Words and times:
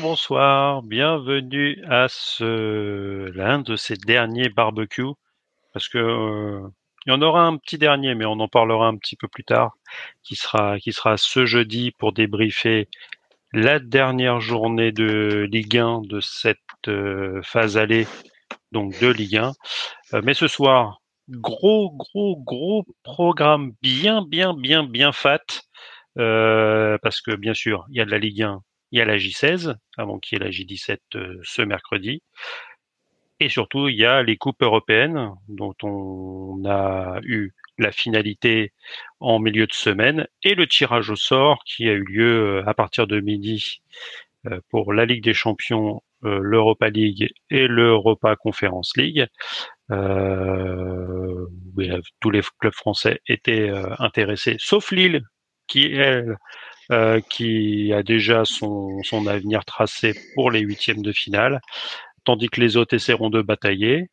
Bonsoir, 0.00 0.82
bienvenue 0.82 1.80
à 1.88 2.08
ce 2.08 3.30
l'un 3.32 3.60
de 3.60 3.76
ces 3.76 3.96
derniers 3.96 4.48
barbecues, 4.48 5.14
parce 5.72 5.88
que 5.88 5.98
euh, 5.98 6.68
il 7.06 7.10
y 7.10 7.12
en 7.12 7.22
aura 7.22 7.42
un 7.42 7.56
petit 7.58 7.78
dernier, 7.78 8.16
mais 8.16 8.24
on 8.24 8.40
en 8.40 8.48
parlera 8.48 8.88
un 8.88 8.96
petit 8.96 9.14
peu 9.14 9.28
plus 9.28 9.44
tard, 9.44 9.76
qui 10.24 10.34
sera 10.34 10.80
qui 10.80 10.92
sera 10.92 11.16
ce 11.16 11.46
jeudi 11.46 11.92
pour 11.92 12.12
débriefer 12.12 12.88
la 13.52 13.78
dernière 13.78 14.40
journée 14.40 14.90
de 14.90 15.48
Ligue 15.50 15.78
1 15.78 16.00
de 16.02 16.20
cette 16.20 16.58
euh, 16.88 17.40
phase 17.42 17.76
allée, 17.76 18.08
donc 18.72 18.98
de 19.00 19.08
Ligue 19.08 19.36
1. 19.36 19.52
Euh, 20.14 20.22
mais 20.24 20.34
ce 20.34 20.48
soir, 20.48 21.02
gros 21.28 21.92
gros 21.92 22.36
gros 22.36 22.84
programme 23.04 23.74
bien 23.82 24.22
bien 24.22 24.54
bien 24.54 24.82
bien 24.84 25.12
fat. 25.12 25.44
parce 26.16 27.20
que 27.20 27.36
bien 27.36 27.54
sûr, 27.54 27.86
il 27.90 27.96
y 27.98 28.00
a 28.00 28.04
de 28.04 28.10
la 28.10 28.18
Ligue 28.18 28.42
1 28.42 28.60
il 28.94 28.98
y 28.98 29.00
a 29.00 29.04
la 29.04 29.16
J16, 29.16 29.74
avant 29.96 30.20
qu'il 30.20 30.38
y 30.38 30.40
ait 30.40 30.44
la 30.44 30.52
J17 30.52 30.98
euh, 31.16 31.40
ce 31.42 31.62
mercredi. 31.62 32.22
Et 33.40 33.48
surtout, 33.48 33.88
il 33.88 33.96
y 33.96 34.04
a 34.04 34.22
les 34.22 34.36
coupes 34.36 34.62
européennes, 34.62 35.32
dont 35.48 35.74
on 35.82 36.62
a 36.64 37.18
eu 37.24 37.50
la 37.76 37.90
finalité 37.90 38.72
en 39.18 39.40
milieu 39.40 39.66
de 39.66 39.72
semaine, 39.72 40.28
et 40.44 40.54
le 40.54 40.68
tirage 40.68 41.10
au 41.10 41.16
sort 41.16 41.64
qui 41.66 41.88
a 41.88 41.92
eu 41.92 42.04
lieu 42.04 42.60
euh, 42.60 42.68
à 42.68 42.74
partir 42.74 43.08
de 43.08 43.18
midi 43.18 43.82
euh, 44.46 44.60
pour 44.70 44.92
la 44.92 45.06
Ligue 45.06 45.24
des 45.24 45.34
Champions, 45.34 46.00
l'Europa 46.22 46.88
League 46.88 47.34
et 47.50 47.66
l'Europa 47.66 48.34
Conference 48.34 48.96
League. 48.96 49.26
Tous 49.90 49.96
les 52.30 52.40
clubs 52.58 52.72
français 52.72 53.20
étaient 53.28 53.68
intéressés, 53.98 54.56
sauf 54.58 54.90
Lille, 54.90 55.20
qui 55.66 55.92
elle 55.92 56.38
euh, 56.92 57.20
qui 57.30 57.94
a 57.94 58.02
déjà 58.02 58.44
son, 58.44 59.00
avenir 59.26 59.64
tracé 59.64 60.14
pour 60.34 60.50
les 60.50 60.60
huitièmes 60.60 61.00
de 61.00 61.12
finale, 61.12 61.62
tandis 62.24 62.48
que 62.50 62.60
les 62.60 62.76
autres 62.76 62.94
essaieront 62.94 63.30
de 63.30 63.40
batailler 63.40 64.10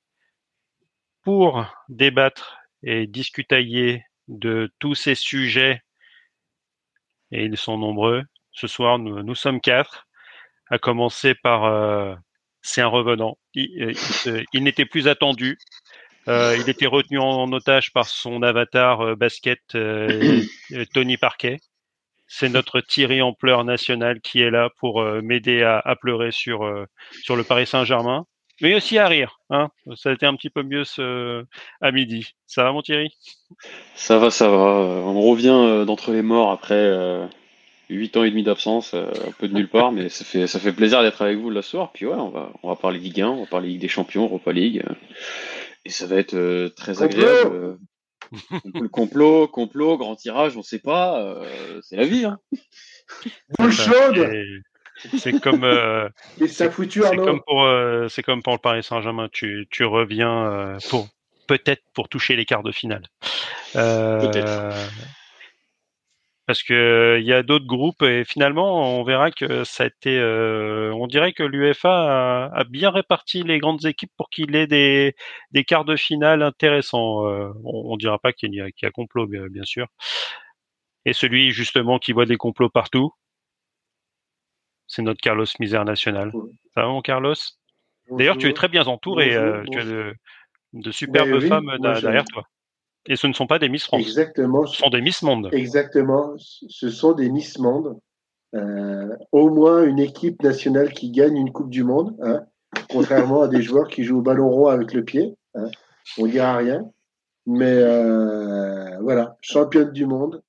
pour 1.22 1.66
débattre 1.90 2.60
et 2.82 3.08
discutailler 3.08 4.06
de 4.30 4.72
tous 4.80 4.96
ces 4.96 5.16
sujets, 5.16 5.82
et 7.32 7.44
ils 7.44 7.58
sont 7.58 7.78
nombreux. 7.78 8.24
Ce 8.54 8.68
soir, 8.68 9.00
nous, 9.00 9.36
sommes 9.36 9.60
quatre, 9.60 10.08
à 10.70 10.78
commencer 10.78 11.36
par 11.36 11.66
euh, 11.66 12.16
c'est 12.62 12.82
un 12.82 12.88
revenant. 12.88 13.38
Il, 13.54 13.96
euh, 14.28 14.44
n'était 14.54 14.86
plus 14.86 15.10
attendu. 15.10 15.58
Il 16.28 16.70
était 16.70 16.86
retenu 16.86 17.20
en, 17.20 17.52
otage 17.52 17.92
par 17.92 18.08
son 18.08 18.44
avatar 18.44 19.18
basket 19.18 19.60
Tony 20.94 21.18
Parquet 21.18 21.60
c'est 22.34 22.48
notre 22.48 22.80
Thierry 22.80 23.22
en 23.22 23.34
pleurs 23.34 23.66
national 23.66 24.22
qui 24.22 24.42
est 24.42 24.52
là 24.52 24.70
pour 24.80 25.02
euh, 25.02 25.22
m'aider 25.22 25.64
à, 25.64 25.96
pleurer 26.00 26.32
sur 26.32 26.64
euh, 26.64 26.86
sur 27.24 27.36
le 27.36 27.44
Paris 27.44 27.68
Saint-Germain, 27.68 28.26
mais 28.62 28.74
aussi 28.74 28.98
à 28.98 29.08
rire. 29.08 29.42
Hein. 29.50 29.68
Ça 29.98 30.10
a 30.10 30.14
été 30.14 30.26
un 30.26 30.36
petit 30.38 30.50
peu 30.50 30.64
mieux 30.64 30.86
ce 30.86 31.44
à 31.82 31.92
midi. 31.92 32.34
Ça 32.48 32.64
va 32.64 32.72
mon 32.72 32.82
Thierry? 32.82 33.10
Ça 33.96 34.18
va, 34.18 34.32
ça 34.32 34.48
va. 34.48 34.56
On 34.58 35.22
revient 35.22 35.50
euh, 35.50 35.84
d'entre 35.84 36.14
les 36.14 36.22
morts 36.22 36.52
après 36.52 37.30
huit 37.90 38.16
ans 38.16 38.24
et 38.24 38.30
demi 38.30 38.44
d'absence, 38.44 38.94
un 38.94 39.32
peu 39.38 39.50
de 39.50 39.54
nulle 39.54 39.68
part, 39.68 39.92
mais 39.92 40.08
ça 40.08 40.24
fait 40.24 40.48
ça 40.48 40.62
fait 40.62 40.72
plaisir 40.72 41.02
d'être 41.04 41.22
avec 41.22 41.38
vous 41.38 41.50
le 41.50 41.62
soir. 41.62 41.92
Puis 41.92 42.06
ouais, 42.06 42.16
on 42.16 42.30
va 42.30 42.50
on 42.64 42.70
va 42.70 42.78
parler 42.78 43.00
Ligue 43.00 43.20
1, 43.20 43.28
on 43.28 43.42
va 43.42 43.46
parler 43.46 43.68
Ligue 43.68 43.82
des 43.82 43.90
Champions, 43.90 44.24
Europa 44.24 44.54
League, 44.54 44.86
et 45.84 45.90
ça 45.90 46.08
va 46.08 46.16
être 46.16 46.70
très 46.78 47.04
agréable 47.04 47.78
le 48.74 48.88
complot, 48.88 49.48
complot, 49.48 49.98
grand 49.98 50.16
tirage, 50.16 50.58
on 50.58 50.64
sait 50.64 50.80
pas. 50.80 51.22
Euh, 51.22 51.80
c'est 51.84 51.96
la 51.96 52.06
vie. 52.06 52.26
Hein. 52.26 52.40
Boule 53.58 53.72
chaude. 53.72 54.30
C'est 55.18 55.40
comme. 55.40 55.64
Euh, 55.64 56.10
c'est 56.48 56.70
comme 56.74 57.42
pour, 57.46 57.64
euh, 57.64 58.08
c'est 58.10 58.24
comme 58.24 58.44
pour 58.44 58.54
le 58.54 58.60
Paris 58.60 58.84
Saint-Germain. 58.84 59.30
Tu, 59.32 59.68
tu 59.70 59.84
reviens 59.84 60.52
euh, 60.52 60.78
pour 60.90 61.08
peut-être 61.48 61.84
pour 61.94 62.10
toucher 62.10 62.36
les 62.36 62.46
quarts 62.46 62.64
de 62.64 62.72
finale. 62.72 63.04
peut-être 63.74 64.74
parce 66.52 66.64
que 66.64 67.18
il 67.18 67.26
y 67.26 67.32
a 67.32 67.44
d'autres 67.44 67.66
groupes 67.66 68.02
et 68.02 68.26
finalement 68.26 69.00
on 69.00 69.04
verra 69.06 69.32
que 69.32 69.64
ça 69.64 69.84
a 69.84 69.88
été 69.88 70.20
euh, 70.20 70.94
on 70.94 71.08
dirait 71.08 71.32
que 71.32 71.44
l'UEFA 71.44 72.50
a, 72.54 72.64
bien 72.66 72.90
réparti 72.90 73.44
les 73.44 73.58
grandes 73.58 73.86
équipes 73.86 74.12
pour 74.18 74.30
qu'il 74.30 74.54
ait 74.58 74.68
des, 74.68 75.16
des 75.52 75.64
quarts 75.64 75.86
de 75.86 75.96
finale 75.96 76.44
intéressants. 76.44 77.26
Euh, 77.26 77.54
on, 77.64 77.94
on, 77.94 77.96
dira 77.96 78.20
pas 78.20 78.34
qu'il 78.34 78.54
y 78.54 78.60
a, 78.60 78.70
qu'il 78.70 78.86
y 78.86 78.90
a 78.90 78.92
complot 78.92 79.28
bien, 79.28 79.64
sûr. 79.64 79.88
Et 81.06 81.14
celui 81.14 81.52
justement 81.52 82.00
qui 82.00 82.12
voit 82.12 82.26
des 82.26 82.36
complots 82.36 82.70
partout 82.70 83.14
c'est 84.88 85.04
notre 85.04 85.22
Carlos 85.22 85.46
Misère 85.62 85.86
national. 85.86 86.34
Ça 86.74 86.82
va 86.82 86.88
mon 86.90 87.02
Carlos? 87.02 87.36
D'ailleurs 88.10 88.38
tu 88.38 88.50
es 88.50 88.54
très 88.54 88.68
bien 88.68 88.84
entouré 88.88 89.34
euh, 89.38 89.64
tu 89.72 89.80
as 89.80 89.86
de, 89.86 90.14
de 90.74 90.92
superbes 90.92 91.40
femmes 91.48 91.78
derrière 91.80 92.26
toi 92.26 92.44
et 93.08 93.16
ce 93.16 93.28
ne 93.28 93.34
sont 93.34 93.48
pas 93.48 93.60
des 93.60 93.70
Miss 93.70 93.86
France. 93.86 94.02
Exactement. 94.02 94.66
Ce 94.66 94.78
sont 94.78 94.90
des 94.90 95.02
Miss 95.02 95.22
Monde. 95.22 95.50
Exactement. 95.52 96.34
Ce 96.38 96.90
sont 96.90 97.14
des 97.14 97.30
Miss 97.30 97.58
Monde. 97.58 98.00
Euh, 98.54 99.16
au 99.32 99.50
moins 99.50 99.84
une 99.84 100.00
équipe 100.00 100.44
nationale 100.44 100.92
qui 100.92 101.10
gagne 101.10 101.38
une 101.38 101.54
Coupe 101.54 101.70
du 101.70 101.86
Monde, 101.86 102.18
hein, 102.22 102.42
contrairement 102.90 103.44
à 103.44 103.48
des 103.48 103.62
joueurs 103.62 103.88
qui 103.88 104.04
jouent 104.04 104.20
au 104.20 104.22
ballon 104.22 104.50
rond 104.50 104.68
avec 104.68 104.94
le 104.94 105.06
pied. 105.06 105.36
Hein, 105.56 105.70
on 106.18 106.28
dira 106.28 106.58
rien. 106.58 106.86
Mais 107.46 107.74
euh, 107.78 109.00
voilà, 109.02 109.38
championne 109.42 109.92
du 109.92 110.06
monde. 110.06 110.44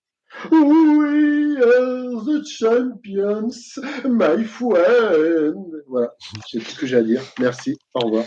We 0.51 1.57
are 1.63 2.25
the 2.25 2.45
champions, 2.45 3.79
my 4.05 4.45
friend. 4.45 5.83
Voilà, 5.87 6.15
c'est 6.49 6.59
tout 6.59 6.71
ce 6.71 6.79
que 6.79 6.87
j'ai 6.87 6.97
à 6.97 7.03
dire. 7.03 7.23
Merci. 7.39 7.79
Au 7.95 8.01
revoir. 8.01 8.25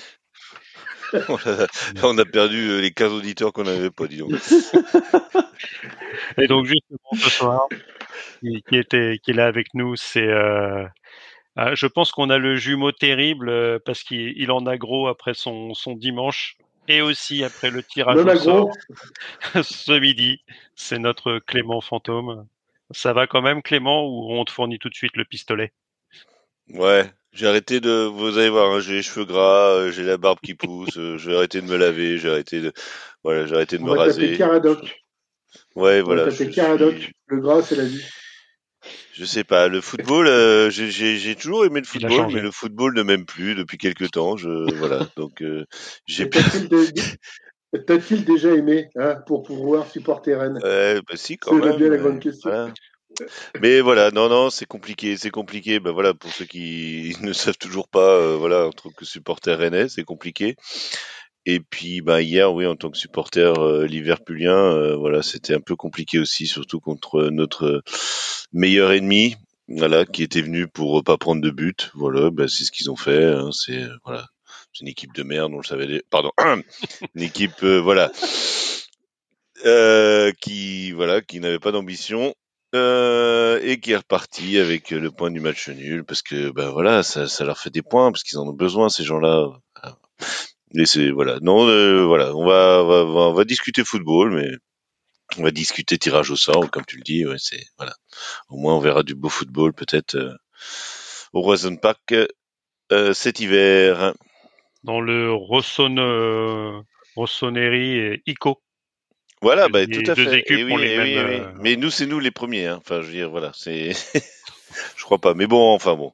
on 2.04 2.18
a 2.18 2.26
perdu 2.26 2.70
euh, 2.70 2.82
les 2.82 2.92
15 2.92 3.12
auditeurs 3.12 3.54
qu'on 3.54 3.64
n'avait 3.64 3.92
pas, 3.92 4.08
dit 4.08 4.18
donc. 4.18 4.32
Et 6.38 6.48
donc, 6.48 6.66
justement, 6.66 7.14
ce 7.14 7.30
soir, 7.30 7.68
qui, 8.42 8.78
était, 8.78 9.20
qui 9.24 9.32
est 9.32 9.36
là 9.36 9.48
avec 9.48 9.74
nous, 9.74 9.96
c'est. 9.96 10.28
Euh, 10.28 10.86
ah, 11.56 11.74
je 11.74 11.88
pense 11.88 12.12
qu'on 12.12 12.30
a 12.30 12.38
le 12.38 12.56
jumeau 12.56 12.92
terrible 12.92 13.50
euh, 13.50 13.80
parce 13.84 14.04
qu'il 14.04 14.52
en 14.52 14.66
a 14.66 14.78
gros 14.78 15.08
après 15.08 15.34
son, 15.34 15.74
son 15.74 15.96
dimanche 15.96 16.58
et 16.90 17.02
aussi 17.02 17.46
après 17.46 17.70
le 17.70 17.82
tirage 17.82 18.18
au 18.18 18.36
sort 18.36 18.72
ce 19.64 19.98
midi. 19.98 20.42
C'est 20.76 21.00
notre 21.00 21.40
Clément 21.40 21.82
fantôme. 21.82 22.46
Ça 22.92 23.14
va 23.14 23.26
quand 23.26 23.42
même, 23.42 23.62
Clément, 23.62 24.06
ou 24.06 24.34
on 24.34 24.44
te 24.44 24.52
fournit 24.52 24.80
tout 24.80 24.90
de 24.90 24.96
suite 24.96 25.16
le 25.16 25.26
pistolet? 25.26 25.72
Ouais, 26.70 27.10
j'ai 27.36 27.48
arrêté 27.48 27.82
de, 27.82 28.06
vous 28.06 28.38
allez 28.38 28.50
voir, 28.50 28.74
hein, 28.74 28.80
j'ai 28.80 28.94
les 28.94 29.02
cheveux 29.04 29.26
gras, 29.26 29.70
euh, 29.72 29.92
j'ai 29.92 30.04
la 30.04 30.18
barbe 30.18 30.40
qui 30.42 30.54
pousse, 30.56 30.98
euh, 30.98 31.18
je 31.18 31.30
vais 31.30 31.36
arrêter 31.36 31.62
de 31.62 31.68
me 31.68 31.78
laver, 31.78 32.18
j'ai 32.18 32.30
arrêté 32.30 32.62
de, 32.62 32.72
voilà, 33.24 33.46
j'ai 33.46 33.56
arrêté 33.56 33.78
de 33.78 33.84
On 33.84 33.88
me 33.88 33.96
va 33.96 34.04
raser. 34.04 34.38
Caradoc. 34.38 35.04
Ouais, 35.76 36.02
voilà. 36.02 36.30
Caradoc. 36.32 37.12
Le 37.28 37.40
gras, 37.40 37.62
c'est 37.62 37.76
la 37.76 37.86
vie. 37.86 38.04
Je 39.14 39.26
sais 39.26 39.44
pas, 39.44 39.68
le 39.68 39.82
football, 39.82 40.28
euh, 40.28 40.70
j'ai 40.70 41.36
toujours 41.36 41.66
aimé 41.66 41.80
le 41.80 41.86
football, 41.86 42.28
mais 42.34 42.42
le 42.42 42.52
football 42.52 42.94
ne 42.96 43.04
m'aime 43.04 43.26
plus 43.26 43.56
depuis 43.56 43.78
quelques 43.78 44.12
temps. 44.12 44.38
Je, 44.38 44.74
voilà, 44.76 45.08
donc 45.16 45.42
euh, 45.42 45.66
j'ai. 46.06 46.30
T'as-t-il 47.88 48.24
déjà 48.24 48.52
aimé 48.52 48.88
hein, 48.96 49.16
pour 49.28 49.44
pouvoir 49.44 49.90
supporter 49.90 50.36
Rennes? 50.36 50.60
Ouais, 50.64 51.02
bah 51.02 51.16
si 51.16 51.38
quand 51.38 51.56
même. 51.56 51.74
C'est 51.74 51.78
bien 51.78 51.90
la 51.90 51.98
grande 51.98 52.22
question. 52.22 52.74
Mais 53.62 53.82
voilà, 53.82 54.12
non, 54.12 54.30
non, 54.30 54.50
c'est 54.50 54.66
compliqué, 54.66 55.18
c'est 55.18 55.30
compliqué. 55.30 55.80
Ben 55.80 55.92
voilà, 55.92 56.14
pour 56.14 56.32
ceux 56.32 56.46
qui 56.46 57.16
ne 57.22 57.34
savent 57.34 57.58
toujours 57.58 57.88
pas, 57.88 58.10
euh, 58.10 58.36
voilà, 58.38 58.68
en 58.68 58.72
tant 58.72 58.90
que 58.90 59.06
supporter 59.06 59.58
rennais, 59.58 59.90
c'est 59.90 60.04
compliqué. 60.04 60.56
Et 61.46 61.60
puis, 61.60 62.02
bah 62.02 62.22
hier, 62.22 62.54
oui, 62.54 62.66
en 62.66 62.76
tant 62.76 62.90
que 62.90 62.98
supporter 62.98 63.60
euh, 63.60 63.86
liverpulien, 63.86 64.56
euh, 64.56 64.96
voilà, 64.96 65.22
c'était 65.22 65.54
un 65.54 65.60
peu 65.62 65.76
compliqué 65.76 66.18
aussi, 66.20 66.48
surtout 66.48 66.80
contre 66.80 67.30
notre 67.30 67.84
meilleur 68.52 68.92
ennemi, 68.92 69.36
voilà, 69.68 70.06
qui 70.06 70.24
était 70.24 70.42
venu 70.42 70.68
pour 70.68 71.04
pas 71.04 71.18
prendre 71.18 71.42
de 71.42 71.52
but. 71.52 71.92
Voilà, 71.94 72.32
bah, 72.32 72.48
c'est 72.48 72.64
ce 72.66 72.72
qu'ils 72.72 72.90
ont 72.90 72.96
fait. 72.96 73.26
Hein, 73.26 73.52
c'est 73.52 73.84
voilà, 74.06 74.28
c'est 74.74 74.82
une 74.82 74.88
équipe 74.88 75.14
de 75.14 75.24
merde, 75.24 75.54
on 75.54 75.58
le 75.58 75.64
savait. 75.64 76.04
Pardon, 76.10 76.32
une 77.16 77.22
équipe, 77.22 77.64
voilà. 77.64 78.12
qui 80.42 80.92
voilà 80.92 81.22
qui 81.22 81.40
n'avait 81.40 81.60
pas 81.60 81.72
d'ambition 81.72 82.36
euh, 82.76 83.60
et 83.64 83.80
qui 83.80 83.94
est 83.94 83.98
reparti 83.98 84.58
avec 84.58 84.90
le 84.92 85.10
point 85.10 85.32
du 85.32 85.40
match 85.40 85.70
nul 85.70 86.04
parce 86.04 86.22
que 86.22 86.52
ben 86.52 86.70
voilà 86.70 87.04
ça, 87.04 87.28
ça 87.28 87.46
leur 87.46 87.58
fait 87.58 87.70
des 87.70 87.82
points 87.82 88.12
parce 88.12 88.24
qu'ils 88.24 88.38
en 88.38 88.48
ont 88.48 88.54
besoin 88.54 88.90
ces 88.90 89.04
gens-là. 89.04 89.48
C'est 90.84 91.10
voilà. 91.10 91.40
Non 91.42 91.68
euh, 91.68 92.06
voilà 92.06 92.36
on 92.36 92.46
va, 92.46 92.84
on 92.84 93.34
va, 93.34 93.46
discuter 93.46 93.86
football 93.86 94.36
mais 94.36 94.50
on 95.38 95.44
va 95.44 95.52
discuter 95.52 95.98
tirage 95.98 96.32
au 96.32 96.36
sort 96.36 96.70
comme 96.70 96.86
tu 96.86 96.98
le 96.98 97.04
dis 97.04 97.24
c'est 97.38 97.66
voilà. 97.78 97.94
Au 98.50 98.58
moins 98.58 98.76
on 98.76 98.80
verra 98.80 99.04
du 99.04 99.16
beau 99.16 99.30
football 99.30 99.74
peut-être 99.74 100.16
euh, 100.16 100.36
au 101.34 101.42
Roison 101.42 101.78
Park 101.78 102.14
cet 103.14 103.40
hiver. 103.40 104.14
Dans 104.84 105.00
le 105.00 105.34
Rosson 105.34 106.84
Rossoneri 107.16 107.98
et 107.98 108.24
Ico 108.28 108.62
voilà, 109.46 109.70
bah, 109.70 109.86
tout 109.86 110.02
à 110.08 110.16
fait. 110.16 110.44
Et 110.50 110.64
oui, 110.64 110.74
et 110.84 111.00
oui, 111.00 111.18
euh, 111.18 111.52
Mais 111.62 111.76
nous, 111.76 111.92
c'est 111.92 112.08
nous 112.08 112.20
les 112.20 112.32
premiers. 112.32 112.66
Hein. 112.66 112.80
Enfin, 112.84 113.02
je 113.02 113.08
veux 113.08 113.14
dire, 113.14 113.30
voilà, 113.30 113.52
c'est. 113.54 113.92
je 114.98 115.04
crois 115.04 115.20
pas. 115.20 115.34
Mais 115.36 115.46
bon, 115.46 115.72
enfin 115.74 115.96
bon. 115.96 116.12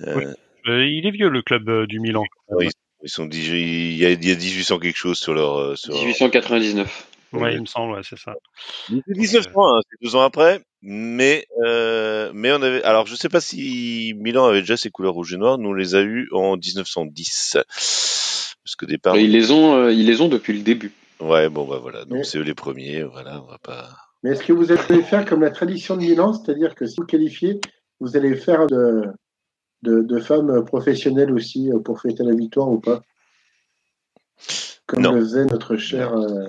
Oui. 0.00 0.24
Euh, 0.66 0.86
il 0.86 1.06
est 1.06 1.10
vieux 1.10 1.28
le 1.30 1.40
club 1.42 1.68
euh, 1.68 1.86
du 1.86 2.00
Milan. 2.00 2.22
Oui, 2.50 2.68
ils 3.02 3.08
sont 3.08 3.28
il 3.30 3.96
y 3.96 4.04
a, 4.04 4.10
il 4.10 4.24
y 4.26 4.30
a 4.30 4.34
1800 4.34 4.78
quelque 4.78 4.96
chose 4.96 5.18
sur 5.18 5.32
leur. 5.34 5.56
euh, 5.58 5.76
Sur 5.76 5.92
leur- 5.94 6.02
1899. 6.02 7.08
Ouais, 7.32 7.54
il 7.54 7.62
me 7.62 7.66
semble, 7.66 7.94
ouais, 7.94 8.02
c'est 8.08 8.18
ça. 8.18 8.34
C'est 8.86 8.94
1900, 9.08 9.50
hein, 9.56 9.80
c'est 9.90 10.06
deux 10.06 10.14
ans 10.14 10.20
après, 10.22 10.60
mais 10.82 11.46
euh, 11.64 12.30
mais 12.32 12.52
on 12.52 12.62
avait. 12.62 12.82
Alors 12.84 13.06
je 13.08 13.16
sais 13.16 13.28
pas 13.28 13.40
si 13.40 14.14
Milan 14.18 14.46
avait 14.46 14.60
déjà 14.60 14.76
ses 14.76 14.90
couleurs 14.90 15.14
rouge 15.14 15.34
et 15.34 15.36
noir. 15.36 15.58
Nous 15.58 15.70
on 15.70 15.74
les 15.74 15.96
a 15.96 16.02
eu 16.02 16.28
en 16.30 16.56
1910, 16.56 17.56
parce 17.66 18.76
qu'au 18.78 18.86
départ. 18.86 19.16
Ils 19.16 19.32
les 19.32 19.50
ont, 19.50 19.74
euh, 19.76 19.92
ils 19.92 20.06
les 20.06 20.20
ont 20.20 20.28
depuis 20.28 20.52
le 20.52 20.60
début. 20.60 20.92
Ouais, 21.24 21.48
bon 21.48 21.66
bah 21.66 21.78
voilà, 21.80 22.00
donc 22.04 22.18
Mais- 22.18 22.24
c'est 22.24 22.38
eux 22.38 22.42
les 22.42 22.54
premiers. 22.54 23.02
Voilà, 23.02 23.40
on 23.42 23.46
va 23.46 23.58
pas. 23.58 23.88
Mais 24.22 24.30
est-ce 24.30 24.44
que 24.44 24.52
vous 24.52 24.72
allez 24.72 25.02
faire 25.02 25.24
comme 25.24 25.42
la 25.42 25.50
tradition 25.50 25.96
de 25.96 26.00
Milan, 26.02 26.32
c'est-à-dire 26.32 26.74
que 26.74 26.86
si 26.86 26.96
vous 26.98 27.06
qualifiez, 27.06 27.60
vous 28.00 28.16
allez 28.16 28.34
faire 28.36 28.66
de, 28.66 29.04
de, 29.82 30.00
de 30.02 30.18
femmes 30.18 30.64
professionnelles 30.64 31.32
aussi 31.32 31.70
pour 31.84 32.00
fêter 32.00 32.22
la 32.24 32.34
victoire 32.34 32.68
ou 32.70 32.80
pas? 32.80 33.02
Comme 34.86 35.02
Non. 35.02 35.12
le 35.12 35.20
faisait 35.20 35.44
notre 35.46 35.76
cher. 35.76 36.14
euh, 36.14 36.46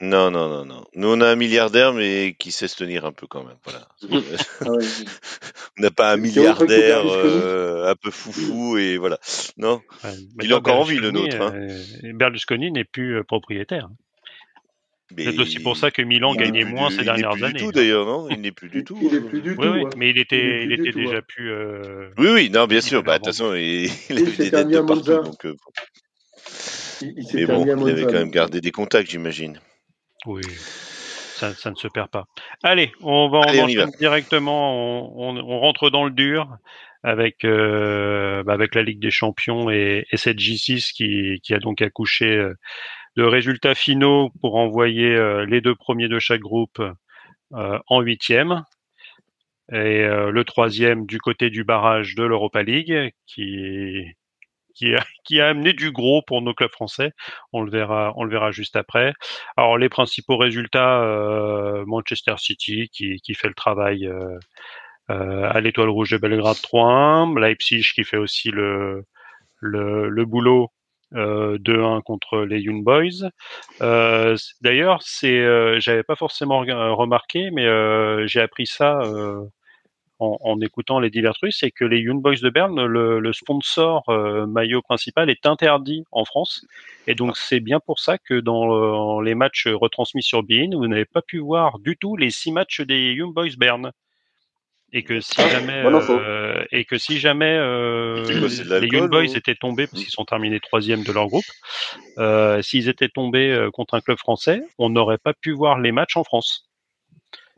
Non, 0.00 0.30
non, 0.30 0.48
non, 0.48 0.64
non. 0.64 0.84
Nous 0.94 1.08
on 1.08 1.20
a 1.20 1.28
un 1.28 1.36
milliardaire, 1.36 1.92
mais 1.92 2.34
qui 2.38 2.52
sait 2.52 2.68
se 2.68 2.76
tenir 2.76 3.04
un 3.04 3.12
peu 3.12 3.26
quand 3.26 3.44
même. 3.44 3.56
Voilà. 3.64 3.88
ah 4.66 4.70
ouais. 4.70 4.84
on 5.78 5.82
n'a 5.82 5.90
pas 5.90 6.12
un 6.12 6.16
milliardaire 6.16 7.02
euh, 7.06 7.90
un 7.90 7.94
peu 7.94 8.10
foufou 8.10 8.76
et 8.78 8.96
voilà. 8.98 9.18
Non. 9.56 9.80
Ouais, 10.04 10.10
Il 10.42 10.50
est 10.50 10.54
encore 10.54 10.80
en 10.80 10.84
vie, 10.84 10.96
le 10.98 11.10
nôtre, 11.10 11.40
hein. 11.40 11.52
euh, 11.54 12.12
Berlusconi 12.14 12.70
n'est 12.72 12.84
plus 12.84 13.16
euh, 13.18 13.24
propriétaire. 13.24 13.88
C'est 15.18 15.36
aussi 15.40 15.58
pour 15.58 15.76
ça 15.76 15.90
que 15.90 16.02
Milan 16.02 16.34
il 16.34 16.38
n'est 16.38 16.44
gagnait 16.46 16.64
moins 16.64 16.88
du- 16.88 16.94
ces 16.94 17.00
il 17.00 17.06
n'est 17.06 17.12
dernières 17.12 17.30
plus 17.32 17.44
années. 17.44 17.54
Du 17.58 17.64
tout 17.64 17.72
d'ailleurs, 17.72 18.06
non? 18.06 18.28
Il 18.30 18.40
n'est 18.42 18.52
plus 18.52 18.68
du 18.68 18.84
tout. 18.84 18.96
il 19.02 19.12
est 19.12 19.20
plus 19.20 19.40
du 19.42 19.50
Oui, 19.50 19.56
tout, 19.56 19.62
oui, 19.72 19.82
hein. 19.84 19.90
mais 19.96 20.10
il 20.10 20.18
était, 20.18 20.62
Il 20.64 20.72
était 20.72 20.92
déjà 20.92 21.16
hein. 21.16 21.22
plus. 21.26 21.50
euh, 21.50 22.10
Oui, 22.16 22.28
oui, 22.32 22.48
non, 22.50 22.66
bien 22.68 22.80
sûr. 22.80 23.02
Bah, 23.02 23.18
de 23.18 23.24
toute 23.24 23.34
façon, 23.34 23.52
il, 23.54 23.86
il 23.86 23.90
Il 24.10 24.18
avait 24.18 24.36
des 24.36 24.50
dettes 24.52 24.68
de 24.68 24.80
partout, 24.82 25.02
donc. 25.24 25.46
euh, 25.46 25.56
Il, 27.02 27.14
il 27.16 27.34
mais 27.34 27.46
bon, 27.46 27.62
avait 27.62 27.74
Monza, 27.76 28.04
quand 28.04 28.12
même 28.12 28.30
gardé 28.30 28.60
des 28.60 28.72
contacts, 28.72 29.10
j'imagine. 29.10 29.60
Oui, 30.26 30.42
ça, 31.34 31.54
ça 31.54 31.70
ne 31.70 31.76
se 31.76 31.88
perd 31.88 32.10
pas. 32.10 32.26
Allez, 32.62 32.92
on 33.00 33.28
va 33.30 33.40
Allez, 33.42 33.60
on 33.62 33.66
va. 33.66 33.86
directement. 33.98 34.74
On, 35.18 35.30
on- 35.30 35.36
on 35.38 35.58
rentre 35.60 35.90
dans 35.90 36.04
le 36.04 36.10
dur 36.10 36.56
avec 37.02 37.44
euh, 37.44 38.42
bah, 38.42 38.52
avec 38.52 38.74
la 38.74 38.82
Ligue 38.82 39.00
des 39.00 39.10
Champions 39.10 39.70
et, 39.70 40.04
et 40.10 40.16
cette 40.18 40.36
J6 40.38 40.92
qui, 40.92 41.40
qui 41.42 41.54
a 41.54 41.58
donc 41.58 41.80
accouché 41.80 42.26
euh, 42.26 42.54
de 43.16 43.22
résultats 43.24 43.74
finaux 43.74 44.30
pour 44.42 44.56
envoyer 44.56 45.06
euh, 45.14 45.46
les 45.46 45.62
deux 45.62 45.74
premiers 45.74 46.08
de 46.08 46.18
chaque 46.18 46.40
groupe 46.42 46.82
euh, 47.54 47.78
en 47.88 48.00
huitième 48.02 48.64
et 49.72 50.02
euh, 50.04 50.30
le 50.30 50.44
troisième 50.44 51.06
du 51.06 51.18
côté 51.18 51.48
du 51.48 51.64
barrage 51.64 52.14
de 52.16 52.24
l'Europa 52.24 52.62
League 52.62 53.12
qui 53.26 54.04
qui 54.74 54.94
a, 54.94 55.04
qui 55.24 55.40
a 55.40 55.48
amené 55.48 55.72
du 55.72 55.92
gros 55.92 56.22
pour 56.26 56.42
nos 56.42 56.54
clubs 56.54 56.70
français. 56.72 57.12
On 57.52 57.62
le 57.62 57.70
verra, 57.70 58.12
on 58.16 58.24
le 58.24 58.30
verra 58.30 58.50
juste 58.52 58.76
après. 58.76 59.12
Alors 59.56 59.78
les 59.78 59.88
principaux 59.88 60.36
résultats, 60.36 61.02
euh, 61.02 61.84
Manchester 61.86 62.34
City 62.38 62.88
qui, 62.92 63.16
qui 63.22 63.34
fait 63.34 63.48
le 63.48 63.54
travail 63.54 64.06
euh, 64.06 64.38
euh, 65.10 65.48
à 65.50 65.60
l'Étoile 65.60 65.88
Rouge 65.90 66.10
de 66.10 66.18
Belgrade 66.18 66.56
3-1, 66.58 67.38
Leipzig 67.40 67.82
qui 67.94 68.04
fait 68.04 68.16
aussi 68.18 68.50
le 68.50 69.04
le, 69.60 70.08
le 70.08 70.24
boulot 70.24 70.70
euh, 71.14 71.58
2-1 71.58 72.02
contre 72.02 72.40
les 72.40 72.60
Young 72.60 72.84
Boys. 72.84 73.28
Euh, 73.82 74.36
D'ailleurs, 74.62 75.02
c'est, 75.02 75.38
euh, 75.40 75.78
j'avais 75.80 76.02
pas 76.04 76.16
forcément 76.16 76.60
remarqué, 76.60 77.50
mais 77.52 77.66
euh, 77.66 78.26
j'ai 78.26 78.40
appris 78.40 78.66
ça 78.66 79.00
euh, 79.02 79.44
en, 80.20 80.36
en 80.40 80.60
écoutant 80.60 81.00
les 81.00 81.10
divers 81.10 81.34
trucs, 81.34 81.52
c'est 81.52 81.70
que 81.70 81.84
les 81.84 81.98
Young 81.98 82.22
Boys 82.22 82.36
de 82.42 82.50
Berne, 82.50 82.84
le, 82.84 83.18
le 83.18 83.32
sponsor 83.32 84.04
euh, 84.08 84.46
maillot 84.46 84.82
principal 84.82 85.28
est 85.30 85.46
interdit 85.46 86.04
en 86.12 86.24
France, 86.24 86.64
et 87.06 87.14
donc 87.14 87.36
c'est 87.36 87.60
bien 87.60 87.80
pour 87.80 87.98
ça 87.98 88.18
que 88.18 88.38
dans 88.38 89.18
euh, 89.18 89.22
les 89.24 89.34
matchs 89.34 89.66
retransmis 89.66 90.22
sur 90.22 90.42
Bein, 90.42 90.70
vous 90.72 90.86
n'avez 90.86 91.06
pas 91.06 91.22
pu 91.22 91.38
voir 91.38 91.78
du 91.78 91.96
tout 91.96 92.16
les 92.16 92.30
six 92.30 92.52
matchs 92.52 92.80
des 92.82 93.12
Young 93.14 93.34
Boys 93.34 93.56
Berne. 93.58 93.90
Et 94.92 95.04
que 95.04 95.20
si 95.20 95.36
Ah, 95.38 95.48
jamais, 95.48 95.84
euh, 95.84 96.64
et 96.72 96.84
que 96.84 96.98
si 96.98 97.20
jamais 97.20 97.56
les 98.80 98.88
Young 98.88 99.08
Boys 99.08 99.30
ou- 99.30 99.36
étaient 99.36 99.54
tombés 99.54 99.86
parce 99.86 100.02
qu'ils 100.02 100.10
sont 100.10 100.24
terminés 100.24 100.58
troisième 100.58 101.04
de 101.04 101.12
leur 101.12 101.28
groupe, 101.28 101.44
s'ils 102.62 102.88
étaient 102.88 103.08
tombés 103.08 103.68
contre 103.72 103.94
un 103.94 104.00
club 104.00 104.18
français, 104.18 104.62
on 104.78 104.90
n'aurait 104.90 105.18
pas 105.18 105.32
pu 105.32 105.52
voir 105.52 105.78
les 105.78 105.92
matchs 105.92 106.16
en 106.16 106.24
France. 106.24 106.69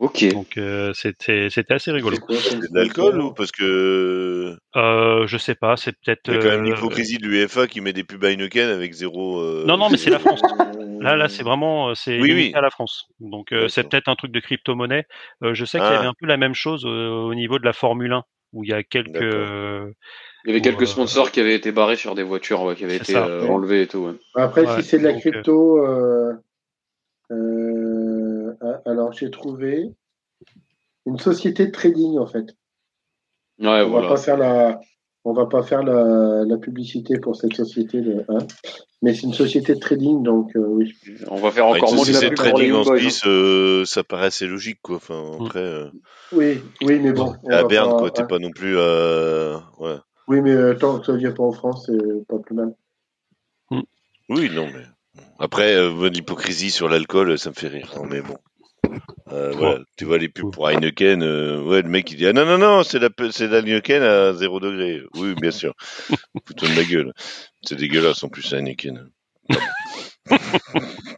Ok. 0.03 0.33
Donc 0.33 0.57
euh, 0.57 0.91
c'était 0.93 1.47
c'était 1.49 1.73
assez 1.75 1.89
rigolo. 1.93 2.17
C'est 2.27 2.57
de 2.59 2.67
l'alcool 2.73 3.21
ou 3.21 3.31
parce 3.33 3.53
que 3.53 4.53
Euh, 4.75 5.25
je 5.27 5.37
sais 5.37 5.55
pas, 5.55 5.77
c'est 5.77 5.93
peut-être. 5.93 6.27
il 6.27 6.33
y 6.33 6.37
a 6.37 6.39
quand 6.41 6.49
même 6.49 6.65
euh, 6.65 6.73
l'hypocrisie 6.75 7.19
de 7.19 7.25
l'UEFA 7.25 7.67
qui 7.67 7.79
met 7.79 7.93
des 7.93 8.03
pubs 8.03 8.21
Heineken 8.21 8.67
avec 8.69 8.91
zéro. 8.91 9.39
euh, 9.39 9.63
Non, 9.65 9.77
non, 9.77 9.89
mais 9.89 9.95
c'est 9.95 10.09
la 10.09 10.19
France. 10.19 10.41
Là, 10.99 11.15
là, 11.15 11.29
c'est 11.29 11.43
vraiment, 11.43 11.95
c'est 11.95 12.19
Oui, 12.19 12.33
oui. 12.33 12.51
à 12.53 12.59
la 12.59 12.69
France. 12.69 13.05
Donc, 13.21 13.53
euh, 13.53 13.69
c'est 13.69 13.87
peut-être 13.87 14.09
un 14.09 14.15
truc 14.15 14.31
de 14.33 14.41
crypto-monnaie. 14.41 15.05
Euh, 15.43 15.53
je 15.53 15.63
sais 15.63 15.77
qu'il 15.79 15.87
y 15.87 15.91
Ah. 15.93 15.99
avait 15.99 16.07
un 16.07 16.13
peu 16.19 16.25
la 16.27 16.37
même 16.37 16.53
chose 16.53 16.83
au 16.85 17.33
niveau 17.33 17.57
de 17.57 17.63
la 17.65 17.73
Formule 17.73 18.11
1, 18.11 18.23
où 18.51 18.65
il 18.65 18.71
y 18.71 18.73
a 18.73 18.83
quelques. 18.83 19.21
Euh, 19.21 19.89
Il 20.43 20.49
y 20.49 20.51
avait 20.51 20.61
quelques 20.61 20.81
euh, 20.81 20.85
sponsors 20.85 21.31
qui 21.31 21.39
avaient 21.39 21.55
été 21.55 21.71
barrés 21.71 21.95
sur 21.95 22.13
des 22.13 22.23
voitures, 22.23 22.61
ouais, 22.63 22.75
qui 22.75 22.83
avaient 22.83 22.97
été 22.97 23.13
ça. 23.13 23.25
euh, 23.25 23.47
enlevés 23.47 23.83
et 23.83 23.87
tout. 23.87 23.99
ouais. 23.99 24.13
Après, 24.35 24.65
Ouais, 24.65 24.81
si 24.81 24.89
c'est 24.89 24.99
de 24.99 25.03
la 25.05 25.13
crypto, 25.13 25.77
euh, 25.77 26.33
euh, 27.31 28.09
ah, 28.11 28.12
alors 28.85 29.13
j'ai 29.13 29.29
trouvé 29.31 29.91
une 31.05 31.19
société 31.19 31.65
de 31.67 31.71
trading 31.71 32.17
en 32.17 32.27
fait. 32.27 32.55
Ouais, 33.59 33.67
on 33.67 33.67
va 33.69 33.83
voilà. 33.85 34.07
pas 34.09 34.17
faire 34.17 34.37
la, 34.37 34.79
on 35.25 35.33
va 35.33 35.45
pas 35.45 35.63
faire 35.63 35.83
la, 35.83 36.43
la 36.45 36.57
publicité 36.57 37.19
pour 37.19 37.35
cette 37.35 37.53
société 37.53 38.01
de, 38.01 38.25
hein, 38.29 38.39
mais 39.01 39.13
c'est 39.13 39.23
une 39.23 39.33
société 39.33 39.75
de 39.75 39.79
trading 39.79 40.23
donc 40.23 40.55
euh, 40.55 40.59
oui. 40.59 40.93
On 41.29 41.35
va 41.35 41.51
faire 41.51 41.65
Bah, 41.69 41.77
encore 41.77 41.93
moins 41.93 42.05
de 42.05 42.11
la 42.11 42.19
pub 42.19 42.29
pour 42.35 42.45
trading 42.45 42.71
en 42.73 42.81
hein. 42.91 42.97
Suisse, 42.97 43.21
euh, 43.25 43.85
ça 43.85 44.03
paraît 44.03 44.27
assez 44.27 44.47
logique, 44.47 44.79
quoi. 44.81 44.95
Enfin, 44.97 45.21
Mm. 45.39 45.45
après, 45.45 45.59
euh, 45.59 45.89
Oui, 46.31 46.61
oui, 46.81 46.99
mais 46.99 47.11
bon. 47.13 47.33
à 47.49 47.61
va 47.61 47.67
Berne, 47.67 47.91
pas- 47.91 47.97
quoi. 47.99 48.11
T'es 48.11 48.21
hein. 48.23 48.25
pas 48.27 48.39
non 48.39 48.51
plus. 48.51 48.75
Euh... 48.77 49.57
Ouais. 49.79 49.95
Oui, 50.29 50.41
mais 50.41 50.51
euh, 50.51 50.73
tant 50.73 50.99
que 50.99 51.05
ça 51.05 51.15
vient 51.17 51.31
pas 51.33 51.43
en 51.43 51.51
France, 51.51 51.85
c'est 51.85 52.27
pas 52.27 52.39
plus 52.39 52.55
mal. 52.55 52.73
Oui, 54.29 54.49
non, 54.53 54.67
mais. 54.73 54.83
Après, 55.39 55.75
euh, 55.75 56.09
l'hypocrisie 56.09 56.71
sur 56.71 56.89
l'alcool, 56.89 57.37
ça 57.37 57.49
me 57.49 57.55
fait 57.55 57.67
rire. 57.67 57.91
Non, 57.95 58.05
mais 58.05 58.21
bon. 58.21 58.37
Euh, 59.31 59.51
voilà, 59.51 59.79
tu 59.97 60.05
vois 60.05 60.17
les 60.17 60.29
pubs 60.29 60.51
pour 60.51 60.69
Heineken, 60.69 61.23
euh, 61.23 61.61
ouais, 61.63 61.81
le 61.81 61.89
mec 61.89 62.11
il 62.11 62.17
dit 62.17 62.27
ah 62.27 62.33
non 62.33 62.45
non 62.45 62.57
non 62.57 62.83
c'est 62.83 62.99
la 62.99 63.09
c'est 63.31 63.51
Heineken 63.51 64.03
à 64.03 64.33
0 64.33 64.59
degré. 64.59 65.01
Oui 65.15 65.33
bien 65.35 65.51
sûr. 65.51 65.73
Fous-toi 66.45 66.67
de 66.67 66.75
ma 66.75 66.83
gueule. 66.83 67.13
C'est 67.63 67.75
dégueulasse 67.75 68.23
en 68.23 68.29
plus 68.29 68.53
Heineken. 68.53 69.09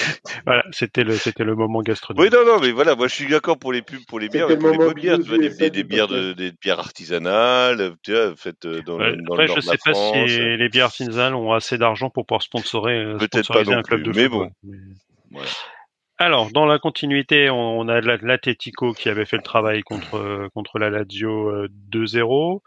Voilà, 0.46 0.64
c'était 0.72 1.04
le, 1.04 1.14
c'était 1.18 1.44
le 1.44 1.54
moment 1.54 1.82
gastronomique. 1.82 2.32
Oui 2.32 2.38
non 2.38 2.44
non 2.46 2.60
mais 2.60 2.72
voilà 2.72 2.94
moi 2.94 3.08
je 3.08 3.14
suis 3.14 3.26
d'accord 3.26 3.58
pour 3.58 3.72
les 3.72 3.82
pubs 3.82 4.04
pour 4.06 4.18
les 4.20 4.28
bières 4.28 4.48
mais 4.48 4.56
pour 4.56 4.66
le 4.66 4.72
les 4.72 4.78
moment 4.78 4.90
bonnes 4.90 5.00
bières 5.02 5.18
tu 5.18 5.28
vois 5.28 5.38
des, 5.38 5.70
des, 5.70 5.84
bières 5.84 6.08
de, 6.08 6.32
des 6.32 6.52
bières 6.52 6.78
artisanales 6.78 7.94
tu 8.02 8.12
vois 8.12 8.34
faites 8.36 8.64
euh, 8.64 8.82
dans, 8.82 8.98
Ouais, 8.98 9.10
le, 9.10 9.16
dans 9.16 9.34
Après, 9.34 9.42
le 9.42 9.48
nord 9.48 9.56
je 9.56 9.60
de 9.60 9.66
la 9.66 9.72
sais 9.72 9.78
pas 9.84 9.92
France. 9.92 10.28
si 10.28 10.56
les 10.56 10.68
bières 10.68 10.86
artisanales 10.86 11.34
ont 11.34 11.52
assez 11.52 11.78
d'argent 11.78 12.10
pour 12.10 12.26
pouvoir 12.26 12.42
sponsorer, 12.42 12.96
euh, 12.98 13.18
Peut-être 13.18 13.46
sponsoriser 13.46 13.70
pas 13.70 13.76
non 13.76 13.78
un 13.78 13.82
club 13.82 14.02
plus, 14.02 14.12
de 14.12 14.16
mais 14.18 14.28
football. 14.28 14.50
bon. 14.62 14.72
Voilà. 15.32 15.50
Alors, 16.18 16.50
dans 16.52 16.66
la 16.66 16.78
continuité, 16.78 17.48
on 17.48 17.88
a 17.88 18.00
la- 18.02 18.18
l'Atletico 18.18 18.92
qui 18.92 19.08
avait 19.08 19.24
fait 19.24 19.38
le 19.38 19.42
travail 19.42 19.80
contre 19.82 20.16
euh, 20.16 20.48
contre 20.54 20.78
la 20.78 20.90
Lazio 20.90 21.48
euh, 21.48 21.68
2-0. 21.90 22.62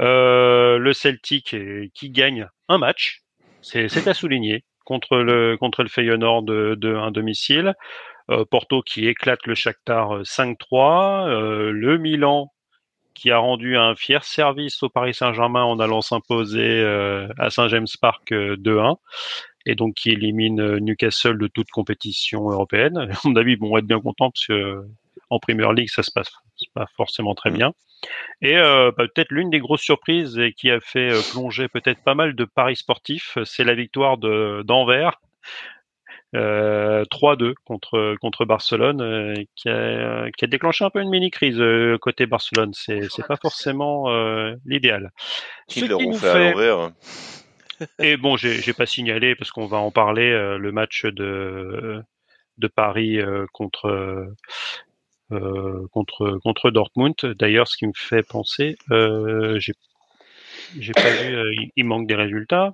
Euh, 0.00 0.78
le 0.78 0.92
Celtic 0.92 1.54
qui 1.94 2.10
gagne 2.10 2.48
un 2.68 2.78
match, 2.78 3.20
c'est 3.60 4.08
à 4.08 4.14
souligner 4.14 4.64
contre 4.84 5.18
le 5.18 5.56
contre 5.56 5.82
le 5.82 5.88
Feyenoord 5.88 6.42
de, 6.42 6.74
de 6.78 6.94
un 6.94 7.10
domicile. 7.10 7.74
Euh, 8.30 8.44
Porto 8.44 8.82
qui 8.82 9.08
éclate 9.08 9.46
le 9.46 9.54
Shakhtar 9.54 10.16
euh, 10.18 10.22
5-3. 10.22 11.28
Euh, 11.28 11.70
le 11.72 11.98
Milan 11.98 12.52
qui 13.14 13.30
a 13.30 13.38
rendu 13.38 13.76
un 13.76 13.94
fier 13.94 14.24
service 14.24 14.82
au 14.82 14.88
Paris 14.88 15.14
Saint-Germain 15.14 15.64
en 15.64 15.78
allant 15.80 16.00
s'imposer 16.00 16.80
euh, 16.80 17.28
à 17.38 17.50
Saint-James 17.50 17.86
Park 18.00 18.32
euh, 18.32 18.56
2-1 18.56 18.96
et 19.66 19.74
donc 19.74 19.94
qui 19.94 20.10
élimine 20.10 20.60
euh, 20.60 20.80
Newcastle 20.80 21.38
de 21.38 21.46
toute 21.46 21.70
compétition 21.70 22.48
européenne. 22.50 22.96
À 22.98 23.28
mon 23.28 23.36
avis, 23.36 23.56
bon, 23.56 23.68
on 23.68 23.74
va 23.74 23.78
être 23.80 23.86
bien 23.86 24.00
content 24.00 24.30
parce 24.30 24.46
que 24.46 24.52
euh, 24.52 24.82
en 25.32 25.38
Premier 25.38 25.66
League, 25.74 25.88
ça 25.88 26.02
se 26.02 26.10
passe 26.10 26.30
pas 26.74 26.86
forcément 26.96 27.34
très 27.34 27.50
Mm. 27.50 27.54
bien. 27.54 27.72
Et 28.40 28.56
euh, 28.56 28.90
bah, 28.96 29.04
peut-être 29.12 29.30
l'une 29.30 29.50
des 29.50 29.60
grosses 29.60 29.82
surprises 29.82 30.38
et 30.38 30.52
qui 30.52 30.70
a 30.70 30.80
fait 30.80 31.12
euh, 31.12 31.20
plonger 31.32 31.68
peut-être 31.68 32.02
pas 32.02 32.14
mal 32.14 32.34
de 32.34 32.44
paris 32.44 32.76
sportifs, 32.76 33.38
c'est 33.44 33.64
la 33.64 33.74
victoire 33.74 34.18
de 34.18 34.62
d'Anvers. 34.64 35.20
Euh, 36.34 37.04
3-2 37.10 37.52
contre 37.66 38.16
contre 38.20 38.46
Barcelone 38.46 39.02
euh, 39.02 39.34
qui, 39.54 39.68
a, 39.68 40.30
qui 40.30 40.46
a 40.46 40.48
déclenché 40.48 40.82
un 40.82 40.88
peu 40.88 41.02
une 41.02 41.10
mini 41.10 41.30
crise 41.30 41.60
euh, 41.60 41.98
côté 41.98 42.24
Barcelone 42.24 42.72
c'est 42.72 43.02
c'est 43.10 43.26
pas 43.26 43.36
forcément 43.36 44.08
euh, 44.10 44.54
l'idéal 44.64 45.10
Ce 45.68 45.80
Ils 45.80 45.82
qui 45.82 45.88
l'auront 45.88 46.12
nous 46.12 46.18
fait 46.18 46.52
l'envers. 46.52 46.90
et 47.98 48.16
bon, 48.16 48.38
j'ai 48.38 48.54
j'ai 48.62 48.72
pas 48.72 48.86
signalé 48.86 49.34
parce 49.34 49.50
qu'on 49.50 49.66
va 49.66 49.76
en 49.76 49.90
parler 49.90 50.30
euh, 50.30 50.56
le 50.56 50.72
match 50.72 51.04
de 51.04 52.02
de 52.56 52.66
Paris 52.68 53.18
euh, 53.20 53.44
contre 53.52 53.88
euh, 53.88 54.26
contre 55.92 56.38
contre 56.42 56.70
Dortmund. 56.70 57.14
D'ailleurs, 57.38 57.68
ce 57.68 57.76
qui 57.76 57.86
me 57.86 57.92
fait 57.94 58.22
penser, 58.22 58.76
euh, 58.90 59.58
j'ai 59.58 59.74
j'ai 60.78 60.92
pas 60.92 61.10
vu, 61.10 61.34
euh, 61.34 61.54
il, 61.76 61.84
manque 61.84 62.06
des 62.06 62.14
résultats. 62.14 62.72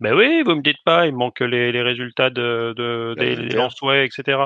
Ben 0.00 0.14
oui, 0.14 0.42
vous 0.42 0.54
me 0.54 0.62
dites 0.62 0.82
pas, 0.84 1.06
il 1.06 1.14
manque 1.14 1.40
les, 1.40 1.72
les 1.72 1.82
résultats 1.82 2.30
de, 2.30 2.72
de 2.76 3.14
des, 3.18 3.36
des. 3.36 3.54
Lensois, 3.54 4.02
etc. 4.02 4.38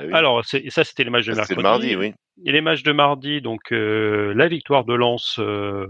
Oui. 0.00 0.12
Alors, 0.12 0.44
ça, 0.44 0.84
c'était 0.84 1.04
les 1.04 1.10
matchs 1.10 1.26
de 1.26 1.34
mercredi. 1.34 1.48
C'était 1.48 1.56
le 1.56 1.62
mardi, 1.62 1.96
oui. 1.96 2.14
Et 2.46 2.52
les 2.52 2.60
matchs 2.60 2.82
de 2.82 2.92
mardi, 2.92 3.42
donc 3.42 3.72
euh, 3.72 4.32
la 4.34 4.48
victoire 4.48 4.84
de 4.84 4.94
Lens 4.94 5.38
euh, 5.38 5.86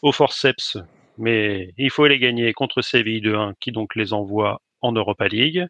au 0.00 0.12
forceps, 0.12 0.78
mais 1.18 1.74
il 1.76 1.90
faut 1.90 2.06
les 2.06 2.18
gagner 2.18 2.52
contre 2.54 2.80
Séville 2.80 3.20
2-1, 3.20 3.52
qui 3.60 3.70
donc 3.70 3.94
les 3.96 4.14
envoie 4.14 4.62
en 4.80 4.92
Europa 4.92 5.28
League. 5.28 5.66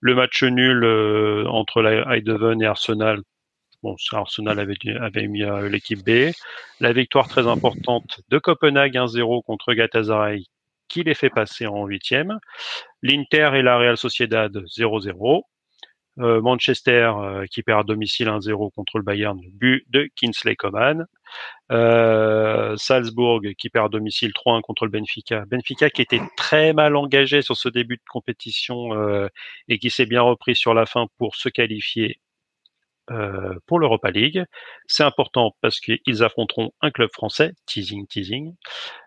Le 0.00 0.14
match 0.14 0.42
nul 0.42 0.82
euh, 0.82 1.44
entre 1.46 1.80
la 1.80 2.08
Eindhoven 2.08 2.60
et 2.60 2.66
Arsenal. 2.66 3.20
Bon, 3.82 3.96
Arsenal 4.12 4.60
avait, 4.60 4.76
avait 5.00 5.26
mis 5.26 5.42
euh, 5.42 5.68
l'équipe 5.68 6.04
B. 6.04 6.32
La 6.80 6.92
victoire 6.92 7.28
très 7.28 7.46
importante 7.46 8.20
de 8.28 8.38
Copenhague 8.38 8.94
1-0 8.94 9.42
contre 9.44 9.72
Galatasaray, 9.72 10.44
qui 10.88 11.02
les 11.02 11.14
fait 11.14 11.30
passer 11.30 11.66
en 11.66 11.86
huitième. 11.86 12.38
L'Inter 13.02 13.52
et 13.54 13.62
la 13.62 13.78
Real 13.78 13.96
Sociedad 13.96 14.54
0-0. 14.54 15.44
Euh, 16.18 16.42
Manchester 16.42 17.12
euh, 17.16 17.46
qui 17.46 17.62
perd 17.62 17.80
à 17.80 17.82
domicile 17.84 18.28
1-0 18.28 18.72
contre 18.72 18.98
le 18.98 19.04
Bayern, 19.04 19.40
but 19.52 19.86
de 19.88 20.10
Kinsley 20.16 20.56
Coman. 20.56 21.06
Euh, 21.72 22.76
Salzbourg 22.76 23.40
qui 23.56 23.70
perd 23.70 23.86
à 23.86 23.88
domicile 23.88 24.32
3-1 24.32 24.60
contre 24.60 24.84
le 24.84 24.90
Benfica. 24.90 25.44
Benfica 25.46 25.88
qui 25.88 26.02
était 26.02 26.20
très 26.36 26.72
mal 26.74 26.96
engagé 26.96 27.42
sur 27.42 27.56
ce 27.56 27.68
début 27.68 27.96
de 27.96 28.02
compétition 28.10 28.92
euh, 28.92 29.28
et 29.68 29.78
qui 29.78 29.88
s'est 29.88 30.04
bien 30.04 30.20
repris 30.22 30.56
sur 30.56 30.74
la 30.74 30.84
fin 30.84 31.06
pour 31.16 31.36
se 31.36 31.48
qualifier 31.48 32.20
euh, 33.10 33.54
pour 33.66 33.78
l'Europa 33.78 34.10
League. 34.10 34.44
C'est 34.86 35.02
important 35.02 35.56
parce 35.60 35.80
qu'ils 35.80 36.22
affronteront 36.22 36.72
un 36.80 36.90
club 36.90 37.10
français, 37.12 37.52
teasing, 37.66 38.06
teasing. 38.06 38.54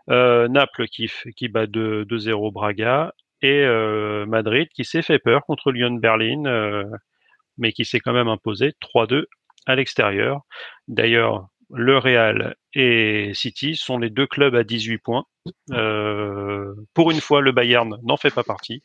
Euh, 0.10 0.48
Naples 0.48 0.88
qui, 0.88 1.10
bat 1.48 1.68
2 1.68 2.06
2-0 2.06 2.52
Braga 2.52 3.14
et 3.42 3.64
euh, 3.66 4.26
Madrid 4.26 4.68
qui 4.74 4.86
s'est 4.86 5.02
fait 5.02 5.20
peur 5.20 5.46
contre 5.46 5.72
Lyon 5.72 5.96
Berlin, 5.96 6.46
euh, 6.46 6.86
mais 7.58 7.72
qui 7.72 7.86
s'est 7.86 8.00
quand 8.00 8.14
même 8.14 8.28
imposé 8.30 8.74
3-2 8.82 9.26
à 9.66 9.76
l'extérieur. 9.76 10.42
D'ailleurs, 10.88 11.48
le 11.74 11.98
Real 11.98 12.56
et 12.74 13.32
City 13.34 13.76
sont 13.76 13.98
les 13.98 14.10
deux 14.10 14.28
clubs 14.28 14.56
à 14.56 14.64
18 14.64 14.98
points. 15.00 15.26
Euh, 15.72 16.74
pour 16.94 17.12
une 17.12 17.20
fois, 17.20 17.42
le 17.42 17.52
Bayern 17.52 17.98
n'en 18.04 18.18
fait 18.18 18.34
pas 18.34 18.44
partie. 18.44 18.82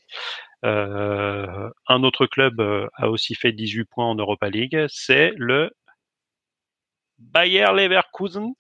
Euh, 0.64 1.71
un 1.87 2.02
autre 2.02 2.26
club 2.26 2.61
euh, 2.61 2.88
a 2.95 3.09
aussi 3.11 3.35
fait 3.37 3.52
18 3.52 3.85
points 3.85 4.07
en 4.07 4.14
Europa 4.16 4.49
League, 4.50 4.87
c'est 4.88 5.33
le 5.37 5.71
Bayer 7.18 7.66
Leverkusen 7.75 8.54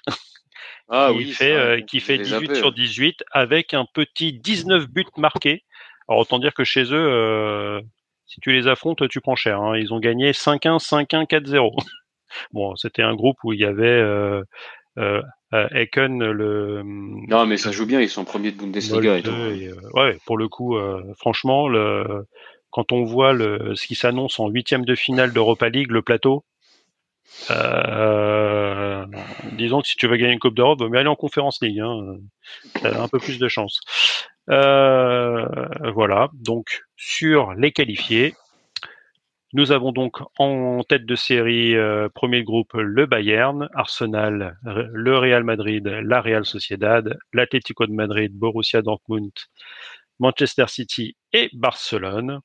Ah 0.88 1.08
qui 1.12 1.18
oui, 1.18 1.32
fait, 1.32 1.44
c'est 1.44 1.52
vrai, 1.52 1.60
euh, 1.60 1.80
qui 1.82 2.00
je 2.00 2.04
fait 2.04 2.16
l'ai 2.18 2.24
18 2.24 2.46
zappé, 2.46 2.54
sur 2.54 2.66
ouais. 2.68 2.72
18 2.74 3.24
avec 3.32 3.74
un 3.74 3.86
petit 3.92 4.32
19 4.32 4.86
buts 4.88 5.04
marqués. 5.16 5.64
Alors 6.08 6.20
autant 6.22 6.38
dire 6.38 6.54
que 6.54 6.64
chez 6.64 6.84
eux, 6.92 7.80
si 8.26 8.40
tu 8.40 8.52
les 8.52 8.66
affrontes, 8.68 9.08
tu 9.08 9.20
prends 9.20 9.36
cher. 9.36 9.60
hein. 9.60 9.76
Ils 9.76 9.92
ont 9.92 9.98
gagné 10.00 10.32
5-1, 10.32 10.78
5-1, 10.78 11.26
4-0. 11.26 11.76
Bon, 12.52 12.76
c'était 12.76 13.02
un 13.02 13.14
groupe 13.14 13.36
où 13.44 13.52
il 13.52 13.60
y 13.60 13.64
avait 13.64 13.86
euh, 13.86 14.42
euh, 14.98 15.22
euh, 15.54 15.68
Eken, 15.70 16.18
le 16.18 16.82
Non, 16.84 17.46
mais 17.46 17.56
ça 17.56 17.72
joue 17.72 17.86
bien, 17.86 18.00
ils 18.00 18.08
sont 18.08 18.24
premiers 18.24 18.52
de 18.52 18.58
Bundesliga 18.60 19.18
et 19.18 19.22
tout. 19.22 19.30
Et, 19.30 19.68
euh, 19.68 19.74
ouais, 19.94 20.18
pour 20.26 20.36
le 20.36 20.48
coup, 20.48 20.76
euh, 20.76 21.02
franchement, 21.16 21.68
le, 21.68 22.26
quand 22.70 22.92
on 22.92 23.04
voit 23.04 23.32
le, 23.32 23.74
ce 23.74 23.86
qui 23.86 23.94
s'annonce 23.94 24.38
en 24.40 24.48
huitième 24.48 24.84
de 24.84 24.94
finale 24.94 25.32
d'Europa 25.32 25.68
League, 25.68 25.90
le 25.90 26.02
plateau, 26.02 26.44
euh, 27.50 29.06
disons 29.52 29.80
que 29.80 29.88
si 29.88 29.96
tu 29.96 30.08
veux 30.08 30.16
gagner 30.16 30.32
une 30.32 30.38
Coupe 30.38 30.54
d'Europe, 30.54 30.80
vaut 30.80 30.88
mieux 30.88 30.98
aller 30.98 31.08
en 31.08 31.16
Conférence 31.16 31.58
League. 31.62 31.80
Hein, 31.80 32.16
t'as 32.80 33.00
un 33.00 33.08
peu 33.08 33.18
plus 33.18 33.38
de 33.38 33.48
chance. 33.48 33.80
Euh, 34.50 35.46
voilà. 35.94 36.28
Donc 36.34 36.82
sur 36.96 37.52
les 37.54 37.72
qualifiés, 37.72 38.34
nous 39.54 39.72
avons 39.72 39.92
donc 39.92 40.18
en 40.38 40.82
tête 40.86 41.06
de 41.06 41.14
série 41.14 41.74
euh, 41.74 42.10
premier 42.10 42.42
groupe 42.42 42.74
le 42.74 43.06
Bayern, 43.06 43.68
Arsenal, 43.72 44.58
le 44.62 45.16
Real 45.16 45.42
Madrid, 45.42 45.86
la 45.86 46.20
Real 46.20 46.44
Sociedad, 46.44 47.16
l'Atlético 47.32 47.86
de 47.86 47.92
Madrid, 47.92 48.30
Borussia 48.34 48.82
Dortmund, 48.82 49.32
Manchester 50.18 50.66
City 50.68 51.16
et 51.32 51.48
Barcelone. 51.54 52.40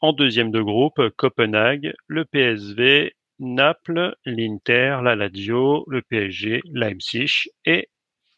En 0.00 0.12
deuxième 0.12 0.52
de 0.52 0.60
groupe, 0.60 1.00
Copenhague, 1.16 1.92
le 2.06 2.24
PSV, 2.24 3.16
Naples, 3.40 4.14
l'Inter, 4.24 4.98
la 5.02 5.16
Lazio, 5.16 5.84
le 5.88 6.02
PSG, 6.02 6.62
Leipzig 6.72 7.48
et 7.64 7.88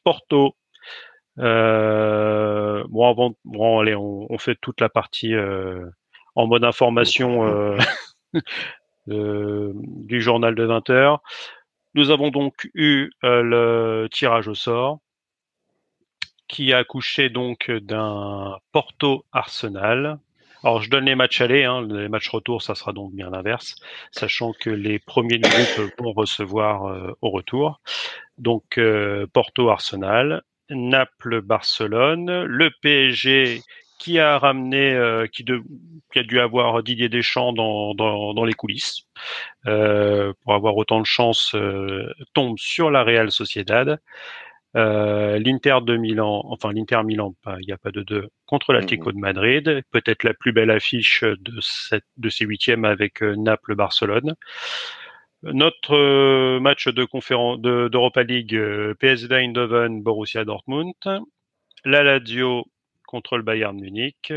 Porto. 0.05 0.57
Euh, 1.39 2.83
bon, 2.89 3.79
allez, 3.79 3.95
on, 3.95 4.39
fait 4.39 4.57
toute 4.59 4.81
la 4.81 4.89
partie 4.89 5.35
euh, 5.35 5.85
en 6.35 6.47
mode 6.47 6.65
information 6.65 7.77
euh, 9.09 9.73
du 9.75 10.21
journal 10.21 10.55
de 10.55 10.65
20 10.65 10.91
heures. 10.91 11.23
Nous 11.95 12.11
avons 12.11 12.31
donc 12.31 12.69
eu 12.75 13.11
euh, 13.25 13.43
le 13.43 14.09
tirage 14.11 14.49
au 14.49 14.55
sort 14.55 15.01
qui 16.49 16.73
a 16.73 16.79
accouché 16.79 17.29
donc 17.29 17.71
d'un 17.71 18.59
Porto 18.73 19.25
Arsenal. 19.33 20.19
Alors 20.63 20.83
je 20.83 20.91
donne 20.91 21.05
les 21.05 21.15
matchs 21.15 21.41
allés, 21.41 21.65
hein, 21.65 21.87
les 21.89 22.09
matchs 22.09 22.29
retour, 22.29 22.63
ça 22.63 22.75
sera 22.75 22.93
donc 22.93 23.13
bien 23.13 23.31
l'inverse, 23.31 23.77
sachant 24.11 24.53
que 24.53 24.71
les 24.71 24.99
premiers 24.99 25.39
du 25.39 25.49
groupe 25.49 25.93
vont 25.99 26.13
recevoir 26.13 26.87
euh, 26.87 27.13
au 27.21 27.31
retour. 27.31 27.81
Donc 28.39 28.79
euh, 28.79 29.27
Porto 29.33 29.69
Arsenal, 29.69 30.43
Naples 30.71 31.41
Barcelone, 31.41 32.45
le 32.45 32.71
PSG 32.83 33.63
qui 33.99 34.19
a 34.19 34.39
ramené, 34.39 34.93
euh, 34.93 35.27
qui, 35.27 35.45
de, 35.45 35.63
qui, 36.13 36.19
a 36.19 36.23
dû 36.23 36.41
avoir 36.41 36.83
Didier 36.83 37.09
Deschamps 37.09 37.53
dans, 37.53 37.95
dans, 37.95 38.35
dans 38.35 38.45
les 38.45 38.53
coulisses 38.53 39.07
euh, 39.67 40.33
pour 40.43 40.55
avoir 40.55 40.77
autant 40.77 41.01
de 41.01 41.07
chance, 41.07 41.55
euh, 41.55 42.13
tombe 42.35 42.59
sur 42.59 42.91
la 42.91 43.03
Real 43.05 43.31
Sociedad. 43.31 44.01
L'Inter 44.75 45.79
de 45.83 45.97
Milan, 45.97 46.43
enfin 46.51 46.71
l'Inter 46.71 47.03
Milan, 47.03 47.35
il 47.61 47.67
n'y 47.67 47.73
a 47.73 47.79
pas 47.79 47.91
de 47.91 48.03
deux, 48.03 48.29
contre 48.45 48.75
l'Atlético 48.75 49.11
de 49.11 49.17
Madrid, 49.17 49.83
peut-être 49.91 50.23
la 50.23 50.35
plus 50.35 50.53
belle 50.53 50.71
affiche 50.71 51.25
de, 51.25 51.61
cette, 51.63 52.05
de 52.19 52.29
ces 52.29 52.45
huitièmes 52.45 52.85
avec 52.85 53.23
Naples-Barcelone. 53.23 54.35
Notre 55.43 56.59
match 56.59 56.89
de 56.89 57.05
conférence 57.05 57.61
d'Europa 57.61 58.23
League, 58.23 58.55
euh, 58.55 58.95
PSV 58.95 59.35
Eindhoven, 59.35 60.03
Borussia 60.03 60.45
Dortmund, 60.45 60.95
la 61.85 62.03
Lazio 62.03 62.65
contre 63.07 63.37
le 63.37 63.43
Bayern 63.43 63.79
Munich. 63.79 64.33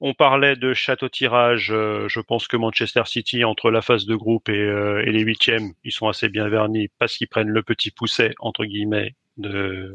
On 0.00 0.14
parlait 0.14 0.54
de 0.54 0.74
château 0.74 1.08
tirage. 1.08 1.72
Euh, 1.72 2.06
je 2.08 2.20
pense 2.20 2.46
que 2.46 2.56
Manchester 2.56 3.02
City, 3.06 3.44
entre 3.44 3.70
la 3.70 3.82
phase 3.82 4.06
de 4.06 4.14
groupe 4.14 4.48
et, 4.48 4.52
euh, 4.52 5.02
et 5.04 5.10
les 5.10 5.20
huitièmes, 5.20 5.72
ils 5.82 5.92
sont 5.92 6.08
assez 6.08 6.28
bien 6.28 6.48
vernis 6.48 6.88
parce 6.98 7.16
qu'ils 7.16 7.28
prennent 7.28 7.48
le 7.48 7.62
petit 7.62 7.90
pousset 7.90 8.32
entre 8.38 8.64
guillemets 8.64 9.14
de 9.38 9.94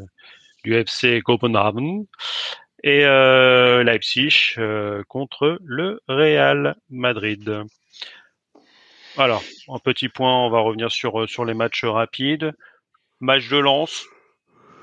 du 0.65 0.75
FC 0.75 1.21
Copenhagen 1.21 2.05
et 2.83 3.05
euh, 3.05 3.83
Leipzig 3.83 4.55
contre 5.07 5.57
le 5.63 6.01
Real 6.07 6.75
Madrid. 6.89 7.63
Alors, 9.17 9.43
un 9.69 9.79
petit 9.79 10.09
point, 10.09 10.45
on 10.45 10.49
va 10.49 10.59
revenir 10.59 10.91
sur 10.91 11.29
sur 11.29 11.45
les 11.45 11.53
matchs 11.53 11.85
rapides. 11.85 12.53
Match 13.21 13.47
de 13.49 13.57
lance, 13.57 14.05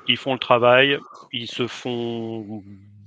ils 0.08 0.16
font 0.16 0.32
le 0.32 0.38
travail, 0.38 0.98
ils 1.32 1.48
se 1.48 1.66
font 1.66 2.62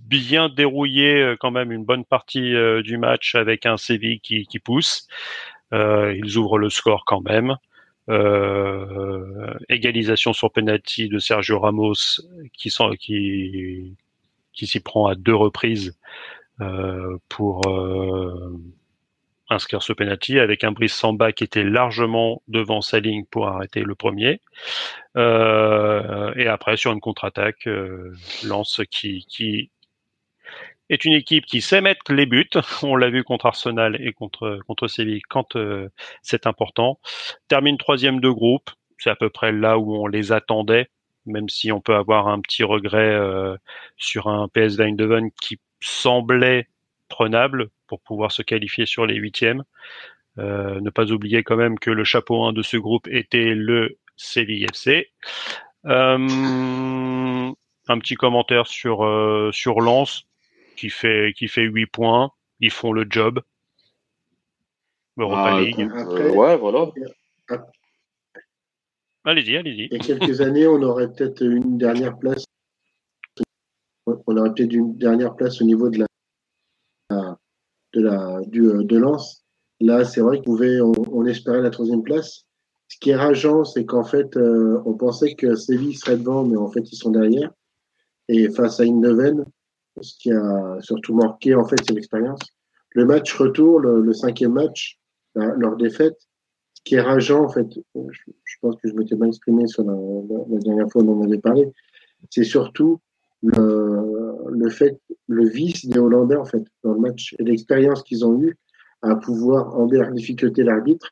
bien 0.08 0.50
dérouiller 0.50 1.36
quand 1.40 1.52
même 1.52 1.72
une 1.72 1.86
bonne 1.86 2.06
partie 2.06 2.56
euh, 2.56 2.82
du 2.82 2.98
match 2.98 3.36
avec 3.36 3.66
un 3.66 3.78
Séville 3.78 4.20
qui, 4.20 4.46
qui 4.46 4.60
pousse. 4.60 5.08
Euh, 5.74 6.16
ils 6.16 6.38
ouvrent 6.38 6.60
le 6.60 6.70
score 6.70 7.04
quand 7.06 7.22
même. 7.22 7.56
Euh, 8.10 9.54
égalisation 9.70 10.34
sur 10.34 10.52
penalty 10.52 11.08
de 11.08 11.20
Sergio 11.20 11.60
Ramos 11.60 11.94
qui, 12.54 12.70
qui, 13.00 13.96
qui 14.52 14.68
s'y 14.68 14.80
prend 14.82 15.08
à 15.08 15.16
deux 15.16 15.36
reprises 15.36 15.98
euh, 16.60 17.18
pour 17.30 17.66
euh, 17.68 18.60
inscrire 19.50 19.84
ce 19.84 19.94
penalty 19.94 20.40
avec 20.40 20.64
un 20.64 20.72
Brice 20.72 20.94
Samba 20.94 21.32
qui 21.32 21.44
était 21.44 21.64
largement 21.64 22.42
devant 22.48 22.82
sa 22.82 23.00
ligne 23.00 23.26
pour 23.26 23.48
arrêter 23.48 23.82
le 23.82 23.96
premier. 23.96 24.42
Euh, 25.18 26.34
et 26.36 26.48
après 26.48 26.78
sur 26.78 26.92
une 26.92 27.02
contre-attaque, 27.02 27.68
euh, 27.68 28.14
Lance 28.44 28.82
qui, 28.90 29.26
qui 29.28 29.70
est 30.90 31.06
une 31.06 31.14
équipe 31.14 31.46
qui 31.46 31.62
sait 31.62 31.82
mettre 31.82 32.14
les 32.14 32.26
buts. 32.26 32.50
On 32.84 32.96
l'a 32.96 33.10
vu 33.10 33.24
contre 33.24 33.46
Arsenal 33.46 33.98
et 34.02 34.14
contre 34.14 34.60
contre 34.68 34.88
Séville 34.88 35.22
quand 35.30 35.56
euh, 35.56 35.90
c'est 36.22 36.48
important. 36.48 37.00
Termine 37.48 37.78
troisième 37.78 38.20
de 38.20 38.30
groupe. 38.30 38.70
C'est 38.98 39.10
à 39.10 39.16
peu 39.16 39.30
près 39.30 39.52
là 39.52 39.78
où 39.78 39.98
on 39.98 40.08
les 40.08 40.32
attendait, 40.32 40.88
même 41.26 41.50
si 41.50 41.74
on 41.74 41.82
peut 41.82 41.96
avoir 41.96 42.30
un 42.30 42.40
petit 42.40 42.64
regret 42.64 43.12
euh, 43.12 43.58
sur 43.98 44.28
un 44.28 44.48
PSV 44.48 44.86
Eindhoven 44.86 45.30
qui 45.42 45.60
semblait 45.82 46.70
prenable 47.10 47.70
pour 47.94 48.02
pouvoir 48.02 48.32
se 48.32 48.42
qualifier 48.42 48.88
sur 48.88 49.06
les 49.06 49.16
huitièmes. 49.16 49.64
Euh, 50.40 50.82
ne 50.82 50.90
pas 50.90 51.12
oublier 51.12 51.44
quand 51.44 51.56
même 51.58 51.78
que 51.78 51.92
le 51.92 52.04
chapeau 52.04 52.44
1 52.44 52.54
de 52.54 52.64
ce 52.64 52.76
groupe 52.78 53.08
était 53.08 53.54
le 53.54 53.98
Séville 54.18 54.64
FC. 54.66 55.12
Euh, 55.86 56.18
un 57.88 58.00
petit 58.00 58.16
commentaire 58.16 58.66
sur 58.66 59.04
euh, 59.06 59.52
sur 59.52 59.80
Lens 59.80 60.24
qui 60.76 60.90
fait 60.90 61.34
qui 61.38 61.48
fait 61.48 61.62
8 61.62 61.86
points. 61.86 62.32
Ils 62.62 62.72
font 62.72 62.94
le 62.94 63.06
job. 63.08 63.42
Europa 65.18 65.52
Ah, 65.54 65.62
League. 65.62 65.88
Après- 65.96 66.30
ouais, 66.32 66.58
voilà. 66.58 66.90
Allez-y, 69.26 69.56
allez-y. 69.58 69.88
Il 69.92 69.94
y 69.94 69.96
a 69.96 70.00
quelques 70.00 70.42
années, 70.42 70.66
on 70.66 70.82
aurait 70.82 71.12
peut-être 71.14 71.44
une 71.44 71.78
dernière 71.78 72.18
place. 72.18 72.44
On 74.08 74.36
aurait 74.38 74.52
peut-être 74.54 74.74
une 74.74 74.98
dernière 74.98 75.36
place 75.36 75.62
au 75.62 75.66
niveau 75.66 75.90
de 75.92 76.00
la, 76.00 76.06
de 77.94 78.02
la, 78.02 78.42
du, 78.48 78.68
euh, 78.68 78.84
de 78.84 78.98
Lens. 78.98 79.44
Là, 79.80 80.06
c'est 80.06 80.22
vrai 80.22 80.42
qu'on 80.42 80.58
on, 80.62 80.94
on 81.12 81.26
espérait 81.26 81.62
la 81.62 81.70
troisième 81.70 82.04
place. 82.04 82.46
Ce 82.88 82.98
qui 83.00 83.10
est 83.12 83.16
rageant, 83.16 83.64
c'est 83.66 83.86
qu'en 83.86 84.04
fait, 84.04 84.36
euh, 84.38 84.82
on 84.86 84.94
pensait 84.94 85.34
que 85.36 85.56
Séville 85.56 85.96
serait 85.96 86.18
devant, 86.18 86.44
mais 86.46 86.58
en 86.58 86.70
fait, 86.70 86.92
ils 86.92 86.96
sont 86.96 87.12
derrière. 87.12 87.52
Et 88.30 88.50
face 88.50 88.80
à 88.80 88.84
Eindhoven, 88.84 89.46
ce 90.02 90.14
qui 90.18 90.32
a 90.32 90.78
surtout 90.82 91.16
marqué, 91.16 91.56
en 91.56 91.66
fait, 91.66 91.76
c'est 91.86 91.94
l'expérience. 91.94 92.40
Le 92.92 93.06
match 93.06 93.34
retour, 93.36 93.80
le, 93.80 94.02
le 94.02 94.14
cinquième 94.14 94.54
match, 94.54 95.00
la- 95.36 95.56
leur 95.56 95.76
défaite, 95.76 96.18
ce 96.76 96.82
qui 96.84 96.96
est 96.96 97.02
rageant, 97.02 97.44
en 97.46 97.50
fait, 97.50 97.68
je, 97.96 98.32
je 98.44 98.56
pense 98.62 98.76
que 98.76 98.90
je 98.90 98.94
m'étais 98.94 99.16
mal 99.16 99.30
exprimé 99.30 99.68
sur 99.68 99.84
la, 99.84 99.94
la- 99.94 100.60
dernière 100.60 100.90
fois 100.92 101.04
dont 101.04 101.14
on 101.14 101.24
avait 101.24 101.40
parlé, 101.40 101.72
c'est 102.30 102.44
surtout 102.44 103.00
le, 103.42 104.13
le 104.50 104.70
fait, 104.70 105.00
le 105.28 105.48
vice 105.48 105.86
des 105.86 106.00
Hollandais, 106.00 106.36
en 106.36 106.46
fait, 106.46 106.64
dans 106.84 106.94
le 106.94 107.00
match, 107.00 107.36
et 107.40 107.44
l'expérience 107.44 108.04
qu'ils 108.04 108.26
ont 108.26 108.40
eue 108.42 108.58
à 109.02 109.16
pouvoir 109.16 109.76
envers 109.78 110.12
difficulté 110.12 110.64
l'arbitre 110.64 111.12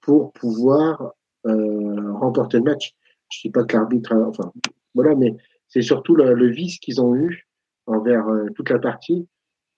pour 0.00 0.32
pouvoir 0.32 1.14
euh, 1.46 2.12
remporter 2.12 2.58
le 2.58 2.64
match. 2.64 2.94
Je 3.30 3.40
dis 3.42 3.50
pas 3.50 3.64
que 3.64 3.76
l'arbitre, 3.76 4.14
enfin, 4.14 4.52
voilà, 4.94 5.14
mais 5.14 5.34
c'est 5.68 5.82
surtout 5.82 6.14
le, 6.14 6.50
vice 6.50 6.78
qu'ils 6.78 7.00
ont 7.00 7.14
eu 7.14 7.46
envers 7.86 8.28
euh, 8.28 8.46
toute 8.54 8.70
la 8.70 8.78
partie. 8.78 9.26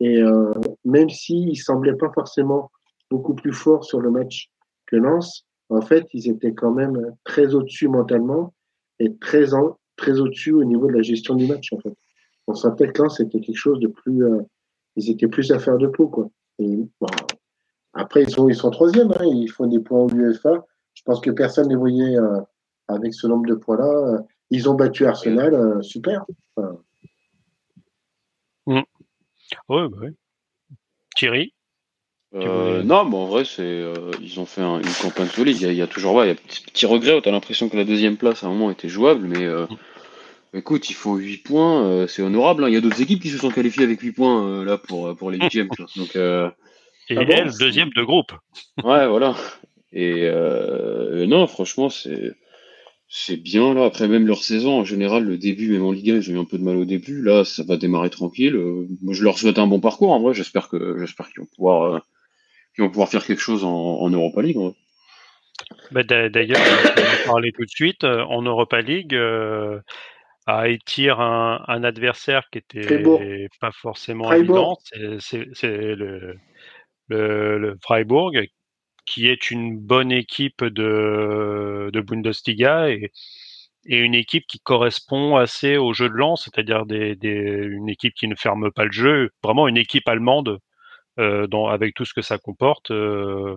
Et 0.01 0.21
euh, 0.21 0.53
même 0.85 1.09
s'ils 1.09 1.49
ne 1.49 1.55
semblaient 1.55 1.97
pas 1.97 2.13
forcément 2.13 2.71
beaucoup 3.11 3.35
plus 3.35 3.53
forts 3.53 3.85
sur 3.85 4.01
le 4.01 4.11
match 4.11 4.51
que 4.87 4.97
Lens, 4.97 5.47
en 5.71 5.81
fait, 5.81 6.07
ils 6.13 6.29
étaient 6.29 6.53
quand 6.53 6.73
même 6.73 7.17
très 7.25 7.55
au-dessus 7.55 7.89
mentalement 7.89 8.53
et 8.99 9.17
très, 9.17 9.55
en, 9.55 9.79
très 9.97 10.21
au-dessus 10.21 10.53
au 10.53 10.65
niveau 10.65 10.87
de 10.89 10.93
la 10.93 11.03
gestion 11.03 11.35
du 11.35 11.47
match, 11.47 11.73
en 11.73 11.81
fait. 11.81 11.95
On 12.47 12.55
se 12.55 12.67
rappelle 12.67 12.93
que 12.93 13.03
Lens, 13.03 13.17
c'était 13.17 13.41
quelque 13.41 13.57
chose 13.57 13.81
de 13.81 13.89
plus. 13.89 14.25
Euh, 14.25 14.41
ils 14.97 15.11
étaient 15.11 15.29
plus 15.29 15.51
à 15.53 15.59
faire 15.59 15.79
de 15.79 15.87
peau, 15.89 16.09
quoi. 16.09 16.29
Et, 16.59 16.77
bon, 17.01 17.07
après, 17.93 18.23
ils 18.23 18.31
sont, 18.31 18.49
ils 18.49 18.55
sont 18.55 18.71
troisième, 18.71 19.11
hein, 19.13 19.25
ils 19.25 19.49
font 19.49 19.67
des 19.67 19.81
points 19.81 20.01
en 20.05 20.09
UEFA. 20.09 20.65
Je 20.95 21.03
pense 21.03 21.21
que 21.21 21.31
personne 21.31 21.65
ne 21.67 21.71
les 21.71 21.77
voyait 21.77 22.17
euh, 22.17 22.41
avec 22.89 23.13
ce 23.15 23.27
nombre 23.27 23.47
de 23.47 23.55
points-là. 23.55 24.25
Ils 24.51 24.69
ont 24.71 24.75
battu 24.75 25.07
Arsenal, 25.07 25.55
euh, 25.55 25.83
super. 25.83 26.25
Enfin, 26.57 26.79
Ouais, 29.69 29.89
bah 29.89 29.99
ouais. 30.01 30.13
Thierry, 31.17 31.53
Euh, 32.35 32.83
non, 32.83 33.05
mais 33.09 33.17
en 33.17 33.27
vrai, 33.27 33.45
c'est 33.45 33.63
euh, 33.63 34.11
ils 34.21 34.39
ont 34.41 34.45
fait 34.47 34.61
un- 34.61 34.79
une 34.79 34.93
campagne 35.01 35.29
solide. 35.29 35.57
Il 35.57 35.63
y 35.63 35.67
a, 35.67 35.73
il 35.73 35.79
y 35.79 35.83
a 35.83 35.87
toujours 35.87 36.15
ouais, 36.15 36.27
il 36.27 36.29
y 36.29 36.33
a 36.33 36.35
petit, 36.35 36.63
petit 36.63 36.85
regret. 36.87 37.21
T'as 37.23 37.31
l'impression 37.31 37.69
que 37.69 37.77
la 37.77 37.85
deuxième 37.85 38.17
place 38.17 38.43
à 38.43 38.47
un 38.47 38.51
moment 38.51 38.71
était 38.71 38.89
jouable, 38.89 39.27
mais 39.27 39.45
euh, 39.45 39.67
écoute, 40.55 40.91
il 40.91 40.95
faut 40.95 41.17
8 41.17 41.39
points, 41.39 41.85
euh, 41.85 42.07
c'est 42.07 42.23
honorable. 42.23 42.65
hein. 42.65 42.69
Il 42.69 42.75
y 42.75 42.77
a 42.77 42.81
d'autres 42.81 43.01
équipes 43.03 43.23
qui 43.23 43.31
se 43.31 43.39
sont 43.39 43.51
qualifiées 43.51 43.85
avec 43.85 44.01
8 44.01 44.13
points 44.13 44.47
euh, 44.49 44.65
là 44.65 44.79
pour 44.79 45.15
pour 45.17 45.31
les 45.31 45.39
huitièmes. 45.39 45.69
Donc 45.97 46.17
euh, 46.17 46.51
et 47.09 47.17
Ah 47.17 47.25
bon 47.25 47.33
elle, 47.37 47.51
deuxième 47.59 47.91
de 47.91 48.03
groupe. 48.03 48.33
ouais, 48.85 49.07
voilà. 49.07 49.35
Et 49.93 50.23
euh, 50.25 51.27
non, 51.27 51.47
franchement, 51.47 51.89
c'est 51.91 52.33
c'est 53.09 53.37
bien 53.37 53.75
là. 53.75 53.85
Après 53.85 54.09
même 54.09 54.27
leur 54.27 54.43
saison 54.43 54.81
en 54.81 54.85
général, 54.85 55.25
le 55.25 55.39
début, 55.39 55.71
même 55.73 55.85
en 55.85 55.93
Ligue 55.93 56.11
1, 56.11 56.17
ils 56.17 56.31
ont 56.31 56.35
eu 56.35 56.39
un 56.41 56.45
peu 56.45 56.59
de 56.59 56.65
mal 56.65 56.77
au 56.77 56.85
début. 56.85 57.23
Là, 57.23 57.45
ça 57.45 57.63
va 57.63 57.77
démarrer 57.77 58.11
tranquille. 58.11 58.57
Euh, 58.57 58.87
moi, 59.03 59.15
je 59.15 59.23
leur 59.25 59.39
souhaite 59.39 59.59
un 59.59 59.67
bon 59.67 59.81
parcours. 59.81 60.11
En 60.13 60.21
vrai, 60.21 60.35
j'espère 60.35 60.69
que 60.69 60.99
j'espère 60.99 61.29
qu'ils 61.29 61.41
vont 61.43 61.49
pouvoir 61.55 61.83
euh, 61.95 61.99
qu'ils 62.75 62.85
vont 62.85 62.91
pouvoir 62.91 63.09
faire 63.09 63.25
quelque 63.25 63.41
chose 63.43 63.65
en, 63.65 63.71
en 64.01 64.11
Europa 64.11 64.43
League. 64.43 64.59
en 64.59 64.65
vrai. 64.69 64.75
Bah, 65.93 66.03
d'a- 66.03 66.29
D'ailleurs, 66.29 66.59
on 66.61 67.01
va 67.01 67.25
parler 67.33 67.53
tout 67.53 67.65
de 67.65 67.71
suite. 67.71 68.05
euh, 68.05 68.23
En 68.25 68.43
Europa 68.43 68.81
League, 68.83 69.15
euh, 69.15 69.79
à 70.47 70.69
étire 70.69 71.21
un, 71.21 71.65
un 71.69 71.85
adversaire 71.85 72.49
qui 72.51 72.59
était 72.59 73.49
pas 73.61 73.73
forcément 73.73 74.33
évident, 74.33 74.79
c'est- 75.21 75.65
le, 75.65 76.37
le, 77.09 77.59
le 77.59 77.77
Freiburg, 77.83 78.47
qui 79.07 79.29
est 79.29 79.51
une 79.51 79.79
bonne 79.79 80.13
équipe 80.13 80.65
de, 80.65 81.91
de 81.93 82.01
Bundesliga 82.01 82.91
et, 82.91 83.13
et 83.87 83.99
une 83.99 84.15
équipe 84.15 84.47
qui 84.49 84.59
correspond 84.61 85.37
assez 85.37 85.77
au 85.77 85.93
jeu 85.93 86.09
de 86.09 86.15
lance, 86.15 86.45
c'est-à-dire 86.45 86.87
des, 86.87 87.15
des, 87.17 87.31
une 87.65 87.89
équipe 87.89 88.15
qui 88.15 88.29
ne 88.29 88.35
ferme 88.35 88.71
pas 88.73 88.85
le 88.85 88.93
jeu, 88.93 89.31
vraiment 89.43 89.69
une 89.69 89.77
équipe 89.77 90.09
allemande 90.09 90.59
euh, 91.21 91.47
dans, 91.49 91.69
avec 91.69 91.95
tout 91.95 92.05
ce 92.07 92.15
que 92.15 92.23
ça 92.23 92.39
comporte. 92.39 92.91
euh, 92.93 93.57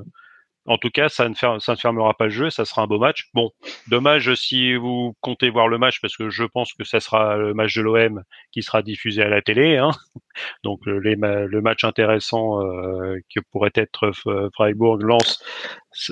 en 0.70 0.78
tout 0.78 0.92
cas, 0.92 1.10
ça 1.10 1.28
ne, 1.28 1.76
fermera 1.76 2.14
pas 2.14 2.26
le 2.26 2.30
jeu, 2.30 2.50
ça 2.52 2.64
sera 2.64 2.84
un 2.84 2.88
beau 2.88 3.00
match. 3.00 3.26
Bon, 3.34 3.50
dommage 3.88 4.34
si 4.36 4.76
vous 4.76 5.16
comptez 5.20 5.50
voir 5.50 5.68
le 5.68 5.80
match, 5.80 6.00
parce 6.00 6.16
que 6.16 6.30
je 6.30 6.44
pense 6.44 6.74
que 6.74 6.84
ça 6.84 7.00
sera 7.00 7.38
le 7.38 7.56
match 7.56 7.76
de 7.76 7.82
l'OM 7.82 8.24
qui 8.52 8.62
sera 8.62 8.84
diffusé 8.84 9.24
à 9.24 9.30
la 9.30 9.42
télé. 9.42 9.78
Hein. 9.78 9.90
Donc 10.64 10.80
ma- 10.86 11.46
le 11.46 11.62
match 11.62 11.84
intéressant 11.84 12.62
euh, 12.62 13.18
que 13.34 13.40
pourrait 13.52 13.72
être 13.74 14.12
F- 14.12 14.50
Freiburg-Lens, 14.54 15.44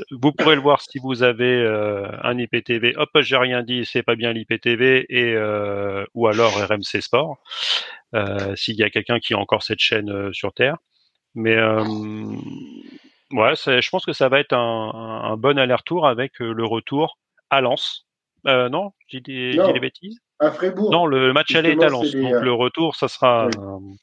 vous 0.09 0.31
pourrez 0.31 0.55
le 0.55 0.61
voir 0.61 0.81
si 0.81 0.97
vous 0.97 1.21
avez 1.21 1.61
euh, 1.61 2.07
un 2.23 2.37
IPTV. 2.39 2.95
Hop, 2.97 3.09
j'ai 3.19 3.37
rien 3.37 3.61
dit, 3.61 3.85
c'est 3.85 4.01
pas 4.03 4.15
bien 4.15 4.33
l'IPTV, 4.33 5.05
et 5.09 5.35
euh, 5.35 6.03
ou 6.15 6.27
alors 6.27 6.53
RMC 6.57 6.99
Sport, 7.01 7.37
euh, 8.15 8.55
s'il 8.55 8.75
y 8.75 8.83
a 8.83 8.89
quelqu'un 8.89 9.19
qui 9.19 9.35
a 9.35 9.37
encore 9.37 9.61
cette 9.61 9.79
chaîne 9.79 10.09
euh, 10.09 10.33
sur 10.33 10.51
Terre. 10.51 10.77
Mais 11.35 11.55
euh, 11.55 11.83
ouais, 13.31 13.53
je 13.55 13.89
pense 13.89 14.05
que 14.05 14.13
ça 14.13 14.29
va 14.29 14.39
être 14.39 14.53
un, 14.53 14.91
un- 14.93 15.31
un 15.31 15.37
bon 15.37 15.57
aller-retour 15.57 16.07
avec 16.07 16.41
euh, 16.41 16.53
le 16.53 16.65
retour 16.65 17.17
à 17.49 17.61
Lens. 17.61 18.05
Euh, 18.45 18.69
non, 18.69 18.91
j'ai 19.07 19.19
des, 19.21 19.51
des 19.73 19.79
bêtises? 19.79 20.19
À 20.39 20.51
Fribourg. 20.51 20.91
Non, 20.91 21.05
le 21.05 21.33
match 21.33 21.53
aller 21.55 21.71
est 21.71 21.83
à 21.83 21.89
Lens, 21.89 22.13
les, 22.13 22.21
donc 22.21 22.33
euh, 22.33 22.39
le 22.41 22.53
retour, 22.53 22.95
ça 22.95 23.07
sera, 23.07 23.47
oui. 23.47 23.53
euh, 23.57 23.95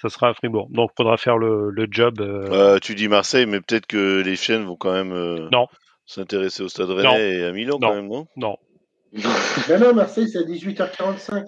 ça 0.00 0.08
sera 0.08 0.28
à 0.30 0.34
Fribourg. 0.34 0.68
Donc, 0.70 0.90
faudra 0.96 1.16
faire 1.18 1.36
le, 1.36 1.70
le 1.70 1.86
job. 1.90 2.20
euh, 2.20 2.48
Euh, 2.50 2.78
tu 2.78 2.94
dis 2.94 3.06
Marseille, 3.08 3.46
mais 3.46 3.60
peut-être 3.60 3.86
que 3.86 4.22
les 4.24 4.36
chaînes 4.36 4.64
vont 4.64 4.76
quand 4.76 4.92
même 4.92 5.12
euh, 5.12 5.48
Non. 5.52 5.68
s'intéresser 6.06 6.62
au 6.62 6.68
Stade 6.68 6.90
Rennais 6.90 7.02
Non. 7.08 7.16
et 7.16 7.44
à 7.44 7.52
Milan 7.52 7.78
Non. 7.80 7.88
quand 7.88 7.94
même, 7.94 8.08
non? 8.08 8.26
Non, 8.36 8.56
Non, 9.12 9.78
non, 9.80 9.94
Marseille, 9.94 10.28
c'est 10.28 10.38
à 10.38 10.42
18h45. 10.42 11.44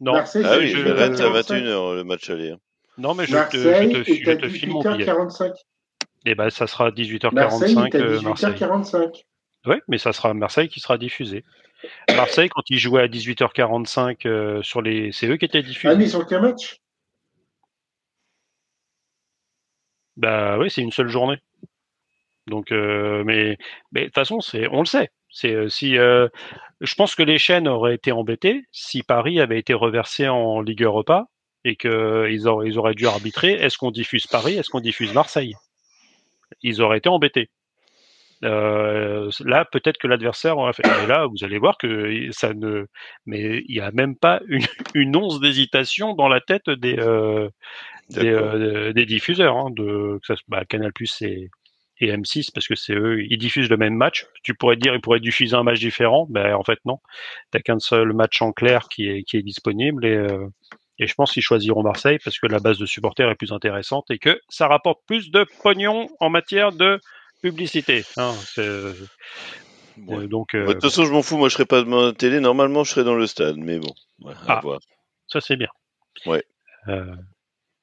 non, 0.00 0.12
Marseille, 0.12 0.42
Ah 0.44 0.54
c'est 0.54 0.58
oui, 0.58 0.66
je- 0.68 0.78
le 0.78 0.92
Rennes, 0.92 1.16
c'est 1.16 1.22
à 1.24 1.28
18h45. 1.28 1.62
21h 1.62 1.94
le 1.94 2.04
match 2.04 2.28
aller. 2.30 2.50
hein. 2.50 2.58
non, 2.98 3.14
mais 3.14 3.24
je 3.26 3.30
te, 3.30 3.36
Marseille 3.36 3.92
je 3.94 4.02
te, 4.02 4.24
je 4.24 4.30
à 4.30 4.36
te 4.36 4.48
file 4.48 4.70
mon 4.70 4.80
billet. 4.82 5.04
18h45. 5.04 5.52
Et 6.24 6.34
ben, 6.34 6.50
ça 6.50 6.66
sera 6.66 6.90
Marseille 6.90 7.18
18h45 7.18 7.86
est 7.86 7.94
à 7.96 7.98
euh, 7.98 8.20
Marseille. 8.22 8.52
18h45. 8.52 9.24
Oui, 9.66 9.76
mais 9.88 9.98
ça 9.98 10.12
sera 10.12 10.34
Marseille 10.34 10.68
qui 10.68 10.80
sera 10.80 10.98
diffusé. 10.98 11.44
Marseille, 12.16 12.48
quand 12.48 12.62
ils 12.70 12.78
jouaient 12.78 13.02
à 13.02 13.08
18h45 13.08 14.26
euh, 14.26 14.62
sur 14.62 14.82
les, 14.82 15.12
c'est 15.12 15.26
eux 15.26 15.36
qui 15.36 15.44
étaient 15.44 15.62
diffusés. 15.62 15.92
Ah, 15.92 15.96
mais 15.96 16.08
sur 16.08 16.26
quel 16.26 16.40
match? 16.40 16.80
Bah 20.16 20.58
oui, 20.58 20.70
c'est 20.70 20.82
une 20.82 20.92
seule 20.92 21.08
journée. 21.08 21.38
Donc, 22.46 22.72
euh, 22.72 23.24
mais, 23.24 23.56
mais 23.92 24.02
de 24.02 24.06
toute 24.06 24.14
façon, 24.14 24.40
c'est, 24.40 24.68
on 24.68 24.80
le 24.80 24.86
sait. 24.86 25.10
C'est 25.30 25.52
euh, 25.52 25.68
si, 25.68 25.98
euh, 25.98 26.28
je 26.80 26.94
pense 26.94 27.14
que 27.14 27.22
les 27.22 27.38
chaînes 27.38 27.66
auraient 27.66 27.94
été 27.94 28.12
embêtées 28.12 28.64
si 28.70 29.02
Paris 29.02 29.40
avait 29.40 29.58
été 29.58 29.74
reversé 29.74 30.28
en 30.28 30.60
Ligue 30.60 30.82
Europa 30.82 31.26
et 31.64 31.76
que 31.76 32.28
ils 32.30 32.46
auraient, 32.46 32.68
ils 32.68 32.78
auraient 32.78 32.94
dû 32.94 33.06
arbitrer. 33.06 33.52
Est-ce 33.52 33.78
qu'on 33.78 33.90
diffuse 33.90 34.26
Paris? 34.26 34.54
Est-ce 34.54 34.70
qu'on 34.70 34.80
diffuse 34.80 35.12
Marseille? 35.12 35.54
Ils 36.62 36.82
auraient 36.82 36.98
été 36.98 37.08
embêtés. 37.08 37.50
Euh, 38.44 39.30
là, 39.44 39.64
peut-être 39.64 39.98
que 39.98 40.06
l'adversaire 40.06 40.58
aurait 40.58 40.72
fait. 40.72 40.82
Mais 40.84 41.06
là, 41.06 41.26
vous 41.26 41.44
allez 41.44 41.58
voir 41.58 41.78
que 41.78 42.28
ça 42.32 42.52
ne. 42.52 42.86
Mais 43.26 43.62
il 43.68 43.74
y 43.74 43.80
a 43.80 43.90
même 43.92 44.16
pas 44.16 44.40
une, 44.46 44.64
une 44.94 45.16
once 45.16 45.40
d'hésitation 45.40 46.14
dans 46.14 46.28
la 46.28 46.40
tête 46.40 46.68
des 46.68 46.98
euh, 46.98 47.48
des, 48.10 48.28
euh, 48.28 48.92
des 48.92 49.06
diffuseurs, 49.06 49.56
hein, 49.56 49.70
de 49.70 50.20
bah, 50.48 50.64
Canal 50.66 50.92
Plus 50.92 51.22
et, 51.22 51.48
et 52.00 52.12
M6 52.12 52.50
parce 52.52 52.68
que 52.68 52.74
c'est 52.74 52.92
eux, 52.94 53.22
ils 53.24 53.38
diffusent 53.38 53.70
le 53.70 53.78
même 53.78 53.94
match. 53.94 54.26
Tu 54.42 54.54
pourrais 54.54 54.76
dire 54.76 54.94
ils 54.94 55.00
pourraient 55.00 55.20
diffuser 55.20 55.56
un 55.56 55.62
match 55.62 55.80
différent, 55.80 56.26
ben 56.28 56.54
en 56.54 56.64
fait 56.64 56.78
non. 56.84 56.98
T'as 57.50 57.60
qu'un 57.60 57.78
seul 57.78 58.12
match 58.12 58.42
en 58.42 58.52
clair 58.52 58.88
qui 58.90 59.08
est 59.08 59.22
qui 59.22 59.38
est 59.38 59.42
disponible 59.42 60.04
et 60.04 60.18
et 60.98 61.06
je 61.06 61.14
pense 61.14 61.32
qu'ils 61.32 61.42
choisiront 61.42 61.82
Marseille 61.82 62.18
parce 62.24 62.38
que 62.38 62.46
la 62.46 62.58
base 62.60 62.78
de 62.78 62.86
supporters 62.86 63.28
est 63.30 63.34
plus 63.34 63.52
intéressante 63.52 64.10
et 64.10 64.18
que 64.18 64.40
ça 64.48 64.68
rapporte 64.68 65.00
plus 65.06 65.30
de 65.30 65.44
pognon 65.62 66.08
en 66.20 66.30
matière 66.30 66.72
de 66.72 67.00
publicité. 67.42 68.04
Hein, 68.16 68.32
euh, 68.58 68.92
Ouais. 70.06 70.26
donc 70.26 70.48
Bah, 70.54 70.58
euh, 70.58 70.66
De 70.66 70.72
toute 70.72 70.82
façon, 70.82 71.04
je 71.04 71.12
m'en 71.12 71.22
fous, 71.22 71.36
moi 71.36 71.48
je 71.48 71.54
serai 71.54 71.66
pas 71.66 71.80
devant 71.82 72.06
la 72.06 72.12
télé. 72.12 72.40
Normalement, 72.40 72.82
je 72.82 72.90
serai 72.90 73.04
dans 73.04 73.14
le 73.14 73.26
stade, 73.28 73.56
mais 73.58 73.78
bon, 73.78 73.94
ouais, 74.22 74.32
à 74.48 74.58
Ah. 74.58 74.60
voir. 74.60 74.80
ça 75.28 75.40
c'est 75.40 75.56
bien. 75.56 75.68
Ouais. 76.26 76.42
Euh, 76.88 77.04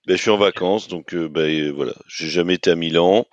Ben, 0.07 0.17
je 0.17 0.21
suis 0.21 0.31
en 0.31 0.37
vacances, 0.37 0.87
donc 0.87 1.13
euh, 1.13 1.29
ben, 1.29 1.41
euh, 1.47 1.71
voilà. 1.71 1.93
J'ai 2.07 2.27
jamais 2.27 2.55
été 2.55 2.71
à 2.71 2.75
Milan. 2.75 3.25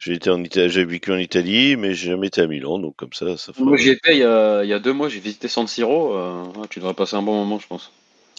J'ai 0.00 0.14
été 0.14 0.30
en 0.30 0.42
Italie, 0.42 0.70
j'ai 0.70 0.84
vécu 0.84 1.12
en 1.12 1.18
Italie, 1.18 1.76
mais 1.76 1.92
j'ai 1.94 2.10
jamais 2.10 2.28
été 2.28 2.40
à 2.40 2.46
Milan, 2.46 2.78
donc 2.78 2.96
comme 2.96 3.12
ça, 3.12 3.36
ça. 3.36 3.52
Fera... 3.52 3.64
Moi, 3.66 3.76
j'y 3.76 3.90
étais 3.90 4.12
il 4.14 4.18
y, 4.20 4.24
a, 4.24 4.64
il 4.64 4.68
y 4.70 4.72
a 4.72 4.78
deux 4.78 4.92
mois. 4.94 5.08
J'ai 5.08 5.20
visité 5.20 5.48
San 5.48 5.66
Siro. 5.66 6.14
Euh, 6.16 6.44
tu 6.70 6.78
devrais 6.80 6.94
passer 6.94 7.14
un 7.16 7.22
bon 7.22 7.34
moment, 7.34 7.58
je 7.58 7.66
pense. 7.66 7.92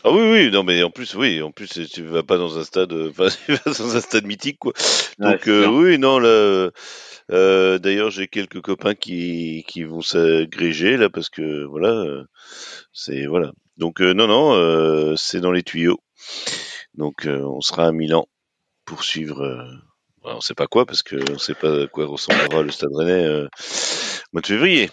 Ah 0.04 0.12
oui, 0.12 0.22
oui, 0.32 0.52
non, 0.52 0.64
mais 0.64 0.82
en 0.84 0.90
plus, 0.90 1.14
oui, 1.16 1.42
en 1.42 1.52
plus, 1.52 1.68
tu 1.92 2.04
vas 2.04 2.24
pas 2.24 2.38
dans 2.38 2.58
un 2.58 2.64
stade, 2.64 2.94
enfin, 2.94 3.28
tu 3.46 3.54
vas 3.54 3.60
dans 3.66 3.96
un 3.98 4.02
stade 4.02 4.26
mythique, 4.26 4.58
quoi. 4.58 4.74
Donc, 5.18 5.46
ouais, 5.46 5.52
euh, 5.52 5.68
oui, 5.68 5.98
non, 5.98 6.20
là, 6.20 6.72
euh, 7.32 7.80
d'ailleurs, 7.80 8.10
j'ai 8.10 8.28
quelques 8.28 8.62
copains 8.62 8.96
qui, 8.96 9.66
qui 9.68 9.84
vont 9.84 10.02
s'agréger, 10.02 10.96
là, 10.96 11.10
parce 11.10 11.30
que, 11.30 11.66
voilà, 11.66 12.24
c'est, 12.94 13.26
voilà. 13.26 13.52
Donc, 13.78 14.00
non, 14.00 14.28
non, 14.28 15.16
c'est 15.18 15.42
dans 15.42 15.52
les 15.52 15.64
tuyaux. 15.64 16.00
Donc, 16.94 17.28
on 17.28 17.62
sera 17.62 17.88
à 17.88 17.92
Milan 17.92 18.28
pour 18.86 19.04
suivre, 19.04 19.82
on 20.24 20.42
sait 20.42 20.56
pas 20.56 20.68
quoi, 20.68 20.86
parce 20.86 21.04
qu'on 21.04 21.34
ne 21.34 21.38
sait 21.38 21.56
pas 21.56 21.84
à 21.84 21.88
quoi 21.88 22.06
ressemblera 22.06 22.62
le 22.62 22.72
stade 22.72 22.94
rennais 22.94 23.26
euh, 23.26 23.48
mois 24.34 24.42
de 24.42 24.48
février. 24.48 24.90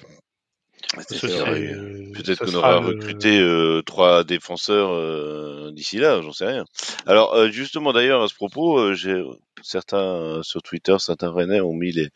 Peut-être 0.94 2.44
qu'on 2.44 2.54
aura 2.54 2.80
le... 2.80 2.86
recruté 2.86 3.38
euh, 3.38 3.82
trois 3.82 4.24
défenseurs 4.24 4.92
euh, 4.92 5.70
d'ici 5.72 5.98
là, 5.98 6.22
j'en 6.22 6.32
sais 6.32 6.46
rien. 6.46 6.64
Alors 7.06 7.34
euh, 7.34 7.50
justement 7.50 7.92
d'ailleurs 7.92 8.22
à 8.22 8.28
ce 8.28 8.34
propos, 8.34 8.94
j'ai 8.94 9.22
certains 9.62 10.40
sur 10.42 10.62
Twitter, 10.62 10.96
certains 10.98 11.30
Rennais 11.30 11.60
ont 11.60 11.74
mis 11.74 11.92
les 11.92 12.10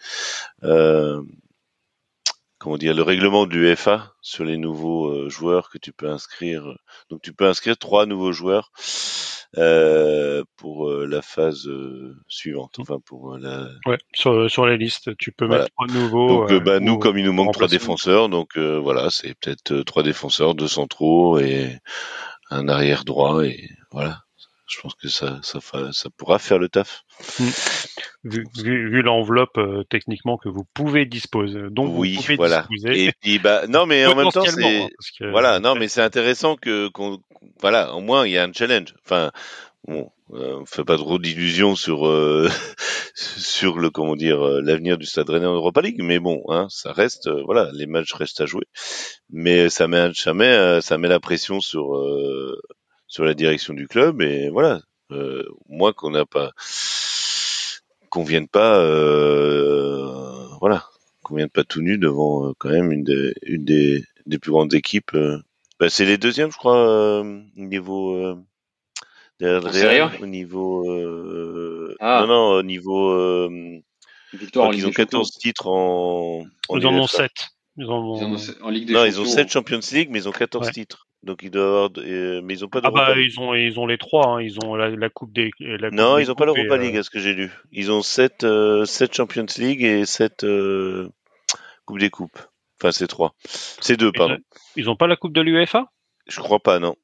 comment 2.60 2.76
dire 2.76 2.94
le 2.94 3.02
règlement 3.02 3.46
du 3.46 3.74
FA 3.74 4.14
sur 4.20 4.44
les 4.44 4.56
nouveaux 4.56 5.28
joueurs 5.28 5.70
que 5.70 5.78
tu 5.78 5.92
peux 5.92 6.08
inscrire. 6.08 6.76
Donc 7.10 7.22
tu 7.22 7.32
peux 7.32 7.46
inscrire 7.46 7.76
trois 7.76 8.06
nouveaux 8.06 8.32
joueurs 8.32 8.70
euh, 9.58 10.44
pour 10.56 10.88
euh, 10.88 11.06
la 11.06 11.22
phase 11.22 11.66
euh, 11.66 12.16
suivante, 12.28 12.76
enfin 12.78 13.00
pour 13.04 13.36
la. 13.36 13.66
Ouais, 13.84 13.98
sur, 14.14 14.48
sur 14.48 14.64
les 14.64 14.76
listes, 14.76 15.16
tu 15.16 15.32
peux 15.32 15.44
voilà. 15.44 15.64
mettre 15.64 15.74
trois 15.74 15.88
nouveaux. 15.88 16.46
Donc 16.46 16.62
bah, 16.62 16.78
nous, 16.78 16.98
comme 16.98 17.18
il 17.18 17.24
nous 17.24 17.32
manque 17.32 17.54
trois 17.54 17.66
défenseurs, 17.66 18.28
donc 18.28 18.56
voilà, 18.56 19.10
c'est 19.10 19.34
peut-être 19.34 19.82
trois 19.82 20.04
défenseurs, 20.04 20.54
deux 20.54 20.68
centraux 20.68 21.40
et 21.40 21.80
un 22.50 22.68
arrière 22.68 23.04
droit 23.04 23.44
et 23.44 23.70
voilà. 23.90 24.22
Je 24.70 24.80
pense 24.80 24.94
que 24.94 25.08
ça, 25.08 25.40
ça, 25.42 25.58
ça 25.90 26.10
pourra 26.16 26.38
faire 26.38 26.58
le 26.58 26.68
taf. 26.68 27.02
Mmh. 27.40 27.44
Vu, 28.22 28.44
vu, 28.62 28.90
vu 28.90 29.02
l'enveloppe 29.02 29.58
euh, 29.58 29.82
techniquement 29.90 30.36
que 30.36 30.48
vous 30.48 30.64
pouvez 30.74 31.06
disposer, 31.06 31.62
donc 31.70 31.92
oui, 31.96 32.14
vous 32.14 32.22
pouvez 32.22 32.36
voilà. 32.36 32.66
disposer. 32.70 33.06
Et 33.06 33.12
puis 33.20 33.38
bah 33.38 33.66
non, 33.66 33.86
mais 33.86 34.06
en 34.06 34.14
même 34.14 34.30
temps 34.30 34.44
c'est 34.44 34.88
que... 35.18 35.30
voilà, 35.30 35.58
non, 35.58 35.74
mais 35.74 35.88
c'est 35.88 36.02
intéressant 36.02 36.54
que 36.54 36.88
qu'on 36.88 37.18
voilà, 37.60 37.94
au 37.94 38.00
moins 38.00 38.26
il 38.26 38.32
y 38.32 38.38
a 38.38 38.44
un 38.44 38.52
challenge. 38.52 38.94
Enfin, 39.04 39.32
bon, 39.88 40.10
euh, 40.34 40.60
on 40.60 40.66
fait 40.66 40.84
pas 40.84 40.96
trop 40.96 41.18
d'illusions 41.18 41.74
sur 41.74 42.06
euh, 42.06 42.48
sur 43.14 43.78
le 43.78 43.90
comment 43.90 44.16
dire 44.16 44.40
l'avenir 44.40 44.98
du 44.98 45.06
Stade 45.06 45.30
Rennais 45.30 45.46
en 45.46 45.54
Europa 45.54 45.80
League, 45.80 46.00
mais 46.00 46.20
bon, 46.20 46.42
hein, 46.48 46.68
ça 46.70 46.92
reste 46.92 47.28
voilà, 47.44 47.70
les 47.72 47.86
matchs 47.86 48.12
restent 48.12 48.40
à 48.40 48.46
jouer, 48.46 48.66
mais 49.30 49.68
ça 49.68 49.88
met 49.88 50.12
jamais 50.12 50.80
ça 50.80 50.96
met 50.96 51.08
la 51.08 51.20
pression 51.20 51.60
sur 51.60 51.96
sur 53.10 53.24
la 53.24 53.34
direction 53.34 53.74
du 53.74 53.88
club 53.88 54.22
et 54.22 54.48
voilà, 54.48 54.80
euh, 55.10 55.44
moi 55.68 55.92
qu'on 55.92 56.10
n'a 56.10 56.24
pas 56.24 56.52
qu'on 58.08 58.22
vienne 58.22 58.48
pas 58.48 58.78
euh, 58.78 60.46
voilà 60.60 60.84
qu'on 61.22 61.34
vienne 61.34 61.50
pas 61.50 61.64
tout 61.64 61.82
nu 61.82 61.98
devant 61.98 62.46
euh, 62.48 62.52
quand 62.58 62.70
même 62.70 62.92
une 62.92 63.02
des 63.02 63.34
une 63.42 63.64
des, 63.64 64.04
des 64.26 64.38
plus 64.38 64.52
grandes 64.52 64.74
équipes 64.74 65.16
bah, 65.80 65.90
c'est 65.90 66.06
les 66.06 66.18
deuxièmes 66.18 66.52
je 66.52 66.56
crois 66.56 67.20
au 67.20 67.42
niveau 67.56 68.36
derrière 69.40 70.16
au 70.22 70.26
niveau 70.26 70.88
ah. 71.98 72.24
non 72.24 72.26
non 72.28 72.48
au 72.58 72.62
niveau 72.62 73.50
Victoire 74.32 74.72
ils 74.72 74.86
ont 74.86 74.92
14 74.92 75.32
titres 75.32 75.66
en, 75.66 76.46
en 76.68 76.78
ils 76.78 76.86
en 76.86 76.94
ont 76.94 77.08
7 77.08 77.32
ils 77.76 77.86
en 77.86 78.02
ont... 78.02 78.36
en 78.62 78.68
Ligue 78.68 78.86
des 78.86 78.92
non, 78.92 79.04
ils 79.04 79.20
ont 79.20 79.24
7 79.24 79.50
Champions 79.50 79.80
League, 79.92 80.08
mais 80.10 80.18
ils 80.18 80.28
ont 80.28 80.32
14 80.32 80.66
ouais. 80.66 80.72
titres. 80.72 81.08
Donc 81.22 81.42
ils 81.42 81.50
doivent 81.50 81.66
avoir, 81.68 81.90
euh, 81.98 82.40
mais 82.42 82.54
ils 82.54 82.64
ont 82.64 82.68
pas 82.68 82.80
Ah 82.82 82.90
bah 82.90 83.14
ils 83.18 83.38
ont 83.38 83.54
ils 83.54 83.78
ont 83.78 83.86
les 83.86 83.98
trois, 83.98 84.26
hein. 84.26 84.42
ils 84.42 84.58
ont 84.64 84.74
la, 84.74 84.88
la 84.88 85.10
coupe 85.10 85.32
des. 85.32 85.50
La 85.60 85.90
coupe 85.90 85.98
non, 85.98 86.16
des 86.16 86.22
ils 86.22 86.30
ont 86.30 86.34
pas 86.34 86.46
l'Europa 86.46 86.78
League, 86.78 86.96
à 86.96 87.02
ce 87.02 87.10
que 87.10 87.18
j'ai 87.18 87.34
lu. 87.34 87.50
Ils 87.72 87.92
ont 87.92 88.00
7 88.00 88.44
euh, 88.44 88.86
7 88.86 89.14
Champions 89.14 89.46
League 89.58 89.82
et 89.82 90.06
7 90.06 90.44
euh, 90.44 91.10
coupe 91.84 91.98
des 91.98 92.08
coupes. 92.08 92.38
Enfin 92.80 92.92
c'est 92.92 93.06
trois, 93.06 93.34
c'est 93.44 93.98
deux 93.98 94.12
pardon. 94.12 94.38
Ils 94.76 94.88
ont 94.88 94.96
pas 94.96 95.06
la 95.06 95.16
coupe 95.16 95.34
de 95.34 95.42
l'UEFA? 95.42 95.86
Je 96.26 96.40
crois 96.40 96.60
pas 96.60 96.78
non. 96.78 96.96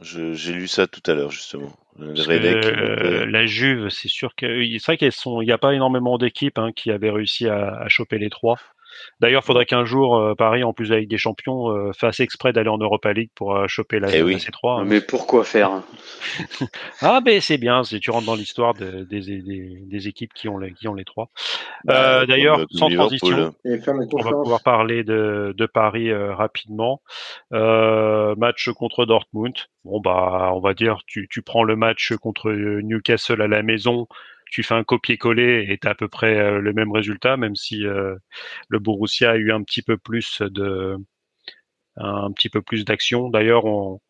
J'ai 0.00 0.52
lu 0.52 0.68
ça 0.68 0.86
tout 0.86 1.02
à 1.06 1.14
l'heure 1.14 1.30
justement. 1.30 1.72
Euh, 2.00 3.26
la 3.26 3.46
Juve, 3.46 3.88
c'est 3.88 4.08
sûr 4.08 4.34
que 4.36 4.46
c'est 4.78 4.86
vrai 4.86 4.96
qu'elles 4.96 5.12
sont. 5.12 5.40
Il 5.40 5.46
n'y 5.46 5.52
a 5.52 5.58
pas 5.58 5.74
énormément 5.74 6.18
d'équipes 6.18 6.58
hein, 6.58 6.70
qui 6.74 6.90
avaient 6.90 7.10
réussi 7.10 7.48
à, 7.48 7.76
à 7.76 7.88
choper 7.88 8.18
les 8.18 8.30
trois. 8.30 8.56
D'ailleurs, 9.20 9.42
il 9.42 9.46
faudrait 9.46 9.66
qu'un 9.66 9.84
jour 9.84 10.16
euh, 10.16 10.34
Paris, 10.34 10.64
en 10.64 10.72
plus 10.72 10.92
avec 10.92 11.08
des 11.08 11.18
champions, 11.18 11.70
euh, 11.70 11.92
fasse 11.92 12.20
exprès 12.20 12.52
d'aller 12.52 12.68
en 12.68 12.78
Europa 12.78 13.12
League 13.12 13.30
pour 13.34 13.56
euh, 13.56 13.66
choper 13.68 14.00
la, 14.00 14.14
eh 14.14 14.22
oui. 14.22 14.32
la 14.34 14.38
C3. 14.38 14.80
hein. 14.80 14.84
Mais 14.86 15.00
pourquoi 15.00 15.44
faire 15.44 15.82
Ah, 17.00 17.20
ben 17.24 17.40
c'est 17.40 17.58
bien, 17.58 17.84
si 17.84 18.00
tu 18.00 18.10
rentres 18.10 18.26
dans 18.26 18.34
l'histoire 18.34 18.74
de, 18.74 19.04
des, 19.04 19.20
des, 19.20 19.78
des, 19.86 20.08
équipes 20.08 20.32
qui 20.34 20.48
ont 20.48 20.58
les, 20.58 20.72
qui 20.72 20.88
ont 20.88 20.94
les 20.94 21.04
trois. 21.04 21.30
Bah, 21.84 22.20
Euh, 22.22 22.26
D'ailleurs, 22.26 22.60
sans 22.70 22.88
transition, 22.90 23.54
la 23.64 23.78
on 24.12 24.22
va 24.22 24.30
pouvoir 24.30 24.62
parler 24.62 25.04
de, 25.04 25.54
de 25.56 25.66
Paris 25.66 26.10
euh, 26.10 26.34
rapidement. 26.34 27.00
Euh, 27.52 28.34
match 28.36 28.70
contre 28.70 29.04
Dortmund. 29.06 29.54
Bon 29.84 30.00
bah, 30.00 30.50
on 30.54 30.60
va 30.60 30.74
dire, 30.74 30.98
tu, 31.06 31.28
tu 31.30 31.42
prends 31.42 31.62
le 31.62 31.76
match 31.76 32.14
contre 32.16 32.50
Newcastle 32.52 33.42
à 33.42 33.48
la 33.48 33.62
maison, 33.62 34.06
tu 34.54 34.62
fais 34.62 34.74
un 34.74 34.84
copier-coller 34.84 35.66
et 35.68 35.78
t'as 35.78 35.90
à 35.90 35.94
peu 35.96 36.06
près 36.06 36.38
euh, 36.38 36.60
le 36.60 36.72
même 36.72 36.92
résultat, 36.92 37.36
même 37.36 37.56
si 37.56 37.84
euh, 37.84 38.14
le 38.68 38.78
Borussia 38.78 39.32
a 39.32 39.36
eu 39.36 39.50
un 39.50 39.64
petit 39.64 39.82
peu 39.82 39.96
plus 39.96 40.42
de, 40.42 40.96
un 41.96 42.30
petit 42.30 42.48
peu 42.50 42.62
plus 42.62 42.84
d'action. 42.84 43.30
D'ailleurs, 43.30 43.64
on, 43.64 44.00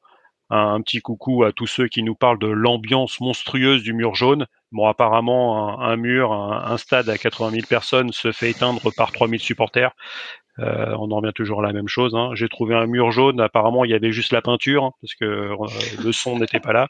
un, 0.50 0.82
petit 0.82 1.00
coucou 1.00 1.44
à 1.44 1.52
tous 1.52 1.66
ceux 1.66 1.88
qui 1.88 2.02
nous 2.02 2.14
parlent 2.14 2.38
de 2.38 2.46
l'ambiance 2.46 3.20
monstrueuse 3.20 3.82
du 3.82 3.94
mur 3.94 4.14
jaune. 4.14 4.46
Bon, 4.70 4.86
apparemment, 4.86 5.80
un, 5.80 5.96
mur, 5.96 6.34
un, 6.34 6.76
stade 6.76 7.08
à 7.08 7.16
80 7.16 7.50
000 7.52 7.66
personnes 7.66 8.12
se 8.12 8.30
fait 8.30 8.50
éteindre 8.50 8.92
par 8.94 9.12
3000 9.12 9.40
supporters. 9.40 9.92
Euh, 10.58 10.94
on 11.00 11.10
en 11.10 11.16
revient 11.16 11.32
toujours 11.34 11.60
à 11.60 11.66
la 11.66 11.72
même 11.72 11.88
chose. 11.88 12.14
hein. 12.14 12.32
J'ai 12.34 12.50
trouvé 12.50 12.74
un 12.74 12.86
mur 12.86 13.10
jaune. 13.12 13.40
Apparemment, 13.40 13.86
il 13.86 13.92
y 13.92 13.94
avait 13.94 14.12
juste 14.12 14.32
la 14.32 14.42
peinture 14.42 14.84
hein, 14.84 14.90
parce 15.00 15.14
que 15.14 16.04
le 16.04 16.12
son 16.12 16.38
n'était 16.38 16.60
pas 16.60 16.74
là. 16.74 16.88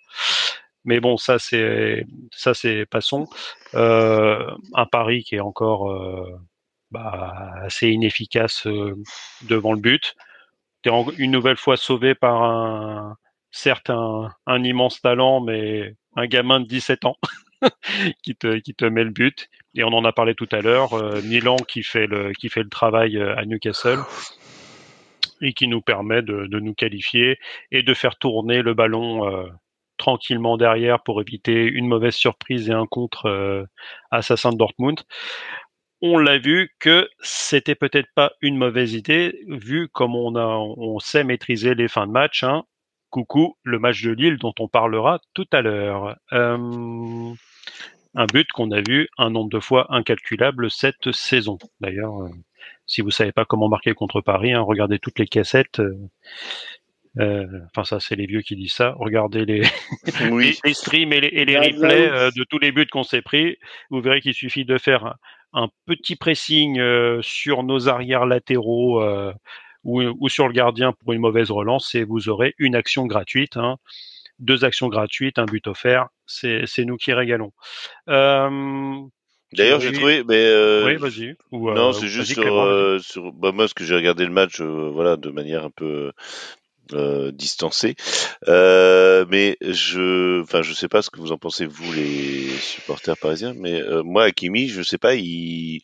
Mais 0.84 1.00
bon, 1.00 1.16
ça 1.16 1.38
c'est 1.38 2.04
ça 2.30 2.54
c'est 2.54 2.86
passons. 2.86 3.26
Euh, 3.74 4.50
un 4.74 4.86
pari 4.86 5.24
qui 5.24 5.36
est 5.36 5.40
encore 5.40 5.90
euh, 5.90 6.38
bah, 6.90 7.52
assez 7.62 7.88
inefficace 7.88 8.66
euh, 8.66 8.94
devant 9.48 9.72
le 9.72 9.80
but. 9.80 10.14
T'es 10.82 10.90
une 11.18 11.30
nouvelle 11.32 11.56
fois 11.56 11.76
sauvé 11.76 12.14
par 12.14 12.42
un 12.42 13.16
certes 13.50 13.90
un, 13.90 14.64
immense 14.64 15.00
talent, 15.00 15.40
mais 15.40 15.94
un 16.16 16.26
gamin 16.26 16.60
de 16.60 16.66
17 16.66 17.06
ans 17.06 17.16
qui 18.22 18.36
te 18.36 18.58
qui 18.58 18.74
te 18.74 18.84
met 18.84 19.04
le 19.04 19.10
but. 19.10 19.48
Et 19.74 19.84
on 19.84 19.88
en 19.88 20.04
a 20.04 20.12
parlé 20.12 20.34
tout 20.34 20.48
à 20.52 20.60
l'heure. 20.60 20.92
euh, 20.94 21.22
Milan 21.22 21.56
qui 21.56 21.82
fait 21.82 22.06
le 22.06 22.32
qui 22.32 22.48
fait 22.50 22.62
le 22.62 22.68
travail 22.68 23.20
à 23.20 23.44
Newcastle 23.46 24.00
et 25.40 25.52
qui 25.54 25.66
nous 25.68 25.80
permet 25.82 26.22
de, 26.22 26.46
de 26.46 26.60
nous 26.60 26.74
qualifier 26.74 27.38
et 27.72 27.82
de 27.82 27.94
faire 27.94 28.16
tourner 28.16 28.62
le 28.62 28.74
ballon 28.74 29.48
tranquillement 30.04 30.58
derrière 30.58 31.02
pour 31.02 31.22
éviter 31.22 31.64
une 31.64 31.88
mauvaise 31.88 32.14
surprise 32.14 32.68
et 32.68 32.74
un 32.74 32.84
contre 32.84 33.24
euh, 33.24 33.64
assassin 34.10 34.52
de 34.52 34.58
Dortmund. 34.58 35.00
On 36.02 36.18
l'a 36.18 36.36
vu 36.36 36.74
que 36.78 37.08
c'était 37.20 37.74
peut-être 37.74 38.10
pas 38.14 38.32
une 38.42 38.58
mauvaise 38.58 38.92
idée 38.92 39.40
vu 39.48 39.88
comme 39.88 40.14
on 40.14 40.36
a 40.36 40.44
on 40.44 40.98
sait 40.98 41.24
maîtriser 41.24 41.74
les 41.74 41.88
fins 41.88 42.06
de 42.06 42.12
match. 42.12 42.44
Hein. 42.44 42.64
Coucou, 43.08 43.56
le 43.62 43.78
match 43.78 44.02
de 44.02 44.10
Lille 44.10 44.36
dont 44.36 44.52
on 44.58 44.68
parlera 44.68 45.20
tout 45.32 45.46
à 45.52 45.62
l'heure. 45.62 46.16
Euh, 46.34 47.32
un 48.14 48.26
but 48.26 48.46
qu'on 48.52 48.72
a 48.72 48.82
vu 48.86 49.08
un 49.16 49.30
nombre 49.30 49.48
de 49.48 49.60
fois 49.60 49.86
incalculable 49.88 50.70
cette 50.70 51.12
saison. 51.12 51.56
D'ailleurs, 51.80 52.24
euh, 52.24 52.28
si 52.86 53.00
vous 53.00 53.10
savez 53.10 53.32
pas 53.32 53.46
comment 53.46 53.70
marquer 53.70 53.94
contre 53.94 54.20
Paris, 54.20 54.52
hein, 54.52 54.60
regardez 54.60 54.98
toutes 54.98 55.18
les 55.18 55.26
cassettes. 55.26 55.80
Euh, 57.18 57.22
euh, 57.44 57.46
enfin, 57.66 57.84
ça, 57.84 58.00
c'est 58.00 58.16
les 58.16 58.26
vieux 58.26 58.42
qui 58.42 58.56
disent 58.56 58.72
ça. 58.72 58.94
Regardez 58.98 59.44
les, 59.44 59.62
Oui. 60.30 60.58
les, 60.64 60.74
streams 60.74 61.12
et 61.12 61.20
les, 61.20 61.28
et 61.28 61.44
les 61.44 61.54
Guys, 61.54 61.72
replays 61.76 62.08
euh, 62.10 62.30
de 62.36 62.44
tous 62.44 62.58
les 62.58 62.72
buts 62.72 62.86
qu'on 62.90 63.02
s'est 63.04 63.22
pris. 63.22 63.56
Vous 63.90 64.00
verrez 64.00 64.20
qu'il 64.20 64.34
suffit 64.34 64.64
de 64.64 64.78
faire 64.78 65.14
un, 65.52 65.68
petit 65.86 66.16
pressing 66.16 66.78
euh, 66.78 67.20
sur 67.22 67.62
nos 67.62 67.88
arrières 67.88 68.26
latéraux 68.26 69.02
euh, 69.02 69.32
ou, 69.84 70.02
ou 70.02 70.28
sur 70.28 70.46
le 70.48 70.52
gardien 70.52 70.92
pour 70.92 71.12
une 71.12 71.20
mauvaise 71.20 71.50
relance 71.50 71.94
et 71.94 72.04
vous 72.04 72.28
aurez 72.28 72.54
une 72.58 72.74
action 72.74 73.06
gratuite. 73.06 73.56
hein. 73.56 73.76
Deux 74.40 74.64
actions 74.64 74.88
gratuites, 74.88 75.38
un 75.38 75.44
but 75.44 75.66
offert. 75.68 76.08
C'est 76.26 76.66
nous 76.84 76.96
qui 76.96 77.12
régalons. 77.12 77.52
Euh, 78.08 78.98
D'ailleurs, 79.52 79.80
j'ai 79.80 79.92
trouvé, 79.92 80.24
mais 80.24 80.44
euh, 80.46 80.84
oui, 80.84 80.96
vas-y. 80.96 81.36
Ou, 81.52 81.70
euh, 81.70 81.74
non, 81.74 81.92
c'est 81.92 82.08
juste 82.08 82.32
sur, 82.32 82.60
euh, 82.60 82.98
sur 82.98 83.32
bah, 83.32 83.52
moi, 83.52 83.68
ce 83.68 83.74
que 83.74 83.84
j'ai 83.84 83.94
regardé 83.94 84.24
le 84.24 84.32
match, 84.32 84.60
euh, 84.60 84.90
voilà, 84.92 85.16
de 85.16 85.30
manière 85.30 85.64
un 85.64 85.70
peu 85.70 86.12
euh, 86.92 87.32
distancé. 87.32 87.96
Euh, 88.48 89.24
mais 89.28 89.56
je, 89.60 90.42
enfin, 90.42 90.62
je 90.62 90.72
sais 90.72 90.88
pas 90.88 91.02
ce 91.02 91.10
que 91.10 91.20
vous 91.20 91.32
en 91.32 91.38
pensez 91.38 91.66
vous 91.66 91.92
les 91.92 92.48
supporters 92.58 93.16
parisiens, 93.16 93.54
mais 93.54 93.80
euh, 93.80 94.02
moi 94.02 94.24
Hakimi, 94.24 94.68
je 94.68 94.82
sais 94.82 94.98
pas, 94.98 95.14
il, 95.14 95.80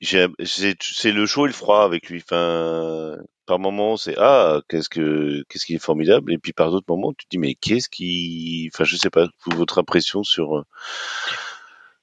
c'est, 0.00 1.12
le 1.12 1.26
chaud 1.26 1.46
et 1.46 1.48
le 1.48 1.54
froid 1.54 1.82
avec 1.82 2.08
lui. 2.08 2.22
Enfin, 2.24 3.16
par 3.46 3.58
moments 3.58 3.96
c'est 3.96 4.14
ah 4.18 4.60
qu'est-ce 4.68 4.88
que 4.88 5.44
qu'est-ce 5.48 5.66
qui 5.66 5.74
est 5.74 5.82
formidable, 5.82 6.32
et 6.32 6.38
puis 6.38 6.52
par 6.52 6.70
d'autres 6.70 6.86
moments 6.88 7.12
tu 7.12 7.26
te 7.26 7.30
dis 7.30 7.38
mais 7.38 7.54
qu'est-ce 7.54 7.88
qui, 7.88 8.70
enfin, 8.74 8.84
je 8.84 8.96
sais 8.96 9.10
pas, 9.10 9.28
votre 9.46 9.78
impression 9.78 10.22
sur 10.24 10.64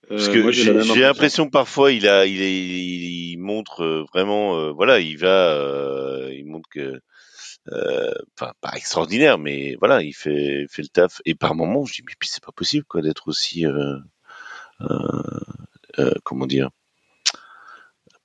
parce 0.09 0.27
Euh, 0.27 0.33
que 0.33 0.51
j'ai 0.51 1.01
l'impression 1.01 1.45
que 1.45 1.51
parfois 1.51 1.91
il 1.91 2.07
a, 2.07 2.25
il, 2.25 2.41
est, 2.41 2.53
il, 2.53 3.37
montre 3.37 3.83
euh, 3.83 4.05
vraiment, 4.13 4.57
euh, 4.57 4.71
voilà, 4.71 4.99
il 4.99 5.17
va, 5.17 5.53
euh, 5.53 6.29
il 6.33 6.45
montre 6.45 6.69
que, 6.69 6.79
euh, 6.79 6.99
enfin 7.71 8.53
pas 8.61 8.73
extraordinaire, 8.75 9.37
mais 9.37 9.75
voilà, 9.79 10.01
il 10.01 10.13
fait, 10.13 10.65
fait 10.69 10.81
le 10.81 10.89
taf. 10.89 11.21
Et 11.25 11.35
par 11.35 11.55
moments, 11.55 11.85
je 11.85 11.93
dis 11.93 12.03
mais 12.05 12.13
puis 12.19 12.29
c'est 12.29 12.43
pas 12.43 12.51
possible 12.51 12.85
quoi 12.85 13.01
d'être 13.01 13.27
aussi, 13.27 13.65
euh, 13.65 13.97
euh, 14.81 15.39
euh, 15.99 16.13
comment 16.23 16.45
dire, 16.47 16.69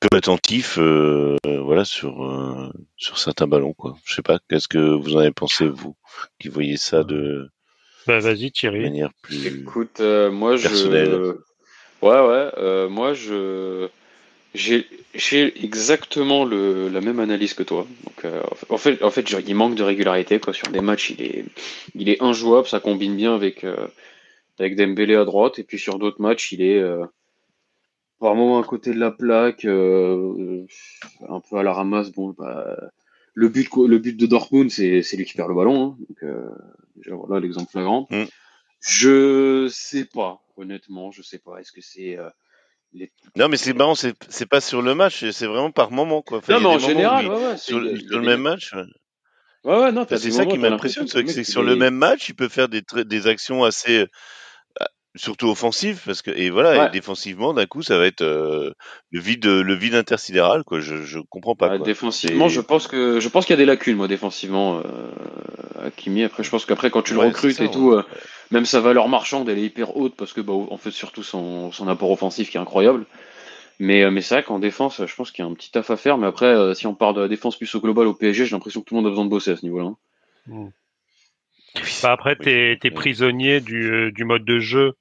peu 0.00 0.16
attentif, 0.16 0.78
euh, 0.78 1.36
euh, 1.46 1.60
voilà 1.60 1.84
sur 1.84 2.24
euh, 2.24 2.72
sur 2.96 3.18
certains 3.18 3.46
ballons 3.46 3.74
quoi. 3.74 3.96
Je 4.04 4.14
sais 4.14 4.22
pas, 4.22 4.38
qu'est-ce 4.48 4.68
que 4.68 4.78
vous 4.78 5.16
en 5.16 5.20
avez 5.20 5.32
pensé 5.32 5.66
vous, 5.66 5.96
qui 6.38 6.48
voyez 6.48 6.76
ça 6.76 7.02
de 7.04 7.50
Bah, 8.06 8.18
vas-y, 8.20 8.50
Thierry. 8.52 8.82
manière 8.82 9.10
plus 9.22 9.46
Écoute, 9.46 10.00
euh, 10.00 10.30
moi 10.30 10.56
je. 10.56 10.68
personnelle. 10.68 11.14
Ouais, 12.00 12.10
ouais. 12.10 12.50
euh, 12.58 12.88
moi 12.88 13.12
je. 13.12 13.88
J'ai 14.54 15.64
exactement 15.64 16.44
le, 16.44 16.88
la 16.88 17.00
même 17.00 17.20
analyse 17.20 17.54
que 17.54 17.62
toi. 17.62 17.86
Donc, 18.04 18.24
euh, 18.24 18.42
en 18.68 18.78
fait, 18.78 19.02
en 19.02 19.10
fait, 19.10 19.28
genre, 19.28 19.40
il 19.46 19.54
manque 19.54 19.74
de 19.74 19.82
régularité 19.82 20.40
quoi. 20.40 20.52
Sur 20.52 20.68
des 20.68 20.80
matchs, 20.80 21.10
il 21.10 21.22
est, 21.22 21.44
il 21.94 22.08
est 22.08 22.22
injouable. 22.22 22.66
Ça 22.66 22.80
combine 22.80 23.14
bien 23.14 23.34
avec 23.34 23.64
euh, 23.64 23.86
avec 24.58 24.74
Dembélé 24.76 25.14
à 25.14 25.24
droite. 25.24 25.58
Et 25.58 25.64
puis 25.64 25.78
sur 25.78 25.98
d'autres 25.98 26.20
matchs, 26.20 26.52
il 26.52 26.62
est 26.62 26.78
euh, 26.78 27.04
par 28.20 28.34
moment 28.34 28.58
à 28.60 28.64
côté 28.64 28.92
de 28.92 28.98
la 28.98 29.10
plaque, 29.10 29.64
euh, 29.64 30.66
un 31.28 31.40
peu 31.40 31.56
à 31.56 31.62
la 31.62 31.72
ramasse. 31.72 32.10
Bon, 32.10 32.34
bah, 32.36 32.76
le 33.34 33.48
but, 33.48 33.68
le 33.76 33.98
but 33.98 34.16
de 34.16 34.26
Dortmund, 34.26 34.70
c'est 34.70 35.02
c'est 35.02 35.16
lui 35.16 35.24
qui 35.24 35.34
perd 35.34 35.48
le 35.50 35.54
ballon. 35.54 35.82
hein. 35.82 35.96
Donc, 36.08 36.22
euh, 36.22 36.48
déjà, 36.96 37.14
voilà 37.14 37.38
l'exemple 37.38 37.70
flagrant. 37.70 38.08
Mm. 38.10 38.24
Je 38.80 39.68
sais 39.70 40.04
pas, 40.04 40.40
honnêtement, 40.56 41.10
je 41.10 41.22
sais 41.22 41.38
pas. 41.38 41.58
Est-ce 41.58 41.72
que 41.72 41.80
c'est 41.80 42.16
les... 42.92 43.12
Non 43.36 43.48
mais 43.48 43.56
c'est 43.56 43.72
marrant, 43.74 43.94
c'est 43.94 44.14
c'est 44.28 44.46
pas 44.46 44.60
sur 44.60 44.82
le 44.82 44.94
match, 44.94 45.24
c'est 45.30 45.46
vraiment 45.46 45.70
par 45.70 45.90
moment 45.90 46.22
quoi. 46.22 46.38
Enfin, 46.38 46.54
Non, 46.54 46.60
mais 46.60 46.66
en 46.66 46.76
où 46.76 46.78
général, 46.80 47.26
ouais, 47.26 47.46
ouais. 47.46 47.56
sur, 47.56 47.80
le- 47.80 47.98
sur 47.98 48.20
même 48.20 48.40
match. 48.42 48.72
ouais. 48.74 48.82
Ouais, 49.64 49.78
ouais, 49.80 49.92
non, 49.92 50.02
Enfin, 50.02 50.10
t'as 50.10 50.18
c'est 50.18 50.30
ça 50.30 50.38
moments, 50.44 50.52
qui 50.52 50.58
m'impressionne, 50.58 51.06
que 51.06 51.10
c'est 51.32 51.42
que 51.42 51.50
sur 51.50 51.62
le 51.62 51.76
même 51.76 51.94
match, 51.94 52.28
il 52.28 52.34
peut 52.34 52.48
faire 52.48 52.68
des, 52.68 52.80
tra- 52.82 53.04
des 53.04 53.26
actions 53.26 53.64
assez, 53.64 54.06
surtout 55.14 55.48
offensives, 55.48 56.02
parce 56.04 56.22
que 56.22 56.30
et 56.30 56.50
voilà, 56.50 56.78
Ouais. 56.78 56.86
et 56.86 56.90
défensivement, 56.90 57.54
d'un 57.54 57.66
coup, 57.66 57.82
ça 57.82 57.98
va 57.98 58.06
être 58.06 58.22
euh, 58.22 58.72
le 59.10 59.20
vide, 59.20 59.46
le 59.46 59.74
vide 59.74 59.94
intersidéral, 59.94 60.64
quoi. 60.64 60.80
Je, 60.80 61.02
je 61.02 61.18
comprends 61.30 61.56
pas. 61.56 61.76
Quoi. 61.76 61.78
défensivement, 61.86 62.48
je 62.48 62.60
pense 62.60 62.86
que 62.86 63.18
je 63.20 63.28
pense 63.28 63.44
qu'il 63.46 63.54
y 63.54 63.58
a 63.58 63.58
des 63.58 63.64
lacunes, 63.66 63.96
moi, 63.96 64.06
défensivement, 64.08 64.78
euh, 64.78 65.86
à 65.86 65.90
Kimi. 65.90 66.24
Après, 66.24 66.42
je 66.44 66.50
pense 66.50 66.66
qu'après, 66.66 66.90
quand 66.90 67.02
tu 67.02 67.14
le 67.14 67.20
Ouais, 67.20 67.26
recrutes 67.28 67.56
ça, 67.56 67.64
et 67.64 67.70
tout, 67.70 67.92
euh, 67.92 68.04
même 68.50 68.64
sa 68.64 68.80
valeur 68.80 69.08
marchande, 69.08 69.48
elle 69.48 69.58
est 69.58 69.64
hyper 69.64 69.96
haute 69.96 70.14
parce 70.16 70.32
que, 70.32 70.40
bah, 70.40 70.52
en 70.52 70.76
fait, 70.76 70.90
surtout 70.90 71.22
son, 71.22 71.72
son 71.72 71.88
apport 71.88 72.10
offensif 72.10 72.50
qui 72.50 72.56
est 72.56 72.60
incroyable. 72.60 73.04
Mais, 73.80 74.02
euh, 74.02 74.10
mais 74.10 74.22
c'est 74.22 74.34
vrai 74.34 74.42
qu'en 74.44 74.58
défense, 74.58 75.04
je 75.06 75.14
pense 75.14 75.30
qu'il 75.30 75.44
y 75.44 75.48
a 75.48 75.50
un 75.50 75.54
petit 75.54 75.70
taf 75.70 75.90
à 75.90 75.96
faire. 75.96 76.18
Mais 76.18 76.26
après, 76.26 76.46
euh, 76.46 76.74
si 76.74 76.86
on 76.86 76.94
parle 76.94 77.14
de 77.14 77.20
la 77.20 77.28
défense 77.28 77.56
plus 77.56 77.72
au 77.74 77.80
global 77.80 78.06
au 78.08 78.14
PSG, 78.14 78.44
j'ai 78.44 78.50
l'impression 78.56 78.80
que 78.80 78.86
tout 78.86 78.94
le 78.94 79.00
monde 79.00 79.06
a 79.06 79.10
besoin 79.10 79.24
de 79.24 79.30
bosser 79.30 79.52
à 79.52 79.56
ce 79.56 79.64
niveau-là. 79.64 79.86
hein. 79.86 79.96
Mm. 80.46 80.68
Bah, 82.02 82.12
après, 82.12 82.36
Oui. 82.38 82.44
t'es 82.44 82.78
es 82.82 82.90
prisonnier 82.90 83.60
du, 83.60 83.92
euh, 83.92 84.12
du 84.12 84.24
mode 84.24 84.44
de 84.44 84.58
jeu 84.58 84.94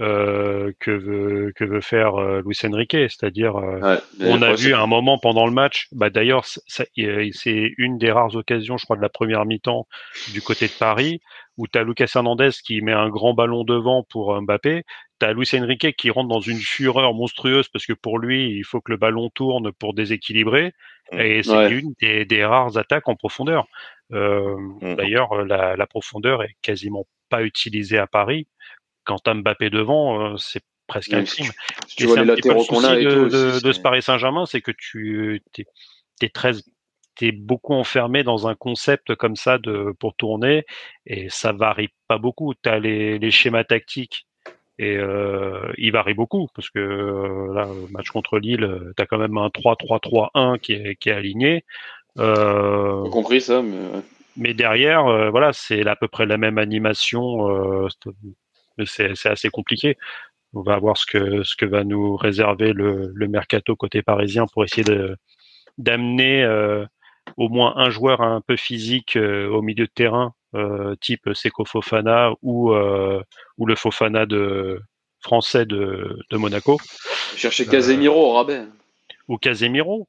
euh, 0.00 0.72
que 0.80 0.90
veut 0.90 1.52
que 1.54 1.64
veut 1.64 1.82
faire 1.82 2.14
euh, 2.16 2.40
Luis 2.46 2.56
Enrique, 2.64 2.92
c'est-à-dire 2.92 3.56
Ouais, 3.56 3.98
on 4.20 4.40
a 4.40 4.54
vu 4.54 4.72
à 4.72 4.80
un 4.80 4.86
moment 4.86 5.18
pendant 5.18 5.46
le 5.46 5.52
match, 5.52 5.88
bah 5.92 6.08
d'ailleurs 6.08 6.46
c'est 6.46 6.88
une 6.96 7.98
des 7.98 8.10
rares 8.10 8.34
occasions, 8.34 8.78
je 8.78 8.84
crois, 8.86 8.96
de 8.96 9.02
la 9.02 9.10
première 9.10 9.44
mi-temps 9.44 9.86
du 10.32 10.40
côté 10.40 10.66
de 10.66 10.72
Paris, 10.72 11.20
où 11.58 11.66
tu 11.68 11.78
as 11.78 11.82
Lucas 11.84 12.10
Hernandez 12.14 12.50
qui 12.64 12.80
met 12.80 12.92
un 12.92 13.10
grand 13.10 13.34
ballon 13.34 13.64
devant 13.64 14.02
pour 14.08 14.40
Mbappé, 14.40 14.84
tu 15.20 15.26
as 15.26 15.32
Luis 15.34 15.50
Enrique 15.54 15.94
qui 15.96 16.10
rentre 16.10 16.28
dans 16.28 16.40
une 16.40 16.58
fureur 16.58 17.12
monstrueuse 17.12 17.68
parce 17.68 17.84
que 17.84 17.92
pour 17.92 18.18
lui, 18.18 18.50
il 18.50 18.64
faut 18.64 18.80
que 18.80 18.92
le 18.92 18.98
ballon 18.98 19.28
tourne 19.28 19.72
pour 19.72 19.92
déséquilibrer. 19.92 20.72
Et 21.18 21.42
c'est 21.42 21.50
Ouais. 21.56 21.70
une 21.72 21.92
des, 22.00 22.24
des 22.24 22.44
rares 22.44 22.76
attaques 22.78 23.08
en 23.08 23.16
profondeur. 23.16 23.66
Euh, 24.12 24.56
Mm. 24.80 24.94
D'ailleurs, 24.96 25.32
euh, 25.32 25.44
la, 25.44 25.76
la 25.76 25.86
profondeur 25.86 26.42
est 26.42 26.56
quasiment 26.62 27.06
pas 27.28 27.42
utilisée 27.42 27.98
à 27.98 28.06
Paris. 28.06 28.46
Quand 29.04 29.18
t'as 29.18 29.34
Mbappé 29.34 29.70
devant, 29.70 30.32
euh, 30.32 30.36
c'est 30.36 30.62
presque 30.86 31.12
un 31.14 31.24
si 31.24 31.42
crime. 31.42 31.52
tu, 31.52 31.88
si 31.88 31.96
tu 31.96 32.02
Et 32.02 32.06
vois 32.06 32.16
c'est 32.16 32.24
les 32.24 32.30
un 32.30 32.34
petit 32.34 32.42
peu 32.42 32.48
le 32.50 32.54
latéraux 32.56 32.66
qu'on 32.66 32.80
souci 32.82 32.86
a 32.92 33.00
et 33.00 33.04
de, 33.04 33.10
tout 33.10 33.16
de, 33.16 33.24
aussi, 33.26 33.62
de 33.64 33.72
c'est- 33.72 33.72
ce 33.72 33.80
Paris 33.80 34.02
Saint-Germain, 34.02 34.46
c'est 34.46 34.60
que 34.60 34.72
tu 34.76 35.42
t'es, 35.52 36.28
très 36.28 36.52
t'es 37.16 37.32
beaucoup 37.32 37.74
enfermé 37.74 38.22
dans 38.22 38.48
un 38.48 38.54
concept 38.54 39.14
comme 39.16 39.36
ça 39.36 39.58
de 39.58 39.92
pour 40.00 40.14
tourner 40.14 40.64
et 41.06 41.28
ça 41.30 41.52
varie 41.52 41.88
pas 42.08 42.18
beaucoup. 42.18 42.54
T'as 42.54 42.78
les, 42.78 43.18
les 43.18 43.30
schémas 43.30 43.64
tactiques 43.64 44.26
et 44.78 44.96
euh, 44.96 45.70
il 45.76 45.92
varie 45.92 46.14
beaucoup 46.14 46.48
parce 46.54 46.70
que 46.70 46.78
euh, 46.78 47.54
là, 47.54 47.66
le 47.66 47.90
match 47.92 48.10
contre 48.10 48.38
Lille, 48.38 48.64
euh, 48.64 48.92
t'as 48.96 49.06
quand 49.06 49.18
même 49.18 49.36
un 49.36 49.48
3-3-3-1 49.48 50.58
qui 50.58 50.72
est, 50.72 50.96
qui 50.96 51.10
est 51.10 51.12
aligné. 51.12 51.64
Euh, 52.18 53.08
compris 53.10 53.40
ça, 53.40 53.62
mais 54.36 54.54
derrière, 54.54 55.30
voilà, 55.30 55.52
c'est 55.52 55.86
à 55.86 55.96
peu 55.96 56.08
près 56.08 56.24
la 56.24 56.38
même 56.38 56.58
animation. 56.58 57.88
C'est 58.86 59.26
assez 59.26 59.50
compliqué. 59.50 59.98
On 60.54 60.62
va 60.62 60.78
voir 60.78 60.96
ce 60.96 61.04
que 61.06 61.42
ce 61.42 61.54
que 61.56 61.66
va 61.66 61.84
nous 61.84 62.16
réserver 62.16 62.72
le, 62.72 63.12
le 63.14 63.28
mercato 63.28 63.76
côté 63.76 64.02
parisien 64.02 64.46
pour 64.52 64.64
essayer 64.64 64.84
d'amener 65.76 66.46
au 67.36 67.48
moins 67.48 67.74
un 67.76 67.90
joueur 67.90 68.20
un 68.20 68.40
peu 68.40 68.56
physique 68.56 69.16
euh, 69.16 69.48
au 69.48 69.62
milieu 69.62 69.86
de 69.86 69.92
terrain, 69.94 70.34
euh, 70.54 70.94
type 71.00 71.30
Seko 71.32 71.64
Fofana 71.64 72.32
ou 72.42 72.72
euh, 72.72 73.22
ou 73.58 73.66
le 73.66 73.74
Fofana 73.74 74.26
de 74.26 74.80
français 75.20 75.64
de, 75.64 76.18
de 76.30 76.36
Monaco 76.36 76.78
chercher 77.36 77.66
Casemiro 77.66 78.30
au 78.30 78.32
rabais. 78.34 78.62
ou 79.28 79.38
Casemiro 79.38 80.08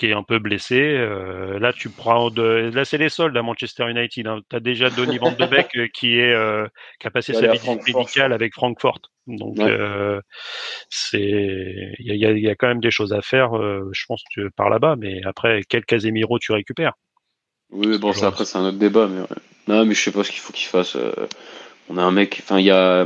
qui 0.00 0.06
est 0.06 0.14
un 0.14 0.22
peu 0.22 0.38
blessé. 0.38 0.80
Euh, 0.80 1.58
là, 1.58 1.74
tu 1.74 1.90
prends 1.90 2.30
de, 2.30 2.70
là, 2.74 2.86
c'est 2.86 2.96
les 2.96 3.10
soldes 3.10 3.36
à 3.36 3.42
Manchester 3.42 3.84
United. 3.90 4.26
Hein. 4.26 4.40
Tu 4.48 4.56
as 4.56 4.60
déjà 4.60 4.88
Donny 4.88 5.18
Van 5.18 5.30
de 5.30 5.44
Beek 5.44 5.76
euh, 5.76 5.88
qui 5.92 6.18
est 6.18 6.32
euh, 6.32 6.66
qui 6.98 7.06
a 7.06 7.10
passé 7.10 7.34
sa 7.34 7.48
visite 7.48 7.86
médicale 7.86 8.32
avec 8.32 8.54
Francfort. 8.54 9.02
Donc, 9.26 9.58
Ouais. 9.58 9.70
euh, 9.70 10.20
c'est 10.88 11.92
il 11.98 12.16
y 12.16 12.24
a, 12.24 12.30
y 12.32 12.56
quand 12.56 12.68
même 12.68 12.80
des 12.80 12.90
choses 12.90 13.12
à 13.12 13.20
faire, 13.20 13.50
je 13.92 14.04
pense, 14.08 14.24
que 14.34 14.48
par 14.56 14.70
là-bas. 14.70 14.96
Mais 14.96 15.20
après, 15.24 15.60
quel 15.68 15.84
Casemiro 15.84 16.38
tu 16.38 16.52
récupères? 16.52 16.94
Oui, 17.70 17.98
bon, 17.98 18.14
ça 18.14 18.28
après 18.28 18.46
c'est 18.46 18.56
un 18.56 18.64
autre 18.64 18.78
débat, 18.78 19.06
mais 19.06 19.20
ouais. 19.20 19.26
non, 19.68 19.84
mais 19.84 19.94
je 19.94 20.00
sais 20.00 20.12
pas 20.12 20.24
ce 20.24 20.30
qu'il 20.30 20.40
faut 20.40 20.54
qu'il 20.54 20.66
fasse. 20.66 20.96
On 21.90 21.98
a 21.98 22.02
un 22.02 22.10
mec, 22.10 22.40
enfin 22.42 22.58
il 22.58 22.64
y 22.64 22.70
a, 22.70 23.04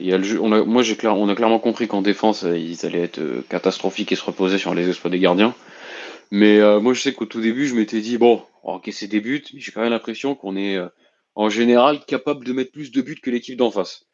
y 0.00 0.12
a 0.12 0.18
le 0.18 0.24
jeu. 0.24 0.40
On 0.42 0.50
a, 0.52 0.64
moi 0.64 0.82
j'ai 0.82 0.96
clair, 0.96 1.16
on 1.16 1.28
a 1.28 1.34
clairement 1.36 1.60
compris 1.60 1.86
qu'en 1.86 2.02
défense 2.02 2.42
ils 2.42 2.84
allaient 2.84 3.04
être 3.04 3.20
catastrophiques 3.48 4.10
et 4.10 4.16
se 4.16 4.24
reposer 4.24 4.58
sur 4.58 4.74
les 4.74 4.88
exploits 4.88 5.10
des 5.10 5.20
gardiens. 5.20 5.54
Mais 6.30 6.58
euh, 6.60 6.80
moi 6.80 6.92
je 6.94 7.00
sais 7.00 7.12
qu'au 7.12 7.26
tout 7.26 7.40
début 7.40 7.66
je 7.66 7.74
m'étais 7.74 8.00
dit 8.00 8.18
bon, 8.18 8.42
on 8.62 8.70
va 8.72 8.76
encaisser 8.78 9.08
des 9.08 9.20
buts, 9.20 9.42
mais 9.52 9.60
j'ai 9.60 9.72
quand 9.72 9.80
même 9.82 9.90
l'impression 9.90 10.34
qu'on 10.34 10.56
est 10.56 10.76
euh, 10.76 10.88
en 11.34 11.48
général 11.50 12.04
capable 12.06 12.44
de 12.44 12.52
mettre 12.52 12.72
plus 12.72 12.92
de 12.92 13.02
buts 13.02 13.20
que 13.20 13.30
l'équipe 13.30 13.56
d'en 13.56 13.70
face. 13.70 14.04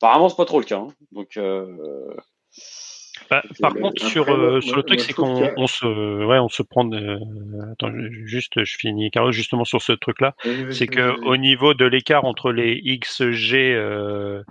Apparemment 0.00 0.28
c'est 0.28 0.36
pas 0.36 0.44
trop 0.44 0.60
le 0.60 0.66
cas, 0.66 0.78
hein. 0.78 0.88
donc. 1.12 1.36
Euh, 1.36 2.14
Bah, 3.30 3.42
Ok, 3.50 3.58
par 3.60 3.72
contre, 3.74 3.86
après, 3.96 4.08
sur, 4.10 4.26
moi- 4.26 4.36
euh, 4.36 4.50
moi- 4.52 4.60
sur 4.60 4.76
le 4.76 4.82
truc, 4.82 5.00
c'est 5.00 5.12
qu'on 5.14 5.50
on 5.56 5.66
se, 5.66 6.24
ouais, 6.26 6.38
on 6.38 6.48
se 6.50 6.62
prend. 6.62 6.88
attends, 7.72 7.90
juste, 8.10 8.62
je 8.62 8.76
finis, 8.76 9.10
Carlos, 9.10 9.32
justement 9.32 9.64
sur 9.64 9.80
ce 9.80 9.92
truc-là. 9.92 10.34
c'est 10.70 10.86
que 10.86 11.14
au 11.24 11.36
niveau 11.38 11.72
de 11.74 11.86
l'écart 11.86 12.24
entre 12.26 12.52
les 12.52 12.80
XG 12.98 13.54
euh, 13.74 14.42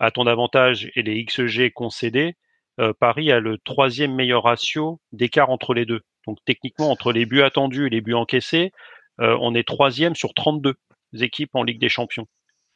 à 0.00 0.10
ton 0.10 0.26
avantage 0.26 0.90
et 0.96 1.02
les 1.02 1.24
XG 1.24 1.70
concédés, 1.72 2.34
euh, 2.80 2.92
Paris 2.98 3.30
a 3.30 3.38
le 3.38 3.58
troisième 3.58 4.12
meilleur 4.14 4.42
ratio 4.42 5.00
d'écart 5.12 5.50
entre 5.50 5.72
les 5.72 5.86
deux. 5.86 6.00
Donc 6.26 6.38
techniquement, 6.44 6.90
entre 6.90 7.12
les 7.12 7.26
buts 7.26 7.42
attendus 7.42 7.86
et 7.86 7.90
les 7.90 8.00
buts 8.00 8.14
encaissés, 8.14 8.72
euh, 9.20 9.36
on 9.40 9.54
est 9.54 9.66
troisième 9.66 10.14
sur 10.14 10.34
32 10.34 10.74
équipes 11.20 11.54
en 11.54 11.62
Ligue 11.62 11.80
des 11.80 11.88
Champions. 11.88 12.26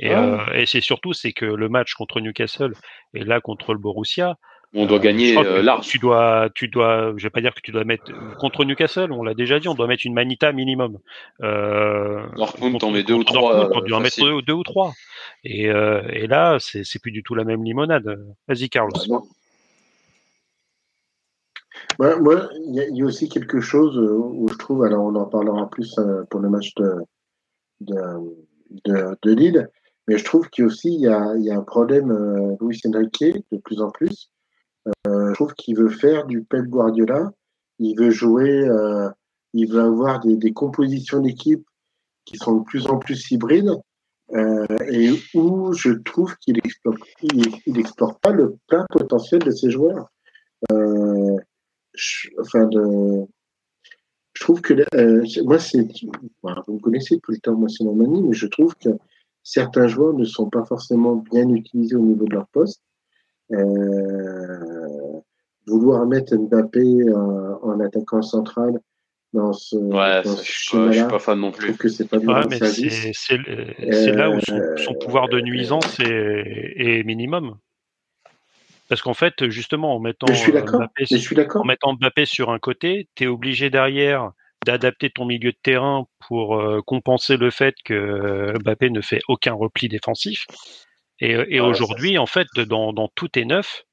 Et, 0.00 0.12
Ah. 0.12 0.46
euh, 0.50 0.54
et 0.54 0.66
c'est 0.66 0.80
surtout 0.80 1.12
c'est 1.12 1.32
que 1.32 1.44
le 1.44 1.68
match 1.68 1.94
contre 1.94 2.20
Newcastle 2.20 2.72
et 3.14 3.24
là 3.24 3.40
contre 3.40 3.72
le 3.72 3.80
Borussia, 3.80 4.36
on 4.74 4.84
doit 4.84 4.98
euh, 4.98 5.00
gagner 5.00 5.62
large. 5.62 5.88
Tu 5.88 5.98
dois, 5.98 6.50
tu 6.54 6.68
dois, 6.68 7.14
je 7.16 7.22
vais 7.22 7.30
pas 7.30 7.40
dire 7.40 7.54
que 7.54 7.60
tu 7.62 7.72
dois 7.72 7.84
mettre 7.84 8.12
contre 8.36 8.66
Newcastle, 8.66 9.10
on 9.12 9.22
l'a 9.22 9.32
déjà 9.32 9.58
dit, 9.58 9.66
on 9.66 9.74
doit 9.74 9.86
mettre 9.86 10.04
une 10.04 10.12
manita 10.12 10.52
minimum. 10.52 10.98
Euh, 11.42 12.22
Dortmund, 12.36 12.78
t'en 12.78 12.90
mets 12.90 13.02
deux 13.02 13.14
ou 13.14 13.24
trois, 13.24 13.70
on 13.74 13.80
doit 13.80 13.96
en 13.96 14.00
mettre 14.00 14.20
deux, 14.20 14.42
deux 14.42 14.52
ou 14.52 14.62
trois. 14.62 14.92
Et, 15.42 15.62
et 15.64 16.26
là, 16.26 16.58
c'est 16.60 16.84
c'est 16.84 17.00
plus 17.00 17.12
du 17.12 17.22
tout 17.22 17.34
la 17.34 17.44
même 17.44 17.64
limonade. 17.64 18.20
Vas-y, 18.46 18.68
Carlos. 18.68 18.92
Non. 21.98 22.20
Moi, 22.20 22.48
il 22.66 22.74
y, 22.74 22.98
y 22.98 23.02
a 23.02 23.04
aussi 23.04 23.28
quelque 23.28 23.60
chose 23.60 23.96
euh, 23.98 24.16
où 24.16 24.48
je 24.48 24.56
trouve, 24.56 24.84
alors 24.84 25.04
on 25.04 25.14
en 25.14 25.26
parlera 25.26 25.68
plus 25.68 25.98
euh, 25.98 26.24
pour 26.30 26.40
le 26.40 26.48
match 26.48 26.74
de, 26.76 26.94
de, 27.80 27.96
de, 28.84 29.16
de 29.22 29.32
Lille, 29.32 29.68
mais 30.06 30.18
je 30.18 30.24
trouve 30.24 30.48
qu'il 30.48 30.66
y 30.84 31.06
a 31.06 31.36
y 31.36 31.50
a, 31.50 31.56
un 31.56 31.62
problème 31.62 32.10
euh, 32.10 32.56
Luis 32.60 32.80
Enrique 32.86 33.44
de 33.52 33.58
plus 33.58 33.80
en 33.80 33.90
plus. 33.90 34.30
Euh, 35.06 35.28
je 35.30 35.34
trouve 35.34 35.52
qu'il 35.54 35.76
veut 35.76 35.90
faire 35.90 36.26
du 36.26 36.44
Pep 36.44 36.64
Guardiola, 36.66 37.30
il 37.78 37.94
veut 37.98 38.10
jouer, 38.10 38.66
euh, 38.68 39.08
il 39.52 39.70
veut 39.70 39.80
avoir 39.80 40.20
des, 40.20 40.36
des 40.36 40.52
compositions 40.52 41.20
d'équipe 41.20 41.64
qui 42.24 42.36
sont 42.36 42.56
de 42.56 42.64
plus 42.64 42.86
en 42.86 42.98
plus 42.98 43.30
hybrides 43.30 43.74
euh, 44.34 44.66
et 44.90 45.10
où 45.34 45.72
je 45.72 45.90
trouve 45.90 46.36
qu'il 46.38 46.58
explore, 46.58 46.94
il, 47.22 47.46
il 47.66 47.78
explore 47.78 48.18
pas 48.20 48.30
le 48.30 48.56
plein 48.66 48.84
potentiel 48.90 49.42
de 49.42 49.50
ses 49.50 49.70
joueurs. 49.70 50.10
Euh, 50.72 51.36
je, 51.98 52.28
enfin 52.40 52.66
de, 52.66 53.26
je 54.34 54.42
trouve 54.44 54.60
que 54.60 54.74
euh, 54.94 55.24
moi 55.44 55.58
c'est, 55.58 55.86
vous 56.42 56.74
me 56.74 56.78
connaissez 56.78 57.16
depuis 57.16 57.34
le 57.34 57.40
temps, 57.40 57.56
moi 57.56 57.68
c'est 57.68 57.84
mon 57.84 57.94
manie, 57.94 58.22
mais 58.22 58.34
je 58.34 58.46
trouve 58.46 58.74
que 58.76 58.90
certains 59.42 59.88
joueurs 59.88 60.14
ne 60.14 60.24
sont 60.24 60.48
pas 60.48 60.64
forcément 60.64 61.16
bien 61.16 61.48
utilisés 61.50 61.96
au 61.96 62.00
niveau 62.02 62.24
de 62.26 62.34
leur 62.34 62.46
poste. 62.48 62.82
Euh, 63.52 65.20
vouloir 65.66 66.06
mettre 66.06 66.36
Mbappé 66.36 67.12
en, 67.14 67.58
en 67.62 67.80
attaquant 67.80 68.22
central 68.22 68.78
dans 69.32 69.52
ce, 69.52 69.76
Ouais, 69.76 70.22
dans 70.22 70.36
ce 70.36 70.42
je 70.44 70.50
suis 70.52 70.76
pas, 70.78 70.86
je 70.86 70.92
suis 70.92 70.98
schéma-là, 71.00 71.04
pas 71.10 71.18
fan 71.18 71.38
non 71.40 71.50
je 71.52 71.56
plus. 71.58 71.66
trouve 71.68 71.78
que 71.78 71.88
c'est 71.88 72.08
pas 72.08 72.18
du 72.18 72.26
Ouais, 72.26 72.42
c'est 73.92 74.12
là 74.12 74.30
où 74.30 74.40
son, 74.40 74.56
Euh, 74.56 74.76
son 74.76 74.94
pouvoir 74.94 75.28
de 75.28 75.40
nuisance 75.40 75.98
est, 76.00 76.72
est 76.76 77.02
minimum. 77.04 77.56
Parce 78.88 79.02
qu'en 79.02 79.14
fait, 79.14 79.48
justement, 79.50 79.94
en 79.94 80.00
mettant 80.00 80.26
Mais 80.28 80.34
je 80.34 80.40
suis 80.40 80.56
euh. 80.56 80.62
Mbappé, 80.62 81.06
je 81.10 81.16
suis 81.16 81.36
en 81.54 81.64
mettant 81.64 81.92
Mbappé 81.94 82.24
sur 82.24 82.50
un 82.50 82.58
côté, 82.58 83.08
tu 83.14 83.24
es 83.24 83.26
obligé 83.26 83.70
derrière 83.70 84.30
d'adapter 84.64 85.10
ton 85.10 85.24
milieu 85.24 85.52
de 85.52 85.58
terrain 85.62 86.06
pour 86.26 86.56
euh, 86.56 86.80
compenser 86.84 87.36
le 87.36 87.50
fait 87.50 87.74
que 87.84 88.54
Mbappé 88.62 88.90
ne 88.90 89.00
fait 89.00 89.20
aucun 89.28 89.52
repli 89.52 89.88
défensif. 89.88 90.46
Et, 91.20 91.34
euh, 91.34 91.46
et 91.48 91.60
Ouais, 91.60 91.66
aujourd'hui, 91.66 92.18
en 92.18 92.26
fait, 92.26 92.46
dans, 92.56 92.92
dans 92.92 93.08
tout 93.14 93.28
tes 93.28 93.44
neuf, 93.44 93.84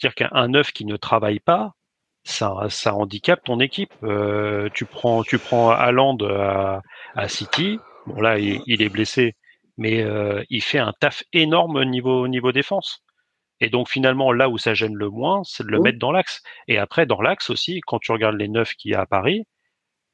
dire 0.00 0.14
qu'un 0.14 0.48
neuf 0.48 0.72
qui 0.72 0.84
ne 0.84 0.96
travaille 0.96 1.40
pas, 1.40 1.72
ça, 2.24 2.54
ça 2.68 2.94
handicape 2.94 3.44
ton 3.44 3.60
équipe. 3.60 3.92
Euh, 4.02 4.68
tu 4.74 4.84
prends, 4.84 5.22
tu 5.22 5.38
prends 5.38 5.70
Haaland 5.70 6.18
à, 6.22 6.82
à 7.14 7.28
City. 7.28 7.78
Bon 8.06 8.20
là, 8.20 8.38
il, 8.38 8.60
il 8.66 8.82
est 8.82 8.88
blessé, 8.88 9.36
mais 9.78 10.02
euh, 10.02 10.42
il 10.50 10.62
fait 10.62 10.78
un 10.78 10.92
taf 11.00 11.22
énorme 11.32 11.76
au 11.76 11.84
niveau, 11.84 12.22
au 12.22 12.28
niveau 12.28 12.52
défense. 12.52 13.02
Et 13.60 13.70
donc 13.70 13.88
finalement, 13.88 14.32
là 14.32 14.48
où 14.48 14.58
ça 14.58 14.74
gêne 14.74 14.94
le 14.94 15.10
moins, 15.10 15.42
c'est 15.44 15.64
de 15.64 15.70
le 15.70 15.78
Oui. 15.78 15.84
mettre 15.84 15.98
dans 15.98 16.12
l'axe. 16.12 16.42
Et 16.68 16.78
après, 16.78 17.06
dans 17.06 17.20
l'axe 17.20 17.50
aussi, 17.50 17.80
quand 17.86 17.98
tu 17.98 18.12
regardes 18.12 18.36
les 18.36 18.48
neufs 18.48 18.74
qu'il 18.74 18.92
y 18.92 18.94
a 18.94 19.02
à 19.02 19.06
Paris, 19.06 19.44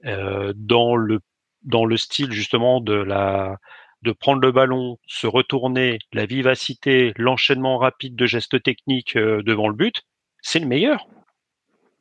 euh, 0.04 0.52
dans 0.56 0.96
le 0.96 1.20
dans 1.62 1.84
le 1.84 1.96
style 1.96 2.32
justement 2.32 2.80
de 2.80 2.94
la 2.94 3.56
de 4.02 4.12
prendre 4.12 4.40
le 4.40 4.52
ballon, 4.52 4.98
se 5.06 5.26
retourner, 5.26 5.98
la 6.12 6.26
vivacité, 6.26 7.12
l'enchaînement 7.16 7.78
rapide 7.78 8.14
de 8.16 8.26
gestes 8.26 8.62
techniques 8.62 9.16
euh, 9.16 9.42
devant 9.42 9.68
le 9.68 9.74
but, 9.74 10.02
c'est 10.42 10.60
le 10.60 10.66
meilleur. 10.66 11.06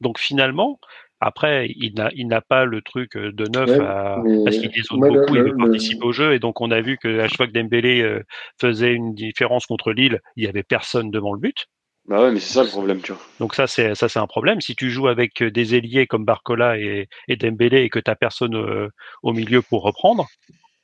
Donc 0.01 0.19
finalement, 0.19 0.79
après, 1.25 1.67
il 1.75 1.95
n'a 2.27 2.41
pas 2.41 2.65
le 2.65 2.83
truc 2.83 3.15
euh, 3.17 3.31
de 3.31 3.47
neuf 3.47 3.67
Ouais, 3.67 3.83
à- 3.83 4.21
parce 4.43 4.57
qu'il 4.57 4.69
le- 4.69 4.99
beaucoup, 4.99 5.35
il 5.35 5.39
le- 5.41 5.45
veut 5.45 5.51
le- 5.53 5.57
participer 5.57 6.05
au 6.05 6.11
jeu 6.11 6.35
et 6.35 6.39
donc 6.39 6.61
on 6.61 6.69
a 6.69 6.81
vu 6.81 6.99
que 6.99 7.19
à 7.19 7.27
chaque 7.27 7.37
fois 7.37 7.47
que 7.47 7.51
Dembélé 7.51 8.03
euh, 8.03 8.21
faisait 8.61 8.93
une 8.93 9.15
différence 9.15 9.65
contre 9.65 9.91
Lille, 9.91 10.21
il 10.35 10.43
y 10.43 10.47
avait 10.47 10.61
personne 10.61 11.09
devant 11.09 11.33
le 11.33 11.39
but. 11.39 11.65
Bah 12.07 12.21
ouais, 12.21 12.31
mais 12.31 12.39
c'est 12.39 12.53
ça 12.53 12.61
le 12.63 12.69
problème, 12.69 13.01
tu 13.01 13.11
vois. 13.11 13.21
Donc 13.39 13.55
ça 13.55 13.65
c'est 13.65 13.95
ça 13.95 14.07
c'est 14.07 14.19
un 14.19 14.27
problème. 14.27 14.61
Si 14.61 14.75
tu 14.75 14.91
joues 14.91 15.07
avec 15.07 15.41
euh, 15.41 15.49
des 15.49 15.73
ailiers 15.73 16.05
comme 16.05 16.25
Barcola 16.25 16.77
et, 16.77 17.07
et 17.27 17.35
Dembélé 17.37 17.81
et 17.81 17.89
que 17.89 17.97
t'as 17.97 18.13
personne 18.13 18.55
euh, 18.55 18.87
au 19.23 19.33
milieu 19.33 19.63
pour 19.63 19.81
reprendre, 19.81 20.27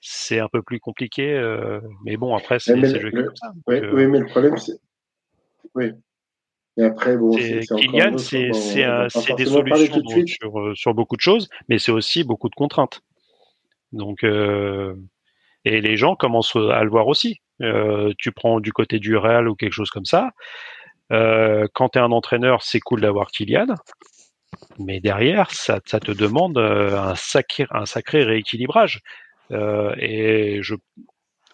c'est 0.01 0.39
un 0.39 0.47
peu 0.51 0.63
plus 0.63 0.79
compliqué. 0.79 1.33
euh, 1.33 1.79
mais 2.03 2.17
bon 2.17 2.35
après 2.35 2.57
c'est 2.59 2.75
le 2.75 2.87
jeu 2.87 3.11
comme 3.11 3.35
ça. 3.35 3.53
Euh, 3.69 3.91
oui, 3.93 4.07
mais 4.07 4.17
le 4.17 4.25
problème, 4.25 4.57
c'est. 4.57 4.79
Oui. 5.75 5.91
Et 6.77 6.83
après, 6.83 7.17
bon, 7.17 7.33
c'est- 7.33 7.67
Kylian, 7.67 8.13
autre 8.13 8.19
c'est 8.19 9.35
des 9.35 9.45
solutions 9.45 9.97
de 9.97 10.01
donc, 10.03 10.29
sur 10.29 10.59
euh, 10.59 10.75
sur 10.75 10.93
beaucoup 10.93 11.15
de 11.15 11.21
choses, 11.21 11.49
mais 11.67 11.79
c'est 11.79 11.91
aussi 11.91 12.23
beaucoup 12.23 12.49
de 12.49 12.55
contraintes. 12.55 13.01
Donc 13.91 14.23
euh, 14.23 14.95
et 15.65 15.81
les 15.81 15.97
gens 15.97 16.15
commencent 16.15 16.55
à 16.55 16.83
le 16.83 16.89
voir 16.89 17.07
aussi. 17.07 17.41
Euh, 17.61 18.13
tu 18.17 18.31
prends 18.31 18.59
du 18.59 18.71
côté 18.73 18.99
du 18.99 19.17
Real 19.17 19.47
ou 19.47 19.55
quelque 19.55 19.73
chose 19.73 19.89
comme 19.89 20.05
ça. 20.05 20.31
Euh, 21.11 21.67
quand 21.73 21.89
tu 21.89 21.99
es 21.99 22.01
un 22.01 22.11
entraîneur, 22.11 22.63
c'est 22.63 22.79
cool 22.79 23.01
d'avoir 23.01 23.31
Kylian, 23.31 23.67
mais 24.79 25.01
derrière, 25.01 25.51
ça, 25.51 25.79
ça 25.85 25.99
te 25.99 26.11
demande 26.11 26.57
euh, 26.57 26.97
un 26.97 27.15
sacré, 27.15 27.65
un 27.71 27.85
sacré 27.85 28.23
rééquilibrage. 28.23 29.01
Euh, 29.51 29.93
et 29.97 30.59
je, 30.61 30.75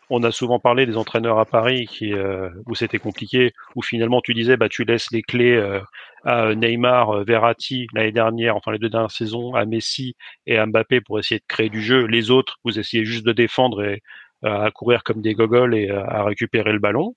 on 0.09 0.23
a 0.23 0.31
souvent 0.31 0.59
parlé 0.59 0.85
des 0.85 0.97
entraîneurs 0.97 1.39
à 1.39 1.45
Paris 1.45 1.85
qui, 1.85 2.13
euh, 2.13 2.49
où 2.65 2.75
c'était 2.75 2.99
compliqué, 2.99 3.53
où 3.75 3.81
finalement 3.81 4.21
tu 4.21 4.33
disais, 4.33 4.57
bah 4.57 4.69
tu 4.69 4.83
laisses 4.85 5.11
les 5.11 5.21
clés 5.21 5.55
euh, 5.55 5.81
à 6.23 6.55
Neymar, 6.55 7.09
euh, 7.11 7.23
Verratti 7.23 7.87
l'année 7.93 8.11
dernière, 8.11 8.55
enfin 8.55 8.71
les 8.71 8.79
deux 8.79 8.89
dernières 8.89 9.11
saisons, 9.11 9.53
à 9.53 9.65
Messi 9.65 10.15
et 10.45 10.57
à 10.57 10.65
Mbappé 10.65 11.01
pour 11.01 11.19
essayer 11.19 11.39
de 11.39 11.45
créer 11.47 11.69
du 11.69 11.81
jeu. 11.81 12.05
Les 12.05 12.31
autres, 12.31 12.57
vous 12.63 12.79
essayez 12.79 13.05
juste 13.05 13.25
de 13.25 13.33
défendre 13.33 13.83
et 13.83 14.01
euh, 14.45 14.61
à 14.61 14.71
courir 14.71 15.03
comme 15.03 15.21
des 15.21 15.33
gogoles 15.33 15.75
et 15.75 15.89
euh, 15.89 16.03
à 16.05 16.23
récupérer 16.23 16.71
le 16.71 16.79
ballon. 16.79 17.15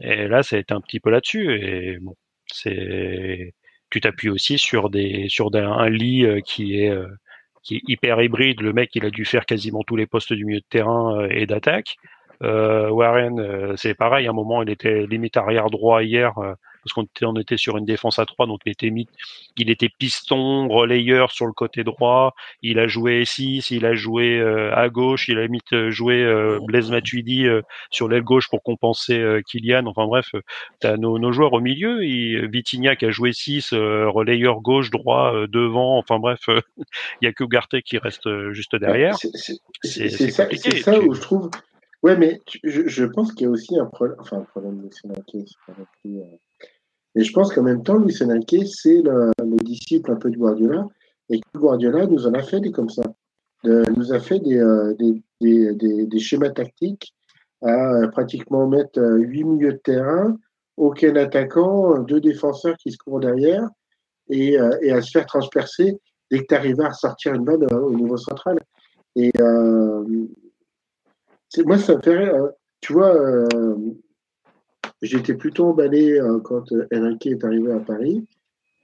Et 0.00 0.28
là, 0.28 0.42
ça 0.42 0.56
a 0.56 0.58
été 0.58 0.74
un 0.74 0.80
petit 0.80 1.00
peu 1.00 1.10
là-dessus. 1.10 1.54
Et 1.54 1.98
bon, 2.00 2.16
c'est, 2.46 3.54
tu 3.90 4.00
t'appuies 4.00 4.30
aussi 4.30 4.58
sur 4.58 4.90
des, 4.90 5.28
sur 5.28 5.54
un 5.54 5.88
lit 5.90 6.24
euh, 6.24 6.40
qui 6.40 6.78
est, 6.80 6.90
euh, 6.90 7.08
qui 7.62 7.76
est 7.76 7.82
hyper 7.86 8.20
hybride. 8.20 8.60
Le 8.60 8.72
mec, 8.72 8.90
il 8.94 9.04
a 9.04 9.10
dû 9.10 9.24
faire 9.24 9.46
quasiment 9.46 9.82
tous 9.82 9.96
les 9.96 10.06
postes 10.06 10.32
du 10.32 10.44
milieu 10.44 10.60
de 10.60 10.66
terrain 10.68 11.20
euh, 11.20 11.28
et 11.30 11.46
d'attaque. 11.46 11.96
Euh, 12.42 12.90
Warren, 12.90 13.38
euh, 13.38 13.74
c'est 13.76 13.94
pareil. 13.94 14.26
À 14.26 14.30
un 14.30 14.34
moment, 14.34 14.62
il 14.62 14.70
était 14.70 15.06
limite 15.06 15.36
arrière 15.36 15.70
droit 15.70 16.02
hier 16.02 16.32
parce 16.82 16.92
qu'on 16.94 17.02
était, 17.04 17.24
on 17.24 17.36
était 17.36 17.56
sur 17.56 17.76
une 17.76 17.84
défense 17.84 18.18
à 18.18 18.26
trois, 18.26 18.46
donc 18.46 18.60
il 18.66 18.72
était, 18.72 18.90
mis- 18.90 19.08
il 19.56 19.70
était 19.70 19.88
piston, 19.98 20.68
relayeur 20.68 21.30
sur 21.30 21.46
le 21.46 21.52
côté 21.52 21.84
droit. 21.84 22.34
Il 22.62 22.78
a 22.78 22.86
joué 22.86 23.24
6 23.24 23.70
il 23.70 23.86
a 23.86 23.94
joué 23.94 24.38
euh, 24.40 24.74
à 24.74 24.88
gauche, 24.88 25.28
il 25.28 25.38
a 25.38 25.46
mis 25.48 25.60
euh, 25.72 25.90
joué 25.90 26.22
euh, 26.22 26.58
Blaise 26.66 26.90
Matuidi 26.90 27.46
euh, 27.46 27.62
sur 27.90 28.08
l'aile 28.08 28.22
gauche 28.22 28.48
pour 28.48 28.62
compenser 28.62 29.40
Kylian. 29.48 29.86
Enfin 29.86 30.06
bref, 30.06 30.28
euh, 30.34 30.40
t'as 30.80 30.96
nos, 30.96 31.18
nos 31.18 31.32
joueurs 31.32 31.52
au 31.52 31.60
milieu. 31.60 32.02
Et 32.04 32.46
Vitignac 32.48 33.02
a 33.02 33.10
joué 33.10 33.32
6 33.32 33.72
relayeur 33.72 34.60
gauche, 34.60 34.90
droit, 34.90 35.32
devant. 35.48 35.98
Enfin 35.98 36.18
bref, 36.18 36.40
il 37.20 37.24
y 37.24 37.26
a 37.26 37.32
que 37.32 37.44
Ugarte 37.44 37.80
qui 37.82 37.98
reste 37.98 38.28
juste 38.52 38.76
derrière. 38.76 39.16
C'est- 39.82 40.08
ça, 40.30 40.48
ça 40.82 41.00
où 41.00 41.14
je 41.14 41.20
trouve. 41.20 41.50
Ouais, 42.02 42.16
mais 42.16 42.40
tu- 42.46 42.58
je, 42.64 42.88
je 42.88 43.04
pense 43.04 43.32
qu'il 43.32 43.44
y 43.44 43.48
a 43.48 43.50
aussi 43.50 43.78
un 43.78 43.86
problème. 43.86 44.16
Enfin, 44.18 44.38
un 44.38 44.42
problème 44.44 44.80
de 44.82 44.88
c'est 44.90 45.06
pas 45.08 45.72
non 45.78 45.86
plus, 46.02 46.18
euh, 47.16 47.18
Mais 47.18 47.24
je 47.24 47.32
pense 47.32 47.52
qu'en 47.52 47.62
même 47.62 47.82
temps, 47.82 47.98
Luis 47.98 48.16
Enrique, 48.22 48.66
c'est 48.66 49.02
le, 49.02 49.30
le 49.38 49.56
disciple 49.56 50.12
un 50.12 50.16
peu 50.16 50.30
de 50.30 50.36
Guardiola. 50.36 50.86
Et 51.28 51.40
Guardiola 51.54 52.06
nous 52.06 52.26
en 52.26 52.34
a 52.34 52.42
fait 52.42 52.60
des 52.60 52.72
comme 52.72 52.90
ça. 52.90 53.02
De- 53.64 53.84
nous 53.96 54.12
a 54.12 54.18
fait 54.18 54.40
des, 54.40 54.58
euh, 54.58 54.94
des, 54.94 55.22
des, 55.40 56.06
des, 56.06 56.18
schémas 56.18 56.50
tactiques 56.50 57.14
à 57.62 57.94
euh, 57.94 58.08
pratiquement 58.08 58.66
mettre 58.66 58.98
euh, 58.98 59.18
huit 59.18 59.44
milieux 59.44 59.74
de 59.74 59.78
terrain, 59.78 60.36
aucun 60.76 61.14
attaquant, 61.16 61.98
deux 62.00 62.20
défenseurs 62.20 62.76
qui 62.76 62.90
se 62.90 62.98
courent 62.98 63.20
derrière 63.20 63.68
et, 64.28 64.58
euh, 64.58 64.76
et 64.82 64.92
à 64.92 65.00
se 65.00 65.10
faire 65.12 65.26
transpercer 65.26 66.00
dès 66.30 66.40
que 66.40 66.46
tu 66.48 66.54
arrivais 66.54 66.84
à 66.84 66.88
ressortir 66.88 67.34
une 67.34 67.44
balle 67.44 67.62
euh, 67.72 67.80
au 67.80 67.94
niveau 67.94 68.16
central. 68.16 68.58
Et 69.14 69.30
euh, 69.38 70.04
moi, 71.64 71.78
ça 71.78 71.96
me 71.96 72.02
fait 72.02 72.34
euh, 72.34 72.48
Tu 72.80 72.94
vois, 72.94 73.14
euh, 73.14 73.46
j'étais 75.02 75.34
plutôt 75.34 75.66
emballé 75.66 76.18
euh, 76.18 76.38
quand 76.40 76.72
euh, 76.72 76.86
Enrique 76.94 77.26
est 77.26 77.44
arrivé 77.44 77.72
à 77.72 77.80
Paris. 77.80 78.24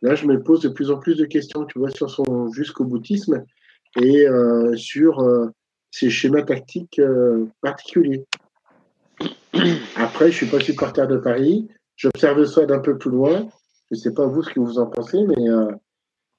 Là, 0.02 0.14
je 0.14 0.26
me 0.26 0.40
pose 0.42 0.60
de 0.60 0.68
plus 0.68 0.90
en 0.90 0.98
plus 0.98 1.16
de 1.16 1.24
questions, 1.24 1.64
tu 1.64 1.78
vois, 1.78 1.90
sur 1.90 2.10
son 2.10 2.52
jusqu'au 2.52 2.84
boutisme 2.84 3.44
et 4.00 4.28
euh, 4.28 4.76
sur 4.76 5.20
euh, 5.20 5.46
ses 5.90 6.10
schémas 6.10 6.42
tactiques 6.42 6.98
euh, 6.98 7.46
particuliers. 7.62 8.24
Après, 9.96 10.30
je 10.30 10.36
suis 10.36 10.46
pas 10.46 10.60
supporter 10.60 11.06
de 11.08 11.16
Paris. 11.16 11.68
J'observe 11.96 12.44
ça 12.44 12.64
d'un 12.66 12.78
peu 12.78 12.96
plus 12.96 13.10
loin. 13.10 13.48
Je 13.90 13.96
sais 13.96 14.12
pas 14.12 14.26
vous 14.26 14.42
ce 14.42 14.50
que 14.50 14.60
vous 14.60 14.78
en 14.78 14.86
pensez, 14.86 15.24
mais 15.24 15.48
euh, 15.48 15.72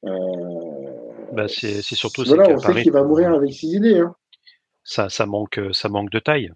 euh, 0.06 1.34
Bah, 1.34 1.48
c'est 1.48 1.82
c'est 1.82 1.96
surtout 1.96 2.24
voilà, 2.26 2.50
on 2.50 2.60
sait 2.60 2.82
qu'il 2.82 2.92
va 2.92 3.04
mourir 3.04 3.34
avec 3.34 3.54
ses 3.54 3.68
idées. 3.68 4.00
Hein. 4.00 4.16
ça, 4.84 5.10
ça 5.10 5.26
manque, 5.26 5.60
ça 5.74 5.90
manque 5.90 6.12
de 6.12 6.20
taille. 6.20 6.52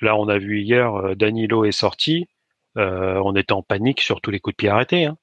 Là, 0.00 0.16
on 0.16 0.28
a 0.28 0.38
vu 0.38 0.60
hier, 0.60 0.94
euh, 0.94 1.14
Danilo 1.14 1.64
est 1.64 1.72
sorti. 1.72 2.26
Euh, 2.78 3.20
on 3.24 3.34
était 3.36 3.52
en 3.52 3.62
panique 3.62 4.00
sur 4.00 4.20
tous 4.20 4.30
les 4.30 4.40
coups 4.40 4.54
de 4.54 4.56
pied 4.56 4.68
arrêtés. 4.68 5.04
hein. 5.06 5.16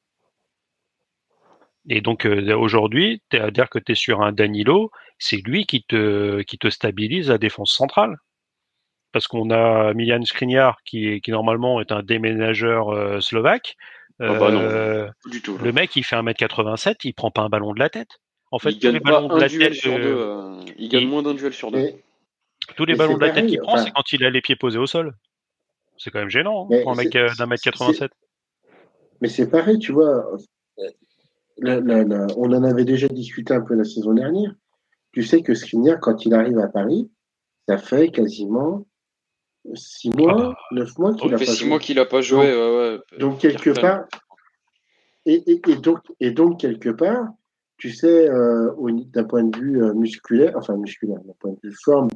Et 1.87 2.01
donc 2.01 2.25
euh, 2.25 2.55
aujourd'hui, 2.55 3.21
à 3.33 3.49
dire 3.51 3.69
que 3.69 3.79
tu 3.79 3.93
es 3.93 3.95
sur 3.95 4.21
un 4.21 4.31
Danilo, 4.31 4.91
c'est 5.17 5.37
lui 5.37 5.65
qui 5.65 5.83
te 5.83 6.41
qui 6.41 6.57
te 6.57 6.69
stabilise 6.69 7.29
la 7.29 7.37
défense 7.37 7.73
centrale. 7.73 8.17
Parce 9.11 9.27
qu'on 9.27 9.49
a 9.49 9.93
Milian 9.95 10.23
Skriniar 10.23 10.77
qui, 10.85 11.19
normalement 11.29 11.81
est 11.81 11.91
un 11.91 12.03
déménageur 12.03 12.89
euh, 12.89 13.19
slovaque. 13.21 13.75
Ah 14.19 14.33
bah 14.37 14.51
non. 14.51 15.09
Du 15.31 15.41
tout. 15.41 15.57
Le 15.57 15.71
mec, 15.71 15.95
il 15.95 16.03
fait 16.03 16.15
1m87, 16.17 16.97
il 17.05 17.13
prend 17.13 17.31
pas 17.31 17.41
un 17.41 17.49
ballon 17.49 17.73
de 17.73 17.79
la 17.79 17.89
tête. 17.89 18.19
En 18.51 18.59
fait, 18.59 18.71
il 18.71 18.79
tous 18.79 18.87
les 18.87 18.93
gagne 18.93 19.01
pas 19.01 19.11
ballons 19.13 19.27
de 19.29 19.33
un 19.33 19.37
la 19.39 19.47
duel 19.47 19.71
tête, 19.71 19.79
sur 19.79 19.95
deux. 19.97 20.73
il 20.77 20.89
gagne 20.89 21.01
il- 21.03 21.07
moins 21.07 21.23
d'un 21.23 21.33
duel 21.33 21.53
sur 21.53 21.71
deux. 21.71 21.93
Tous 22.75 22.85
les 22.85 22.93
ballons 22.95 23.15
de 23.17 23.21
la 23.21 23.31
tête 23.31 23.47
qu'il 23.47 23.59
prend, 23.61 23.73
enfin- 23.73 23.83
c'est 23.85 23.91
quand 23.91 24.11
il 24.11 24.23
a 24.25 24.29
les 24.29 24.41
pieds 24.41 24.55
posés 24.57 24.77
au 24.77 24.85
sol. 24.85 25.15
C'est 25.99 26.09
quand 26.11 26.19
même 26.19 26.29
gênant 26.29 26.63
hein, 26.71 26.81
pour 26.81 26.91
un 26.91 26.95
mec 26.95 27.15
euh, 27.15 27.29
d'un 27.37 27.45
mètre 27.45 27.61
c'est- 27.63 27.69
87. 27.71 28.11
mais 29.21 29.27
c'est 29.27 29.49
pareil, 29.49 29.77
tu 29.79 29.91
vois. 29.91 30.31
la- 31.61 31.81
la- 31.81 32.03
la- 32.05 32.27
on 32.37 32.51
en 32.53 32.63
avait 32.63 32.85
déjà 32.85 33.07
discuté 33.09 33.53
un 33.53 33.59
peu 33.61 33.75
la 33.75 33.83
saison 33.83 34.13
dernière. 34.13 34.55
Tu 35.11 35.23
sais 35.23 35.41
que 35.41 35.53
Skriniar, 35.53 35.99
quand 35.99 36.25
il 36.25 36.33
arrive 36.33 36.57
à 36.59 36.67
Paris, 36.69 37.11
ça 37.67 37.77
fait 37.77 38.09
quasiment 38.11 38.85
six 39.73 40.09
mois, 40.11 40.55
neuf 40.71 40.97
mois 40.97 41.13
qu'il 41.15 41.29
Ça 41.31 41.35
a 41.35 41.37
fait 41.37 41.45
pas 41.45 41.51
six 41.51 41.59
joué. 41.59 41.69
mois 41.69 41.79
qu'il 41.79 41.99
a 41.99 42.05
pas 42.05 42.21
joué. 42.21 42.39
ouais, 42.55 42.77
ouais. 42.77 43.19
Donc 43.19 43.39
quelque 43.39 43.71
part, 43.71 44.05
et, 45.25 45.51
et, 45.51 45.61
et 45.67 45.75
donc 45.75 45.99
et 46.21 46.31
donc 46.31 46.61
quelque 46.61 46.89
part, 46.89 47.27
tu 47.77 47.91
sais, 47.91 48.29
euh, 48.29 48.71
d'un 49.07 49.25
point 49.25 49.43
de 49.43 49.57
vue 49.59 49.83
euh, 49.83 49.93
musculaire, 49.93 50.53
enfin 50.55 50.77
musculaire, 50.77 51.19
d'un 51.25 51.33
point 51.39 51.51
de 51.51 51.59
vue 51.61 51.75
forme 51.83 52.07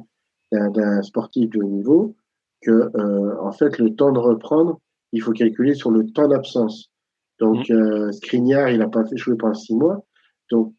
d'un 0.52 0.70
d'un 0.70 1.02
sportif 1.02 1.50
de 1.50 1.58
haut 1.58 1.64
niveau, 1.68 2.16
que 2.64 2.70
euh, 2.96 3.40
en 3.40 3.52
fait 3.52 3.78
le 3.78 3.94
temps 3.94 4.12
de 4.12 4.18
reprendre, 4.18 4.80
il 5.12 5.22
faut 5.22 5.32
calculer 5.32 5.74
sur 5.74 5.90
le 5.90 6.06
temps 6.10 6.28
d'absence. 6.28 6.90
Donc 7.40 7.70
euh, 7.70 8.10
Skriniar, 8.12 8.70
il 8.70 8.78
n'a 8.78 8.88
pas 8.88 9.04
fait 9.04 9.16
jouer 9.16 9.36
pendant 9.36 9.54
six 9.54 9.74
mois. 9.74 10.04
Donc 10.50 10.74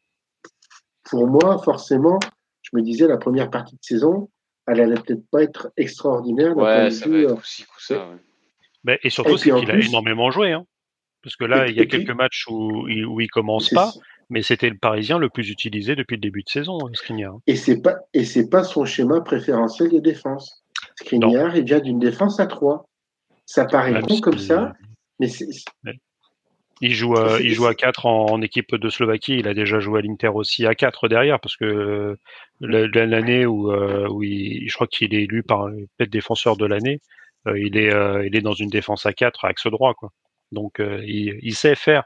pour 1.10 1.28
moi, 1.28 1.62
forcément, 1.64 2.20
je 2.62 2.70
me 2.74 2.82
disais 2.82 3.08
la 3.08 3.18
première 3.18 3.50
partie 3.50 3.76
de 3.76 3.84
saison, 3.84 4.30
elle 4.68 4.80
allait 4.82 4.96
peut-être 5.00 5.24
pas 5.30 5.44
être 5.44 5.72
extraordinaire. 5.78 6.58
Ouais, 6.58 6.90
ça 6.92 7.08
va 7.08 7.18
être 7.18 7.30
euh, 7.32 7.36
aussi 7.36 7.64
coup 7.64 7.80
ça. 7.80 8.10
ouais. 8.10 8.16
Mais- 8.84 9.00
et 9.04 9.10
surtout, 9.10 9.38
c'est 9.38 9.52
qu'il 9.52 9.72
a 9.72 9.78
énormément 9.80 10.32
joué. 10.32 10.52
Hein. 10.52 10.66
Parce 11.24 11.36
que 11.36 11.46
là, 11.46 11.68
il 11.68 11.76
y 11.76 11.80
a 11.82 11.86
quelques 11.86 12.12
matchs 12.16 12.46
où, 12.50 12.88
il- 12.88 13.06
où 13.06 13.20
il 13.20 13.30
commence 13.30 13.70
pas, 13.70 13.92
mais 14.30 14.42
c'était 14.44 14.70
le 14.70 14.78
Parisien 14.78 15.18
le 15.18 15.30
plus 15.30 15.50
utilisé 15.50 15.96
depuis 15.96 16.16
le 16.16 16.22
début 16.22 16.44
de 16.44 16.50
saison, 16.50 16.78
euh, 16.84 16.94
Skriniar. 16.94 17.36
Et 17.48 17.56
c'est 17.56 17.82
pas 17.82 17.98
et 18.14 18.26
c'est 18.26 18.48
pas 18.50 18.64
son 18.64 18.86
schéma 18.86 19.22
préférentiel 19.22 19.90
de 19.92 20.00
défense. 20.00 20.64
Skriniar, 20.96 21.56
il 21.58 21.66
vient 21.66 21.80
d'une 21.80 22.00
défense 22.00 22.40
à 22.40 22.48
3. 22.48 22.86
Ça 23.46 23.66
paraît 23.66 23.92
Même 23.92 24.02
con 24.02 24.16
si- 24.16 24.22
comme 24.22 24.40
ça, 24.40 24.74
mais 25.20 25.28
c'est 25.28 25.48
Il 26.82 26.94
joue, 26.94 27.16
à, 27.16 27.40
il 27.40 27.54
joue 27.54 27.68
à 27.68 27.76
4 27.76 28.06
en, 28.06 28.26
en 28.32 28.42
équipe 28.42 28.76
de 28.76 28.90
Slovaquie. 28.90 29.38
Il 29.38 29.48
a 29.48 29.54
déjà 29.54 29.80
joué 29.80 30.00
à 30.00 30.02
l'Inter 30.02 30.28
aussi 30.30 30.66
à 30.66 30.76
4 30.76 31.08
derrière, 31.08 31.40
parce 31.40 31.56
que 31.56 31.64
euh, 31.66 32.16
la- 32.60 32.88
la- 32.88 33.06
l'année 33.06 33.46
où, 33.46 33.72
euh, 33.72 34.08
où 34.10 34.24
il, 34.24 34.68
je 34.70 34.74
crois 34.74 34.88
qu'il 34.88 35.14
est 35.14 35.24
élu 35.24 35.42
par 35.44 35.68
peut-être 35.98 36.10
défenseur 36.10 36.58
de 36.58 36.66
l'année, 36.66 37.00
euh, 37.48 37.58
il 37.60 37.78
est 37.78 37.94
euh, 37.94 38.26
il 38.26 38.36
est 38.36 38.42
dans 38.42 38.54
une 38.54 38.70
défense 38.70 39.06
à 39.06 39.14
4 39.14 39.46
axe 39.46 39.68
droit, 39.68 39.94
quoi. 39.94 40.12
Donc 40.52 40.80
euh, 40.80 41.02
il, 41.06 41.40
il 41.44 41.56
sait 41.56 41.76
faire, 41.76 42.04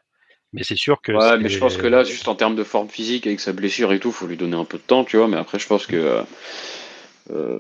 mais 0.53 0.63
c'est 0.63 0.75
sûr 0.75 1.01
que 1.01 1.13
Ouais, 1.13 1.37
mais 1.39 1.49
je 1.49 1.57
pense 1.59 1.77
que 1.77 1.87
là, 1.87 2.03
juste 2.03 2.27
en 2.27 2.35
termes 2.35 2.55
de 2.55 2.63
forme 2.63 2.89
physique, 2.89 3.25
avec 3.25 3.39
sa 3.39 3.53
blessure 3.53 3.91
et 3.91 3.99
tout, 3.99 4.11
faut 4.11 4.27
lui 4.27 4.37
donner 4.37 4.57
un 4.57 4.65
peu 4.65 4.77
de 4.77 4.83
temps, 4.83 5.03
tu 5.03 5.17
vois. 5.17 5.27
Mais 5.27 5.37
après, 5.37 5.57
je 5.57 5.67
pense 5.67 5.87
que. 5.87 5.95
euh, 5.95 6.21
euh, 7.31 7.59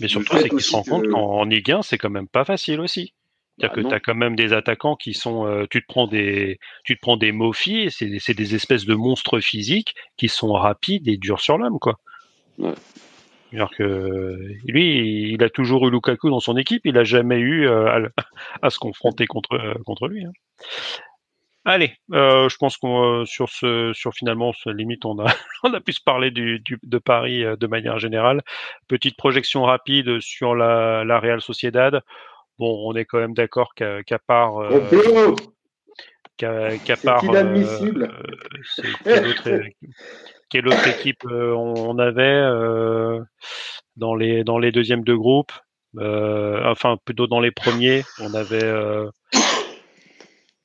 Mais 0.00 0.08
surtout, 0.08 0.36
c'est 0.38 0.48
qu'il 0.48 0.60
se 0.60 0.74
aussi 0.74 0.74
rend 0.74 0.82
que- 0.82 0.90
compte 0.90 1.08
qu'en 1.08 1.44
Ligue 1.44 1.70
1, 1.72 1.82
c'est 1.82 1.98
quand 1.98 2.10
même 2.10 2.28
pas 2.28 2.44
facile 2.44 2.80
aussi. 2.80 3.14
C'est-à-dire 3.58 3.76
Bah 3.76 3.82
que 3.82 3.88
tu 3.88 3.94
as 3.94 4.00
quand 4.00 4.14
même 4.16 4.34
des 4.34 4.52
attaquants 4.52 4.96
qui 4.96 5.14
sont, 5.14 5.46
euh, 5.46 5.66
tu 5.70 5.80
te 5.80 5.86
prends 5.86 6.08
des, 6.08 6.58
tu 6.84 6.96
te 6.96 7.00
prends 7.00 7.16
des 7.16 7.30
Mofi, 7.30 7.88
c'est, 7.90 8.18
c'est 8.18 8.34
des 8.34 8.56
espèces 8.56 8.84
de 8.84 8.94
monstres 8.94 9.38
physiques 9.38 9.94
qui 10.16 10.28
sont 10.28 10.52
rapides 10.52 11.06
et 11.06 11.16
durs 11.16 11.40
sur 11.40 11.56
l'homme, 11.58 11.78
quoi. 11.78 12.00
Ouais. 12.58 12.74
C'est-à-dire 13.50 13.70
que 13.76 14.36
lui, 14.66 15.30
il 15.32 15.42
a 15.44 15.50
toujours 15.50 15.86
eu 15.86 15.92
Lukaku 15.92 16.28
dans 16.30 16.40
son 16.40 16.56
équipe, 16.56 16.82
il 16.84 16.98
a 16.98 17.04
jamais 17.04 17.38
eu 17.38 17.68
euh, 17.68 17.86
à, 17.86 18.00
à 18.62 18.70
se 18.70 18.78
confronter 18.80 19.26
contre 19.26 19.52
euh, 19.52 19.74
contre 19.86 20.08
lui. 20.08 20.24
hein. 20.24 20.32
Allez, 21.66 21.92
euh, 22.12 22.48
je 22.50 22.56
pense 22.58 22.76
qu'on 22.76 23.20
euh, 23.22 23.24
sur 23.24 23.48
ce, 23.48 23.92
sur 23.94 24.12
finalement, 24.12 24.52
ce- 24.52 24.68
limite, 24.68 25.04
on 25.06 25.18
a 25.18 25.24
on 25.64 25.72
a 25.72 25.80
pu 25.80 25.92
se 25.92 26.00
parler 26.04 26.30
du, 26.30 26.60
du- 26.60 26.78
de 26.82 26.98
Paris 26.98 27.42
euh, 27.42 27.56
de 27.56 27.66
manière 27.66 27.98
générale. 27.98 28.42
Petite 28.86 29.16
projection 29.16 29.62
rapide 29.62 30.20
sur 30.20 30.54
la, 30.54 31.04
la 31.04 31.18
Real 31.18 31.40
Sociedad. 31.40 32.02
Bon, 32.58 32.88
on 32.88 32.94
est 32.94 33.04
quand 33.06 33.18
même 33.18 33.34
d'accord 33.34 33.74
qu'à 33.74 34.02
part 34.26 34.62
qu'à 36.36 36.96
part 37.02 37.24
inadmissible. 37.24 38.10
quelle, 40.50 40.68
autre, 40.68 40.88
équipe 40.88 41.24
on, 41.30 41.74
on 41.76 41.98
avait 41.98 42.42
dans 43.96 44.14
les 44.14 44.44
dans 44.44 44.58
les 44.58 44.70
deuxièmes 44.70 45.04
de 45.04 45.14
groupe 45.14 45.52
enfin 45.96 46.96
plutôt 47.04 47.26
dans 47.26 47.40
les 47.40 47.50
premiers 47.52 48.02
on 48.20 48.34
avait 48.34 49.08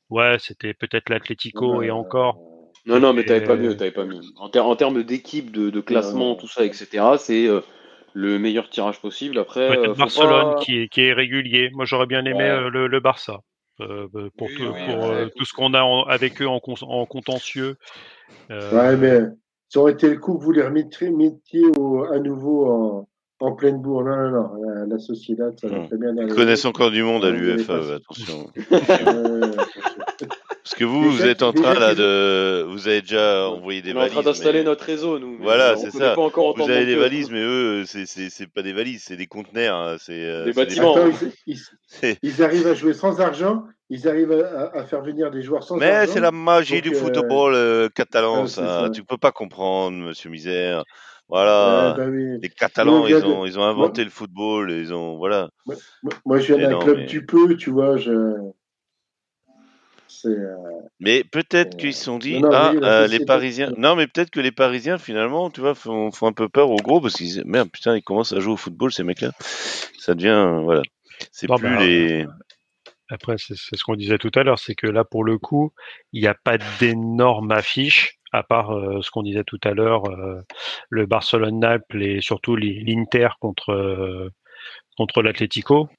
ouais 0.10 0.38
c'était 0.39 0.74
peut-être 0.74 1.10
l'Atlético 1.10 1.82
et 1.82 1.89
Euh, 1.89 1.93
encore 1.93 2.38
Non, 2.86 2.99
non, 2.99 3.14
mais 3.14 3.24
t'avais 3.26 3.45
pas 3.45 3.55
Euh, 3.55 3.57
mieux, 3.57 3.76
t'avais 3.78 3.91
pas 3.91 4.05
mieux. 4.05 4.22
En, 4.38 4.49
ter- 4.49 4.66
en 4.66 4.76
termes 4.76 5.03
d'équipe, 5.03 5.51
de, 5.51 5.70
de 5.70 5.82
classement, 5.82 6.36
tout 6.36 6.47
ça, 6.47 6.64
etc., 6.64 7.18
c'est 7.18 7.47
euh, 7.47 7.62
le 8.14 8.39
meilleur 8.39 8.70
tirage 8.70 8.99
possible. 9.01 9.38
Après, 9.38 9.68
peut-être 9.68 9.89
euh, 9.89 9.93
Barcelone 9.95 10.49
pas- 10.55 10.64
qui 10.66 10.80
est 10.80 10.88
qui 10.88 11.01
est 11.01 11.14
régulier 11.14 11.70
moi 11.74 11.86
j'aurais 11.86 12.07
bien 12.07 12.26
aimé 12.26 12.34
Ouais. 12.34 12.49
euh, 12.49 12.70
le, 12.70 12.88
le 12.88 12.99
Barça 12.99 13.39
euh, 13.82 14.07
pour 14.38 14.47
Oui, 14.47 14.55
tout, 14.57 14.64
oui, 14.74 14.86
pour 14.86 15.05
ouais, 15.05 15.16
euh, 15.16 15.22
écoute. 15.26 15.34
tout 15.38 15.45
ce 15.45 15.53
qu'on 15.53 15.74
a 15.74 15.84
en- 15.84 16.03
avec 16.03 16.41
eux 16.41 16.47
en, 16.47 16.60
en 16.82 17.05
contentieux 17.05 17.78
Euh, 18.51 18.72
Ouais, 18.74 18.97
mais 18.97 19.20
ça 19.70 19.80
aurait 19.80 19.91
été 19.91 20.10
le 20.10 20.18
coup 20.18 20.38
que 20.38 20.43
vous 20.43 20.51
les 20.51 20.64
remettiez 20.64 21.07
à 21.07 22.20
nouveau 22.20 22.66
en, 22.68 23.07
en 23.39 23.53
pleine 23.53 23.81
bourre. 23.81 24.03
Non, 24.03 24.15
non, 24.17 24.29
non. 24.31 24.49
La, 24.65 24.85
la 24.85 24.99
Sociedad, 24.99 25.53
ça 25.59 25.67
va 25.67 25.77
Hmm. 25.79 25.87
très 25.87 25.97
bien 25.97 26.13
Ils 26.17 26.33
connaissent 26.33 26.65
encore 26.65 26.91
du 26.91 27.03
monde 27.03 27.23
à 27.25 27.29
l'UFA, 27.31 27.73
attention. 27.95 28.49
Parce 30.63 30.75
que 30.77 30.83
vous, 30.85 31.03
Déjà 31.11 31.23
vous 31.23 31.25
êtes 31.29 31.43
en 31.43 31.53
train 31.53 31.73
déjà 31.73 31.79
là 31.79 31.95
de, 31.95 32.63
vous 32.69 32.87
avez 32.87 33.01
déjà 33.01 33.47
envoyé 33.49 33.81
des 33.81 33.91
on 33.93 33.95
est 33.95 33.97
en 33.97 34.05
train 34.07 34.15
valises. 34.21 34.25
d'installer 34.25 34.59
mais- 34.59 34.65
notre 34.65 34.83
réseau, 34.85 35.17
nous. 35.17 35.31
mais 35.37 35.43
Voilà, 35.43 35.73
on 35.75 35.81
c'est 35.81 35.91
ça. 35.91 36.13
Pas 36.15 36.21
encore 36.21 36.55
Vous 36.55 36.63
avez 36.69 36.85
des 36.85 36.95
valises, 36.95 37.31
mais 37.31 37.41
eux, 37.41 37.83
c'est 37.85 38.05
c'est 38.05 38.29
c'est 38.29 38.45
pas 38.47 38.61
des 38.61 38.73
valises, 38.73 39.03
c'est 39.07 39.15
des 39.15 39.25
conteneurs. 39.27 39.75
hein, 39.77 39.95
C'est 39.99 40.13
euh, 40.25 40.45
Des 40.45 40.53
bâtiments. 40.53 40.95
Attends, 40.97 41.09
ils, 41.47 41.53
ils- 41.55 41.59
c'est- 41.87 42.19
ils 42.21 42.43
arrivent 42.43 42.67
à 42.67 42.73
jouer 42.75 42.93
sans 42.93 43.19
argent. 43.19 43.63
Ils 43.89 44.07
arrivent 44.07 44.45
à, 44.73 44.83
faire 44.85 45.01
venir 45.01 45.31
des 45.31 45.41
joueurs 45.41 45.63
sans 45.63 45.77
Mais 45.77 45.89
argent. 45.89 46.11
c'est 46.13 46.19
la 46.19 46.31
magie 46.31 46.75
Donc, 46.75 46.83
du 46.83 46.93
euh, 46.93 46.99
football 46.99 47.53
euh, 47.55 47.89
catalan, 47.89 48.43
ah, 48.43 48.47
ça. 48.47 48.67
ça. 48.83 48.89
Tu 48.93 49.03
peux 49.03 49.17
pas 49.17 49.31
comprendre, 49.31 49.97
Monsieur 49.97 50.29
Misère. 50.29 50.83
Ouais, 51.30 51.38
Voilà. 51.38 51.93
bah 51.95 52.05
oui. 52.07 52.39
Les 52.41 52.49
Catalans, 52.49 53.05
ils 53.05 53.13
de- 53.13 53.23
ont, 53.23 53.45
ils 53.45 53.59
ont 53.59 53.63
inventé 53.63 54.03
le 54.03 54.09
football, 54.09 54.71
ils 54.71 54.91
ont, 54.93 55.17
voilà. 55.17 55.49
Moi, 55.67 55.75
moi, 56.25 56.39
je 56.39 56.53
viens 56.55 56.69
d'un 56.69 56.80
club 56.80 56.97
mais- 56.97 57.05
du 57.05 57.25
peu, 57.25 57.55
tu 57.55 57.69
vois. 57.69 57.97
Je... 57.97 58.11
Euh, 60.25 60.55
Mais 60.99 61.23
peut-être 61.23 61.75
Euh, 61.75 61.77
qu'ils 61.77 61.93
se 61.93 62.03
sont 62.05 62.17
dit, 62.17 62.39
non, 62.41 62.49
non, 62.49 62.55
ah, 62.55 62.71
oui, 62.73 62.80
euh, 62.84 63.07
les 63.07 63.23
Parisiens. 63.23 63.71
Non, 63.77 63.95
mais 63.95 64.07
peut-être 64.07 64.32
que 64.32 64.39
les 64.39 64.51
Parisiens, 64.51 64.97
finalement, 64.97 65.49
tu 65.49 65.61
vois, 65.61 65.75
font, 65.75 66.11
font 66.11 66.27
un 66.27 66.34
peu 66.34 66.49
peur 66.49 66.71
aux 66.71 66.77
gros 66.77 66.99
parce 66.99 67.13
qu'ils 67.13 67.27
disent, 67.27 67.43
merde, 67.45 67.69
putain, 67.71 67.95
ils 67.95 68.01
commencent 68.03 68.34
à 68.34 68.39
jouer 68.39 68.53
au 68.53 68.57
football, 68.57 68.91
ces 68.91 69.03
mecs-là. 69.03 69.32
Ça 69.99 70.15
devient, 70.15 70.30
euh, 70.30 70.59
voilà. 70.61 70.82
C'est 71.32 71.47
plus 71.47 71.61
bah, 71.61 71.80
les. 71.80 72.25
Après, 73.11 73.38
c'est 73.38 73.55
c'est 73.55 73.75
ce 73.75 73.84
qu'on 73.84 73.95
disait 73.95 74.17
tout 74.17 74.32
à 74.36 74.43
l'heure, 74.43 74.59
c'est 74.59 74.75
que 74.75 74.88
là, 74.88 75.03
pour 75.03 75.23
le 75.23 75.38
coup, 75.38 75.71
il 76.11 76.21
n'y 76.21 76.27
a 76.27 76.36
pas 76.36 76.57
d'énormes 76.80 77.51
affiches, 77.51 78.18
à 78.32 78.43
part 78.43 78.71
euh, 78.75 79.01
ce 79.01 79.11
qu'on 79.11 79.23
disait 79.23 79.43
tout 79.43 79.59
à 79.63 79.71
l'heure, 79.71 80.05
euh, 80.09 80.41
le 80.89 81.05
Barcelone-Naples 81.05 82.01
et 82.03 82.21
surtout 82.21 82.55
l'Inter 82.55 83.30
contre 83.39 83.71
euh, 83.71 84.30
contre 84.97 85.21
l'Atlético, 85.21 85.89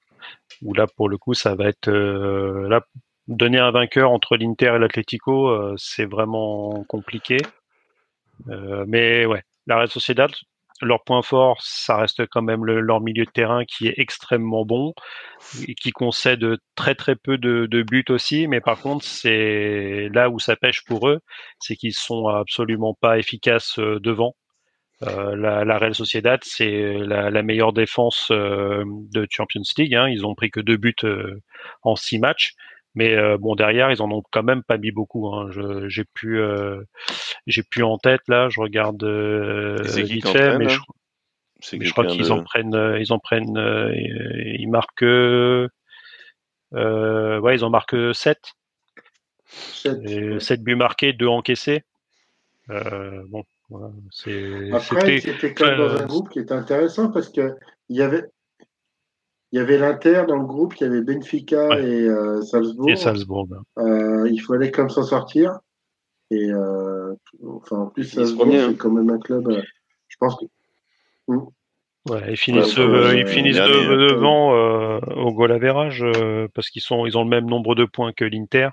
où 0.63 0.75
là, 0.75 0.87
pour 0.87 1.09
le 1.09 1.19
coup, 1.19 1.35
ça 1.35 1.55
va 1.55 1.69
être 1.69 1.89
euh, 1.89 2.69
là 2.69 2.83
donner 3.29 3.59
un 3.59 3.71
vainqueur 3.71 4.11
entre 4.11 4.37
l'Inter 4.37 4.73
et 4.77 4.79
l'Atlético, 4.79 5.49
euh, 5.49 5.75
c'est 5.79 6.05
vraiment 6.05 6.85
compliqué. 6.89 7.39
Euh, 8.49 8.85
mais 8.89 9.25
ouais, 9.27 9.43
la 9.67 9.77
Real 9.77 9.89
Sociedad, 9.89 10.31
leur 10.83 11.05
point 11.05 11.23
fort, 11.23 11.61
ça 11.63 11.97
reste 11.97 12.27
quand 12.27 12.43
même 12.43 12.65
le- 12.65 12.81
leur 12.81 13.01
milieu 13.01 13.25
de 13.25 13.31
terrain 13.31 13.65
qui 13.65 13.89
est 13.89 13.95
extrêmement 13.99 14.65
bon 14.65 14.95
et 15.67 15.75
qui 15.75 15.91
concède 15.93 16.45
très 16.75 16.95
très 16.95 17.17
peu 17.17 17.39
de, 17.39 17.83
buts 17.83 18.05
aussi, 18.11 18.47
mais 18.49 18.61
par 18.61 18.81
contre 18.81 19.05
c'est 19.05 20.09
là 20.13 20.31
où 20.31 20.39
ça 20.39 20.57
pêche 20.57 20.85
pour 20.85 21.09
eux, 21.09 21.21
c'est 21.59 21.77
qu'ils 21.77 21.95
sont 21.95 22.29
absolument 22.29 22.95
pas 23.01 23.19
efficaces 23.19 23.79
euh, 23.79 23.99
devant. 24.01 24.35
Euh, 25.03 25.35
la, 25.35 25.79
Real 25.79 25.95
Sociedad, 25.95 26.41
c'est 26.43 26.93
la, 26.99 27.43
meilleure 27.43 27.73
défense 27.73 28.29
euh, 28.31 28.85
de 28.87 29.27
Champions 29.31 29.63
League. 29.79 29.95
Hein. 29.95 30.09
Ils 30.11 30.27
ont 30.27 30.35
pris 30.35 30.51
que 30.51 30.61
deux 30.61 30.77
buts 30.77 30.95
en 31.83 31.97
six 31.97 32.19
matchs, 32.19 32.53
mais 32.95 33.15
euh, 33.15 33.37
bon 33.39 33.55
derrière 33.55 33.91
ils 33.91 34.03
en 34.03 34.11
ont 34.11 34.23
quand 34.33 34.43
même 34.43 34.63
pas 34.63 34.79
mis 34.79 34.91
beaucoup. 34.91 35.29
Hein. 35.29 35.49
Je- 35.51 35.89
J'ai 35.89 36.05
pu, 36.05 36.39
euh, 36.39 36.83
j'ai 37.47 37.63
plus 37.63 37.83
en 37.83 37.99
tête 37.99 38.23
là. 38.29 38.49
Je 38.49 38.61
regarde 38.61 39.03
euh, 39.05 39.77
vite 40.03 40.29
fait, 40.29 40.59
mais 40.59 40.69
je, 40.69 40.81
mais 41.79 41.85
je 41.85 41.93
crois 41.93 42.07
qu'ils 42.07 42.27
de- 42.27 42.31
en 42.31 42.43
prennent, 42.43 42.75
euh, 42.75 42.99
ils 43.01 43.13
en 43.13 43.19
prennent, 43.19 43.57
euh, 43.59 43.93
ils 43.95 44.69
marquent, 44.69 45.03
euh, 45.03 45.69
ouais, 46.73 47.55
ils 47.57 47.65
en 47.65 47.71
marquent 47.71 48.15
7. 48.15 48.39
sept. 49.47 50.41
7 50.41 50.63
buts 50.63 50.77
marqués, 50.77 51.13
2 51.13 51.27
encaissés. 51.27 51.83
Euh, 52.71 53.25
bon, 53.29 53.43
voilà, 53.69 53.91
c'est, 54.13 54.71
Après, 54.73 55.19
c'était, 55.19 55.55
même 55.65 55.77
dans 55.79 55.97
un 55.97 56.07
groupe 56.07 56.29
qui 56.29 56.39
était 56.39 56.53
intéressant 56.53 57.11
parce 57.11 57.29
que 57.29 57.57
il 57.89 57.97
y 57.97 58.03
avait, 58.03 58.25
il 59.53 59.59
y 59.59 59.63
avait 59.63 59.79
l'Inter 59.79 60.25
dans 60.29 60.37
le 60.37 60.45
groupe, 60.47 60.75
il 60.81 60.85
y 60.85 60.87
avait 60.87 61.01
Benfica 61.03 61.69
Ouais. 61.69 61.83
et 61.85 62.09
euh, 62.09 62.41
Salzbourg. 62.43 62.89
et 62.91 62.97
Salzbourg. 62.97 63.49
Euh, 63.79 63.83
euh, 63.85 64.29
il 64.31 64.41
fallait 64.41 64.71
quand 64.71 64.83
même 64.83 64.91
s'en 64.91 65.03
sortir. 65.03 65.59
Et 66.31 66.51
euh, 66.53 67.13
enfin, 67.47 67.79
en 67.79 67.87
plus, 67.87 68.05
Salzbourg, 68.05 68.45
premier, 68.47 68.61
hein. 68.61 68.69
c'est 68.71 68.77
quand 68.77 68.91
même 68.91 69.11
un 69.11 69.19
club. 69.19 69.49
euh, 69.49 69.63
je 70.09 70.17
pense 70.19 70.37
que 70.37 70.45
Ouais, 72.09 72.23
ils 72.31 72.37
finissent, 72.37 72.77
Ouais, 72.79 72.83
euh, 72.85 73.09
ouais, 73.11 73.21
ils 73.21 73.27
finissent 73.27 73.57
de- 73.57 73.61
hein. 73.63 74.15
devant 74.15 74.55
euh, 74.57 74.99
au 75.17 75.33
goal 75.33 75.53
average 75.53 76.03
euh, 76.03 76.49
parce 76.55 76.71
qu'ils 76.71 76.81
sont, 76.83 77.05
ils 77.07 77.19
ont 77.19 77.25
le 77.25 77.29
même 77.29 77.45
nombre 77.47 77.75
de 77.75 77.85
points 77.85 78.13
que 78.13 78.25
l'Inter. 78.25 78.71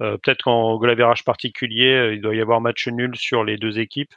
Euh, 0.00 0.16
Peut-être 0.22 0.44
qu'en 0.44 0.76
goal 0.78 0.90
average 0.90 1.24
particulier, 1.24 1.92
euh, 1.92 2.14
il 2.14 2.20
doit 2.22 2.34
y 2.34 2.40
avoir 2.40 2.60
match 2.60 2.88
nul 2.88 3.14
sur 3.16 3.44
les 3.44 3.58
deux 3.58 3.78
équipes, 3.80 4.14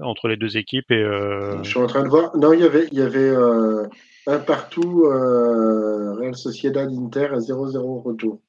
entre 0.00 0.28
les 0.28 0.36
deux 0.36 0.56
équipes 0.56 0.90
et 0.90 1.02
euh, 1.02 1.62
je 1.62 1.68
suis 1.70 1.78
en 1.78 1.86
train 1.88 2.04
de 2.04 2.08
voir. 2.08 2.34
Non, 2.36 2.52
il 2.52 2.60
y 2.60 2.64
avait, 2.64 2.86
il 2.90 2.98
y 2.98 3.02
avait 3.02 3.18
euh, 3.28 3.86
un 4.28 4.38
partout 4.40 5.04
euh, 5.06 6.14
Real 6.14 6.36
Sociedad 6.36 6.88
Inter 6.90 7.28
à 7.32 7.38
0-0 7.38 8.02
retour. 8.02 8.40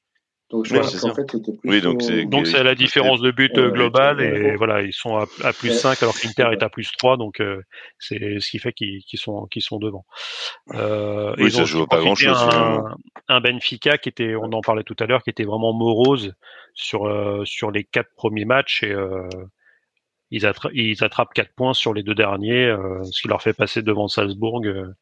Donc 0.50 0.66
je 0.66 0.74
Oui, 0.74 0.80
pense 0.80 0.90
c'est 0.90 0.98
qu'en 1.00 1.14
fait, 1.14 1.30
c'était 1.30 1.52
plus. 1.56 1.70
Oui, 1.70 1.80
donc 1.80 2.02
c'est- 2.02 2.24
donc 2.24 2.46
c'est 2.48 2.62
la 2.64 2.74
différence 2.74 3.20
de 3.20 3.30
but 3.30 3.56
Ouais, 3.56 3.62
euh, 3.64 3.70
globale 3.70 4.18
ouais. 4.18 4.52
et 4.52 4.56
voilà, 4.56 4.82
ils 4.82 4.92
sont 4.92 5.16
à, 5.16 5.26
à 5.44 5.52
plus 5.52 5.68
Ouais. 5.68 5.74
5 5.74 6.02
alors 6.02 6.18
qu'Inter 6.18 6.48
est 6.52 6.62
à 6.64 6.68
plus 6.68 6.90
3 6.98 7.16
donc 7.16 7.40
euh, 7.40 7.62
c'est 8.00 8.40
ce 8.40 8.50
qui 8.50 8.58
fait 8.58 8.72
qu'ils 8.72 9.00
qu'ils 9.04 9.18
sont 9.20 9.46
qu'ils 9.46 9.62
sont 9.62 9.78
devant. 9.78 10.04
Euh, 10.74 11.34
Oui, 11.38 11.44
ils 11.44 11.52
ça 11.52 11.62
ont 11.62 11.66
joue 11.66 11.86
pas 11.86 11.98
profité 11.98 12.26
grand-chose, 12.26 12.88
un, 13.28 13.40
Benfica 13.40 13.96
qui 13.96 14.08
était, 14.08 14.34
on 14.34 14.52
en 14.52 14.60
parlait 14.60 14.82
tout 14.82 14.96
à 14.98 15.06
l'heure, 15.06 15.22
qui 15.22 15.30
était 15.30 15.44
vraiment 15.44 15.72
morose 15.72 16.34
sur 16.74 17.06
euh, 17.06 17.44
sur 17.44 17.70
les 17.70 17.84
quatre 17.84 18.10
premiers 18.16 18.44
matchs 18.44 18.82
et 18.82 18.92
euh, 18.92 19.28
ils, 20.32 20.46
attra- 20.46 20.70
ils 20.74 21.02
attrapent 21.04 21.32
quatre 21.32 21.54
points 21.54 21.74
sur 21.74 21.94
les 21.94 22.02
deux 22.02 22.14
derniers, 22.16 22.66
euh, 22.66 23.02
ce 23.04 23.22
qui 23.22 23.28
leur 23.28 23.40
fait 23.40 23.52
passer 23.52 23.82
devant 23.82 24.08
Salzbourg, 24.08 24.62
euh, 24.64 24.92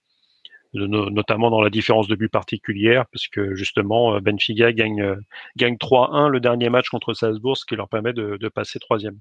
notamment 0.75 1.51
dans 1.51 1.61
la 1.61 1.71
différence 1.71 2.09
de 2.09 2.15
but 2.15 2.29
particulière, 2.29 3.07
parce 3.13 3.29
que 3.29 3.55
justement 3.55 4.15
euh, 4.15 4.21
Benfica 4.21 4.73
gagne 4.73 5.01
euh, 5.01 5.17
gagne 5.57 5.77
3-1 5.77 6.29
le 6.29 6.41
dernier 6.41 6.69
match 6.69 6.89
contre 6.91 7.15
Salzbourg, 7.15 7.57
ce 7.57 7.65
qui 7.65 7.77
leur 7.77 7.89
permet 7.89 8.13
de, 8.13 8.49
passer 8.49 8.79
troisième. 8.79 9.19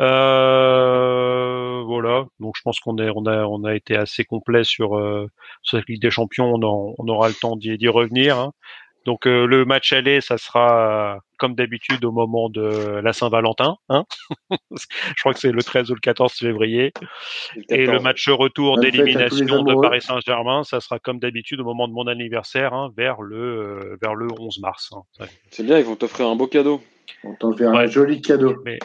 Euh, 0.00 1.82
voilà, 1.86 2.26
donc 2.40 2.54
je 2.56 2.62
pense 2.62 2.80
qu'on 2.80 2.98
est 2.98 3.10
on 3.14 3.26
a 3.26 3.44
on 3.44 3.64
a 3.64 3.74
été 3.74 3.96
assez 3.96 4.24
complet 4.24 4.64
sur 4.64 4.98
euh, 4.98 5.28
sur 5.62 5.78
cette 5.78 5.88
Ligue 5.88 6.02
des 6.02 6.10
Champions, 6.10 6.54
on, 6.54 7.08
aura 7.08 7.28
le 7.28 7.34
temps 7.34 7.56
d'y 7.56 7.76
d'y 7.78 7.88
revenir. 7.88 8.38
hein. 8.38 8.52
Donc 9.06 9.26
euh, 9.26 9.46
le 9.46 9.64
match 9.64 9.92
aller, 9.92 10.20
ça 10.20 10.36
sera 10.36 11.14
euh, 11.14 11.18
comme 11.38 11.54
d'habitude 11.54 12.04
au 12.04 12.10
moment 12.12 12.50
de 12.50 13.00
la 13.02 13.12
Saint-Valentin. 13.12 13.76
Hein 13.88 14.04
je 14.50 15.20
crois 15.20 15.32
que 15.32 15.38
c'est 15.38 15.52
le 15.52 15.62
13 15.62 15.90
ou 15.90 15.94
le 15.94 16.00
14 16.00 16.32
février. 16.34 16.92
Et 17.70 17.86
le 17.86 18.00
match 18.00 18.28
retour 18.28 18.78
d'élimination 18.78 19.62
de. 19.62 19.80
Paris 19.80 20.02
Saint-Germain, 20.02 20.64
ça 20.64 20.80
sera 20.80 20.98
comme 20.98 21.18
d'habitude 21.20 21.60
au 21.60 21.64
moment 21.64 21.86
de 21.88 21.92
mon 21.92 22.06
anniversaire, 22.08 22.74
hein, 22.74 22.90
vers 22.96 23.22
le 23.22 23.36
euh, 23.36 23.96
vers 24.02 24.14
le 24.14 24.26
11 24.38 24.58
mars. 24.60 24.92
hein. 24.92 25.26
C'est 25.50 25.62
bien, 25.64 25.78
ils 25.78 25.84
vont 25.84 25.96
t'offrir 25.96 26.26
un 26.26 26.36
beau 26.36 26.46
cadeau. 26.48 26.82
On 27.22 27.36
Ouais. 27.52 27.64
un 27.64 27.86
joli 27.86 28.20
cadeau. 28.20 28.56
Mais 28.64 28.78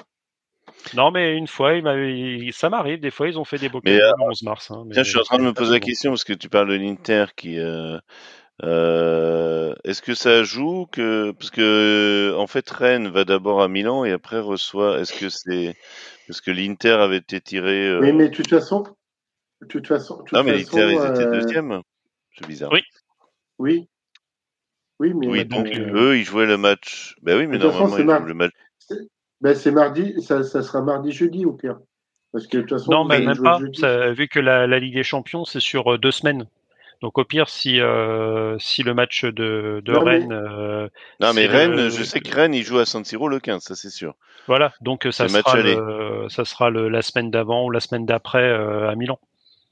non, 0.95 1.11
mais 1.11 1.35
une 1.35 1.47
fois, 1.47 1.73
il 1.73 1.83
m'avait- 1.83 2.13
il- 2.17 2.53
ça 2.53 2.69
m'arrive. 2.69 2.99
Des 2.99 3.11
fois, 3.11 3.27
ils 3.27 3.39
ont 3.39 3.43
fait 3.43 3.57
des 3.57 3.69
beaux 3.69 3.81
Mais, 3.83 3.97
cadeaux 3.97 4.13
le 4.19 4.23
11 4.29 4.43
mars. 4.43 4.71
hein, 4.71 4.83
mais 4.85 4.93
Tiens, 4.93 5.03
je 5.03 5.09
suis 5.09 5.19
en 5.19 5.23
train 5.23 5.37
de 5.37 5.43
me 5.43 5.53
poser 5.53 5.73
la 5.73 5.79
question 5.79 6.11
parce 6.11 6.23
que 6.23 6.33
tu 6.33 6.49
parles 6.49 6.69
de 6.69 6.75
l'Inter 6.75 7.25
qui. 7.35 7.57
Euh, 8.63 9.73
Est-ce 9.83 10.01
que 10.01 10.13
ça 10.13 10.43
joue 10.43 10.85
que 10.91 11.31
parce 11.31 11.49
que 11.49 12.35
en 12.37 12.47
fait 12.47 12.69
Rennes 12.69 13.07
va 13.07 13.23
d'abord 13.23 13.61
à 13.61 13.67
Milan 13.67 14.05
et 14.05 14.11
après 14.11 14.39
reçoit. 14.39 14.99
Est-ce 14.99 15.13
que 15.13 15.29
c'est 15.29 15.75
parce 16.27 16.41
que 16.41 16.51
l'Inter 16.51 16.91
avait 16.91 17.17
été 17.17 17.41
tiré. 17.41 17.87
euh, 17.87 17.99
Oui, 18.01 18.13
mais 18.13 18.29
de 18.29 18.35
toute 18.35 18.49
façon, 18.49 18.83
de 19.61 19.67
toute 19.67 19.87
façon, 19.87 20.17
de 20.17 20.23
toute 20.23 20.33
Non, 20.33 20.43
mais 20.43 20.63
façon, 20.63 20.77
l'Inter 20.77 20.93
ils 20.93 21.07
étaient 21.07 21.25
euh, 21.25 21.41
deuxième. 21.41 21.81
C'est 22.37 22.47
bizarre. 22.47 22.71
Oui. 22.71 22.83
Oui. 23.57 23.87
Oui, 24.99 25.13
mais 25.15 25.27
Oui, 25.27 25.45
donc 25.45 25.65
euh, 25.67 25.91
eux 25.95 26.17
ils 26.17 26.23
jouaient 26.23 26.45
le 26.45 26.57
match. 26.57 27.15
Ben 27.23 27.37
oui, 27.37 27.47
mais 27.47 27.57
De 27.57 27.63
façon, 27.63 27.87
normalement 27.87 27.97
c'est 27.97 28.03
ils 28.03 28.05
mar- 28.05 28.19
jouent 28.21 28.27
le 28.27 28.33
match. 28.35 28.51
ben, 29.41 29.55
c'est 29.55 29.71
mardi, 29.71 30.21
ça, 30.21 30.43
ça 30.43 30.61
sera 30.61 30.81
mardi 30.81 31.11
jeudi 31.11 31.45
au 31.45 31.53
pire. 31.53 31.79
Parce 32.31 32.45
que 32.45 32.57
de 32.57 32.61
toute 32.61 32.77
façon, 32.77 32.91
Non, 32.91 33.03
mais 33.05 33.19
même 33.19 33.37
pas. 33.37 33.59
Ça, 33.73 34.11
vu 34.11 34.27
que 34.27 34.39
la, 34.39 34.67
la 34.67 34.79
Ligue 34.79 34.93
des 34.93 35.03
Champions, 35.03 35.43
c'est 35.45 35.59
sur 35.59 35.97
deux 35.97 36.11
semaines. 36.11 36.45
Donc 37.01 37.17
au 37.17 37.25
pire, 37.25 37.49
si 37.49 37.79
euh, 37.79 38.57
si 38.59 38.83
le 38.83 38.93
match 38.93 39.25
de, 39.25 39.81
de 39.83 39.91
Non, 39.91 40.03
mais- 40.03 40.11
Rennes, 40.19 40.31
euh, 40.33 40.87
Non, 41.19 41.33
mais 41.33 41.41
c'est 41.43 41.47
Rennes, 41.47 41.75
le- 41.75 41.89
je 41.89 42.03
sais 42.03 42.19
que 42.19 42.33
Rennes 42.33 42.53
ils 42.53 42.63
jouent 42.63 42.77
à 42.79 42.85
San 42.85 43.03
Siro 43.03 43.27
le 43.27 43.39
15, 43.39 43.63
ça 43.63 43.75
c'est 43.75 43.89
sûr. 43.89 44.13
voilà. 44.47 44.73
Donc 44.81 45.05
euh, 45.07 45.11
ça 45.11 45.23
le 45.23 45.29
sera 45.29 45.55
le, 45.57 46.27
ça 46.29 46.45
sera 46.45 46.69
le, 46.69 46.89
la 46.89 47.01
semaine 47.01 47.31
d'avant 47.31 47.65
ou 47.65 47.71
la 47.71 47.79
semaine 47.79 48.05
d'après 48.05 48.43
euh, 48.43 48.89
à 48.89 48.95
Milan. 48.95 49.19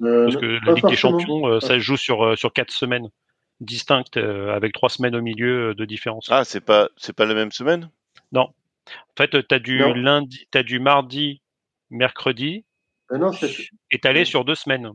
Euh, 0.02 0.24
Parce 0.24 0.36
non, 0.36 0.42
que 0.42 0.46
la 0.66 0.74
Ligue 0.74 0.88
des. 0.88 0.96
Champions, 0.96 1.48
euh, 1.48 1.60
ça 1.60 1.76
se 1.76 1.80
joue 1.80 1.98
sur 1.98 2.26
euh, 2.26 2.36
sur 2.36 2.52
quatre 2.52 2.72
semaines 2.72 3.10
distinctes, 3.60 4.18
euh, 4.18 4.54
avec 4.56 4.74
trois 4.74 4.90
semaines 4.90 5.16
au 5.16 5.22
milieu 5.22 5.70
euh, 5.70 5.76
de 5.76 5.86
différence. 5.86 6.28
Ah, 6.32 6.44
c'est 6.46 6.62
pas 6.62 6.90
c'est 6.98 7.14
pas 7.14 7.26
la 7.26 7.34
même 7.36 7.52
semaine? 7.52 7.90
En 8.36 8.54
fait, 9.18 9.48
tu 9.48 9.54
as 9.54 9.60
du 9.60 9.80
Non. 9.80 9.94
lundi, 9.94 10.48
t'as 10.50 10.64
du 10.64 10.80
mardi, 10.80 11.42
mercredi, 11.92 12.66
non, 13.12 13.32
t'allais 14.02 14.26
sur 14.26 14.46
deux 14.46 14.56
semaines. 14.56 14.92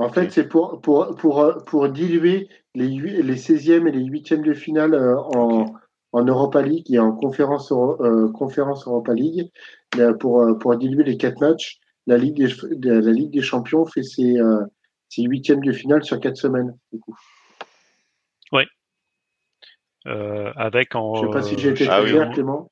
En 0.00 0.08
fait, 0.08 0.30
c'est 0.30 0.48
pour, 0.48 0.80
pour, 0.80 1.14
pour, 1.16 1.40
euh, 1.40 1.58
pour 1.66 1.88
diluer 1.88 2.48
les, 2.74 2.88
les 2.88 3.36
16e 3.36 3.86
et 3.86 3.92
les 3.92 4.04
8e 4.04 4.42
de 4.42 4.54
finale 4.54 4.94
euh, 4.94 5.16
en, 5.18 5.66
en 6.12 6.24
Europa 6.24 6.62
League 6.62 6.90
et 6.90 6.98
en 6.98 7.12
conférence, 7.12 7.70
euh, 7.72 8.30
conférence 8.32 8.86
Europa 8.86 9.12
League. 9.14 9.50
Pour, 10.20 10.56
pour 10.58 10.76
diluer 10.76 11.02
les 11.04 11.16
quatre 11.16 11.40
matchs, 11.40 11.78
la 12.06 12.16
Ligue 12.16 12.36
des, 12.36 12.76
de- 12.76 12.92
la 12.92 13.10
Ligue 13.12 13.32
des 13.32 13.42
Champions 13.42 13.84
fait 13.86 14.04
ses, 14.04 14.38
euh, 14.38 14.64
ses 15.08 15.22
huitièmes 15.24 15.64
de 15.64 15.72
finale 15.72 16.04
sur 16.04 16.20
quatre 16.20 16.36
semaines. 16.36 16.76
Du 16.92 17.00
coup. 17.00 17.16
Euh, 20.06 20.50
avec 20.56 20.94
en 20.94 21.14
Je 21.14 21.20
sais 21.26 21.30
pas 21.30 21.42
si 21.42 21.58
j'ai 21.58 21.70
été 21.70 21.86
Ah 21.90 22.02
oui, 22.02 22.10
clair, 22.10 22.30
Clément. 22.32 22.70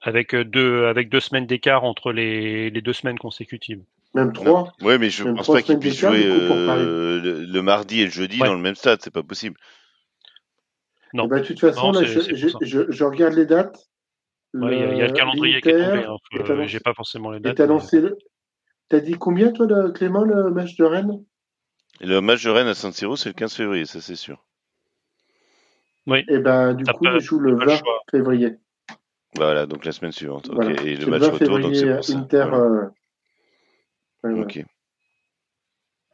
avec 0.00 0.34
deux 0.34 0.86
avec 0.86 1.10
deux 1.10 1.20
semaines 1.20 1.44
d'écart 1.46 1.84
entre 1.84 2.10
les, 2.10 2.70
les 2.70 2.80
deux 2.80 2.94
semaines 2.94 3.18
consécutives. 3.18 3.82
Même 4.14 4.32
trois. 4.32 4.72
Ouais, 4.80 4.96
mais 4.98 5.10
je 5.10 5.24
Même 5.24 5.36
pense 5.36 5.48
pas 5.48 5.62
qu'ils 5.62 5.78
puissent 5.78 5.98
jouer 5.98 6.22
du 6.22 6.30
euh, 6.30 7.20
le, 7.20 7.44
le 7.44 7.62
mardi 7.62 8.00
et 8.00 8.04
le 8.04 8.10
jeudi 8.10 8.40
Ouais. 8.40 8.46
dans 8.46 8.54
le 8.54 8.60
même 8.60 8.76
stade, 8.76 9.00
c'est 9.02 9.12
pas 9.12 9.22
possible. 9.24 9.56
Non. 11.12 11.24
Eh 11.26 11.28
ben, 11.28 11.40
de 11.40 11.46
toute 11.46 11.60
façon, 11.60 11.92
Non, 11.92 12.00
là, 12.00 12.06
c'est- 12.06 12.34
je, 12.34 13.04
regarde 13.04 13.34
les 13.34 13.46
dates. 13.46 13.76
Ouais, 14.54 14.76
il 14.76 14.78
y, 14.78 14.82
a- 14.84 14.92
il 14.92 14.98
y 14.98 15.02
a 15.02 15.06
le 15.08 15.12
calendrier 15.12 15.60
qui 15.60 15.68
est 15.68 15.72
tombé. 15.84 16.04
Hein. 16.04 16.16
Euh, 16.48 16.66
J'ai 16.66 16.78
pas 16.80 16.94
forcément 16.94 17.30
les 17.32 17.40
dates. 17.40 17.58
mais- 17.58 17.64
annoncé 17.64 18.00
le- 18.00 18.16
T'as 18.88 19.00
dit 19.00 19.14
combien, 19.14 19.50
toi, 19.50 19.66
le- 19.66 19.90
Clément, 19.90 20.22
le 20.24 20.50
match 20.50 20.76
de 20.76 20.84
Rennes? 20.84 21.24
Et 22.00 22.06
le 22.06 22.20
match 22.20 22.44
de 22.44 22.50
Rennes 22.50 22.66
à 22.68 22.74
San 22.74 22.92
Siro, 22.92 23.16
c'est 23.16 23.30
le 23.30 23.34
15 23.34 23.54
février, 23.54 23.84
ça 23.86 24.00
c'est 24.00 24.14
sûr. 24.16 24.44
Eh 26.06 26.38
ben, 26.38 26.74
du 26.74 26.84
T'as 26.84 26.92
coup, 26.92 27.04
pas- 27.04 27.14
il 27.14 27.20
joue 27.20 27.38
le 27.40 27.56
pas 27.56 27.64
le 27.64 27.70
20 27.70 27.76
choix. 27.78 28.00
février. 28.10 28.50
Voilà, 29.36 29.66
donc 29.66 29.84
la 29.84 29.92
semaine 29.92 30.12
suivante. 30.12 30.48
Et 30.84 30.96
le 30.96 31.06
match 31.06 31.22
20 31.22 31.30
retour, 31.30 31.58
donc 31.60 31.74
c'est 31.74 31.80
février, 31.80 31.94
pour 31.96 32.04
ça. 32.04 32.18
Inter. 32.18 32.46
Voilà. 32.50 32.56
euh, 32.64 32.88
voilà. 34.30 34.42
Ok. 34.42 34.64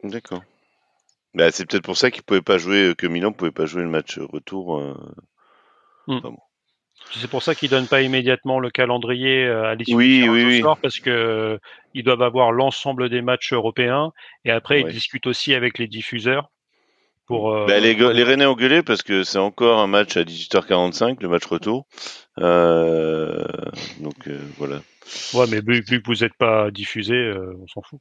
D'accord. 0.04 0.42
Bah, 1.34 1.50
c'est 1.52 1.66
peut-être 1.66 1.84
pour 1.84 1.96
ça 1.96 2.11
qu'ils 2.11 2.22
pouvaient 2.22 2.42
pas 2.42 2.58
jouer, 2.58 2.88
euh, 2.88 2.94
que 2.94 3.06
Milan 3.06 3.32
pouvait 3.32 3.50
pas 3.50 3.66
jouer 3.66 3.82
le 3.82 3.88
match 3.88 4.18
retour. 4.18 4.78
euh. 4.78 4.94
C'est 7.12 7.28
pour 7.28 7.42
ça 7.42 7.54
qu'ils 7.54 7.70
donnent 7.70 7.88
pas 7.88 8.02
immédiatement 8.02 8.61
le 8.61 8.70
calendrier 8.70 9.44
euh, 9.44 9.64
à 9.64 9.74
l'issue 9.74 9.94
Oui, 9.94 10.22
du 10.22 10.28
oui, 10.30 10.44
oui. 10.44 10.62
parce 10.82 10.98
que 10.98 11.11
euh, 11.11 11.58
ils 11.94 12.04
doivent 12.04 12.22
avoir 12.22 12.52
l'ensemble 12.52 13.08
des 13.08 13.22
matchs 13.22 13.52
européens 13.52 14.12
et 14.44 14.50
après 14.50 14.82
Ouais. 14.82 14.90
ils 14.90 14.94
discutent 14.94 15.26
aussi 15.26 15.54
avec 15.54 15.78
les 15.78 15.86
diffuseurs 15.88 16.50
pour. 17.26 17.52
euh, 17.52 17.66
Bah, 17.66 17.80
les, 17.80 17.94
les 17.94 18.22
Rennais 18.24 18.46
ont 18.46 18.54
gueulé 18.54 18.82
parce 18.82 19.02
que 19.02 19.24
c'est 19.24 19.38
encore 19.38 19.80
un 19.80 19.86
match 19.86 20.16
à 20.16 20.24
18h45, 20.24 21.20
le 21.20 21.28
match 21.28 21.46
retour. 21.46 21.86
Euh, 22.39 23.45
donc 24.01 24.28
euh, 24.28 24.39
voilà. 24.59 24.81
Ouais, 25.35 25.47
mais 25.51 25.61
vu, 25.61 25.83
vu 25.83 26.01
que 26.01 26.07
vous 26.07 26.22
n'êtes 26.22 26.35
pas 26.39 26.70
diffusé, 26.70 27.14
euh, 27.14 27.55
on 27.61 27.66
s'en 27.66 27.83
fout. 27.83 28.01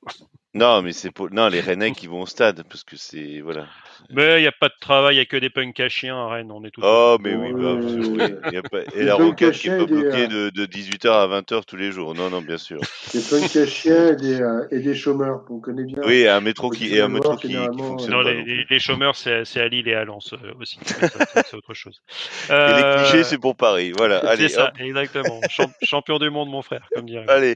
Non, 0.54 0.82
mais 0.82 0.94
c'est 0.94 1.12
pour 1.12 1.32
non 1.32 1.48
les 1.48 1.62
Rennais 1.62 1.92
qui 1.92 2.08
vont 2.08 2.22
au 2.22 2.26
stade 2.26 2.64
parce 2.70 2.84
que 2.84 2.96
c'est 2.98 3.40
voilà. 3.42 3.66
Mais 4.10 4.40
il 4.40 4.42
n'y 4.42 4.48
a 4.48 4.52
pas 4.52 4.70
de 4.70 4.74
travail, 4.80 5.16
il 5.16 5.18
n'y 5.18 5.22
a 5.22 5.26
que 5.26 5.38
des 5.38 5.50
punks 5.50 5.80
à 5.80 5.90
chiens 5.90 6.18
à 6.18 6.28
Rennes, 6.28 6.52
on 6.52 6.64
est 6.64 6.72
tous. 6.72 6.82
Oh, 6.84 7.18
mais 7.22 7.36
oui, 7.36 7.52
bah, 7.54 7.76
oui, 7.80 8.54
y 8.54 8.58
a 8.58 8.62
pas- 8.64 8.82
Et 8.96 9.04
la 9.04 9.16
roquette 9.16 9.54
qui 9.54 9.68
est 9.68 9.78
pas 9.78 9.78
cachés, 9.78 9.86
des, 9.86 10.02
bloquée 10.02 10.24
euh, 10.24 10.50
de, 10.50 10.50
de 10.50 10.66
18h 10.66 11.10
à 11.12 11.28
20h 11.42 11.66
tous 11.66 11.76
les 11.76 11.92
jours. 11.92 12.16
Non, 12.16 12.30
non, 12.32 12.42
bien 12.42 12.58
sûr. 12.58 12.80
Des 13.14 13.22
punks 13.22 13.56
à 13.56 13.66
chiens 13.68 14.08
et 14.10 14.16
des, 14.16 14.42
euh, 14.42 14.68
et 14.72 14.80
des 14.80 14.96
chômeurs. 14.96 15.46
On 15.50 15.60
connaît 15.60 15.84
bien. 15.84 16.00
Oui, 16.06 16.22
et 16.22 16.30
un 16.30 16.42
métro 16.42 16.70
qui 16.72 16.96
et 16.96 17.02
un 17.02 17.10
métro 17.10 17.36
qui, 17.36 17.50
qui 17.50 17.54
fonctionne 17.56 18.12
Non, 18.12 18.24
pas. 18.24 18.32
les, 18.32 18.80
chômeurs, 18.80 19.16
c'est 19.16 19.46
c'est 19.46 19.62
à 19.62 19.68
Lille 19.68 19.88
et 19.88 19.94
à 19.94 20.06
Lens 20.06 20.34
euh, 20.34 20.54
aussi. 20.60 20.80
C'est 20.84 21.54
autre 21.56 21.74
chose. 21.76 22.02
Et 22.50 22.54
les 22.54 22.96
clichés, 23.04 23.24
c'est 23.24 23.38
pour 23.38 23.56
Paris. 23.56 23.94
Voilà, 23.96 24.19
c'est 24.38 24.50
ça, 24.50 24.72
exactement. 24.80 25.40
Champ- 25.50 25.72
champion 25.84 26.20
du 26.20 26.30
monde, 26.30 26.50
mon 26.50 26.62
frère, 26.62 26.88
comme 26.94 27.06
dirait. 27.06 27.30
allez. 27.30 27.56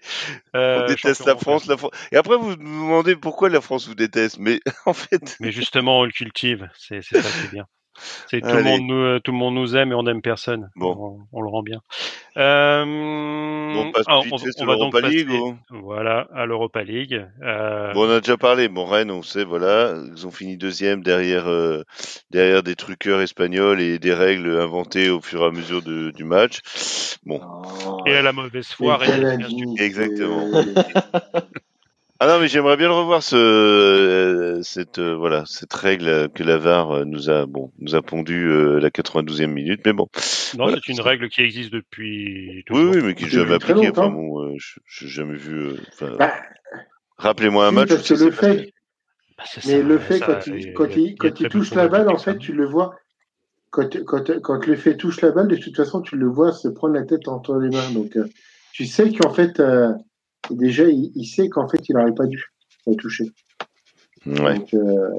Euh, 0.55 0.83
On 0.83 0.87
déteste 0.87 1.25
la. 1.25 1.35
France, 1.35 1.65
la 1.67 1.77
France. 1.77 1.91
Et 2.11 2.17
après, 2.17 2.37
vous 2.37 2.49
vous 2.49 2.55
demandez 2.55 3.15
pourquoi 3.15 3.49
la 3.49 3.61
France 3.61 3.87
vous 3.87 3.95
déteste. 3.95 4.37
Mais 4.39 4.59
en 4.85 4.93
fait, 4.93 5.35
Mais 5.39 5.51
justement, 5.51 5.99
on 5.99 6.05
le 6.05 6.11
cultive, 6.11 6.69
c'est 6.77 7.01
c'est 7.01 7.21
ça 7.21 7.29
qui 7.31 7.45
est 7.45 7.51
bien. 7.51 7.65
C'est 8.29 8.41
tout 8.41 8.47
le 8.47 8.63
monde 8.63 8.81
nous 8.87 9.19
tout 9.19 9.31
le 9.31 9.37
monde 9.37 9.55
nous 9.55 9.75
aime 9.75 9.91
et 9.91 9.95
on 9.95 10.03
n'aime 10.03 10.21
personne. 10.21 10.69
Bon. 10.75 11.17
On, 11.31 11.37
on 11.39 11.41
le 11.41 11.49
rend 11.49 11.63
bien. 11.63 11.79
Euh, 12.35 12.83
on 12.85 13.91
passe 13.91 14.07
alors, 14.07 14.25
on, 14.31 14.65
va 14.65 14.75
donc 14.75 14.93
l'Europa 14.93 15.01
League, 15.07 15.27
passer, 15.27 15.39
ou- 15.39 15.57
voilà, 15.83 16.27
à 16.33 16.45
l'Europa 16.45 16.83
League. 16.83 17.25
Euh, 17.43 17.93
Bon, 17.93 18.07
on 18.07 18.09
a 18.11 18.19
déjà 18.19 18.37
parlé. 18.37 18.67
Bon, 18.69 18.85
Rennes, 18.85 19.11
on 19.11 19.21
sait, 19.21 19.43
voilà, 19.43 19.95
ils 20.15 20.25
ont 20.25 20.31
fini 20.31 20.57
deuxième 20.57 21.03
derrière 21.03 21.47
euh, 21.47 21.83
derrière 22.31 22.63
des 22.63 22.75
truqueurs 22.75 23.21
espagnols 23.21 23.81
et 23.81 23.99
des 23.99 24.13
règles 24.13 24.59
inventées 24.59 25.09
au 25.09 25.21
fur 25.21 25.43
et 25.43 25.45
à 25.45 25.51
mesure 25.51 25.81
de- 25.81 26.11
du 26.11 26.23
match. 26.23 26.59
Bon, 27.25 27.39
et 28.05 28.15
à 28.15 28.21
la 28.21 28.33
mauvaise 28.33 28.67
foi. 28.67 28.99
Exactement. 29.77 30.49
ah 32.25 32.27
non, 32.27 32.39
mais 32.39 32.47
j'aimerais 32.47 32.77
bien 32.77 32.87
le 32.87 32.93
revoir 32.93 33.21
ce 33.21 33.35
euh, 33.35 34.61
cette 34.61 34.99
euh, 34.99 35.13
voilà 35.13 35.43
cette 35.45 35.73
règle 35.73 36.29
que 36.29 36.41
la 36.43 36.57
VAR 36.57 36.91
euh, 36.91 37.03
nous 37.05 37.29
a 37.29 37.45
bon 37.45 37.71
nous 37.79 37.95
a 37.95 38.01
pondu 38.01 38.47
euh, 38.47 38.79
la 38.79 38.89
92e 38.89 39.47
minute, 39.47 39.81
mais 39.85 39.91
bon. 39.91 40.07
Non, 40.57 40.63
Voilà. 40.65 40.79
c'est 40.85 40.93
une 40.93 41.01
règle 41.01 41.27
qui 41.27 41.41
existe 41.41 41.73
depuis 41.73 42.47
Oui, 42.57 42.63
toujours. 42.65 42.93
oui, 42.95 43.01
mais 43.03 43.13
qui 43.15 43.23
est 43.23 43.27
Depuis 43.27 43.35
jamais 43.37 43.59
très 43.59 43.73
appliqué. 43.73 43.89
Enfin 43.89 44.09
bon, 44.09 44.41
euh, 44.41 44.55
j'ai 44.87 45.07
jamais 45.07 45.35
vu. 45.35 45.71
euh, 46.01 46.17
Bah, 46.17 46.33
Rappelez-moi 47.17 47.67
un 47.67 47.71
match. 47.71 47.89
parce 47.89 48.07
que 48.07 48.23
le 48.23 48.31
fait, 48.31 48.73
Bah, 49.37 49.43
c'est 49.45 49.65
mais 49.65 49.81
ça, 49.81 49.87
le 49.87 49.97
fait 49.99 50.17
ça, 50.19 50.25
quand 50.27 50.47
il, 50.47 50.73
quand 50.73 50.95
il, 50.95 51.15
quand 51.17 51.49
touche 51.49 51.73
la 51.73 51.87
balle, 51.89 52.09
en 52.09 52.17
fait, 52.17 52.37
tu 52.37 52.53
le 52.53 52.65
vois. 52.65 52.95
Quand, 53.69 53.89
quand, 54.05 54.39
quand 54.41 54.65
le 54.67 54.75
fait 54.75 54.95
touche 54.95 55.19
la 55.21 55.31
balle, 55.31 55.47
de 55.49 55.55
toute 55.57 55.75
façon, 55.75 56.01
tu 56.01 56.15
le 56.15 56.27
vois 56.27 56.53
se 56.53 56.67
prendre 56.69 56.93
la 56.93 57.03
tête 57.03 57.27
entre 57.27 57.57
les 57.57 57.69
mains. 57.69 57.89
Donc, 57.91 58.15
euh, 58.15 58.27
tu 58.71 58.85
sais 58.85 59.11
qu'en 59.11 59.33
fait, 59.33 59.59
déjà, 60.51 60.83
il, 60.85 61.11
il 61.15 61.25
sait 61.25 61.49
qu'en 61.49 61.67
fait, 61.67 61.79
il 61.89 61.95
n'aurait 61.95 62.13
pas 62.15 62.25
dû 62.25 62.43
la 62.87 62.95
toucher. 62.95 63.25
Ouais. 64.25 64.57
Donc, 64.59 64.73
euh, 64.73 65.09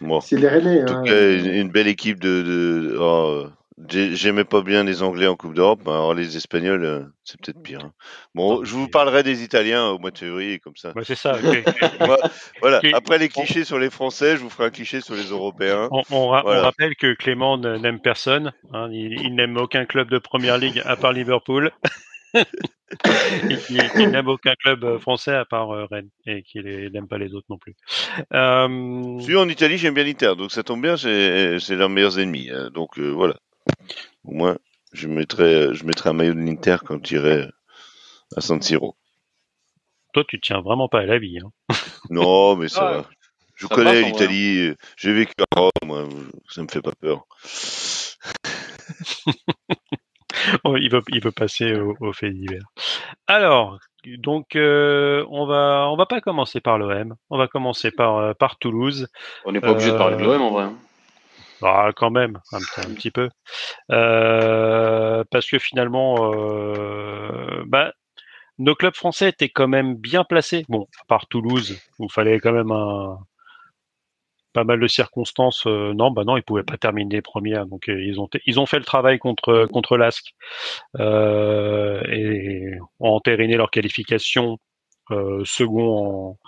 Bon. 0.00 0.20
c'est 0.20 0.36
les 0.36 0.48
Rennais. 0.48 0.82
En 0.82 0.86
tout 0.86 0.92
Hein. 0.94 1.02
cas, 1.04 1.32
une, 1.32 1.70
belle 1.70 1.88
équipe 1.88 2.20
de. 2.20 2.42
de 2.42 2.96
oh, 3.00 3.46
j'ai- 3.88 4.14
J'aimais 4.14 4.44
pas 4.44 4.60
bien 4.60 4.84
les 4.84 5.02
Anglais 5.02 5.26
en 5.26 5.34
Coupe 5.34 5.54
d'Europe, 5.54 5.80
alors 5.88 6.12
les 6.14 6.36
Espagnols, 6.36 6.84
euh, 6.84 7.00
c'est 7.24 7.40
peut-être 7.40 7.60
pire. 7.62 7.80
hein. 7.84 7.92
Bon, 8.34 8.64
je 8.64 8.72
vous 8.74 8.86
parlerai 8.88 9.22
des 9.22 9.42
Italiens 9.42 9.86
au 9.88 9.98
mois 9.98 10.10
de 10.10 10.18
février, 10.18 10.58
comme 10.58 10.76
ça. 10.76 10.92
Ouais, 10.94 11.04
c'est 11.04 11.14
ça. 11.14 11.36
ok, 11.36 11.64
ok. 11.66 11.74
Moi, 12.00 12.18
voilà. 12.60 12.80
Après 12.92 13.18
les 13.18 13.28
clichés 13.28 13.64
sur 13.64 13.78
les 13.78 13.90
Français, 13.90 14.36
je 14.36 14.42
vous 14.42 14.50
ferai 14.50 14.66
un 14.66 14.70
cliché 14.70 15.00
sur 15.00 15.14
les 15.14 15.24
Européens. 15.30 15.88
On, 15.90 16.02
on 16.10 16.28
ra- 16.28 16.40
on 16.40 16.48
Voilà. 16.48 16.62
rappelle 16.62 16.94
que 16.96 17.14
Clément 17.14 17.56
n'aime 17.58 18.00
personne. 18.00 18.52
hein, 18.72 18.88
il 18.92 19.20
il 19.22 19.34
n'aime 19.34 19.56
aucun 19.56 19.86
club 19.86 20.10
de 20.10 20.18
première 20.18 20.58
ligue 20.58 20.82
à 20.84 20.96
part 20.96 21.12
Liverpool. 21.12 21.70
qu'il 23.66 24.10
n'aime 24.10 24.28
aucun 24.28 24.54
club 24.54 24.84
euh, 24.84 24.98
français 24.98 25.34
à 25.34 25.44
part 25.44 25.70
euh, 25.70 25.86
Rennes. 25.90 26.10
Et 26.26 26.42
qu'il 26.42 26.64
n'aime 26.92 27.08
pas 27.08 27.18
les 27.18 27.34
autres 27.34 27.46
non 27.48 27.58
plus. 27.58 27.74
Euh, 28.32 29.18
Si 29.20 29.34
en 29.36 29.48
Italie, 29.48 29.78
j'aime 29.78 29.94
bien 29.94 30.04
l'Inter, 30.04 30.34
donc 30.36 30.52
ça 30.52 30.62
tombe 30.62 30.82
bien, 30.82 30.96
c'est 30.96 31.58
leurs 31.76 31.90
meilleurs 31.90 32.18
ennemis. 32.18 32.50
hein. 32.50 32.70
donc 32.72 32.98
euh, 32.98 33.10
voilà. 33.10 33.36
Au 34.24 34.32
moins, 34.32 34.56
je 34.92 35.08
mettrai, 35.08 35.74
je 35.74 35.84
mettrai 35.84 36.10
un 36.10 36.14
maillot 36.14 36.34
de 36.34 36.40
l'Inter 36.40 36.76
quand 36.84 37.04
j'irai 37.04 37.48
à 38.36 38.40
San 38.40 38.60
Siro. 38.62 38.96
toi, 40.12 40.24
tu 40.28 40.40
tiens 40.40 40.60
vraiment 40.60 40.88
pas 40.88 41.00
à 41.00 41.06
la 41.06 41.18
vie. 41.18 41.38
hein. 41.44 41.50
Non, 42.10 42.56
mais 42.56 42.68
ça 42.68 42.88
Ah, 42.88 42.92
va. 42.98 43.10
Je 43.56 43.66
ça 43.66 43.74
connais 43.74 44.02
l'Italie, 44.02 44.58
euh, 44.68 44.74
j'ai 44.96 45.12
vécu 45.12 45.32
à 45.56 45.60
Rome, 45.60 45.70
moi, 45.86 46.08
ça 46.48 46.62
me 46.62 46.68
fait 46.68 46.82
pas 46.82 46.92
peur. 47.00 47.24
Il 50.78 50.90
veut, 50.90 51.02
il 51.08 51.22
veut 51.22 51.32
passer 51.32 51.74
au, 51.74 51.94
au 52.00 52.12
fait 52.12 52.30
divers. 52.30 52.64
Alors, 53.26 53.78
donc, 54.18 54.56
euh, 54.56 55.24
on 55.30 55.46
va, 55.46 55.88
on 55.90 55.96
va 55.96 56.06
pas 56.06 56.20
commencer 56.20 56.60
par 56.60 56.78
l'OM. 56.78 57.14
On 57.30 57.38
va 57.38 57.48
commencer 57.48 57.90
par, 57.90 58.16
euh, 58.18 58.32
par 58.34 58.58
Toulouse. 58.58 59.08
On 59.44 59.52
n'est 59.52 59.60
pas 59.60 59.70
obligé 59.70 59.92
de 59.92 59.96
parler 59.96 60.16
de 60.16 60.22
Euh, 60.22 60.26
l'OM 60.26 60.42
en 60.42 60.50
vrai. 60.50 60.64
hein. 60.64 60.74
Ah, 61.62 61.90
quand 61.96 62.10
même, 62.10 62.38
un, 62.52 62.58
petit- 62.58 62.80
un 62.90 62.94
petit 62.94 63.10
peu. 63.10 63.30
Euh, 63.90 65.24
parce 65.30 65.48
que 65.48 65.58
finalement, 65.58 66.32
euh, 66.34 67.62
bah, 67.66 67.92
nos 68.58 68.74
clubs 68.74 68.94
français 68.94 69.30
étaient 69.30 69.48
quand 69.48 69.68
même 69.68 69.94
bien 69.94 70.24
placés. 70.24 70.64
Bon, 70.68 70.86
à 71.00 71.04
part 71.06 71.26
Toulouse, 71.26 71.78
où 71.98 72.04
il 72.04 72.12
fallait 72.12 72.38
quand 72.40 72.52
même 72.52 72.70
un, 72.70 73.18
pas 74.54 74.64
mal 74.64 74.80
de 74.80 74.86
circonstances. 74.86 75.66
euh, 75.66 75.92
non, 75.94 76.10
bah 76.10 76.24
non, 76.24 76.36
ils 76.38 76.42
pouvaient 76.42 76.62
pas 76.62 76.78
terminer 76.78 77.20
première. 77.22 77.66
Donc 77.66 77.88
euh, 77.88 78.02
ils 78.02 78.18
ont 78.20 78.28
ils 78.46 78.58
ont 78.60 78.66
fait 78.66 78.78
le 78.78 78.84
travail 78.84 79.18
contre 79.18 79.66
contre 79.70 79.98
l'Asc 79.98 80.32
euh, 80.98 82.00
et 82.08 82.78
ont 83.00 83.10
entériné 83.10 83.56
leur 83.56 83.70
qualification 83.70 84.58
euh, 85.10 85.42
second 85.44 86.38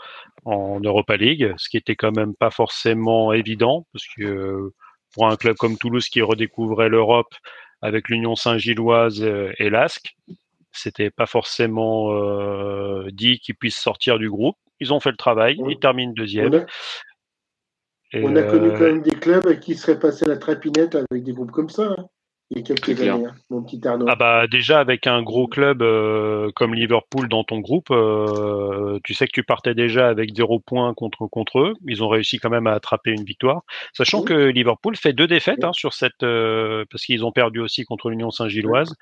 en, 0.46 0.52
en 0.76 0.80
Europa 0.80 1.16
League, 1.16 1.52
ce 1.58 1.68
qui 1.68 1.76
était 1.76 1.96
quand 1.96 2.16
même 2.16 2.34
pas 2.34 2.50
forcément 2.50 3.32
évident 3.34 3.86
parce 3.92 4.06
que 4.16 4.24
euh, 4.24 4.74
pour 5.14 5.28
un 5.28 5.36
club 5.36 5.56
comme 5.56 5.76
Toulouse 5.78 6.08
qui 6.08 6.22
redécouvrait 6.22 6.88
l'Europe 6.88 7.34
avec 7.82 8.08
l'Union 8.08 8.34
Saint-Gilloise 8.36 9.22
euh, 9.22 9.52
et 9.58 9.70
l'Asc, 9.70 10.14
c'était 10.72 11.10
pas 11.10 11.26
forcément 11.26 12.12
euh, 12.12 13.08
dit 13.12 13.38
qu'ils 13.40 13.56
puissent 13.56 13.78
sortir 13.80 14.18
du 14.18 14.30
groupe. 14.30 14.56
Ils 14.80 14.92
ont 14.92 15.00
fait 15.00 15.10
le 15.10 15.16
travail, 15.16 15.58
ils 15.68 15.78
terminent 15.78 16.12
deuxième. 16.12 16.66
Et, 18.12 18.22
on 18.22 18.36
a 18.36 18.42
connu 18.42 18.68
euh, 18.68 18.78
quand 18.78 18.84
même 18.84 19.02
des 19.02 19.14
clubs 19.14 19.58
qui 19.60 19.74
seraient 19.74 19.98
passés 19.98 20.26
la 20.26 20.36
trapinette 20.36 20.94
avec 20.94 21.24
des 21.24 21.32
groupes 21.32 21.50
comme 21.50 21.70
ça. 21.70 21.94
hein, 21.98 22.06
il 22.50 22.58
y 22.58 22.60
a 22.60 22.64
quelques 22.64 23.00
années, 23.00 23.26
hein, 23.26 23.34
mon 23.50 23.62
petit 23.64 23.80
Arnaud. 23.86 24.06
Ah 24.08 24.14
bah 24.14 24.46
déjà 24.46 24.78
avec 24.78 25.08
un 25.08 25.20
gros 25.22 25.48
club 25.48 25.82
euh, 25.82 26.52
comme 26.54 26.74
Liverpool 26.74 27.28
dans 27.28 27.42
ton 27.42 27.58
groupe, 27.58 27.90
euh, 27.90 29.00
tu 29.02 29.14
sais 29.14 29.26
que 29.26 29.32
tu 29.32 29.42
partais 29.42 29.74
déjà 29.74 30.08
avec 30.08 30.32
zéro 30.32 30.60
point 30.60 30.94
contre 30.94 31.26
contre 31.26 31.58
eux. 31.58 31.74
Ils 31.88 32.04
ont 32.04 32.08
réussi 32.08 32.38
quand 32.38 32.50
même 32.50 32.68
à 32.68 32.74
attraper 32.74 33.10
une 33.10 33.24
victoire, 33.24 33.62
sachant 33.92 34.22
que 34.22 34.32
Liverpool 34.32 34.96
fait 34.96 35.12
deux 35.12 35.26
défaites 35.26 35.64
hein, 35.64 35.72
sur 35.72 35.92
cette 35.92 36.22
euh, 36.22 36.84
parce 36.88 37.04
qu'ils 37.04 37.24
ont 37.24 37.32
perdu 37.32 37.58
aussi 37.58 37.84
contre 37.84 38.10
l'Union 38.10 38.30
Saint-Gilloise. 38.30 38.94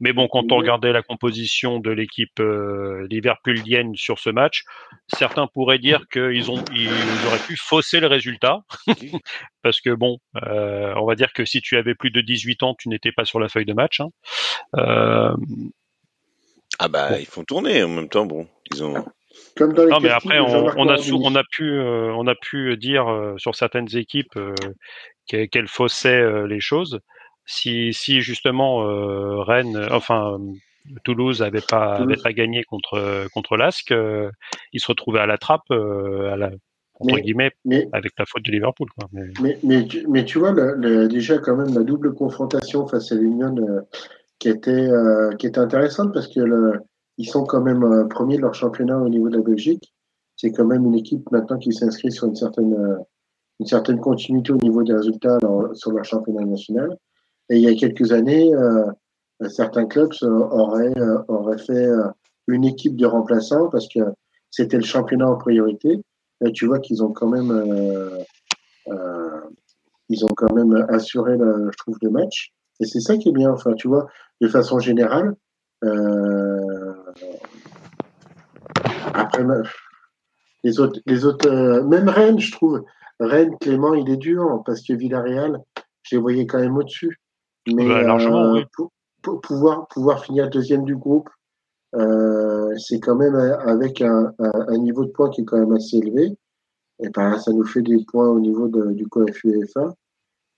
Mais 0.00 0.12
bon, 0.12 0.28
quand 0.28 0.50
on 0.52 0.56
regardait 0.56 0.92
la 0.92 1.02
composition 1.02 1.78
de 1.78 1.90
l'équipe 1.90 2.40
euh, 2.40 3.06
liverpoolienne 3.10 3.94
sur 3.96 4.18
ce 4.18 4.30
match, 4.30 4.64
certains 5.08 5.46
pourraient 5.46 5.78
dire 5.78 6.06
qu'ils 6.12 6.50
ont 6.50 6.62
ils 6.74 6.88
auraient 7.26 7.38
pu 7.46 7.56
fausser 7.56 8.00
le 8.00 8.06
résultat 8.06 8.60
parce 9.62 9.80
que 9.80 9.90
bon, 9.90 10.18
euh, 10.46 10.94
on 10.96 11.04
va 11.06 11.14
dire 11.14 11.32
que 11.32 11.44
si 11.44 11.60
tu 11.60 11.76
avais 11.76 11.94
plus 11.94 12.10
de 12.10 12.20
18 12.20 12.62
ans, 12.62 12.74
tu 12.78 12.88
n'étais 12.88 13.12
pas 13.12 13.24
sur 13.24 13.40
la 13.40 13.48
feuille 13.48 13.66
de 13.66 13.74
match. 13.74 14.00
hein. 14.00 14.08
Euh, 14.76 15.34
Ah 16.78 16.88
bah, 16.88 17.18
ils 17.20 17.26
font 17.26 17.44
tourner 17.44 17.82
en 17.82 17.88
même 17.88 18.08
temps, 18.08 18.24
bon, 18.26 18.48
ils 18.72 18.82
ont. 18.82 19.04
Comme 19.56 19.74
dans 19.74 19.84
les 19.84 19.90
non, 19.90 20.00
mais 20.00 20.08
après, 20.08 20.40
on, 20.40 20.88
a, 20.88 20.96
on 21.12 21.44
pu, 21.50 21.70
euh, 21.70 22.12
on 22.14 22.26
a 22.26 22.34
pu 22.34 22.76
dire 22.76 23.08
euh, 23.08 23.34
sur 23.38 23.54
certaines 23.54 23.94
équipes 23.96 24.36
euh, 24.36 24.54
qu'e- 25.26 25.46
qu'elles 25.48 25.68
faussaient 25.68 26.20
euh, 26.20 26.46
les 26.46 26.60
choses. 26.60 27.00
Si, 27.52 27.92
si 27.92 28.20
justement 28.20 28.84
euh, 28.84 29.42
Rennes, 29.42 29.74
euh, 29.76 29.88
enfin 29.90 30.38
Toulouse 31.04 31.42
avait 31.42 31.60
pas, 31.60 31.96
Toulouse. 31.98 32.12
avait 32.12 32.22
pas 32.22 32.32
gagné 32.32 32.62
contre 32.62 33.26
contre 33.34 33.56
l'Asc, 33.56 33.90
euh, 33.90 34.30
ils 34.72 34.78
se 34.80 34.86
retrouvaient 34.86 35.18
à 35.18 35.26
la 35.26 35.36
trappe, 35.36 35.68
euh, 35.72 36.32
à 36.32 36.36
la, 36.36 36.50
entre 37.00 37.16
Mais- 37.16 37.22
guillemets, 37.22 37.50
Mais, 37.64 37.88
avec 37.92 38.12
la 38.18 38.24
faute 38.26 38.44
de 38.44 38.52
Liverpool. 38.52 38.88
Quoi. 38.96 39.08
Mais, 39.42 39.58
mais, 39.64 39.84
tu, 39.86 40.06
tu 40.26 40.38
vois, 40.38 40.52
le, 40.52 40.74
le- 40.76 41.08
déjà 41.08 41.38
quand 41.38 41.56
même 41.56 41.74
la 41.74 41.82
double 41.82 42.14
confrontation 42.14 42.86
face 42.86 43.10
à 43.10 43.16
l'Union 43.16 43.54
euh, 43.56 43.80
qui, 44.38 44.48
était, 44.48 44.70
euh, 44.70 45.34
qui 45.36 45.46
était 45.48 45.58
intéressante 45.58 46.14
parce 46.14 46.28
que 46.28 46.40
le, 46.40 46.74
ils 47.18 47.28
sont 47.28 47.44
quand 47.44 47.62
même 47.62 47.82
euh, 47.82 48.04
premiers 48.06 48.36
de 48.36 48.42
leur 48.42 48.54
championnat 48.54 48.98
au 48.98 49.08
niveau 49.08 49.28
de 49.28 49.36
la 49.38 49.42
Belgique. 49.42 49.92
C'est 50.36 50.52
quand 50.52 50.64
même 50.66 50.84
une 50.86 50.94
équipe 50.94 51.28
maintenant 51.32 51.58
qui 51.58 51.72
s'inscrit 51.72 52.12
sur 52.12 52.26
une 52.28 52.36
certaine, 52.36 52.74
euh, 52.74 52.96
une 53.58 53.66
certaine 53.66 53.98
continuité 54.00 54.52
au 54.52 54.56
niveau 54.58 54.82
des 54.82 54.94
résultats 54.94 55.38
sur 55.74 55.90
leur 55.90 56.04
championnat 56.04 56.44
national. 56.46 56.96
Et 57.50 57.56
il 57.56 57.62
y 57.62 57.68
a 57.68 57.74
quelques 57.74 58.12
années, 58.12 58.54
euh, 58.54 58.86
certains 59.48 59.86
clubs 59.86 60.12
auraient, 60.22 60.96
euh, 60.96 61.18
auraient 61.26 61.58
fait 61.58 61.84
euh, 61.84 62.04
une 62.46 62.64
équipe 62.64 62.96
de 62.96 63.06
remplaçants 63.06 63.68
parce 63.68 63.88
que 63.88 63.98
c'était 64.50 64.76
le 64.76 64.84
championnat 64.84 65.28
en 65.28 65.36
priorité. 65.36 66.00
Là, 66.40 66.52
tu 66.52 66.66
vois 66.66 66.78
qu'ils 66.78 67.02
ont 67.02 67.12
quand 67.12 67.28
même, 67.28 67.52
ils 70.08 70.24
ont 70.24 70.34
quand 70.36 70.52
même 70.54 70.86
assuré, 70.88 71.36
le, 71.36 71.70
je 71.72 71.76
trouve, 71.76 71.98
le 72.02 72.10
match. 72.10 72.52
Et 72.80 72.86
c'est 72.86 73.00
ça 73.00 73.16
qui 73.16 73.28
est 73.28 73.32
bien. 73.32 73.50
Enfin, 73.50 73.74
tu 73.74 73.88
vois, 73.88 74.06
de 74.40 74.48
façon 74.48 74.78
générale. 74.78 75.34
Après, 79.12 79.44
les 80.64 80.80
autres, 80.80 81.00
les 81.04 81.24
autres, 81.26 81.82
même 81.82 82.08
Rennes, 82.08 82.40
je 82.40 82.52
trouve. 82.52 82.84
Rennes, 83.18 83.54
Clément, 83.60 83.94
il 83.94 84.08
est 84.08 84.16
dur 84.16 84.62
parce 84.64 84.80
que 84.80 84.94
Villarreal, 84.94 85.58
je 86.02 86.16
les 86.16 86.22
voyais 86.22 86.46
quand 86.46 86.58
même 86.58 86.76
au-dessus. 86.76 87.20
Mais 87.74 87.86
Ouais, 87.86 88.02
largement, 88.02 88.44
euh, 88.46 88.52
oui. 88.54 88.64
pour, 88.74 88.90
pour 89.22 89.40
pouvoir, 89.40 89.88
pouvoir 89.88 90.24
finir 90.24 90.48
deuxième 90.50 90.84
du 90.84 90.96
groupe, 90.96 91.28
euh, 91.94 92.74
c'est 92.78 93.00
quand 93.00 93.16
même 93.16 93.34
euh, 93.34 93.58
avec 93.60 94.00
un, 94.00 94.32
un, 94.38 94.52
un 94.68 94.78
niveau 94.78 95.04
de 95.04 95.10
points 95.10 95.30
qui 95.30 95.40
est 95.40 95.44
quand 95.44 95.58
même 95.58 95.72
assez 95.72 95.96
élevé. 95.98 96.36
Et 97.02 97.08
ben, 97.08 97.38
ça 97.38 97.52
nous 97.52 97.64
fait 97.64 97.82
des 97.82 98.04
points 98.04 98.28
au 98.28 98.40
niveau 98.40 98.68
de, 98.68 98.92
du 98.92 99.06
COF 99.08 99.44
UEFA. 99.44 99.94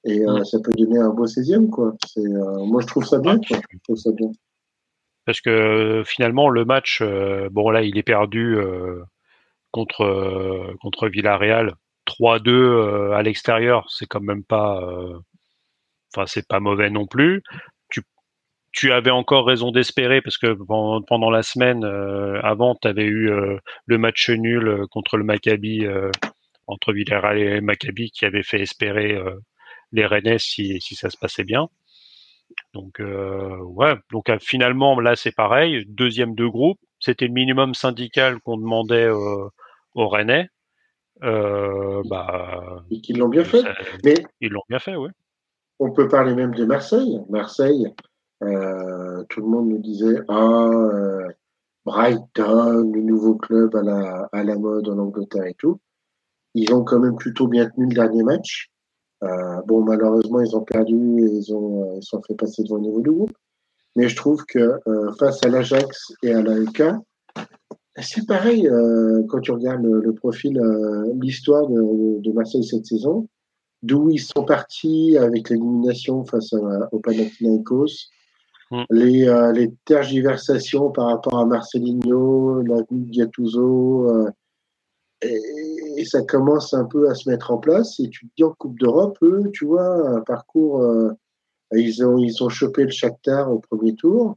Et 0.04 0.20
euh, 0.26 0.42
ça 0.42 0.58
peut 0.58 0.72
donner 0.72 0.98
un 0.98 1.10
beau 1.10 1.26
16e, 1.26 1.68
quoi. 1.70 1.94
Euh, 2.18 2.64
moi, 2.64 2.80
je 2.82 2.86
trouve 2.88 3.04
ça 3.04 3.18
bien, 3.18 3.38
quoi. 3.38 3.58
Je 3.70 3.78
trouve 3.84 3.96
ça 3.96 4.10
bien. 4.10 4.30
Parce 5.24 5.40
que 5.40 6.02
finalement, 6.04 6.48
le 6.48 6.64
match, 6.64 7.00
euh, 7.00 7.48
bon 7.52 7.70
là, 7.70 7.82
il 7.82 7.96
est 7.96 8.02
perdu 8.02 8.58
contre 9.70 10.74
contre 10.80 11.08
Villarreal. 11.08 11.74
3-2 12.08 13.12
à 13.12 13.22
l'extérieur, 13.22 13.88
c'est 13.88 14.06
quand 14.06 14.20
même 14.20 14.42
pas, 14.42 14.82
enfin 16.14 16.26
c'est 16.26 16.46
pas 16.46 16.60
mauvais 16.60 16.90
non 16.90 17.06
plus. 17.06 17.42
Tu, 17.90 18.02
tu 18.72 18.92
avais 18.92 19.10
encore 19.10 19.46
raison 19.46 19.70
d'espérer 19.72 20.22
parce 20.22 20.38
que 20.38 20.56
pendant, 21.06 21.30
la 21.30 21.42
semaine 21.42 21.84
avant, 22.42 22.76
tu 22.80 22.88
avais 22.88 23.04
eu 23.04 23.30
le 23.86 23.98
match 23.98 24.30
nul 24.30 24.86
contre 24.90 25.16
le 25.16 25.24
Maccabi 25.24 25.86
entre 26.66 26.92
Villarreal 26.92 27.38
et 27.38 27.60
Maccabi 27.60 28.10
qui 28.10 28.24
avait 28.24 28.42
fait 28.42 28.60
espérer 28.60 29.18
les 29.92 30.06
Rennais 30.06 30.38
si, 30.38 30.80
si 30.80 30.94
ça 30.94 31.10
se 31.10 31.16
passait 31.16 31.44
bien. 31.44 31.68
Donc 32.74 33.00
euh, 33.00 33.56
ouais, 33.58 33.94
donc 34.10 34.28
euh, 34.28 34.38
finalement 34.40 34.98
là 35.00 35.16
c'est 35.16 35.34
pareil, 35.34 35.84
deuxième 35.88 36.34
de 36.34 36.46
groupe, 36.46 36.78
c'était 37.00 37.26
le 37.26 37.32
minimum 37.32 37.74
syndical 37.74 38.40
qu'on 38.40 38.56
demandait 38.56 39.06
euh, 39.06 39.48
aux 39.94 40.08
Rennais. 40.08 40.48
Euh, 41.22 42.02
bah, 42.06 42.82
Et 42.90 43.00
qu'ils 43.00 43.18
l'ont 43.18 43.28
bien 43.28 43.44
fait. 43.44 43.62
Mais 44.04 44.14
ils 44.40 44.50
l'ont 44.50 44.62
bien 44.68 44.80
fait, 44.80 44.96
oui. 44.96 45.10
On 45.78 45.90
peut 45.90 46.08
parler 46.08 46.34
même 46.34 46.54
de 46.54 46.64
Marseille. 46.64 47.20
Marseille, 47.28 47.92
euh, 48.42 49.24
tout 49.28 49.40
le 49.40 49.46
monde 49.46 49.68
nous 49.68 49.78
disait 49.78 50.20
ah 50.28 50.68
Brighton, 51.84 52.90
le 52.92 53.00
nouveau 53.00 53.34
club 53.34 53.74
à 53.74 53.82
la 53.82 54.28
à 54.32 54.44
la 54.44 54.56
mode 54.56 54.88
en 54.88 54.98
Angleterre 54.98 55.46
et 55.46 55.54
tout. 55.54 55.80
Ils 56.54 56.72
ont 56.74 56.84
quand 56.84 57.00
même 57.00 57.16
plutôt 57.16 57.48
bien 57.48 57.68
tenu 57.68 57.86
le 57.86 57.94
dernier 57.94 58.22
match. 58.22 58.70
Euh, 59.22 59.62
bon, 59.66 59.82
malheureusement, 59.82 60.40
ils 60.40 60.56
ont 60.56 60.62
perdu 60.62 60.96
et 61.20 61.30
ils 61.30 61.54
ont 61.54 61.84
euh, 61.84 61.96
ils 61.96 62.02
sont 62.02 62.20
fait 62.22 62.34
passer 62.34 62.62
devant 62.64 62.76
le 62.76 62.82
niveau 62.82 63.00
du 63.00 63.10
groupe. 63.10 63.32
Mais 63.96 64.08
je 64.08 64.16
trouve 64.16 64.44
que 64.46 64.80
euh, 64.86 65.12
face 65.18 65.44
à 65.44 65.48
l'Ajax 65.48 66.12
et 66.22 66.32
à 66.32 66.42
l'AEK, 66.42 66.82
c'est 68.00 68.26
pareil 68.26 68.66
quand 69.28 69.40
tu 69.40 69.52
regardes 69.52 69.84
le, 69.84 70.14
profil, 70.14 70.58
l'histoire 71.20 71.68
de, 71.68 72.20
de, 72.20 72.32
Marseille 72.32 72.64
cette 72.64 72.86
saison, 72.86 73.28
d'où 73.82 74.10
ils 74.10 74.20
sont 74.20 74.44
partis 74.44 75.16
avec 75.18 75.50
l'élimination 75.50 76.24
face 76.24 76.52
au 76.92 76.98
Panathinaikos, 77.00 78.10
mm. 78.70 78.82
les, 78.90 79.52
les 79.54 79.72
tergiversations 79.84 80.90
par 80.90 81.06
rapport 81.06 81.38
à 81.38 81.46
Marcelinho, 81.46 82.62
la 82.62 82.82
Gattuso, 82.90 84.30
et, 85.22 86.04
ça 86.04 86.22
commence 86.22 86.74
un 86.74 86.84
peu 86.84 87.08
à 87.08 87.14
se 87.14 87.28
mettre 87.28 87.50
en 87.50 87.58
place. 87.58 88.00
Et 88.00 88.08
tu 88.08 88.26
te 88.26 88.32
dis 88.36 88.44
en 88.44 88.52
Coupe 88.52 88.78
d'Europe, 88.78 89.18
eux, 89.22 89.50
tu 89.52 89.66
vois, 89.66 90.08
un 90.08 90.20
parcours, 90.20 90.82
euh, 90.82 91.12
ils 91.72 92.04
ont 92.04 92.18
ils 92.18 92.42
ont 92.42 92.48
chopé 92.48 92.84
le 92.84 92.90
Shakhtar 92.90 93.50
au 93.52 93.58
premier 93.58 93.94
tour. 93.94 94.36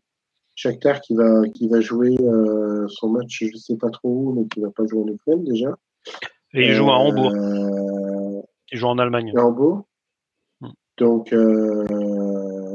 Shakhtar 0.56 1.02
qui 1.02 1.16
va 1.16 1.48
qui 1.50 1.68
va 1.68 1.82
jouer 1.82 2.16
euh, 2.22 2.86
son 2.88 3.10
match, 3.10 3.44
je 3.52 3.58
sais 3.58 3.78
pas 3.78 3.90
trop 3.90 4.10
où, 4.10 4.34
mais 4.34 4.48
qui 4.48 4.62
va 4.62 4.70
pas 4.72 4.86
jouer 4.86 5.02
en 5.02 5.08
Ukraine 5.08 5.44
déjà. 5.44 5.76
Et 6.54 6.68
il 6.68 6.74
joue 6.74 6.90
à 6.90 6.98
Hambourg. 6.98 7.34
Euh, 8.76 8.80
joue 8.80 8.88
en 8.88 8.98
Allemagne. 8.98 9.34
Hambourg. 9.38 9.86
Hmm. 10.62 10.70
Donc 10.98 11.34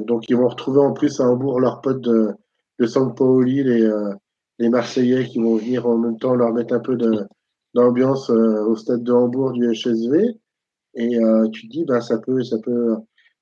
donc 0.07 0.29
ils 0.29 0.37
vont 0.37 0.49
retrouver 0.49 0.81
en 0.81 0.93
plus 0.93 1.21
à 1.21 1.25
Hambourg 1.25 1.61
leurs 1.61 1.81
potes 1.81 2.01
de 2.01 2.31
de 2.79 2.87
San 2.87 3.15
Paoli, 3.15 3.63
les 3.65 3.91
les 4.61 4.69
Marseillais 4.69 5.27
qui 5.27 5.41
vont 5.41 5.57
venir 5.57 5.87
en 5.87 5.97
même 5.97 6.19
temps 6.19 6.35
leur 6.35 6.53
mettre 6.53 6.75
un 6.75 6.81
peu 6.81 6.97
d'ambiance 7.75 8.31
euh, 8.31 8.63
au 8.67 8.77
stade 8.77 9.03
de 9.03 9.13
Hambourg 9.13 9.53
du 9.53 9.67
HSV 9.67 10.37
et 10.95 11.19
euh, 11.19 11.49
tu 11.49 11.67
te 11.67 11.73
dis 11.73 11.85
bah 11.85 12.01
ça 12.01 12.19
peut 12.19 12.43
ça 12.43 12.59
peut 12.59 12.97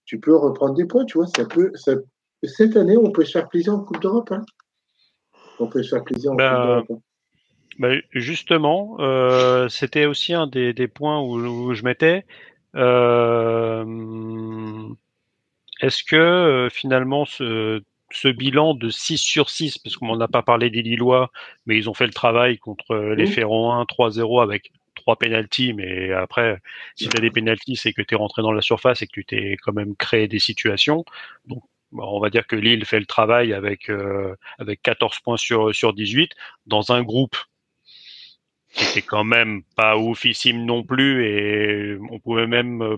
tu 0.04 0.20
peux 0.20 0.36
reprendre 0.36 0.74
des 0.74 0.86
points 0.86 1.04
tu 1.04 1.18
vois 1.18 1.26
ça 1.26 1.44
peut 1.44 1.72
ça, 1.74 1.94
cette 2.44 2.76
année 2.76 2.96
on 2.96 3.10
peut 3.10 3.24
se 3.24 3.32
faire 3.32 3.48
plaisir 3.48 3.74
en 3.74 3.80
Coupe 3.80 4.00
d'Europe 4.00 4.30
hein. 4.30 4.44
on 5.58 5.66
peut 5.66 5.82
se 5.82 5.90
faire 5.90 6.04
plaisir 6.04 6.30
en 6.30 6.34
Coupe 6.34 6.38
bah, 6.38 6.66
d'Europe 6.66 6.86
hein. 6.90 6.98
Bah, 7.78 7.94
justement 8.12 8.96
euh, 9.00 9.68
c'était 9.68 10.06
aussi 10.06 10.34
un 10.34 10.46
des, 10.46 10.72
des 10.72 10.88
points 10.88 11.20
où, 11.20 11.38
où 11.38 11.74
je 11.74 11.82
mettais 11.84 12.24
euh, 12.74 13.84
est-ce 15.80 16.02
que 16.02 16.68
finalement 16.72 17.24
ce 17.24 17.82
ce 18.10 18.28
bilan 18.28 18.74
de 18.74 18.88
6 18.88 19.18
sur 19.18 19.50
6, 19.50 19.78
parce 19.78 19.96
qu'on 19.96 20.16
n'a 20.16 20.28
pas 20.28 20.42
parlé 20.42 20.70
des 20.70 20.82
Lillois, 20.82 21.30
mais 21.66 21.76
ils 21.76 21.90
ont 21.90 21.94
fait 21.94 22.06
le 22.06 22.12
travail 22.12 22.58
contre 22.58 22.96
les 22.96 23.26
Ferrons 23.26 23.72
1, 23.72 23.82
3-0 23.82 24.42
avec 24.42 24.72
trois 24.94 25.16
pénalties, 25.16 25.72
mais 25.72 26.12
après, 26.12 26.60
si 26.96 27.08
tu 27.08 27.16
as 27.16 27.20
des 27.20 27.30
pénalties, 27.30 27.76
c'est 27.76 27.92
que 27.92 28.02
tu 28.02 28.14
es 28.14 28.16
rentré 28.16 28.42
dans 28.42 28.52
la 28.52 28.60
surface 28.60 29.02
et 29.02 29.06
que 29.06 29.12
tu 29.12 29.24
t'es 29.24 29.56
quand 29.62 29.72
même 29.72 29.94
créé 29.96 30.28
des 30.28 30.38
situations. 30.38 31.04
Donc, 31.46 31.62
on 31.92 32.20
va 32.20 32.30
dire 32.30 32.46
que 32.46 32.56
Lille 32.56 32.84
fait 32.84 33.00
le 33.00 33.06
travail 33.06 33.54
avec 33.54 33.88
euh, 33.88 34.34
avec 34.58 34.82
14 34.82 35.20
points 35.20 35.38
sur 35.38 35.74
sur 35.74 35.94
18 35.94 36.32
dans 36.66 36.92
un 36.92 37.02
groupe 37.02 37.36
qui 38.78 38.84
était 38.84 39.02
quand 39.02 39.24
même 39.24 39.62
pas 39.76 39.96
oufissime 39.98 40.64
non 40.64 40.82
plus 40.84 41.26
et 41.26 41.98
on 42.10 42.18
pouvait 42.20 42.46
même 42.46 42.82
euh, 42.82 42.96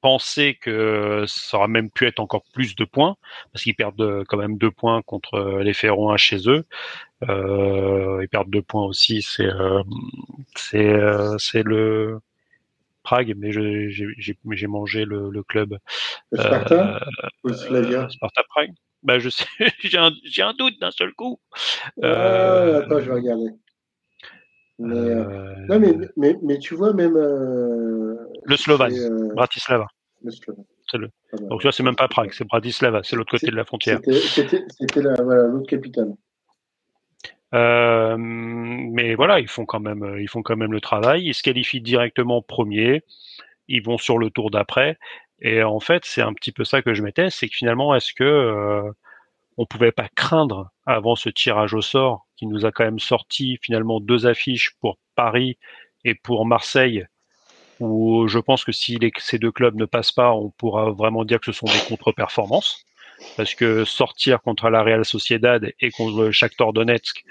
penser 0.00 0.56
que 0.60 1.24
ça 1.26 1.58
aurait 1.58 1.68
même 1.68 1.90
pu 1.90 2.06
être 2.06 2.20
encore 2.20 2.44
plus 2.52 2.74
de 2.76 2.84
points, 2.84 3.16
parce 3.52 3.64
qu'ils 3.64 3.74
perdent 3.74 4.00
euh, 4.00 4.24
quand 4.28 4.36
même 4.38 4.56
deux 4.56 4.70
points 4.70 5.02
contre 5.02 5.34
euh, 5.34 5.62
les 5.62 5.74
Ferroins 5.74 6.16
chez 6.16 6.48
eux. 6.48 6.64
Euh, 7.28 8.20
ils 8.22 8.28
perdent 8.28 8.50
deux 8.50 8.62
points 8.62 8.84
aussi, 8.84 9.22
c'est 9.22 9.46
euh, 9.46 9.82
c'est 10.54 10.94
c'est 11.38 11.62
le 11.64 12.20
Prague, 13.02 13.34
mais 13.36 13.50
j'ai 13.50 14.66
mangé 14.66 15.04
le, 15.04 15.30
le 15.30 15.42
club. 15.42 15.78
Le 16.30 16.38
Sparta 16.38 17.00
ou 17.44 17.52
Slavia? 17.52 18.08
Sparta 18.10 18.42
Prague. 18.50 18.70
Bah 19.02 19.18
je 19.18 19.30
sais, 19.30 19.46
j'ai 19.80 19.98
un, 19.98 20.12
un 20.40 20.54
doute 20.54 20.78
d'un 20.80 20.90
seul 20.90 21.12
coup. 21.14 21.40
Ah, 22.02 22.80
attends, 22.82 23.00
je 23.00 23.06
vais 23.06 23.14
regarder. 23.14 23.50
Mais, 24.78 24.96
euh... 24.96 25.54
non, 25.68 25.80
mais, 25.80 25.94
mais, 26.16 26.36
mais, 26.42 26.58
tu 26.58 26.74
vois, 26.74 26.92
même. 26.92 27.16
Euh, 27.16 28.16
le 28.44 28.56
Slovan, 28.56 28.92
euh... 28.92 29.34
Bratislava. 29.34 29.86
Le 30.22 30.30
Slovan. 30.30 30.64
C'est 30.90 30.98
le. 30.98 31.10
Donc, 31.48 31.60
tu 31.60 31.64
vois, 31.64 31.72
c'est 31.72 31.82
même 31.82 31.96
pas 31.96 32.08
Prague, 32.08 32.32
c'est 32.32 32.46
Bratislava, 32.46 33.02
c'est 33.02 33.16
l'autre 33.16 33.32
côté 33.32 33.48
de 33.48 33.56
la 33.56 33.64
frontière. 33.64 34.00
C'était 34.06 34.62
l'autre 35.02 35.22
voilà, 35.22 35.50
capitale. 35.66 36.14
Euh, 37.54 38.16
mais 38.18 39.14
voilà, 39.14 39.40
ils 39.40 39.48
font 39.48 39.64
quand 39.64 39.80
même, 39.80 40.02
euh, 40.02 40.20
ils 40.20 40.28
font 40.28 40.42
quand 40.42 40.56
même 40.56 40.72
le 40.72 40.80
travail. 40.80 41.24
Ils 41.26 41.34
se 41.34 41.42
qualifient 41.42 41.80
directement 41.80 42.42
premier. 42.42 43.02
Ils 43.68 43.82
vont 43.82 43.98
sur 43.98 44.18
le 44.18 44.30
tour 44.30 44.50
d'après. 44.50 44.98
Et 45.40 45.62
en 45.62 45.80
fait, 45.80 46.04
c'est 46.04 46.22
un 46.22 46.32
petit 46.32 46.52
peu 46.52 46.64
ça 46.64 46.82
que 46.82 46.94
je 46.94 47.02
mettais, 47.02 47.30
c'est 47.30 47.48
que 47.48 47.54
finalement, 47.54 47.94
est-ce 47.94 48.12
que 48.12 48.24
euh, 48.24 48.90
on 49.56 49.66
pouvait 49.66 49.92
pas 49.92 50.08
craindre 50.14 50.70
avant 50.88 51.16
ce 51.16 51.28
tirage 51.28 51.74
au 51.74 51.82
sort 51.82 52.26
qui 52.36 52.46
nous 52.46 52.64
a 52.64 52.72
quand 52.72 52.84
même 52.84 52.98
sorti 52.98 53.58
finalement 53.62 54.00
deux 54.00 54.26
affiches 54.26 54.72
pour 54.80 54.98
Paris 55.14 55.58
et 56.04 56.14
pour 56.14 56.46
Marseille 56.46 57.06
où 57.80 58.26
je 58.26 58.38
pense 58.38 58.64
que 58.64 58.72
si 58.72 58.98
ces 59.18 59.38
deux 59.38 59.52
clubs 59.52 59.76
ne 59.76 59.84
passent 59.84 60.12
pas, 60.12 60.32
on 60.32 60.50
pourra 60.50 60.90
vraiment 60.90 61.24
dire 61.24 61.38
que 61.38 61.46
ce 61.46 61.52
sont 61.52 61.66
des 61.66 61.78
contre-performances. 61.88 62.84
Parce 63.36 63.54
que 63.54 63.84
sortir 63.84 64.40
contre 64.42 64.70
la 64.70 64.82
Real 64.82 65.04
Sociedad 65.04 65.72
et 65.80 65.90
contre 65.90 66.30
Shakhtar 66.30 66.72
Donetsk 66.72 67.24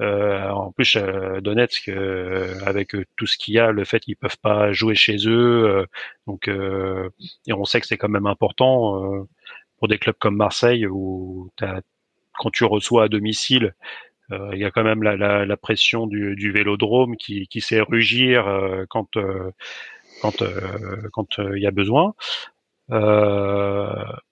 euh, 0.00 0.48
en 0.50 0.70
plus, 0.70 0.96
euh, 0.96 1.40
Donetsk, 1.40 1.88
euh, 1.88 2.54
avec 2.64 2.94
tout 3.16 3.26
ce 3.26 3.36
qu'il 3.36 3.54
y 3.54 3.58
a, 3.58 3.72
le 3.72 3.84
fait 3.84 3.98
qu'ils 4.00 4.16
peuvent 4.16 4.38
pas 4.40 4.72
jouer 4.72 4.94
chez 4.94 5.16
eux, 5.26 5.86
donc 6.26 6.48
et 6.48 7.52
on 7.52 7.64
sait 7.64 7.80
que 7.80 7.86
c'est 7.86 7.96
quand 7.96 8.08
même 8.08 8.26
important 8.26 9.26
pour 9.78 9.88
des 9.88 9.98
clubs 9.98 10.16
comme 10.18 10.36
Marseille 10.36 10.86
où 10.86 11.50
quand 12.38 12.50
tu 12.50 12.64
reçois 12.64 13.04
à 13.04 13.08
domicile, 13.08 13.74
euh, 14.32 14.50
il 14.52 14.58
y 14.58 14.64
a 14.64 14.70
quand 14.70 14.84
même 14.84 15.02
la, 15.02 15.56
pression 15.56 16.06
du, 16.06 16.52
vélodrome 16.52 17.16
qui, 17.16 17.60
sait 17.60 17.80
rugir 17.80 18.46
euh, 18.46 18.84
quand 18.88 19.16
euh, 19.16 19.50
quand 20.22 20.42
quand 21.12 21.38
il 21.38 21.62
y 21.62 21.66
a 21.66 21.70
besoin. 21.70 22.14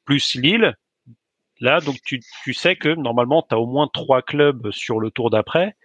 plus 0.05 0.35
Lille, 0.35 0.75
là 1.61 1.81
donc 1.81 1.97
tu, 2.05 2.21
tu 2.45 2.55
sais 2.55 2.77
que 2.77 2.89
normalement 2.95 3.43
tu 3.49 3.55
as 3.55 3.59
au 3.59 3.67
moins 3.67 3.89
trois 3.93 4.23
clubs 4.23 4.71
sur 4.73 5.01
le 5.01 5.11
tour 5.11 5.31
d'après 5.31 5.77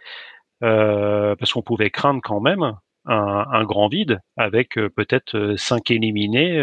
parce 0.60 1.54
qu'on 1.54 1.64
pouvait 1.64 1.90
craindre 1.90 2.22
quand 2.24 2.42
même 2.42 2.76
un 3.06 3.64
grand 3.64 3.88
vide 3.88 4.20
avec 4.38 4.76
peut-être 4.76 5.56
cinq 5.58 5.90
éliminés 5.92 6.60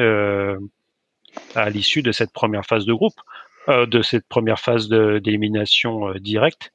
à 1.54 1.70
l'issue 1.70 2.02
de 2.02 2.12
cette 2.12 2.32
première 2.32 2.64
phase 2.64 2.84
de 2.84 2.92
groupe, 2.92 3.20
euh, 3.68 3.86
de 3.86 4.02
cette 4.02 4.26
première 4.28 4.60
phase 4.60 4.88
d'élimination 4.88 6.08
euh, 6.08 6.18
directe. 6.18 6.72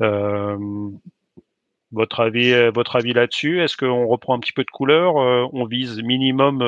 Euh, 0.00 0.56
votre 1.92 2.20
avis, 2.20 2.70
votre 2.70 2.96
avis 2.96 3.12
là-dessus 3.12 3.62
Est-ce 3.62 3.76
qu'on 3.76 4.06
reprend 4.06 4.34
un 4.34 4.40
petit 4.40 4.52
peu 4.52 4.64
de 4.64 4.70
couleur 4.70 5.14
On 5.16 5.66
vise 5.66 6.02
minimum 6.02 6.60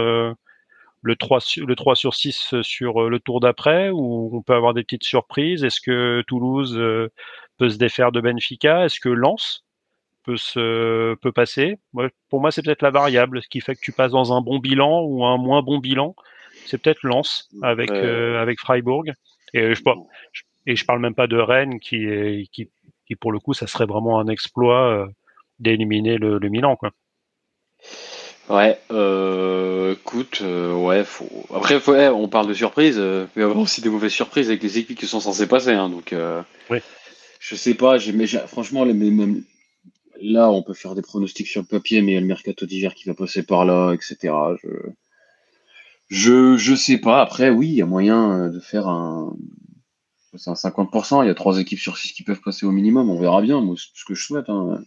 le 1.01 1.17
3, 1.17 1.39
le 1.67 1.75
3 1.75 1.97
sur 1.97 2.15
6 2.15 2.61
sur 2.61 3.09
le 3.09 3.19
tour 3.21 3.41
d'après 3.41 3.89
ou 3.89 4.31
on 4.35 4.43
peut 4.43 4.53
avoir 4.53 4.75
des 4.75 4.83
petites 4.83 5.05
surprises? 5.05 5.65
Est-ce 5.65 5.81
que 5.81 6.23
Toulouse 6.27 6.79
peut 7.57 7.71
se 7.71 7.79
défaire 7.79 8.13
de 8.13 8.21
Benfica? 8.21 8.85
Est-ce 8.85 9.01
que 9.01 9.09
Lens 9.09 9.65
peut 10.25 10.37
se 10.37 11.15
peut 11.15 11.33
passer? 11.33 11.79
Pour 12.29 12.43
moi, 12.43 12.51
c'est 12.51 12.63
peut-être 12.63 12.83
la 12.83 12.91
variable, 12.91 13.41
ce 13.43 13.49
qui 13.49 13.63
fait 13.63 13.75
que 13.75 13.81
tu 13.81 13.93
passes 13.93 14.13
dans 14.13 14.35
un 14.35 14.43
bon 14.43 14.59
bilan 14.59 15.01
ou 15.05 15.25
un 15.25 15.39
moins 15.39 15.63
bon 15.63 15.79
bilan. 15.79 16.15
C'est 16.67 16.79
peut-être 16.79 17.03
Lens 17.03 17.49
avec 17.63 17.91
euh, 17.91 18.41
avec 18.41 18.61
Freiburg. 18.61 19.05
Et 19.55 19.75
je, 19.75 19.83
et 20.67 20.77
je 20.77 20.85
parle 20.85 21.01
même 21.01 21.15
pas 21.15 21.27
de 21.27 21.37
Rennes 21.39 21.81
qui 21.81 22.05
est 22.05 22.49
qui, 22.53 22.69
qui 23.07 23.17
pour 23.17 23.33
le 23.33 23.39
coup 23.39 23.55
ça 23.55 23.67
serait 23.67 23.87
vraiment 23.87 24.19
un 24.21 24.29
exploit 24.29 24.89
euh, 24.91 25.07
d'éliminer 25.59 26.19
le, 26.19 26.39
le, 26.39 26.49
Milan 26.49 26.77
quoi. 26.77 26.91
Ouais, 28.51 28.79
euh, 28.91 29.95
écoute, 29.95 30.41
euh, 30.43 30.75
ouais, 30.75 31.03
faut... 31.03 31.29
après, 31.55 31.81
faut- 31.81 31.93
ouais, 31.93 32.09
on 32.09 32.29
parle 32.29 32.47
de 32.47 32.53
surprises, 32.53 32.99
euh, 32.99 33.27
mais 33.35 33.43
il 33.43 33.49
y 33.49 33.51
a 33.51 33.55
aussi 33.57 33.81
des 33.81 33.89
mauvaises 33.89 34.13
surprises 34.13 34.49
avec 34.49 34.63
les 34.63 34.77
équipes 34.79 34.99
qui 34.99 35.07
sont 35.07 35.21
censées 35.21 35.47
passer, 35.47 35.73
hein, 35.73 35.89
donc 35.89 36.15
Oui. 36.71 36.79
je 37.41 37.55
sais 37.55 37.75
pas, 37.75 37.97
mais 38.13 38.27
franchement, 38.27 38.85
les- 38.85 38.93
là, 40.21 40.51
on 40.51 40.63
peut 40.63 40.75
faire 40.75 40.95
des 40.95 41.03
pronostics 41.03 41.47
sur 41.47 41.63
le 41.63 41.67
papier, 41.67 42.03
mais 42.03 42.13
il 42.13 42.15
y 42.15 42.19
a 42.19 42.21
le 42.21 42.27
mercato 42.27 42.67
d'hiver 42.67 42.95
qui 42.95 43.05
va 43.09 43.15
passer 43.15 43.45
par 43.45 43.65
là, 43.65 43.93
etc. 43.93 44.35
Je, 44.63 44.69
je, 46.09 46.57
je 46.57 46.75
sais 46.75 46.99
pas. 46.99 47.21
Après, 47.21 47.51
oui, 47.51 47.69
il 47.69 47.75
y 47.75 47.83
a 47.83 47.87
moyen 47.87 48.33
euh, 48.33 48.51
de 48.51 48.61
faire 48.61 48.89
un, 48.89 49.37
c'est 50.37 50.51
un 50.51 50.55
50%. 50.55 51.25
Il 51.25 51.29
y 51.29 51.31
a 51.31 51.35
trois 51.35 51.59
équipes 51.59 51.79
sur 51.79 51.97
six 51.97 52.13
qui 52.13 52.23
peuvent 52.23 52.41
passer 52.41 52.67
au 52.67 52.73
minimum. 52.73 53.11
On 53.11 53.19
verra 53.19 53.43
bien. 53.43 53.61
Moi, 53.61 53.77
c'est 53.79 53.89
ce 53.95 54.05
que 54.05 54.15
je 54.15 54.25
souhaite. 54.25 54.49
Hein. 54.49 54.81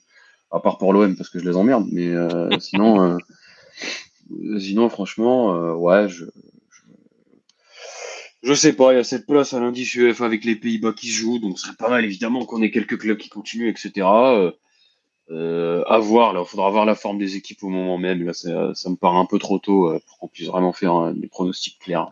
À 0.51 0.59
part 0.59 0.77
pour 0.77 0.93
l'OM 0.93 1.15
parce 1.15 1.29
que 1.29 1.39
je 1.39 1.49
les 1.49 1.55
emmerde. 1.55 1.87
Mais 1.91 2.07
euh, 2.07 2.49
sinon, 2.59 3.01
euh, 3.01 4.59
sinon, 4.59 4.89
franchement, 4.89 5.55
euh, 5.55 5.73
ouais, 5.73 6.07
je, 6.09 6.25
je, 6.25 6.81
je 8.43 8.53
sais 8.53 8.73
pas. 8.73 8.93
Il 8.93 8.97
y 8.97 8.99
a 8.99 9.03
cette 9.03 9.25
place 9.25 9.53
à 9.53 9.59
l'indice 9.59 9.93
UEFA 9.95 10.25
avec 10.25 10.45
les 10.45 10.55
Pays-Bas 10.55 10.93
qui 10.93 11.07
se 11.07 11.21
jouent. 11.21 11.39
Donc, 11.39 11.59
ce 11.59 11.65
serait 11.65 11.77
pas 11.77 11.89
mal 11.89 12.05
évidemment 12.05 12.45
qu'on 12.45 12.61
ait 12.61 12.71
quelques 12.71 12.99
clubs 12.99 13.17
qui 13.17 13.29
continuent, 13.29 13.69
etc. 13.69 14.07
Euh, 15.29 15.83
à 15.87 15.97
voir. 15.99 16.33
Là, 16.33 16.41
il 16.45 16.47
faudra 16.47 16.69
voir 16.69 16.85
la 16.85 16.95
forme 16.95 17.17
des 17.17 17.35
équipes 17.35 17.63
au 17.63 17.69
moment 17.69 17.97
même. 17.97 18.23
Là, 18.25 18.33
ça, 18.33 18.73
ça 18.73 18.89
me 18.89 18.95
paraît 18.95 19.17
un 19.17 19.25
peu 19.25 19.39
trop 19.39 19.59
tôt 19.59 19.89
euh, 19.89 19.99
pour 20.07 20.19
qu'on 20.19 20.27
puisse 20.27 20.47
vraiment 20.47 20.71
faire 20.73 20.95
euh, 20.95 21.13
des 21.13 21.27
pronostics 21.27 21.79
clairs. 21.79 22.11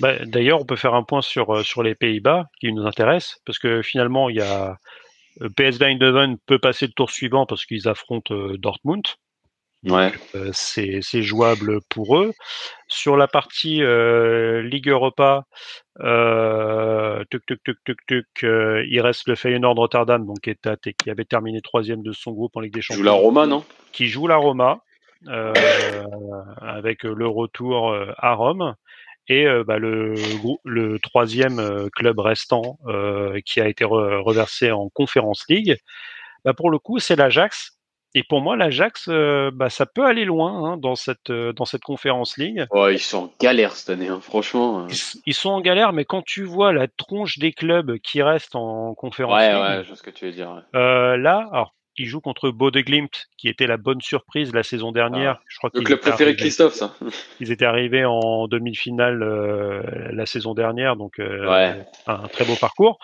Bah, 0.00 0.24
D'ailleurs, 0.24 0.60
on 0.60 0.64
peut 0.64 0.76
faire 0.76 0.94
un 0.94 1.02
point 1.02 1.22
sur, 1.22 1.54
euh, 1.54 1.62
sur 1.62 1.82
les 1.82 1.94
Pays-Bas 1.94 2.48
qui 2.60 2.72
nous 2.72 2.86
intéresse, 2.86 3.40
parce 3.44 3.58
que 3.58 3.82
finalement, 3.82 4.28
il 4.28 4.36
y 4.36 4.40
a 4.40 4.78
euh, 5.42 5.48
PSV 5.48 5.84
Eindhoven 5.84 6.38
peut 6.46 6.58
passer 6.58 6.86
le 6.86 6.92
tour 6.92 7.10
suivant 7.10 7.46
parce 7.46 7.64
qu'ils 7.64 7.88
affrontent 7.88 8.34
euh, 8.34 8.56
Dortmund. 8.58 9.04
Ouais. 9.84 10.12
Euh, 10.34 10.50
c'est 10.52 11.22
jouable 11.22 11.80
pour 11.88 12.18
eux. 12.18 12.32
Sur 12.88 13.16
la 13.16 13.28
partie 13.28 13.82
euh, 13.82 14.62
Ligue 14.62 14.88
Europa, 14.88 15.44
euh, 16.00 17.22
tuc, 17.30 17.46
tuc, 17.46 17.62
tuc, 17.62 17.78
tuc, 17.84 17.98
tuc, 18.06 18.26
euh, 18.42 18.84
il 18.88 19.00
reste 19.00 19.28
le 19.28 19.36
Feyenoord 19.36 19.76
Rotterdam, 19.76 20.26
donc 20.26 20.40
qui, 20.40 20.50
est 20.50 20.66
à- 20.66 20.76
qui 20.76 21.10
avait 21.10 21.24
terminé 21.24 21.60
troisième 21.60 22.02
de 22.02 22.12
son 22.12 22.32
groupe 22.32 22.56
en 22.56 22.60
Ligue 22.60 22.74
des 22.74 22.82
Champions, 22.82 23.02
joue 23.02 23.06
la 23.06 23.12
Roma, 23.12 23.46
non? 23.46 23.64
qui 23.92 24.06
joue 24.06 24.26
la 24.26 24.36
Roma 24.36 24.80
avec 25.26 27.02
le 27.02 27.26
retour 27.26 27.92
à 28.18 28.34
Rome 28.34 28.74
et 29.26 29.46
bah, 29.66 29.78
le, 29.78 30.98
troisième 31.02 31.90
club 31.90 32.20
restant 32.20 32.78
qui 33.44 33.60
a 33.60 33.68
été 33.68 33.84
re- 33.84 34.22
reversé 34.22 34.70
en 34.70 34.88
Conference 34.90 35.44
League, 35.48 35.76
bah, 36.44 36.54
pour 36.54 36.70
le 36.70 36.78
coup 36.78 37.00
c'est 37.00 37.16
l'Ajax. 37.16 37.77
Et 38.14 38.22
pour 38.22 38.40
moi 38.40 38.56
l'Ajax, 38.56 39.08
euh, 39.08 39.50
bah, 39.52 39.68
ça 39.68 39.84
peut 39.84 40.04
aller 40.06 40.24
loin 40.24 40.64
hein, 40.72 40.76
dans 40.78 40.94
cette 40.94 41.28
euh, 41.30 41.52
dans 41.52 41.66
cette 41.66 41.82
Conference 41.82 42.38
League. 42.38 42.66
Ouais, 42.72 42.94
ils 42.94 42.98
sont 43.00 43.24
en 43.24 43.32
galère 43.40 43.72
cette 43.72 43.90
année, 43.90 44.08
hein, 44.08 44.20
franchement. 44.20 44.84
euh. 44.84 44.86
Ils, 45.26 45.34
sont 45.34 45.50
en 45.50 45.60
galère, 45.60 45.92
mais 45.92 46.04
quand 46.06 46.22
tu 46.24 46.42
vois 46.44 46.72
la 46.72 46.88
tronche 46.88 47.38
des 47.38 47.52
clubs 47.52 47.98
qui 47.98 48.22
restent 48.22 48.56
en 48.56 48.94
Conference 48.94 49.34
Ouais, 49.36 49.52
League, 49.52 49.60
ouais, 49.62 49.82
je 49.82 49.88
vois 49.88 49.96
ce 49.96 50.02
que 50.02 50.10
tu 50.10 50.24
veux 50.24 50.32
dire. 50.32 50.50
ouais. 50.50 50.80
euh, 50.80 51.16
là, 51.18 51.46
alors 51.52 51.74
ils 51.98 52.06
jouent 52.06 52.20
contre 52.20 52.50
Glimt, 52.50 53.26
qui 53.36 53.48
était 53.48 53.66
la 53.66 53.76
bonne 53.76 54.00
surprise 54.00 54.54
la 54.54 54.62
saison 54.62 54.92
dernière. 54.92 55.40
Je 55.48 55.58
crois 55.58 55.68
Le 55.74 55.80
club 55.82 55.98
préféré 55.98 56.32
de 56.32 56.38
Christophe, 56.38 56.74
ça. 56.74 56.94
Ils 57.40 57.50
étaient 57.50 57.64
arrivés 57.64 58.04
en 58.04 58.46
demi-finale 58.46 59.18
la 60.12 60.24
saison 60.24 60.54
dernière, 60.54 60.94
donc 60.94 61.14
Ouais. 61.18 61.84
un 62.06 62.28
très 62.28 62.44
beau 62.44 62.54
parcours. 62.54 62.98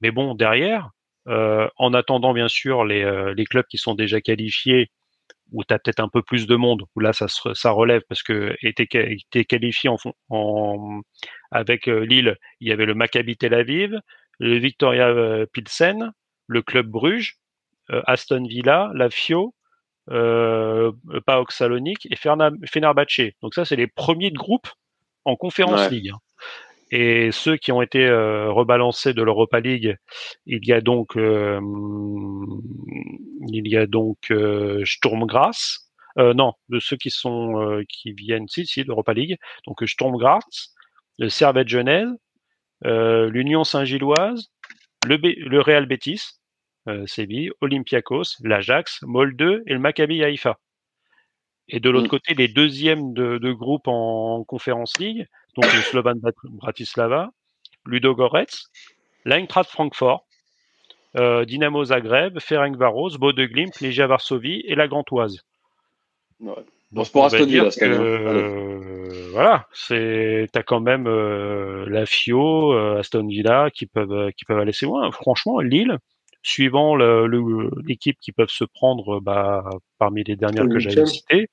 Mais 0.00 0.10
bon, 0.10 0.34
derrière, 0.34 0.90
en 1.76 1.94
attendant 1.94 2.32
bien 2.34 2.48
sûr 2.48 2.84
les, 2.84 3.02
euh, 3.02 3.34
les 3.34 3.44
clubs 3.44 3.66
qui 3.70 3.78
sont 3.78 3.94
déjà 3.94 4.20
qualifiés, 4.20 4.90
où 5.52 5.64
tu 5.64 5.74
as 5.74 5.78
peut-être 5.78 6.00
un 6.00 6.08
peu 6.08 6.22
plus 6.22 6.46
de 6.46 6.56
monde, 6.56 6.82
où 6.94 7.00
là 7.00 7.12
ça, 7.12 7.26
relève 7.70 8.02
parce 8.08 8.22
que 8.22 8.54
était 8.62 9.44
qualifié 9.44 9.90
en, 9.90 9.96
fon- 9.98 10.14
en, 10.28 11.00
avec 11.50 11.88
euh, 11.88 12.00
Lille, 12.04 12.36
il 12.60 12.68
y 12.68 12.72
avait 12.72 12.86
le 12.86 12.94
Maccabi 12.94 13.36
Tel 13.36 13.54
Aviv, 13.54 13.98
le 14.38 14.58
Victoria 14.58 15.08
euh, 15.08 15.46
Pilsen, 15.52 16.12
le 16.46 16.62
club 16.62 16.86
Bruges, 16.86 17.36
euh, 17.90 18.02
Aston 18.06 18.44
Villa, 18.46 18.90
la 18.94 19.10
Fio, 19.10 19.54
euh, 20.10 20.92
PAOK 21.26 21.52
Salonique 21.52 22.06
et 22.10 22.16
Fenerbahçe. 22.16 23.32
Donc 23.42 23.54
ça, 23.54 23.64
c'est 23.64 23.76
les 23.76 23.86
premiers 23.86 24.30
de 24.30 24.38
groupe 24.38 24.68
en 25.24 25.36
Conférence 25.36 25.80
Ouais. 25.82 25.90
League. 25.90 26.10
hein. 26.14 26.18
Et 26.90 27.30
ceux 27.30 27.56
qui 27.56 27.70
ont 27.70 27.82
été 27.82 28.04
euh, 28.04 28.50
rebalancés 28.50 29.14
de 29.14 29.22
l'Europa 29.22 29.60
League, 29.60 29.96
il 30.46 30.66
y 30.66 30.72
a 30.72 30.80
donc 30.80 31.16
euh, 31.16 31.60
il 33.48 33.68
y 33.68 33.76
a 33.76 33.86
donc 33.86 34.18
euh, 34.30 34.82
Sturm 34.84 35.24
Graz. 35.26 35.78
Euh, 36.18 36.34
non, 36.34 36.54
de 36.68 36.80
ceux 36.80 36.96
qui 36.96 37.10
sont 37.10 37.60
euh, 37.62 37.84
qui 37.88 38.12
viennent, 38.12 38.48
si 38.48 38.66
si, 38.66 38.82
de 38.82 38.88
l'Europa 38.88 39.14
League. 39.14 39.36
Donc 39.66 39.84
Sturm 39.86 40.16
Graz, 40.16 40.40
le 41.18 41.28
Servette 41.28 41.68
Genève, 41.68 42.08
euh, 42.84 43.30
l'Union 43.30 43.62
Saint-Gilloise, 43.62 44.48
le, 45.06 45.16
B- 45.16 45.38
le 45.38 45.60
Real 45.60 45.86
Betis, 45.86 46.40
euh, 46.88 47.06
Séville, 47.06 47.52
Olympiakos, 47.60 48.38
l'Ajax, 48.42 49.02
Molde 49.02 49.62
et 49.68 49.72
le 49.72 49.78
Maccabi 49.78 50.24
Haïfa. 50.24 50.58
Et 51.68 51.78
de 51.78 51.88
l'autre 51.88 52.08
côté, 52.08 52.34
les 52.34 52.48
deuxièmes 52.48 53.12
de, 53.12 53.38
de 53.38 53.52
groupe 53.52 53.86
en 53.86 54.42
Conference 54.42 54.98
League, 54.98 55.28
donc 55.60 55.72
le 55.74 55.80
Slovan 55.82 56.14
Brat- 56.18 56.32
Bratislava, 56.44 57.30
Ludo 57.86 58.14
Goretz, 58.14 58.70
l'Eintracht 59.24 59.70
Francfort, 59.70 60.24
euh, 61.16 61.44
Dynamo 61.44 61.84
Zagreb, 61.84 62.38
Ferencvaros, 62.40 63.18
Glimt, 63.46 63.80
Legia 63.80 64.06
Varsovie 64.06 64.62
et 64.66 64.74
la 64.74 64.88
Gantoise. 64.88 65.42
Ouais. 66.40 66.52
Donc, 66.92 67.06
c'est 67.38 67.46
pour 67.62 67.72
ce 67.72 67.80
que, 67.80 69.30
voilà, 69.32 69.66
c'est 69.72 70.48
t'as 70.52 70.62
quand 70.62 70.80
même 70.80 71.06
euh, 71.06 71.84
la 71.88 72.04
Fio, 72.06 72.72
euh, 72.72 72.98
Aston 72.98 73.26
Villa 73.28 73.70
qui 73.72 73.86
peuvent 73.86 74.32
qui 74.32 74.44
peuvent 74.44 74.58
aller 74.58 74.70
assez 74.70 74.86
loin. 74.86 75.10
Franchement, 75.12 75.60
Lille, 75.60 75.98
suivant 76.42 76.96
le- 76.96 77.26
le- 77.26 77.70
l'équipe 77.86 78.16
qui 78.20 78.32
peuvent 78.32 78.50
se 78.50 78.64
prendre 78.64 79.20
bah, 79.20 79.62
parmi 79.98 80.24
les 80.24 80.34
dernières 80.36 80.64
que 80.68 80.78
j'avais 80.80 81.06
citées. 81.06 81.48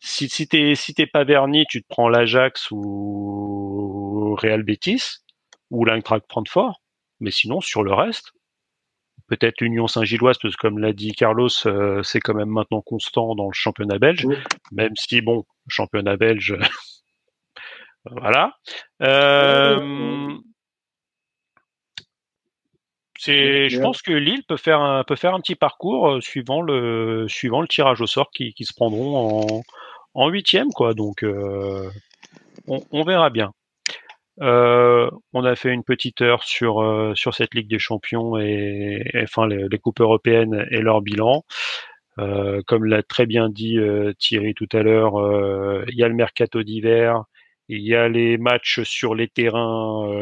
Si 0.00 0.28
si 0.28 0.46
t'es 0.46 0.74
si 0.74 0.94
t'es 0.94 1.06
pas 1.06 1.24
verni, 1.24 1.66
tu 1.68 1.82
te 1.82 1.88
prends 1.88 2.08
l'Ajax 2.08 2.70
ou 2.70 4.36
Real 4.38 4.62
Betis 4.62 5.18
ou 5.70 5.84
l'Eintracht 5.84 6.24
Francfort. 6.30 6.80
Mais 7.20 7.30
sinon, 7.32 7.60
sur 7.60 7.82
le 7.82 7.92
reste, 7.92 8.32
peut-être 9.26 9.60
Union 9.60 9.86
Saint-Gilloise, 9.86 10.38
parce 10.40 10.56
que 10.56 10.60
comme 10.60 10.78
l'a 10.78 10.92
dit 10.92 11.12
Carlos, 11.12 11.48
euh, 11.66 12.02
c'est 12.02 12.20
quand 12.20 12.34
même 12.34 12.48
maintenant 12.48 12.80
constant 12.80 13.34
dans 13.34 13.46
le 13.46 13.52
championnat 13.52 13.98
belge, 13.98 14.24
Oui. 14.24 14.36
même 14.72 14.92
si 14.96 15.20
bon, 15.20 15.44
championnat 15.68 16.16
belge, 16.16 16.56
voilà. 18.04 18.54
Euh, 19.02 20.34
c'est, 23.18 23.68
je 23.68 23.80
pense 23.80 24.00
que 24.00 24.12
Lille 24.12 24.44
peut 24.46 24.56
faire 24.56 24.80
un, 24.80 25.02
peut 25.02 25.16
faire 25.16 25.34
un 25.34 25.40
petit 25.40 25.56
parcours 25.56 26.08
euh, 26.08 26.20
suivant 26.20 26.62
le, 26.62 27.26
suivant 27.28 27.60
le 27.60 27.68
tirage 27.68 28.00
au 28.00 28.06
sort 28.06 28.30
qui, 28.30 28.54
qui 28.54 28.64
se 28.64 28.72
prendront 28.72 29.58
en, 29.58 29.62
en 30.14 30.28
huitième, 30.28 30.70
quoi. 30.70 30.94
Donc, 30.94 31.22
euh, 31.22 31.88
on, 32.66 33.02
verra 33.04 33.30
bien. 33.30 33.52
Euh, 34.40 35.10
on 35.32 35.44
a 35.44 35.56
fait 35.56 35.70
une 35.72 35.84
petite 35.84 36.20
heure 36.22 36.44
sur 36.44 36.80
euh, 36.80 37.14
sur 37.14 37.34
cette 37.34 37.54
Ligue 37.54 37.68
des 37.68 37.78
Champions 37.78 38.38
et, 38.38 39.02
enfin 39.22 39.48
les, 39.48 39.66
les 39.68 39.78
coupes 39.78 40.00
européennes 40.00 40.66
et 40.70 40.80
leur 40.80 41.02
bilan. 41.02 41.44
Comme 42.66 42.84
l'a 42.84 43.04
très 43.04 43.26
bien 43.26 43.48
dit 43.48 43.78
Thierry 44.18 44.52
tout 44.54 44.68
à 44.72 44.82
l'heure, 44.82 45.14
il 45.88 45.94
y 45.94 46.02
a 46.02 46.08
le 46.08 46.14
mercato 46.14 46.64
d'hiver, 46.64 47.22
il 47.68 47.80
y 47.82 47.94
a 47.94 48.08
les 48.08 48.38
matchs 48.38 48.82
sur 48.82 49.14
les 49.14 49.28
terrains 49.28 50.20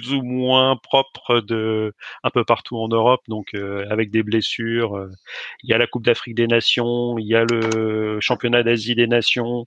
plus 0.00 0.12
ou 0.12 0.22
moins 0.22 0.76
propres 0.76 1.40
de 1.40 1.92
un 2.22 2.30
peu 2.30 2.44
partout 2.44 2.76
en 2.76 2.88
Europe, 2.88 3.22
donc 3.28 3.54
euh, 3.54 3.86
avec 3.90 4.10
des 4.10 4.22
blessures. 4.22 4.96
euh, 4.96 5.10
il 5.62 5.70
y 5.70 5.72
a 5.72 5.78
la 5.78 5.86
Coupe 5.86 6.04
d'Afrique 6.04 6.34
des 6.34 6.46
Nations, 6.46 7.16
il 7.18 7.26
y 7.26 7.34
a 7.34 7.44
le 7.44 8.18
Championnat 8.20 8.62
d'Asie 8.62 8.94
des 8.94 9.06
Nations. 9.06 9.66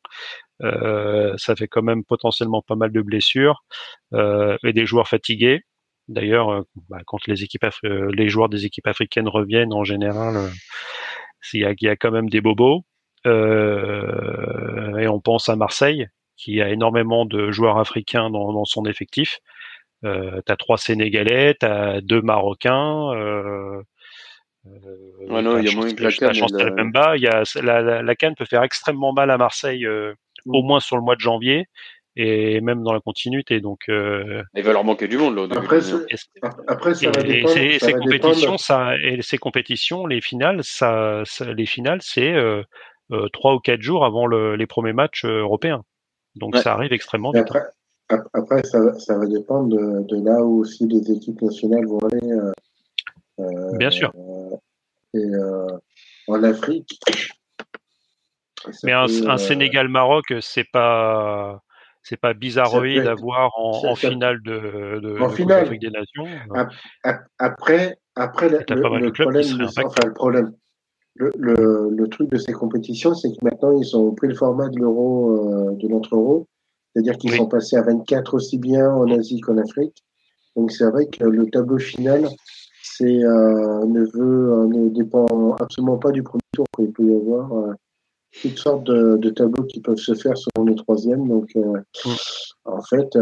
Euh, 0.63 1.33
ça 1.37 1.55
fait 1.55 1.67
quand 1.67 1.83
même 1.83 2.03
potentiellement 2.03 2.61
pas 2.61 2.75
mal 2.75 2.91
de 2.91 3.01
blessures 3.01 3.63
et 4.13 4.73
des 4.73 4.85
joueurs 4.85 5.07
fatigués. 5.07 5.61
D'ailleurs, 6.07 6.63
bah, 6.89 6.99
quand 7.05 7.25
les 7.27 7.43
équipes, 7.43 7.65
les 7.83 8.29
joueurs 8.29 8.49
des 8.49 8.65
équipes 8.65 8.87
africaines 8.87 9.27
reviennent, 9.27 9.73
en 9.73 9.83
général, 9.83 10.51
il 11.53 11.61
y 11.61 11.65
a, 11.65 11.73
il 11.79 11.89
a 11.89 11.95
quand 11.95 12.11
même 12.11 12.29
des 12.29 12.41
bobos. 12.41 12.83
Et 13.25 15.07
on 15.07 15.19
pense 15.21 15.49
à 15.49 15.55
Marseille, 15.55 16.07
qui 16.37 16.61
a 16.61 16.69
énormément 16.69 17.25
de 17.25 17.51
joueurs 17.51 17.77
africains 17.77 18.29
dans 18.29 18.65
son 18.65 18.85
effectif. 18.85 19.39
Euh, 20.05 20.41
t'as 20.45 20.55
trois 20.55 20.77
Sénégalais, 20.77 21.55
t'as 21.59 22.01
deux 22.01 22.21
Marocains. 22.21 23.11
Euh, 23.15 23.81
euh, 24.67 24.71
Ouais, 25.29 25.41
non, 25.41 25.53
t'as 25.53 25.59
il 25.59 25.65
y 25.65 25.67
a 25.67 25.71
Chance- 25.71 25.75
moyen 25.75 25.95
que 25.95 26.03
la 26.03 26.11
t'as 26.11 26.27
CAN, 26.27 26.33
Chance 26.33 26.51
elle, 26.59 26.67
euh, 26.67 26.71
Mbemba. 26.71 27.17
Il 27.17 27.23
y 27.23 27.27
a 27.27 27.43
la, 27.61 27.81
la, 27.81 28.01
la 28.03 28.15
Cannes 28.15 28.35
peut 28.35 28.45
faire 28.45 28.63
extrêmement 28.63 29.13
mal 29.13 29.31
à 29.31 29.37
Marseille, 29.37 29.85
euh, 29.85 30.13
au 30.45 30.61
Mm. 30.61 30.67
moins 30.67 30.79
sur 30.79 30.97
le 30.97 31.01
mois 31.03 31.15
de 31.15 31.21
janvier 31.21 31.65
et 32.15 32.61
même 32.61 32.83
dans 32.83 32.93
la 32.93 32.99
continuité. 32.99 33.59
Donc, 33.59 33.81
euh, 33.89 34.43
Il 34.55 34.63
va 34.63 34.73
leur 34.73 34.83
manquer 34.83 35.07
du 35.07 35.17
monde, 35.17 35.35
là, 35.35 35.43
au 35.43 35.57
Après, 35.57 35.79
hein. 35.93 36.05
après, 36.67 36.93
ça 36.95 37.11
va 37.11 37.21
et 37.21 37.23
dépendre. 37.23 37.53
ces, 37.53 37.79
ça 37.79 37.85
ces 37.87 37.93
compétitions, 37.93 38.33
dépendre. 38.41 38.59
ça, 38.59 38.97
et 38.97 39.21
ces 39.21 39.37
compétitions, 39.37 40.05
les 40.07 40.21
finales, 40.21 40.63
ça, 40.63 41.21
ça- 41.25 41.53
les 41.53 41.65
finales, 41.65 41.99
c'est 42.01 42.33
euh, 42.33 42.63
euh, 43.11 43.27
trois 43.29 43.53
ou 43.55 43.59
quatre 43.59 43.81
jours 43.81 44.03
avant 44.05 44.25
le, 44.25 44.55
les 44.55 44.65
premiers 44.67 44.93
matchs 44.93 45.25
euh, 45.25 45.41
européens. 45.41 45.83
Donc 46.35 46.55
Ouais. 46.55 46.61
ça 46.61 46.73
arrive 46.73 46.91
extrêmement 46.93 47.31
Et 47.33 47.37
vite. 47.37 47.43
après, 47.47 47.59
ap- 47.59 47.71
après 48.33 48.63
ça, 48.63 48.79
va- 48.79 48.99
ça 48.99 49.17
va 49.17 49.25
dépendre 49.25 49.69
de, 49.69 50.03
de 50.07 50.23
là 50.23 50.41
où 50.43 50.59
aussi 50.59 50.87
les 50.87 51.11
équipes 51.11 51.41
nationales 51.41 51.85
vont 51.85 51.99
aller. 51.99 52.31
euh, 52.31 52.51
euh, 53.39 53.77
Bien 53.77 53.91
sûr. 53.91 54.11
et 55.13 55.19
euh, 55.19 55.67
en 56.27 56.43
Afrique. 56.43 56.99
Mais 58.83 58.91
un, 58.93 59.37
Sénégal-Maroc, 59.37 60.25
c'est 60.41 60.67
pas 60.71 61.61
c'est 62.01 62.17
pas 62.17 62.33
bizarroïde 62.33 63.05
à 63.05 63.13
voir 63.15 63.51
en, 63.57 63.95
finale 63.95 64.41
de, 64.43 64.99
de, 65.01 65.19
En 65.19 65.27
de 65.27 65.33
finale. 65.33 65.77
des 65.77 65.89
Nations. 65.89 66.25
Ap- 66.53 66.71
ap- 67.03 67.25
Après, 67.37 67.97
après 68.15 68.49
le, 68.49 68.63
problème, 69.11 69.61
enfin 69.65 69.83
le 70.05 70.13
problème, 70.13 70.53
le, 71.15 72.05
truc 72.07 72.29
de 72.31 72.37
ces 72.37 72.53
compétitions, 72.53 73.13
c'est 73.13 73.29
que 73.29 73.43
maintenant 73.43 73.71
ils 73.77 73.95
ont 73.95 74.13
pris 74.13 74.27
le 74.27 74.35
format 74.35 74.69
de 74.69 74.79
l'euro, 74.79 75.75
de 75.75 75.87
notre 75.87 76.15
euro, 76.15 76.47
c'est-à-dire 76.97 77.17
qu'ils 77.19 77.31
Oui. 77.31 77.37
sont 77.37 77.45
passés 77.45 77.75
à 77.75 77.83
24 77.83 78.33
aussi 78.33 78.57
bien 78.57 78.89
en 78.89 79.07
Asie 79.11 79.39
qu'en 79.39 79.57
Afrique. 79.59 80.03
Donc 80.55 80.71
c'est 80.71 80.89
vrai 80.89 81.05
que 81.05 81.23
le 81.25 81.45
tableau 81.45 81.77
final, 81.77 82.27
c'est 82.81 83.23
euh, 83.23 83.85
ne 83.85 84.03
veut, 84.03 84.51
euh, 84.51 84.65
ne 84.65 84.89
dépend 84.89 85.55
absolument 85.59 85.97
pas 85.97 86.09
du 86.09 86.23
premier 86.23 86.41
tour. 86.53 86.65
Il 86.79 86.91
peut 86.91 87.05
y 87.05 87.13
avoir 87.13 87.53
euh, 87.53 87.73
toutes 88.41 88.57
sortes 88.57 88.83
de, 88.85 89.17
de 89.17 89.29
tableaux 89.29 89.65
qui 89.65 89.79
peuvent 89.79 89.97
se 89.97 90.15
faire 90.15 90.35
selon 90.35 90.65
le 90.65 90.73
troisième. 90.73 91.27
Donc 91.27 91.55
en 92.65 92.81
fait, 92.81 93.15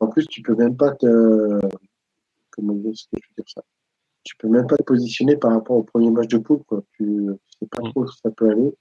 en 0.00 0.06
plus 0.06 0.26
tu 0.26 0.40
peux 0.40 0.54
même 0.54 0.74
pas 0.74 0.92
te 0.92 1.60
comment 2.50 2.72
que 2.72 2.80
je 2.82 2.88
veux 3.12 3.20
dire 3.36 3.44
ça? 3.46 3.62
Tu 4.24 4.36
peux 4.38 4.48
même 4.48 4.66
pas 4.66 4.76
te 4.78 4.84
positionner 4.84 5.36
par 5.36 5.52
rapport 5.52 5.76
au 5.76 5.82
premier 5.82 6.10
match 6.10 6.28
de 6.28 6.38
poule 6.38 6.62
quoi 6.66 6.82
tu 6.94 7.26
sais 7.60 7.68
pas 7.70 7.82
trop 7.82 8.04
où 8.04 8.08
ça 8.08 8.30
peut 8.30 8.50
aller 8.50 8.72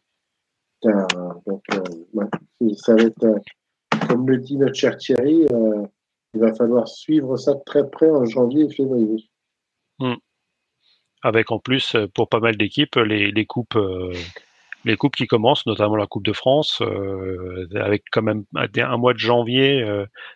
donc 1.46 1.64
euh, 1.74 1.82
ouais, 2.14 2.28
ça 2.78 2.96
va 2.96 3.04
être 3.04 3.42
comme 4.08 4.30
le 4.30 4.38
dit 4.38 4.58
notre 4.58 4.76
cher 4.76 4.98
Thierry 4.98 5.46
euh, 5.52 5.86
il 6.34 6.40
va 6.42 6.54
falloir 6.54 6.88
suivre 6.88 7.38
ça 7.38 7.54
de 7.54 7.62
très 7.66 7.90
près 7.90 8.10
en 8.10 8.26
janvier 8.26 8.66
et 8.66 8.74
février 8.74 9.30
avec 11.22 11.52
en 11.52 11.60
plus 11.60 11.96
euh, 11.96 12.08
pour 12.14 12.30
pas 12.30 12.40
mal 12.40 12.58
d'équipes 12.58 12.96
les, 12.96 13.32
les 13.32 13.46
coupes 13.46 13.76
euh, 13.76 14.14
les 14.84 14.98
coupes 14.98 15.16
qui 15.16 15.26
commencent 15.26 15.66
notamment 15.66 15.96
la 15.96 16.06
Coupe 16.06 16.26
de 16.26 16.34
France 16.34 16.80
avec 17.74 18.04
quand 18.12 18.22
même 18.22 18.44
un 18.54 18.98
mois 18.98 19.14
de 19.14 19.18
janvier 19.18 19.84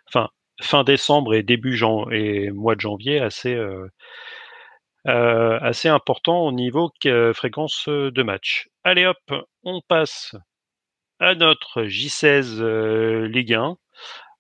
enfin 0.07 0.30
fin 0.59 0.84
décembre 0.84 1.36
et 1.36 1.43
début 1.43 1.76
jan 1.76 2.09
et 2.09 2.49
mois 2.49 2.74
de 2.74 2.82
janvier 2.82 3.20
assez 3.20 3.55
assez 5.05 5.88
important 5.88 6.47
au 6.47 6.51
niveau 6.51 6.91
que- 6.99 7.32
fréquence 7.32 7.88
de 7.88 8.24
match. 8.24 8.70
Allez 8.84 9.05
hop, 9.05 9.45
on 9.63 9.82
passe 9.88 10.36
à 11.20 11.36
notre 11.36 11.84
J16 11.84 12.59
euh, 12.59 13.28
Ligue 13.28 13.53
1 13.53 13.76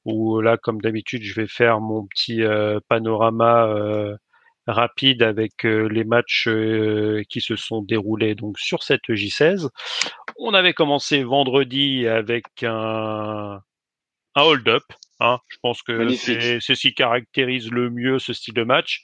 où 0.05 0.41
là 0.41 0.57
comme 0.57 0.81
d'habitude 0.81 1.23
je 1.23 1.33
vais 1.33 1.47
faire 1.47 1.81
mon 1.81 2.05
petit 2.07 2.43
euh, 2.43 2.79
panorama 2.87 3.67
euh, 3.67 4.15
rapide 4.67 5.23
avec 5.23 5.65
euh, 5.65 5.87
les 5.87 6.03
matchs 6.03 6.47
euh, 6.47 7.23
qui 7.29 7.41
se 7.41 7.55
sont 7.55 7.81
déroulés 7.81 8.35
donc 8.35 8.57
sur 8.59 8.83
cette 8.83 9.09
J16. 9.09 9.69
On 10.37 10.53
avait 10.53 10.73
commencé 10.73 11.23
vendredi 11.23 12.07
avec 12.07 12.45
un, 12.63 13.59
un 14.35 14.41
hold-up. 14.41 14.83
Hein. 15.19 15.39
Je 15.49 15.57
pense 15.61 15.81
que 15.81 16.09
c'est 16.09 16.59
ce 16.59 16.73
qui 16.73 16.93
caractérise 16.93 17.69
le 17.71 17.89
mieux 17.89 18.19
ce 18.19 18.33
style 18.33 18.53
de 18.53 18.63
match. 18.63 19.03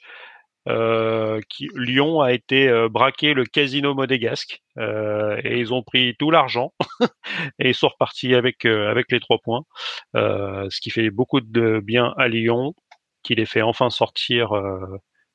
Euh, 0.68 1.42
qui, 1.48 1.70
Lyon 1.76 2.22
a 2.22 2.34
été 2.34 2.68
euh, 2.68 2.90
braqué 2.90 3.36
le 3.36 3.46
casino 3.46 3.94
modégasque 3.94 4.64
euh, 4.80 5.40
et 5.44 5.60
ils 5.60 5.76
ont 5.76 5.84
pris 5.84 6.16
tout 6.18 6.32
l'argent 6.32 6.74
et 7.60 7.70
ils 7.70 7.76
sont 7.76 7.90
repartis 7.90 8.34
avec 8.34 8.66
avec 8.66 9.12
les 9.12 9.20
trois 9.20 9.38
points, 9.44 9.64
ce 10.16 10.82
qui 10.82 10.90
fait 10.90 11.12
beaucoup 11.12 11.40
de 11.40 11.80
bien 11.84 12.14
à 12.18 12.28
Lyon, 12.28 12.74
qui 13.22 13.36
les 13.36 13.46
fait 13.46 13.62
enfin 13.62 13.92
sortir 13.92 14.52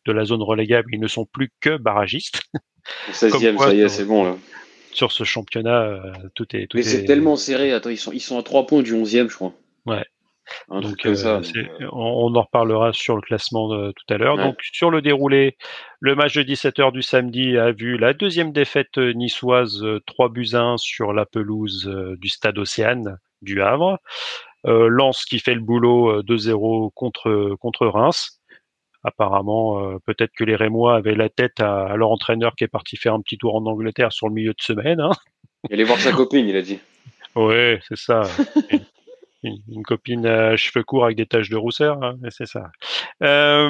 de 0.07 0.13
la 0.13 0.25
zone 0.25 0.43
relégable. 0.43 0.93
Ils 0.93 1.01
ne 1.01 1.09
sont 1.09 1.27
plus 1.27 1.53
que 1.61 1.77
barragistes 1.77 2.43
Au 3.09 3.13
16 3.13 3.33
Comme 3.33 3.45
e 3.45 3.53
quoi, 3.53 3.67
ça 3.67 3.75
y 3.75 3.81
est, 3.83 3.89
c'est 3.89 4.05
bon 4.05 4.25
là. 4.25 4.37
sur 4.93 5.13
ce 5.13 5.23
championnat. 5.23 6.03
tout 6.35 6.57
est 6.57 6.67
tout 6.67 6.77
Mais 6.77 6.83
est 6.83 6.89
c'est 6.89 7.05
tellement 7.05 7.37
serré. 7.37 7.73
Attends, 7.73 7.91
ils 7.91 7.99
sont, 7.99 8.11
ils 8.11 8.21
sont 8.21 8.39
à 8.39 8.43
3 8.43 8.67
points 8.67 8.83
du 8.83 8.95
11 8.95 9.15
e 9.15 9.29
je 9.29 9.35
crois. 9.35 9.55
Ouais. 9.87 10.05
Un 10.71 10.81
Donc, 10.81 11.05
euh, 11.07 11.15
ça. 11.15 11.37
euh, 11.57 11.65
on, 11.93 12.31
on 12.33 12.35
en 12.37 12.43
reparlera 12.43 12.93
sur 12.93 13.17
le 13.17 13.23
classement 13.23 13.69
de- 13.69 13.93
tout 13.93 14.15
à 14.15 14.19
l'heure. 14.19 14.37
Ouais. 14.37 14.45
Donc, 14.45 14.57
sur 14.73 14.91
le 14.91 15.03
déroulé, 15.03 15.57
le 16.01 16.15
match 16.15 16.35
de 16.35 16.43
17h 16.43 16.93
du 16.93 17.03
samedi 17.03 17.57
a 17.59 17.73
vu 17.73 17.97
la 17.99 18.13
deuxième 18.15 18.53
défaite 18.53 18.97
niçoise, 18.99 19.83
euh, 19.83 20.01
3 20.07 20.29
buts 20.29 20.49
à 20.55 20.61
1 20.63 20.77
sur 20.77 21.13
la 21.13 21.27
pelouse 21.27 21.91
du 22.19 22.29
stade 22.29 22.59
Océane 22.59 23.19
du 23.43 23.63
Havre. 23.63 23.99
Euh, 24.67 24.89
Lens 24.89 25.25
qui 25.25 25.39
fait 25.39 25.55
le 25.55 25.61
boulot 25.63 26.11
euh, 26.19 26.23
2-0 26.23 26.91
contre, 26.95 27.57
contre 27.61 27.87
Reims. 27.87 28.41
Apparemment, 29.03 29.83
euh, 29.83 29.97
peut-être 30.05 30.33
que 30.37 30.45
les 30.45 30.55
Rémois 30.57 30.95
avaient 30.97 31.15
la 31.15 31.31
tête 31.31 31.59
à, 31.61 31.85
à 31.87 31.97
leur 31.97 32.11
entraîneur 32.11 32.55
qui 32.55 32.65
est 32.65 32.69
parti 32.69 32.99
faire 32.99 33.15
un 33.15 33.23
petit 33.23 33.39
tour 33.39 33.55
en 33.55 33.65
Angleterre 33.65 34.13
sur 34.13 34.29
le 34.29 34.35
milieu 34.35 34.51
de 34.53 34.61
semaine. 34.61 35.01
Hein. 35.01 35.13
Il 35.71 35.75
allait 35.75 35.85
voir 35.85 35.99
sa 35.99 36.13
copine, 36.13 36.47
il 36.47 36.57
a 36.57 36.61
dit. 36.63 36.79
Ouais, 37.35 37.81
c'est 37.89 37.97
ça. 37.97 38.23
une- 39.43 39.63
une 39.69 39.83
copine 39.83 40.27
à 40.27 40.57
cheveux 40.57 40.85
courts 40.85 41.05
avec 41.05 41.17
des 41.17 41.27
taches 41.27 41.49
de 41.51 41.57
rousseur, 41.57 42.03
hein, 42.03 42.17
c'est 42.31 42.47
ça. 42.47 42.71
Euh, 43.23 43.69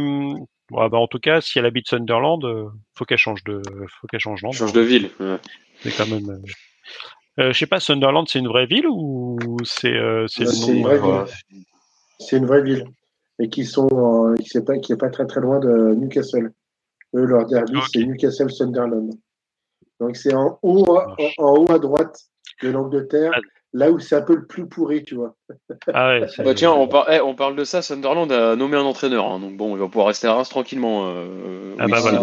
bon, 0.70 0.88
bah, 0.88 0.98
en 0.98 1.06
tout 1.06 1.18
cas, 1.20 1.40
si 1.40 1.58
elle 1.58 1.66
habite 1.66 1.88
Sunderland, 1.88 2.44
euh, 2.44 2.66
faut 2.94 3.04
qu'elle 3.04 3.18
change 3.18 3.44
de, 3.44 3.62
faut 4.00 4.06
qu'elle 4.08 4.20
change 4.20 4.42
d'endroit. 4.42 4.58
Change 4.58 4.72
de 4.72 4.80
ville. 4.80 5.10
ouais. 5.20 5.36
C'est 5.82 5.96
quand 5.96 6.06
même. 6.08 6.28
euh, 6.30 7.42
euh, 7.42 7.52
je 7.52 7.58
sais 7.58 7.66
pas, 7.66 7.80
Sunderland, 7.80 8.26
c'est 8.28 8.38
une 8.40 8.48
vraie 8.48 8.66
ville 8.66 8.86
ou 8.88 9.38
c'est 9.64 9.94
euh, 9.94 10.26
c'est 10.28 10.46
c'est 10.46 10.76
une 10.76 10.86
euh, 10.86 11.24
ville. 11.24 11.34
c'est 12.18 12.36
une 12.36 12.46
vraie 12.46 12.62
ville 12.62 12.84
et 13.38 13.48
qui 13.48 13.64
sont 13.64 13.88
euh, 13.92 14.34
qui 14.36 14.58
est 14.58 14.64
pas 14.64 14.76
qui 14.78 14.92
est 14.92 14.96
pas 14.96 15.08
très 15.08 15.26
très 15.26 15.40
loin 15.40 15.58
de 15.60 15.94
Newcastle 15.94 16.52
eux 17.14 17.24
leur 17.24 17.46
derby 17.46 17.76
Ok. 17.76 17.84
c'est 17.94 18.04
Newcastle 18.04 18.50
Sunderland 18.50 19.10
donc 20.00 20.16
c'est 20.16 20.34
en 20.34 20.58
haut 20.62 20.94
à, 20.96 21.16
en, 21.38 21.44
en 21.44 21.54
haut 21.56 21.70
à 21.72 21.78
droite 21.78 22.18
de 22.62 22.68
l'Angleterre 22.70 23.32
Ah. 23.34 23.40
Là 23.72 23.90
où 23.90 23.98
c'est 24.00 24.16
un 24.16 24.22
peu 24.22 24.34
le 24.34 24.46
plus 24.46 24.66
pourri 24.68 25.02
tu 25.04 25.14
vois 25.14 25.34
Ah 25.92 26.08
ouais, 26.08 26.26
c'est- 26.36 26.42
Bah 26.42 26.54
tiens, 26.54 26.72
on, 26.72 26.88
par- 26.88 27.10
eh, 27.10 27.20
on 27.20 27.34
parle 27.34 27.56
de 27.56 27.64
ça. 27.64 27.82
Sunderland 27.82 28.30
a 28.32 28.56
nommé 28.56 28.76
un 28.76 28.82
entraîneur. 28.82 29.26
hein, 29.26 29.38
donc 29.40 29.56
bon, 29.56 29.76
il 29.76 29.80
va 29.80 29.86
pouvoir 29.86 30.08
rester 30.08 30.26
à 30.26 30.34
Reims 30.34 30.48
tranquillement. 30.48 31.08
euh, 31.08 31.74
Ah 31.78 31.86
bah 31.88 32.00
voilà. 32.00 32.20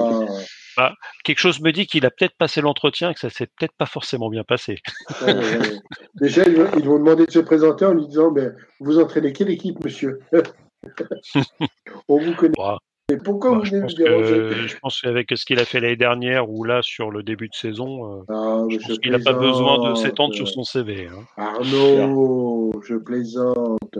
Ah, 0.79 0.93
quelque 1.23 1.39
chose 1.39 1.59
me 1.61 1.71
dit 1.71 1.87
qu'il 1.87 2.05
a 2.05 2.11
peut-être 2.11 2.35
passé 2.37 2.61
l'entretien 2.61 3.09
et 3.09 3.13
que 3.15 3.19
ça 3.19 3.29
s'est 3.31 3.47
peut-être 3.47 3.73
pas 3.77 3.87
forcément 3.87 4.29
bien 4.29 4.43
passé. 4.43 4.77
ouais, 5.21 5.33
ouais, 5.33 5.41
ouais. 5.57 5.75
déjà 6.21 6.43
ils, 6.45 6.55
vont- 6.55 6.69
ils 6.77 6.85
vont 6.85 6.99
demander 6.99 7.25
de 7.25 7.31
se 7.31 7.39
présenter 7.39 7.83
en 7.85 7.93
lui 7.93 8.05
disant 8.07 8.29
mais 8.31 8.49
vous 8.79 8.99
entraînez 8.99 9.33
quelle 9.33 9.49
équipe 9.49 9.83
monsieur? 9.83 10.19
On 12.07 12.17
vous 12.19 12.35
connaît 12.35 12.53
Bah, 12.57 12.77
mais 13.09 13.17
pourquoi 13.17 13.51
bah, 13.51 13.57
vous 13.59 13.65
je 13.65 13.77
pense 13.79 13.97
me 13.97 14.03
déranger 14.03 14.55
que 14.55 14.67
je 14.67 14.77
pense 14.77 15.01
qu'avec 15.01 15.31
ce 15.35 15.45
qu'il 15.45 15.59
a 15.59 15.65
fait 15.65 15.79
l'année 15.79 15.95
dernière 15.95 16.49
ou 16.49 16.63
là 16.63 16.81
sur 16.81 17.09
le 17.09 17.23
début 17.23 17.47
de 17.47 17.53
saison, 17.55 18.19
euh, 18.19 18.23
Ah, 18.29 18.63
mais 18.67 18.73
je 18.77 18.85
pense 18.85 18.99
qu'il 18.99 19.11
n'a 19.11 19.19
pas 19.19 19.33
besoin 19.33 19.89
de 19.89 19.95
s'étendre 19.95 20.33
sur 20.35 20.47
son 20.47 20.63
CV. 20.63 21.07
hein. 21.07 21.23
Arnaud, 21.37 22.71
je 22.85 22.95
plaisante. 22.95 23.97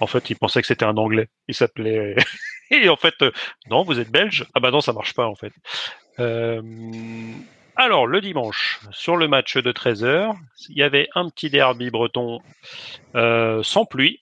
En 0.00 0.06
fait, 0.06 0.30
il 0.30 0.36
pensait 0.36 0.60
que 0.60 0.66
c'était 0.66 0.84
un 0.84 0.96
Anglais. 0.96 1.28
Il 1.48 1.54
s'appelait. 1.54 2.16
Et 2.70 2.88
en 2.88 2.96
fait, 2.96 3.14
euh, 3.22 3.32
non, 3.68 3.82
vous 3.82 3.98
êtes 3.98 4.10
belge? 4.10 4.46
Ah 4.54 4.60
bah 4.60 4.70
non, 4.70 4.80
ça 4.80 4.92
marche 4.92 5.14
pas 5.14 5.26
en 5.26 5.34
fait. 5.34 5.52
Euh, 6.20 6.62
Alors, 7.76 8.06
le 8.06 8.20
dimanche, 8.20 8.80
sur 8.92 9.16
le 9.16 9.26
match 9.26 9.56
de 9.56 9.72
13h, 9.72 10.34
il 10.68 10.76
y 10.78 10.82
avait 10.82 11.08
un 11.14 11.28
petit 11.28 11.50
derby 11.50 11.90
breton 11.90 12.40
euh, 13.14 13.62
sans 13.62 13.84
pluie. 13.86 14.20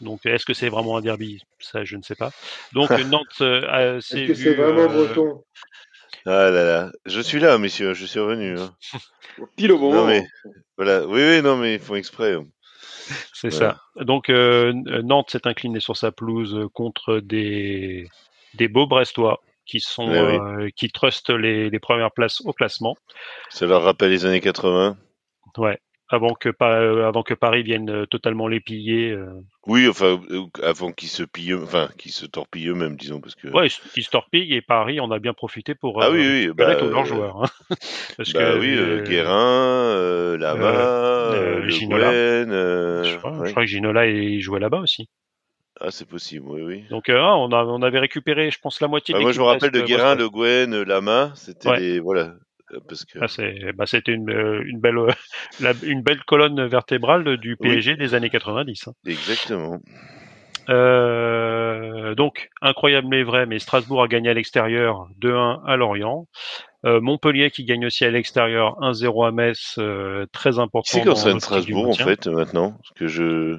Donc, 0.00 0.24
est-ce 0.26 0.44
que 0.46 0.54
c'est 0.54 0.68
vraiment 0.68 0.96
un 0.96 1.00
derby? 1.00 1.42
Ça, 1.58 1.84
je 1.84 1.96
ne 1.96 2.02
sais 2.02 2.14
pas. 2.14 2.30
Donc, 2.72 2.90
Nantes 3.06 3.40
euh, 3.40 3.96
Est-ce 3.98 4.26
que 4.26 4.34
c'est 4.34 4.54
vraiment 4.54 4.82
euh, 4.82 4.88
breton? 4.88 5.44
Ah 6.26 6.50
là 6.50 6.64
là, 6.64 6.92
je 7.06 7.20
suis 7.20 7.40
là, 7.40 7.56
messieurs, 7.58 7.94
je 7.94 8.04
suis 8.04 8.20
revenu. 8.20 8.58
hein. 8.58 8.74
Pile 9.56 9.72
au 9.72 9.78
bon 9.78 9.90
Non 9.92 10.04
moment. 10.06 10.06
mais, 10.08 10.26
voilà, 10.76 11.06
oui, 11.06 11.22
oui, 11.22 11.42
non 11.42 11.56
mais 11.56 11.74
ils 11.74 11.80
font 11.80 11.94
exprès. 11.94 12.34
hein. 12.34 12.46
C'est 13.32 13.48
Voilà. 13.50 13.78
ça. 13.96 14.04
Donc 14.04 14.28
euh, 14.28 14.72
Nantes 15.02 15.30
s'est 15.30 15.46
incliné 15.46 15.80
sur 15.80 15.96
sa 15.96 16.12
pelouse 16.12 16.68
contre 16.74 17.20
des 17.20 18.06
des 18.54 18.68
beaux 18.68 18.86
Brestois 18.86 19.40
qui 19.66 19.80
sont 19.80 20.08
oui. 20.08 20.14
euh, 20.16 20.68
qui 20.76 20.90
trustent 20.90 21.30
les, 21.30 21.70
les 21.70 21.78
premières 21.78 22.12
places 22.12 22.40
au 22.42 22.52
classement. 22.52 22.96
Ça 23.48 23.66
leur 23.66 23.82
rappelle 23.82 24.10
les 24.10 24.26
années 24.26 24.40
80. 24.40 24.96
Ouais. 25.56 25.78
Avant 26.12 26.34
que 26.34 26.48
Pa- 26.48 26.80
euh, 26.80 27.06
avant 27.06 27.22
que 27.22 27.34
Paris 27.34 27.62
vienne 27.62 27.88
euh, 27.88 28.04
totalement 28.06 28.48
les 28.48 28.58
piller. 28.58 29.12
euh. 29.12 29.26
Oui, 29.66 29.86
enfin, 29.88 30.20
avant 30.62 30.90
qu'ils 30.90 31.08
se 31.08 31.22
pillent, 31.22 31.54
enfin, 31.54 31.88
qu'ils 31.98 32.10
se 32.10 32.26
torpillent 32.26 32.68
eux-mêmes, 32.68 32.96
disons, 32.96 33.20
parce 33.20 33.36
que. 33.36 33.46
Ouais, 33.48 33.68
ils, 33.96 34.02
se- 34.02 34.10
torpillent 34.10 34.52
et 34.54 34.60
Paris 34.60 34.98
en 34.98 35.12
a 35.12 35.20
bien 35.20 35.32
profité 35.34 35.76
pour 35.76 36.02
Ah 36.02 36.10
oui, 36.10 36.18
oui, 36.18 36.50
bah, 36.52 36.74
tous 36.74 36.88
leurs 36.88 37.04
joueurs. 37.04 37.44
hein. 37.44 37.48
Parce 38.16 38.32
bah 38.32 38.40
que 38.54 38.58
oui, 38.58 38.76
euh, 38.76 39.04
Guérin, 39.04 39.94
euh, 39.94 40.36
Lama, 40.36 41.68
Ginola. 41.68 42.10
Euh, 42.10 43.04
je, 43.04 43.16
crois, 43.16 43.32
je 43.36 43.40
ouais. 43.42 43.50
crois 43.52 43.62
que 43.62 43.68
Ginola 43.68 44.06
il 44.06 44.40
jouait 44.40 44.60
là-bas 44.60 44.80
aussi. 44.80 45.08
Ah, 45.80 45.90
c'est 45.90 46.06
possible, 46.08 46.46
oui, 46.48 46.62
oui. 46.62 46.84
Donc 46.90 47.08
euh, 47.08 47.18
ah, 47.18 47.36
on, 47.38 47.52
a, 47.52 47.64
on 47.64 47.80
avait 47.82 48.00
récupéré, 48.00 48.50
je 48.50 48.58
pense, 48.60 48.80
la 48.80 48.88
moitié. 48.88 49.14
Ah, 49.14 49.18
de 49.18 49.22
moi, 49.22 49.32
je 49.32 49.38
me 49.38 49.44
rappelle 49.44 49.70
de 49.70 49.80
Guérin. 49.80 50.14
Le 50.14 50.28
Guen, 50.28 50.74
euh, 50.74 50.84
Lama, 50.84 51.32
c'était 51.36 51.68
Ouais. 51.70 51.78
les, 51.80 52.00
voilà. 52.00 52.34
Parce 52.88 53.04
que 53.04 53.18
Ah, 53.20 53.72
bah, 53.74 53.86
c'était 53.86 54.12
une, 54.12 54.30
euh, 54.30 54.62
une 54.64 54.80
belle, 54.80 54.98
euh, 54.98 55.08
la- 55.60 55.72
une 55.82 56.02
belle 56.02 56.22
colonne 56.24 56.64
vertébrale 56.66 57.36
du 57.36 57.56
Oui. 57.60 57.68
PSG 57.68 57.96
des 57.96 58.14
années 58.14 58.30
90. 58.30 58.88
hein. 58.88 58.92
exactement. 59.06 59.78
Euh, 60.68 62.14
donc, 62.14 62.48
incroyable 62.62 63.08
mais 63.08 63.22
vrai, 63.22 63.46
mais 63.46 63.58
Strasbourg 63.58 64.02
a 64.02 64.08
gagné 64.08 64.30
à 64.30 64.34
l'extérieur 64.34 65.08
2-1 65.20 65.60
à 65.66 65.76
Lorient. 65.76 66.26
Euh, 66.86 67.00
Montpellier 67.00 67.50
qui 67.50 67.64
gagne 67.64 67.84
aussi 67.86 68.04
à 68.04 68.10
l'extérieur 68.10 68.76
1-0 68.80 69.24
à 69.26 69.32
Metz, 69.32 69.74
euh, 69.78 70.26
très 70.32 70.58
important. 70.58 70.88
C'est 70.98 71.04
l'optique 71.04 71.32
du 71.34 71.40
Strasbourg 71.40 71.88
en 71.88 71.92
fait 71.92 72.26
maintenant? 72.28 72.70
Parce 72.72 72.90
que 72.96 73.06
je. 73.06 73.58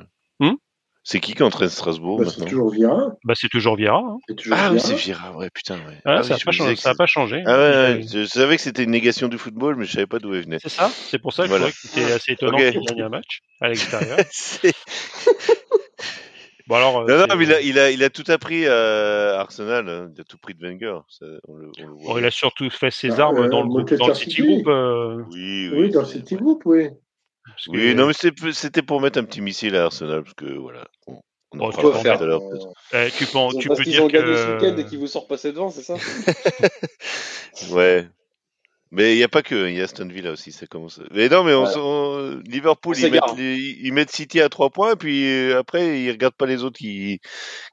C'est 1.04 1.20
qui 1.20 1.34
qui 1.34 1.42
entraîne 1.42 1.70
Strasbourg 1.70 2.20
Bah, 2.20 2.26
c'est 2.26 2.40
maintenant 2.42 2.50
toujours 2.52 2.70
Vieira. 2.72 3.08
Bah, 3.24 3.34
c'est 3.36 3.50
toujours 3.50 3.76
Vieira. 3.76 3.98
hein. 3.98 4.18
Toujours 4.38 4.56
Ah 4.60 4.70
oui, 4.72 4.80
c'est 4.80 4.94
Vieira, 4.94 5.36
ouais, 5.36 5.50
putain, 5.52 5.76
ouais. 5.78 5.98
Ah, 6.06 6.18
Ah 6.20 6.24
ça 6.24 6.36
oui, 6.36 6.40
n'a 6.40 6.46
pas, 6.46 6.52
changé- 6.52 6.76
ça 6.76 6.94
pas. 6.94 7.06
Ah 7.16 7.26
ouais, 7.26 7.34
ouais, 7.98 8.02
je 8.08 8.26
savais 8.26 8.56
que 8.56 8.62
c'était 8.62 8.84
une 8.84 8.92
négation 8.92 9.28
du 9.28 9.40
football, 9.40 9.76
mais 9.78 9.86
je 9.86 9.94
savais 9.94 10.06
pas 10.06 10.20
d'où 10.20 10.34
elle 10.36 10.44
venait. 10.44 10.60
C'est 10.62 10.70
ça. 10.70 10.92
C'est 10.94 11.18
pour 11.20 11.34
ça 11.34 11.44
que 11.44 11.50
Voilà. 11.50 11.70
je 11.70 11.72
trouvais 11.72 11.90
que 11.94 12.00
c'était 12.02 12.14
assez 12.14 12.32
étonnant 12.34 12.58
Ok. 12.60 12.72
qu'il 12.72 12.82
gagne 12.82 13.02
un 13.02 13.10
match 13.10 13.42
à 13.62 13.70
l'extérieur. 13.70 14.18
Bon 16.68 16.76
alors, 16.76 17.06
non, 17.06 17.36
mais 17.36 17.44
il 17.44 17.52
a, 17.54 17.60
il, 17.62 17.80
a, 17.80 17.92
il 17.92 18.02
a 18.04 18.10
tout 18.10 18.24
appris 18.30 18.66
à 18.68 19.40
Arsenal. 19.40 19.90
hein. 19.90 20.10
Il 20.16 20.22
a 20.22 20.24
tout 20.24 20.38
pris 20.38 20.54
de 20.54 20.62
Wenger. 20.66 21.00
Ça, 21.10 21.26
on 21.48 21.56
le, 21.56 21.70
on 21.84 21.88
le 21.88 21.94
voit. 21.96 22.14
bon, 22.14 22.18
il 22.20 22.26
a 22.26 22.32
surtout 22.32 22.70
fait 22.70 22.92
ses 22.92 23.20
Ah, 23.20 23.24
armes 23.24 23.40
euh, 23.40 23.50
dans 23.50 23.64
le 23.64 23.98
dans 23.98 24.08
le 24.08 24.14
City 24.14 24.30
City. 24.36 24.42
Group. 24.44 24.68
euh, 24.68 25.24
Oui, 25.32 25.70
oui. 25.70 25.78
Oui, 25.82 25.90
dans 25.90 26.06
c'est- 26.06 26.20
ce 26.20 26.24
petit 26.24 26.36
groupe, 26.36 26.62
oui. 27.68 27.78
que- 27.80 27.94
non, 27.94 28.08
mais 28.08 28.14
c'était 28.54 28.82
pour 28.82 29.02
mettre 29.02 29.20
un 29.20 29.24
petit 29.24 29.42
missile 29.42 29.76
à 29.76 29.86
Arsenal, 29.86 30.24
parce 30.24 30.34
que 30.36 30.46
voilà. 30.46 30.86
On, 31.08 31.20
on 31.54 31.58
en 31.58 31.60
Bon, 31.60 31.72
tu 31.72 31.78
peux 31.78 31.92
tout 31.92 31.98
faire. 32.00 32.22
à 32.22 32.26
l'heure. 32.26 32.42
peut-être. 32.50 32.68
eh, 32.94 33.12
tu 33.18 33.26
peux, 33.26 33.60
tu 33.60 33.68
peux 33.70 33.76
qu'ils 33.84 33.92
dire 33.94 34.04
ont 34.04 34.08
que 34.08 34.14
gagné 34.14 34.36
ce 34.38 34.54
week-end 34.54 34.78
et 34.78 34.86
qu'ils 34.86 35.00
vous 35.00 35.08
sont 35.08 35.20
repassés 35.22 35.52
devant, 35.52 35.70
c'est 35.70 35.84
ça 35.84 35.96
Ouais. 37.72 38.08
Mais 38.94 39.14
il 39.14 39.18
n'y 39.18 39.24
a 39.24 39.30
pas 39.30 39.42
que, 39.42 39.70
il 39.70 39.76
y 39.78 39.80
a 39.82 39.86
Aston 39.86 40.08
Villa 40.10 40.32
aussi, 40.32 40.52
ça 40.52 40.68
commence. 40.68 41.00
Mais 41.12 41.30
non, 41.30 41.44
mais 41.46 41.54
on, 41.54 41.64
Ouais. 41.64 41.72
on- 41.78 42.42
Liverpool, 42.46 42.96
ils 42.98 43.04
mettent, 43.04 43.14
s'égare. 43.24 43.36
les- 43.38 43.78
ils 43.84 43.94
mettent 43.94 44.12
City 44.12 44.42
à 44.42 44.50
3 44.50 44.70
points, 44.70 44.98
puis 44.98 45.26
euh, 45.28 45.60
après, 45.60 46.02
ils 46.02 46.12
regardent 46.12 46.36
pas 46.36 46.46
les 46.46 46.64
autres 46.66 46.78
qui, 46.78 47.20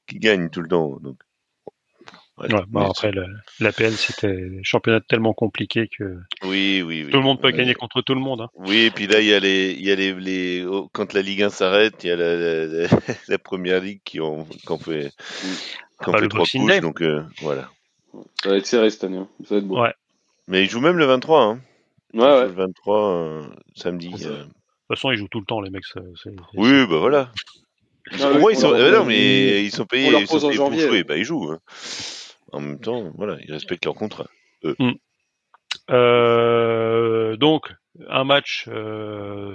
qui 0.07 0.19
gagnent 0.21 0.49
tout 0.49 0.63
le 0.63 0.69
temps. 0.69 0.97
Donc. 1.01 1.17
Ouais. 2.41 2.53
Ouais, 2.55 2.61
bah 2.69 2.87
après, 2.91 3.11
l'APL, 3.61 3.93
c'était 3.93 4.29
un 4.29 4.63
championnat 4.63 5.01
tellement 5.01 5.33
compliqué 5.35 5.89
que 5.89 6.19
Oui, 6.45 6.83
oui, 6.87 7.03
oui. 7.05 7.11
tout 7.11 7.17
le 7.19 7.23
monde 7.25 7.41
peut 7.41 7.49
Ouais. 7.49 7.53
gagner 7.53 7.75
contre 7.75 8.01
tout 8.01 8.15
le 8.15 8.21
monde. 8.21 8.43
hein. 8.43 8.49
Oui, 8.55 8.85
et 8.85 8.91
puis 8.91 9.07
là, 9.09 9.21
il 9.21 9.27
y 9.27 9.35
a 9.35 9.41
les, 9.41 9.73
il 9.73 9.85
y 9.85 9.91
a 9.91 9.97
les, 9.97 10.13
les, 10.15 10.65
oh, 10.65 10.89
quand 10.93 11.13
la 11.15 11.23
Ligue 11.23 11.43
1 11.43 11.51
s'arrête, 11.51 11.95
il 12.05 12.09
y 12.09 12.11
a 12.13 12.17
la, 12.17 12.37
la, 12.37 12.67
la, 12.67 12.89
la 13.29 13.39
première 13.39 13.81
ligue 13.81 14.01
qui 14.05 14.21
en, 14.21 14.45
qui 14.45 14.69
en 14.73 14.79
fait, 14.79 15.11
qui 15.11 16.09
en 16.11 16.13
Bah, 16.13 16.19
fait 16.19 16.25
le 16.25 16.29
trois 16.29 16.45
couches, 16.45 16.67
Day. 16.67 16.81
donc 16.81 17.03
euh, 17.03 17.23
voilà. 17.43 17.69
Ça 18.43 18.51
va 18.51 18.57
être 18.57 18.67
serré 18.67 18.91
cette 18.91 19.05
année, 19.05 19.19
hein. 19.19 19.29
ça 19.45 19.55
va 19.57 19.59
être 19.61 19.67
beau. 19.67 19.81
Ouais. 19.83 19.93
Mais 20.47 20.63
ils 20.63 20.71
jouent 20.71 20.81
même 20.81 20.97
le 20.99 21.05
23, 21.07 21.43
hein. 21.43 21.61
Ouais, 22.15 22.21
Ils 22.21 22.21
jouent 22.21 22.27
ouais. 22.27 22.43
Le 22.45 22.53
23, 22.53 23.09
euh, 23.11 23.43
samedi. 23.75 24.13
Euh. 24.25 24.29
De 24.31 24.43
toute 24.45 24.51
façon, 24.89 25.11
ils 25.11 25.19
jouent 25.19 25.29
tout 25.29 25.41
le 25.41 25.45
temps, 25.47 25.61
les 25.61 25.71
mecs. 25.71 25.83
Oui, 26.55 26.87
bah 26.89 26.99
voilà. 26.99 27.31
Ah 28.23 28.31
Au 28.31 28.39
moins, 28.39 28.51
ils 28.53 28.57
sont, 28.57 28.73
euh, 28.73 28.91
non, 28.91 29.03
on- 29.03 29.05
mais 29.05 29.63
ils 29.63 29.71
sont 29.71 29.85
payés, 29.85 30.07
ils 30.07 30.27
sont 30.27 30.39
payés 30.41 30.41
pour 30.41 30.53
janvier. 30.53 30.89
jouer, 30.89 31.05
bah 31.05 31.19
ils 31.19 31.25
jouent. 31.25 31.51
hein. 31.53 31.59
En 32.53 32.61
même 32.61 32.81
temps, 32.81 33.13
voilà, 33.17 33.37
ils 33.45 33.53
respectent 33.53 33.85
leur 33.85 33.95
contrat. 33.95 34.27
Euh, 35.91 37.37
donc, 37.37 37.73
un 38.09 38.25
match 38.25 38.67
euh, 38.69 39.55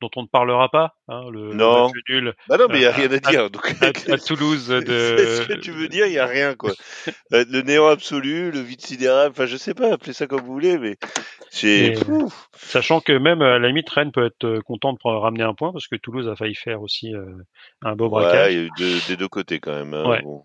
dont 0.00 0.10
on 0.16 0.22
ne 0.22 0.26
parlera 0.28 0.68
pas, 0.70 0.94
hein, 1.08 1.22
le, 1.30 1.48
le 1.50 1.54
Non. 1.54 1.86
match 1.86 1.92
nul 2.08 2.34
Bah 2.48 2.56
non, 2.58 2.66
mais 2.68 2.78
il 2.78 2.82
y 2.82 2.86
a 2.86 2.90
Euh, 2.90 2.92
rien 2.92 3.10
à 3.10 3.14
à- 3.14 3.18
dire. 3.18 3.50
Donc, 3.50 3.66
à, 3.82 3.86
à 4.12 4.18
Toulouse 4.18 4.66
c'est 4.68 4.86
ce 4.86 5.46
que 5.46 5.54
de. 5.54 5.60
tu 5.60 5.70
veux 5.72 5.88
dire, 5.88 6.06
il 6.06 6.12
y 6.12 6.18
a 6.18 6.26
rien 6.26 6.54
quoi. 6.54 6.72
Euh, 7.32 7.44
Le 7.50 7.62
néant 7.62 7.86
absolu, 7.88 8.50
le 8.50 8.60
vide 8.60 8.80
sidéral, 8.80 9.30
enfin 9.30 9.46
je 9.46 9.56
sais 9.56 9.74
pas, 9.74 9.92
appelez 9.94 10.12
ça 10.12 10.26
comme 10.26 10.40
vous 10.42 10.52
voulez, 10.52 10.78
mais 10.78 10.96
c'est. 11.50 11.94
Sachant 12.54 13.00
que 13.00 13.12
même 13.12 13.42
à 13.42 13.58
la 13.58 13.68
limite, 13.68 13.88
Rennes 13.90 14.12
peut 14.12 14.26
être 14.26 14.58
content 14.60 14.92
de 14.92 14.98
ramener 15.04 15.44
un 15.44 15.54
point 15.54 15.72
parce 15.72 15.88
que 15.88 15.96
Toulouse 15.96 16.28
a 16.28 16.36
failli 16.36 16.54
faire 16.54 16.82
aussi 16.82 17.14
euh, 17.14 17.24
un 17.82 17.96
beau 17.96 18.04
Ouais, 18.04 18.10
braquage. 18.22 18.52
il 18.52 18.56
y 18.56 18.60
a 18.60 18.64
eu 18.64 18.70
de- 18.78 19.08
des 19.08 19.16
deux 19.16 19.28
côtés 19.28 19.60
quand 19.60 19.72
même. 19.74 19.92
hein, 19.94 20.08
Ouais. 20.08 20.22
bon. 20.22 20.44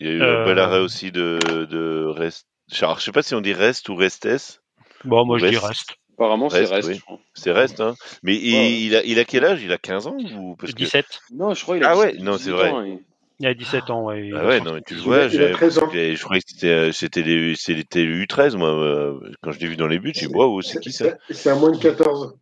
Il 0.00 0.06
y 0.06 0.10
a 0.10 0.12
eu 0.12 0.22
Euh, 0.22 0.42
un 0.42 0.46
bel 0.46 0.58
arrêt 0.58 0.78
aussi 0.78 1.10
de, 1.12 1.38
de 1.68 2.04
reste. 2.06 2.46
Alors, 2.80 2.98
je 2.98 3.04
sais 3.04 3.12
pas 3.12 3.22
si 3.22 3.34
on 3.34 3.40
dit 3.40 3.52
reste 3.52 3.88
ou 3.88 3.96
restes. 3.96 4.60
Bon, 5.04 5.24
moi 5.24 5.38
je 5.38 5.46
dis 5.46 5.56
Reste. 5.56 5.66
reste. 5.66 5.96
Apparemment, 6.14 6.50
c'est 6.50 6.84
oui. 6.84 6.98
crois. 6.98 7.18
C'est 7.34 7.52
reste, 7.52 7.80
hein. 7.80 7.94
Mais 8.24 8.34
il, 8.34 8.54
Ouais. 8.54 8.72
il 8.80 8.96
a, 8.96 9.04
il 9.04 9.18
a 9.20 9.24
quel 9.24 9.44
âge? 9.44 9.62
Il 9.62 9.72
a 9.72 9.78
15 9.78 10.08
ans 10.08 10.16
ou 10.36 10.56
parce 10.56 10.72
que 10.72 10.78
17. 10.78 11.06
Non, 11.32 11.54
je 11.54 11.62
crois 11.62 11.76
qu'il 11.76 11.84
a 11.84 11.90
Ah 11.90 11.96
ouais, 11.96 12.12
18 12.12 12.24
non, 12.24 12.32
c'est 12.32 12.50
18 12.50 12.52
vrai. 12.52 12.70
hein. 12.70 12.98
Il 13.40 13.46
a 13.46 13.54
17 13.54 13.90
ans, 13.90 14.04
ouais. 14.06 14.30
Ah 14.34 14.46
ouais, 14.46 14.60
non, 14.60 14.74
mais 14.74 14.82
tu 14.84 14.94
le 14.96 15.00
vois, 15.00 15.18
il 15.18 15.22
a 15.22 15.28
j'ai- 15.28 15.52
13 15.52 15.78
ans. 15.78 15.88
j'ai- 15.92 16.16
je 16.16 16.22
croyais 16.24 16.42
que 16.42 16.50
c'était, 16.50 16.66
euh, 16.66 16.92
c'était 16.92 17.22
les, 17.22 17.54
c'était 17.54 18.04
les 18.04 18.24
U13, 18.26 18.56
moi, 18.56 18.68
euh, 18.70 19.14
quand 19.42 19.52
je 19.52 19.60
l'ai 19.60 19.68
vu 19.68 19.76
dans 19.76 19.86
les 19.86 20.00
buts, 20.00 20.12
j'ai 20.12 20.26
dit, 20.26 20.34
waouh, 20.34 20.60
c'est 20.60 20.80
qui 20.80 20.90
ça? 20.90 21.16
C'est 21.28 21.34
c'est 21.34 21.50
à 21.50 21.54
moins 21.54 21.70
de 21.70 21.78
14. 21.78 22.36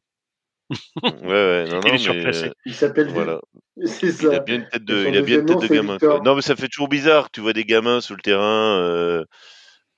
Ouais, 1.02 1.10
ouais, 1.22 1.64
non, 1.70 1.80
Il 1.82 1.88
est 1.88 1.92
non, 1.92 1.98
surclassé. 1.98 2.46
euh, 2.46 2.52
Il 2.64 2.74
s'appelle. 2.74 3.08
voilà. 3.08 3.40
C'est 3.84 4.08
Il 4.22 4.26
a 4.28 4.30
ça. 4.32 4.38
bien 4.40 4.56
une 4.56 4.68
tête 4.68 4.84
de, 4.84 5.06
il 5.06 5.16
a 5.16 5.22
bien 5.22 5.40
une 5.40 5.46
tête 5.46 5.60
de 5.60 5.66
gamin. 5.68 5.92
Victor. 5.94 6.22
Non, 6.24 6.34
mais 6.34 6.42
ça 6.42 6.56
fait 6.56 6.68
toujours 6.68 6.88
bizarre, 6.88 7.30
tu 7.30 7.40
vois 7.40 7.52
des 7.52 7.64
gamins 7.64 8.00
sur 8.00 8.16
le 8.16 8.22
terrain, 8.22 8.78
euh, 8.80 9.24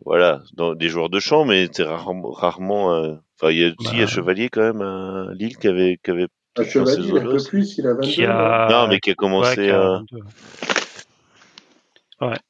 voilà, 0.04 0.42
dans 0.54 0.74
des 0.74 0.88
joueurs 0.88 1.10
de 1.10 1.20
champ, 1.20 1.44
mais 1.44 1.68
c'est 1.72 1.84
rarement, 1.84 2.30
rarement, 2.32 2.92
euh, 2.94 3.14
enfin, 3.40 3.50
il 3.52 3.58
y 3.58 3.64
a, 3.64 3.70
si, 3.80 3.88
il 3.92 3.98
y 3.98 4.02
a 4.02 4.06
Bah. 4.06 4.06
Chevalier 4.06 4.48
quand 4.48 4.60
même 4.62 4.82
à 4.82 5.28
Lille 5.34 5.56
qui 5.56 5.68
avait, 5.68 5.98
qui 6.02 6.10
avait, 6.10 6.26
Un 6.56 6.64
ces 6.64 6.70
chevalier, 6.70 7.08
il 7.08 7.16
a 7.18 7.20
un 7.20 7.24
peu 7.24 7.34
aussi. 7.34 7.48
plus, 7.48 7.78
il 7.78 7.86
a 7.86 7.94
22 7.94 8.08
Qui 8.08 8.26
ans. 8.26 8.30
a. 8.30 8.68
Non, 8.70 8.88
mais 8.88 9.00
qui 9.00 9.10
a 9.10 9.12
ouais, 9.12 9.16
commencé 9.16 9.54
qui 9.54 9.70
a 9.70 9.80
à, 9.80 9.88
22. 10.00 10.18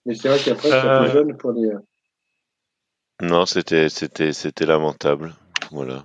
Mais 0.06 0.14
c'est 0.14 0.28
vrai 0.28 0.38
qu'après, 0.44 0.68
c'est 0.70 0.74
un 0.74 1.02
Euh, 1.02 1.04
peu 1.06 1.12
jeune 1.12 1.36
pour 1.36 1.52
les. 1.52 1.70
non, 3.22 3.46
c'était, 3.46 3.88
c'était, 3.88 4.32
c'était 4.32 4.66
lamentable, 4.66 5.34
voilà. 5.70 6.02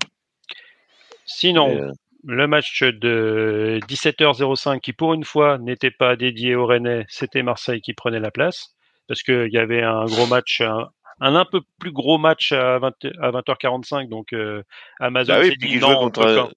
Sinon, 1.26 1.70
Et, 1.70 1.80
euh, 1.80 1.92
le 2.26 2.48
match 2.48 2.84
de 2.84 3.80
17h05 3.88 4.80
qui 4.80 4.94
pour 4.94 5.14
une 5.14 5.24
fois 5.24 5.58
n'était 5.58 5.92
pas 5.92 6.16
dédié 6.16 6.56
aux 6.56 6.66
Rennais, 6.66 7.06
c'était 7.10 7.44
Marseille 7.44 7.82
qui 7.82 7.94
prenait 7.94 8.20
la 8.20 8.32
place 8.32 8.70
parce 9.08 9.22
qu'il 9.24 9.50
y 9.52 9.58
avait 9.58 9.84
un 9.84 10.06
gros 10.06 10.28
match, 10.28 10.62
un, 10.62 10.88
un 11.20 11.36
un 11.36 11.46
peu 11.46 11.62
plus 11.80 11.92
gros 11.92 12.18
match 12.18 12.52
à, 12.52 12.80
20, 12.80 12.92
à 13.22 13.32
20h45 13.32 14.10
donc 14.10 14.34
euh, 14.34 14.64
Amazon 15.00 15.34
Bah 15.34 15.40
oui, 15.42 15.58
dit 15.58 15.68
qui 15.68 15.80
non, 15.80 15.88
jouait 15.88 15.96
on 15.96 16.00
contre 16.00 16.26
peut 16.26 16.40
un, 16.40 16.50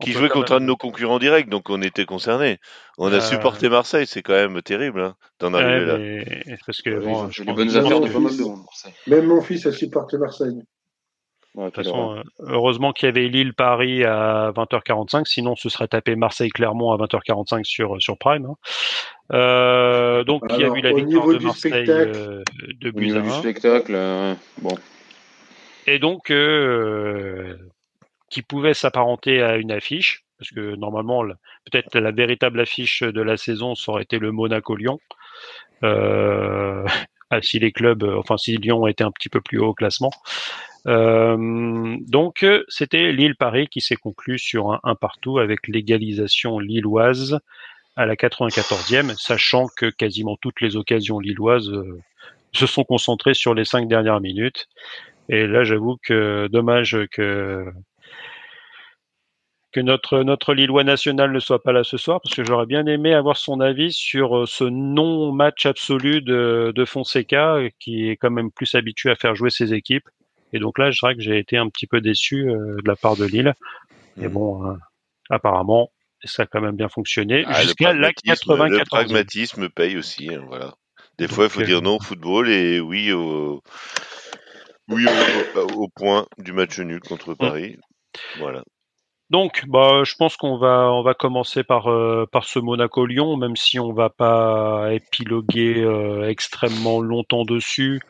qui 0.00 0.12
jouait 0.12 0.28
de 0.28 0.58
nos 0.60 0.76
concurrents 0.76 1.18
directs, 1.18 1.48
donc 1.48 1.70
on 1.70 1.82
était 1.82 2.04
concernés. 2.04 2.58
On 2.98 3.12
a 3.12 3.16
Euh, 3.16 3.20
supporté 3.20 3.68
Marseille, 3.68 4.06
c'est 4.06 4.22
quand 4.22 4.34
même 4.34 4.60
terrible 4.62 5.00
hein, 5.00 5.16
d'en 5.40 5.52
Ouais, 5.52 5.62
arriver 5.62 5.86
là. 6.46 6.56
parce 6.66 6.82
que 6.82 6.98
bon, 6.98 7.30
je 7.30 7.42
bonnes 7.42 7.76
affaires 7.76 8.00
de 8.00 8.08
pas 8.08 8.18
mal 8.20 8.36
de. 8.36 9.10
Même 9.10 9.26
mon 9.26 9.40
fils 9.42 9.66
a 9.66 9.72
supporté 9.72 10.18
Marseille. 10.18 10.62
Ouais, 11.56 11.64
De 11.64 11.70
toute 11.70 11.84
quelle 11.84 11.92
horreur. 11.92 12.16
façon, 12.16 12.24
euh, 12.40 12.46
heureusement 12.52 12.92
qu'il 12.92 13.06
y 13.06 13.08
avait 13.08 13.28
Lille-Paris 13.28 14.04
à 14.04 14.52
20h45, 14.54 15.24
sinon 15.26 15.56
ce 15.56 15.68
serait 15.70 15.88
tapé 15.88 16.14
Marseille-Clermont 16.14 16.92
à 16.92 16.98
20h45 16.98 17.64
sur, 17.64 18.00
sur 18.00 18.18
Prime. 18.18 18.46
hein. 18.46 18.54
Euh, 19.32 20.22
donc, 20.24 20.42
il 20.50 20.56
y 20.56 20.62
a 20.62 20.66
Alors, 20.66 20.76
eu 20.76 20.80
la 20.82 20.92
victoire 20.92 21.26
de 21.28 21.38
Marseille 21.38 21.84
euh, 21.88 22.42
de 22.80 22.90
Au 22.90 23.00
niveau 23.00 23.20
du 23.20 23.30
spectacle, 23.30 23.92
euh, 23.94 24.34
bon. 24.60 24.74
Et 25.86 25.98
donc, 25.98 26.30
euh, 26.30 27.56
qui 28.28 28.42
pouvait 28.42 28.74
s'apparenter 28.74 29.42
à 29.42 29.56
une 29.56 29.72
affiche, 29.72 30.24
parce 30.38 30.50
que 30.50 30.76
normalement, 30.76 31.24
peut-être 31.70 31.98
la 31.98 32.10
véritable 32.10 32.60
affiche 32.60 33.02
de 33.02 33.22
la 33.22 33.36
saison, 33.36 33.74
ça 33.74 33.92
aurait 33.92 34.02
été 34.02 34.18
le 34.18 34.30
Monaco-Lyon. 34.30 34.98
Euh, 35.84 36.84
ah, 37.30 37.40
si 37.40 37.58
les 37.58 37.72
clubs, 37.72 38.02
euh, 38.02 38.18
enfin 38.18 38.36
si 38.36 38.56
Lyon 38.56 38.86
était 38.86 39.04
un 39.04 39.10
petit 39.10 39.28
peu 39.28 39.40
plus 39.40 39.58
haut 39.58 39.68
au 39.68 39.74
classement. 39.74 40.10
Euh, 40.86 41.96
donc, 42.06 42.42
euh, 42.42 42.64
c'était 42.68 43.12
Lille-Paris 43.12 43.68
qui 43.68 43.80
s'est 43.80 43.96
conclu 43.96 44.38
sur 44.38 44.78
un, 44.84 44.94
partout 44.94 45.38
avec 45.38 45.66
l'égalisation 45.68 46.58
lilloise 46.58 47.40
à 47.96 48.06
la 48.06 48.14
94e, 48.14 49.16
sachant 49.18 49.66
que 49.76 49.86
quasiment 49.86 50.36
toutes 50.40 50.60
les 50.60 50.76
occasions 50.76 51.18
lilloises 51.18 51.70
euh, 51.70 52.00
se 52.52 52.66
sont 52.66 52.84
concentrées 52.84 53.34
sur 53.34 53.54
les 53.54 53.64
cinq 53.64 53.88
dernières 53.88 54.20
minutes. 54.20 54.68
Et 55.28 55.46
là, 55.46 55.64
j'avoue 55.64 55.96
que 56.02 56.48
dommage 56.52 56.98
que 57.10 57.66
que 59.72 59.80
notre 59.80 60.22
notre 60.22 60.54
Lillois 60.54 60.84
national 60.84 61.32
ne 61.32 61.38
soit 61.40 61.62
pas 61.62 61.72
là 61.72 61.84
ce 61.84 61.96
soir, 61.96 62.20
parce 62.22 62.34
que 62.34 62.44
j'aurais 62.44 62.66
bien 62.66 62.86
aimé 62.86 63.12
avoir 63.12 63.36
son 63.36 63.60
avis 63.60 63.92
sur 63.92 64.48
ce 64.48 64.64
non 64.64 65.32
match 65.32 65.66
absolu 65.66 66.22
de, 66.22 66.72
de 66.74 66.84
Fonseca, 66.84 67.58
qui 67.80 68.08
est 68.08 68.16
quand 68.16 68.30
même 68.30 68.50
plus 68.50 68.74
habitué 68.74 69.10
à 69.10 69.16
faire 69.16 69.34
jouer 69.34 69.50
ses 69.50 69.74
équipes. 69.74 70.08
Et 70.56 70.58
donc 70.58 70.78
là, 70.78 70.90
je 70.90 70.98
dirais 71.00 71.14
que 71.14 71.20
j'ai 71.22 71.38
été 71.38 71.56
un 71.58 71.68
petit 71.68 71.86
peu 71.86 72.00
déçu 72.00 72.48
euh, 72.48 72.76
de 72.82 72.88
la 72.88 72.96
part 72.96 73.16
de 73.16 73.24
Lille. 73.26 73.54
Mais 74.16 74.26
Mhm. 74.26 74.32
bon, 74.32 74.64
hein, 74.64 74.78
apparemment, 75.30 75.90
ça 76.24 76.44
a 76.44 76.46
quand 76.46 76.60
même 76.60 76.76
bien 76.76 76.88
fonctionné 76.88 77.44
Ah, 77.46 77.62
jusqu'à 77.62 77.92
la 77.92 78.10
pragmatisme, 78.12 78.52
le 78.52 78.78
94. 78.78 78.86
pragmatisme 78.88 79.68
paye 79.68 79.96
aussi, 79.96 80.34
hein, 80.34 80.42
voilà. 80.46 80.74
Des 81.18 81.26
Donc, 81.26 81.34
fois, 81.36 81.44
il 81.44 81.50
faut 81.50 81.60
euh, 81.60 81.64
dire 81.64 81.82
non 81.82 81.96
au 81.96 82.00
football 82.00 82.48
et 82.48 82.80
oui 82.80 83.12
au, 83.12 83.62
oui 84.88 85.04
au, 85.54 85.88
point 85.88 86.26
du 86.38 86.52
match 86.52 86.78
nul 86.78 87.00
contre 87.00 87.32
Mm. 87.34 87.34
Paris. 87.34 87.76
Voilà. 88.38 88.62
Donc, 89.30 89.64
bah, 89.66 90.02
je 90.04 90.14
pense 90.14 90.36
qu'on 90.36 90.56
va 90.56 90.92
on 90.92 91.02
va 91.02 91.14
commencer 91.14 91.64
par 91.64 91.90
euh, 91.90 92.26
par 92.30 92.44
ce 92.44 92.60
Monaco 92.60 93.04
Lyon, 93.06 93.36
même 93.36 93.56
si 93.56 93.78
on 93.80 93.92
va 93.92 94.08
pas 94.08 94.92
épiloguer 94.92 95.82
euh, 95.82 96.28
extrêmement 96.28 97.00
longtemps 97.00 97.44
dessus, 97.44 98.00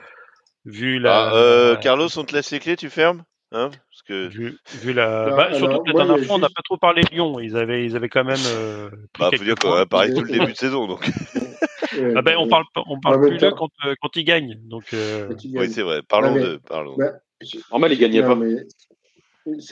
vu 0.66 0.98
la. 0.98 1.28
Ah, 1.30 1.34
euh, 1.36 1.76
Carlos, 1.76 2.08
on 2.18 2.24
te 2.24 2.34
laisse 2.34 2.50
les 2.50 2.58
clés, 2.58 2.76
tu 2.76 2.90
fermes 2.90 3.22
Hein 3.52 3.70
Parce 3.70 4.02
que 4.06 4.26
Vu, 4.26 4.58
vu 4.82 4.92
la. 4.92 5.30
Non, 5.30 5.36
bah, 5.36 5.54
surtout 5.54 5.82
que 5.84 5.92
la 5.96 6.04
dernière 6.04 6.26
fois, 6.26 6.36
on 6.36 6.40
n'a 6.40 6.48
pas 6.48 6.62
trop 6.64 6.76
parlé 6.76 7.02
de 7.02 7.10
Lyon. 7.14 7.38
Ils 7.40 7.56
avaient, 7.56 7.84
ils 7.86 7.94
avaient 7.96 8.08
quand 8.08 8.24
même. 8.24 8.36
euh, 8.48 8.90
bah, 9.18 9.30
faut 9.34 9.44
dire 9.44 9.54
qu'on 9.54 9.72
a 9.72 9.86
parlé 9.86 10.12
tout 10.12 10.22
le 10.22 10.30
début 10.32 10.52
de 10.52 10.56
saison, 10.56 10.86
donc 10.88 11.08
Ah 12.14 12.22
ben, 12.22 12.36
on 12.38 12.48
parle, 12.48 12.64
on 12.88 12.98
parle 13.00 13.20
plus 13.28 13.38
là 13.38 13.52
quand, 13.56 13.68
euh, 13.86 13.94
quand 14.02 14.16
ils 14.16 14.24
gagnent. 14.24 14.58
Donc, 14.64 14.84
euh, 14.92 15.28
oui, 15.54 15.70
c'est 15.70 15.82
vrai. 15.82 16.02
Parlons 16.02 16.34
Ouais, 16.34 16.40
mais- 16.40 16.44
de, 16.46 16.60
parlons. 16.68 16.96
Bah, 16.98 17.12
Normal, 17.70 17.92
il 17.92 17.98
gagnait 17.98 18.22
non, 18.22 18.28
pas. 18.28 18.34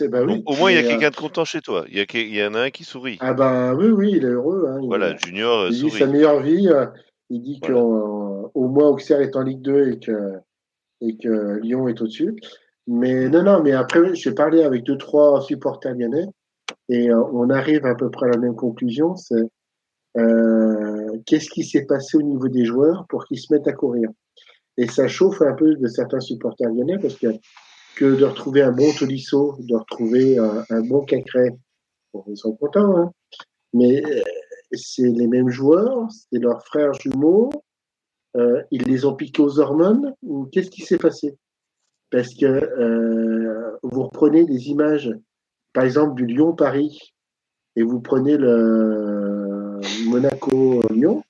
bah 0.09 0.23
oui. 0.25 0.43
Au, 0.47 0.53
au 0.53 0.57
moins, 0.57 0.71
il 0.71 0.75
y 0.75 0.79
a 0.79 0.83
euh, 0.85 0.89
quelqu'un 0.89 1.11
de 1.11 1.17
content 1.17 1.45
chez 1.45 1.61
toi. 1.61 1.85
Il 1.89 1.97
y, 1.97 2.01
a, 2.01 2.05
il 2.15 2.35
y 2.37 2.45
en 2.45 2.55
a 2.55 2.61
un 2.61 2.71
qui 2.71 2.85
sourit. 2.85 3.17
Ah 3.21 3.35
ben 3.35 3.75
oui, 3.75 3.87
oui, 3.89 4.13
il 4.17 4.25
est 4.25 4.29
heureux. 4.29 4.67
Hein, 4.69 4.79
il- 4.83 4.87
Voilà, 4.87 5.17
Junior 5.17 5.67
Il, 5.67 5.73
vit 5.73 5.79
sourit. 5.81 5.99
sa 5.99 6.07
meilleure 6.07 6.41
vie. 6.41 6.69
Il 7.31 7.43
dit 7.43 7.59
Voilà. 7.61 7.75
qu'au 7.75 8.69
moins 8.69 8.89
Auxerre 8.89 9.21
est 9.21 9.35
en 9.35 9.43
Ligue 9.43 9.63
2 9.63 9.93
et 9.93 9.99
que, 9.99 10.35
et 11.07 11.17
que 11.17 11.59
Lyon 11.61 11.89
est 11.89 12.01
au-dessus. 12.01 12.37
Mais 12.87 13.29
non, 13.29 13.43
non, 13.43 13.63
mais 13.63 13.73
après, 13.73 14.15
j'ai 14.15 14.33
parlé 14.33 14.63
avec 14.63 14.85
deux, 14.85 14.99
trois 14.99 15.41
supporters 15.41 15.95
lyonnais 15.95 16.27
et 16.89 17.11
euh, 17.11 17.23
on 17.33 17.51
arrive 17.51 17.87
à 17.87 17.95
peu 17.95 18.11
près 18.11 18.27
à 18.27 18.31
la 18.31 18.39
même 18.39 18.55
conclusion. 18.55 19.17
C'est 19.17 19.49
euh, 20.17 21.19
qu'est-ce 21.27 21.49
qui 21.51 21.65
s'est 21.65 21.87
passé 21.87 22.17
au 22.17 22.23
niveau 22.23 22.49
des 22.49 22.65
joueurs 22.65 23.07
pour 23.09 23.25
qu'ils 23.25 23.41
se 23.41 23.53
mettent 23.53 23.69
à 23.69 23.73
courir? 23.73 24.11
Et 24.77 24.87
ça 24.89 25.09
chauffe 25.09 25.41
un 25.41 25.55
peu 25.55 25.75
de 25.75 25.87
certains 25.87 26.21
supporters 26.21 26.69
lyonnais 26.69 26.99
parce 26.99 27.17
que 27.17 27.29
que 27.97 28.17
de 28.17 28.25
retrouver 28.25 28.63
un 28.63 28.73
bon 28.73 28.93
Tolisso, 28.99 29.57
de 29.61 29.77
retrouver 29.77 30.37
un, 30.37 30.65
un 30.69 30.81
bon 30.81 31.03
Cacré, 31.05 31.51
bon, 32.13 32.25
ils 32.27 32.37
sont 32.37 32.57
contents, 32.57 32.97
hein. 32.97 33.13
mais 33.73 34.05
euh, 34.05 34.21
c'est 34.73 35.09
les 35.09 35.29
mêmes 35.29 35.49
joueurs, 35.49 36.09
c'est 36.11 36.41
leurs 36.41 36.65
frères 36.65 36.93
jumeaux, 36.95 37.51
euh, 38.37 38.63
ils 38.71 38.83
les 38.83 39.05
ont 39.05 39.15
piqués 39.15 39.43
aux 39.43 39.61
hormones, 39.61 40.15
ou 40.23 40.47
qu'est-ce 40.47 40.71
qui 40.71 40.83
s'est 40.83 40.99
passé? 40.99 41.37
Parce 42.11 42.35
que 42.35 42.47
euh, 42.47 43.77
vous 43.83 44.03
reprenez 44.05 44.45
des 44.45 44.69
images, 44.69 45.11
par 45.73 45.85
exemple 45.85 46.15
du 46.15 46.27
Lyon-Paris, 46.27 47.15
et 47.77 47.83
vous 47.83 48.01
prenez 48.01 48.37
le 48.37 49.81
Monaco-Lyon, 50.07 51.25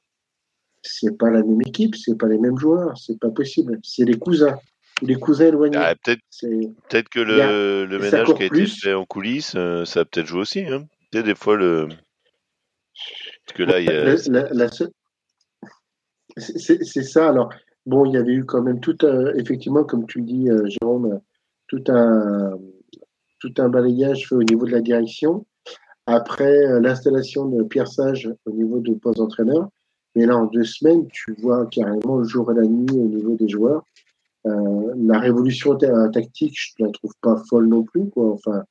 c'est 0.82 1.16
pas 1.16 1.31
la 1.31 1.43
même 1.43 1.62
équipe, 1.62 1.97
c'est 1.97 2.18
pas 2.18 2.28
les 2.28 2.39
mêmes 2.39 2.59
joueurs, 2.59 2.97
c'est 2.98 3.18
pas 3.18 3.31
possible, 3.31 3.78
c'est 3.82 4.05
les 4.05 4.18
cousins, 4.18 4.59
ou 5.02 5.06
les 5.06 5.14
cousins 5.14 5.47
éloignés. 5.47 5.78
Ah, 5.78 5.94
peut-être 5.94 7.09
que 7.09 7.20
a- 7.20 7.86
le, 7.86 7.98
ménage 7.98 8.35
qui 8.35 8.43
a 8.43 8.47
été 8.47 8.66
fait 8.66 8.94
en 8.94 9.05
coulisses, 9.06 9.55
euh, 9.56 9.85
ça 9.85 10.01
a 10.01 10.05
peut-être 10.05 10.26
joué 10.26 10.40
aussi. 10.40 10.60
Hein. 10.60 10.85
Tu 11.12 11.18
sais, 11.18 11.24
des 11.24 11.35
fois, 11.35 11.56
le. 11.56 11.89
Parce 13.47 13.56
que 13.56 13.62
là, 13.62 13.81
il 13.81 13.86
y 13.86 13.89
a. 13.90 14.05
La- 14.05 14.16
la- 14.28 14.48
la 14.52 14.68
seule- 14.68 14.90
C'est 16.36 16.82
ça. 17.02 17.28
Alors, 17.28 17.51
bon, 17.86 18.05
il 18.06 18.12
y 18.12 18.16
avait 18.16 18.32
eu 18.32 18.44
quand 18.44 18.62
même 18.62 18.81
tout, 18.81 18.97
un- 19.02 19.32
effectivement, 19.35 19.85
comme 19.85 20.06
tu 20.06 20.19
le 20.19 20.24
dis, 20.24 20.51
euh, 20.51 20.66
Jérôme, 20.66 21.20
tout 21.69 21.82
un, 21.89 22.59
tout 23.40 23.52
un 23.59 23.69
balayage 23.69 24.28
fait 24.28 24.35
au 24.35 24.43
niveau 24.43 24.66
de 24.66 24.73
la 24.73 24.81
direction. 24.81 25.47
Après 26.06 26.66
euh, 26.66 26.81
l'installation 26.81 27.47
de 27.47 27.62
Pierre 27.62 27.89
Sage 27.89 28.31
au 28.47 28.51
niveau 28.51 28.81
de 28.81 28.93
poste 28.94 29.19
d'entraîneur. 29.19 29.69
Mais 30.16 30.27
là, 30.27 30.36
en 30.36 30.47
deux 30.47 30.65
semaines, 30.65 31.06
tu 31.12 31.35
vois 31.40 31.66
carrément 31.66 32.19
le 32.19 32.24
jour 32.24 32.51
et 32.52 32.55
la 32.55 32.62
nuit 32.62 32.86
au 32.93 33.09
niveau 33.09 33.35
des 33.36 33.48
joueurs. 33.48 33.82
Euh, 34.47 34.93
la 34.97 35.19
révolution 35.19 35.74
ta- 35.77 36.09
tactique, 36.11 36.55
je 36.56 36.85
la 36.85 36.90
trouve 36.90 37.12
pas 37.23 37.36
folle 37.48 37.66
non 37.66 37.82
plus, 37.82 38.09
quoi. 38.11 38.31
Enfin, 38.32 38.62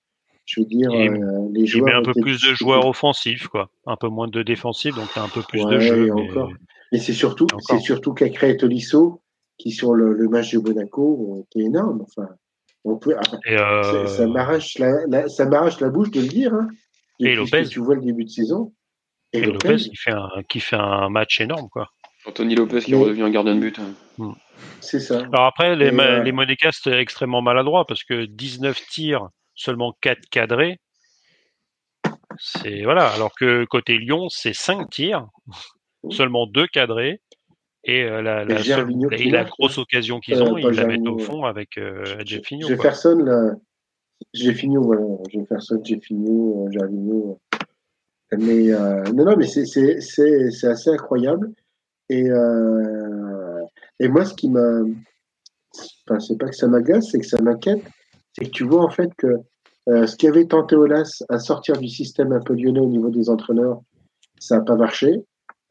je 0.45 0.61
veux 0.61 0.65
dire, 0.68 0.90
Il- 0.91 1.10
euh, 1.23 1.48
les 1.52 1.61
il 1.61 1.68
joueurs. 1.68 1.85
met 1.85 1.94
un 1.94 2.03
peu 2.03 2.14
plus 2.22 2.40
de 2.48 2.53
joueurs 2.53 2.85
offensifs, 2.85 3.48
quoi. 3.48 3.69
Un 3.88 3.95
peu 3.98 4.07
moins 4.10 4.27
de 4.27 4.44
défensifs, 4.44 4.95
donc 4.95 5.10
un 5.18 5.27
peu 5.27 5.41
plus 5.41 5.61
de 5.65 5.76
Ouais, 5.76 5.80
jeu. 5.81 6.07
et 6.07 6.11
mais- 6.11 6.30
encore. 6.30 6.52
Mais 6.94 6.99
c'est 6.99 7.14
surtout, 7.14 7.48
c'est 7.60 7.80
surtout 7.80 8.14
Cacré 8.14 8.52
et 8.52 8.57
Tolisso 8.57 9.22
qui, 9.57 9.72
sur 9.72 9.94
le, 9.95 10.14
le 10.14 10.30
match 10.30 10.53
de 10.53 10.60
Monaco, 10.60 11.18
ont 11.30 11.41
été 11.41 11.65
énormes. 11.65 12.03
Enfin, 12.03 12.30
on 12.86 12.98
peut, 12.98 13.15
ah, 13.18 13.38
Et, 13.45 13.57
euh, 13.57 14.06
ça, 14.07 14.18
ça 14.18 14.28
m'arrache 14.28 14.78
la, 14.78 15.06
la- 15.07 15.28
ça 15.28 15.45
m'arrache 15.45 15.80
la 15.82 15.90
bouche 15.90 16.11
de 16.11 16.22
le 16.22 16.28
dire. 16.28 16.53
Hein, 16.53 16.68
Et 17.20 17.36
Lopez. 17.36 17.65
Tu 17.68 17.80
vois 17.80 17.95
le 17.95 18.02
début 18.02 18.24
de 18.26 18.30
saison. 18.30 18.74
Et, 19.34 19.40
et 19.40 19.41
Lopez, 19.45 19.70
Lopez 19.70 19.84
qui 19.90 19.95
fait 19.95 20.11
un, 20.11 20.30
qui 20.48 20.60
fait 20.60 20.76
un 20.76 21.10
match 21.10 21.41
énorme, 21.41 21.68
quoi. 21.70 21.90
Anthony 22.26 22.56
Lopez 22.56 22.80
qui 22.82 22.94
est 22.94 22.95
Mais- 22.95 23.02
redevenu 23.03 23.24
un 23.24 23.30
gardien 23.32 23.56
de 23.56 23.60
but. 23.60 23.80
c'est 24.80 24.99
ça. 24.99 25.20
Alors 25.34 25.45
après, 25.45 25.76
les, 25.76 25.88
Et, 25.88 25.91
ma- 25.91 26.03
euh, 26.20 26.24
les 26.24 26.32
Monégasques 26.32 26.84
sont 26.84 26.91
extrêmement 26.91 27.41
maladroits 27.41 27.86
parce 27.86 28.03
que 28.03 28.26
19 28.26 28.80
tirs, 28.90 29.28
seulement 29.56 29.94
4 30.02 30.20
cadrés. 30.30 30.78
C'est 32.38 32.84
voilà. 32.84 33.07
Alors 33.10 33.34
que 33.38 33.65
côté 33.65 33.98
Lyon, 33.98 34.28
c'est 34.30 34.53
5 34.53 34.90
tirs, 34.90 35.28
seulement 36.09 36.47
2 36.47 36.67
cadrés. 36.67 37.21
Et 37.85 38.03
euh, 38.03 38.21
la, 38.21 38.45
seule- 38.63 38.91
et 39.11 39.30
grosse 39.49 39.77
occasion 39.77 40.19
qu'ils 40.21 40.35
Euh, 40.35 40.45
ont, 40.45 40.57
ils 40.57 40.67
la 40.69 40.85
mettent 40.88 41.07
au 41.07 41.17
fond 41.19 41.43
avec 41.43 41.77
euh, 41.77 42.05
Jeffinho. 42.25 42.65
Jefferson, 42.67 43.17
là, 43.17 43.51
j'ai 44.34 44.53
fini, 44.53 44.77
voilà, 44.77 45.03
Jefferson, 45.30 45.81
euh, 45.85 46.71
Gervinho. 46.71 47.39
Mais 48.38 48.67
non, 49.13 49.25
non, 49.25 49.35
mais 49.35 49.45
c'est 49.47 50.67
assez 50.67 50.89
incroyable. 50.89 51.51
Et 52.09 52.30
et 53.99 54.07
moi, 54.07 54.25
ce 54.25 54.34
qui 54.34 54.49
m'a, 54.49 54.81
enfin, 56.07 56.19
c'est 56.19 56.38
pas 56.38 56.47
que 56.47 56.55
ça 56.55 56.67
m'agace, 56.67 57.09
c'est 57.11 57.19
que 57.19 57.25
ça 57.25 57.41
m'inquiète, 57.41 57.84
c'est 58.34 58.45
que 58.45 58.49
tu 58.49 58.63
vois 58.63 58.84
en 58.84 58.89
fait 58.89 59.09
que 59.17 59.27
euh, 59.89 60.07
ce 60.07 60.15
qui 60.15 60.27
avait 60.27 60.45
tenté 60.45 60.75
Olas 60.75 61.23
à 61.30 61.39
sortir 61.39 61.77
du 61.77 61.88
système 61.88 62.31
un 62.31 62.39
peu 62.39 62.53
lyonnais 62.55 62.80
au 62.80 62.88
niveau 62.88 63.09
des 63.09 63.30
entraîneurs, 63.30 63.81
ça 64.39 64.57
n'a 64.57 64.63
pas 64.63 64.75
marché. 64.75 65.21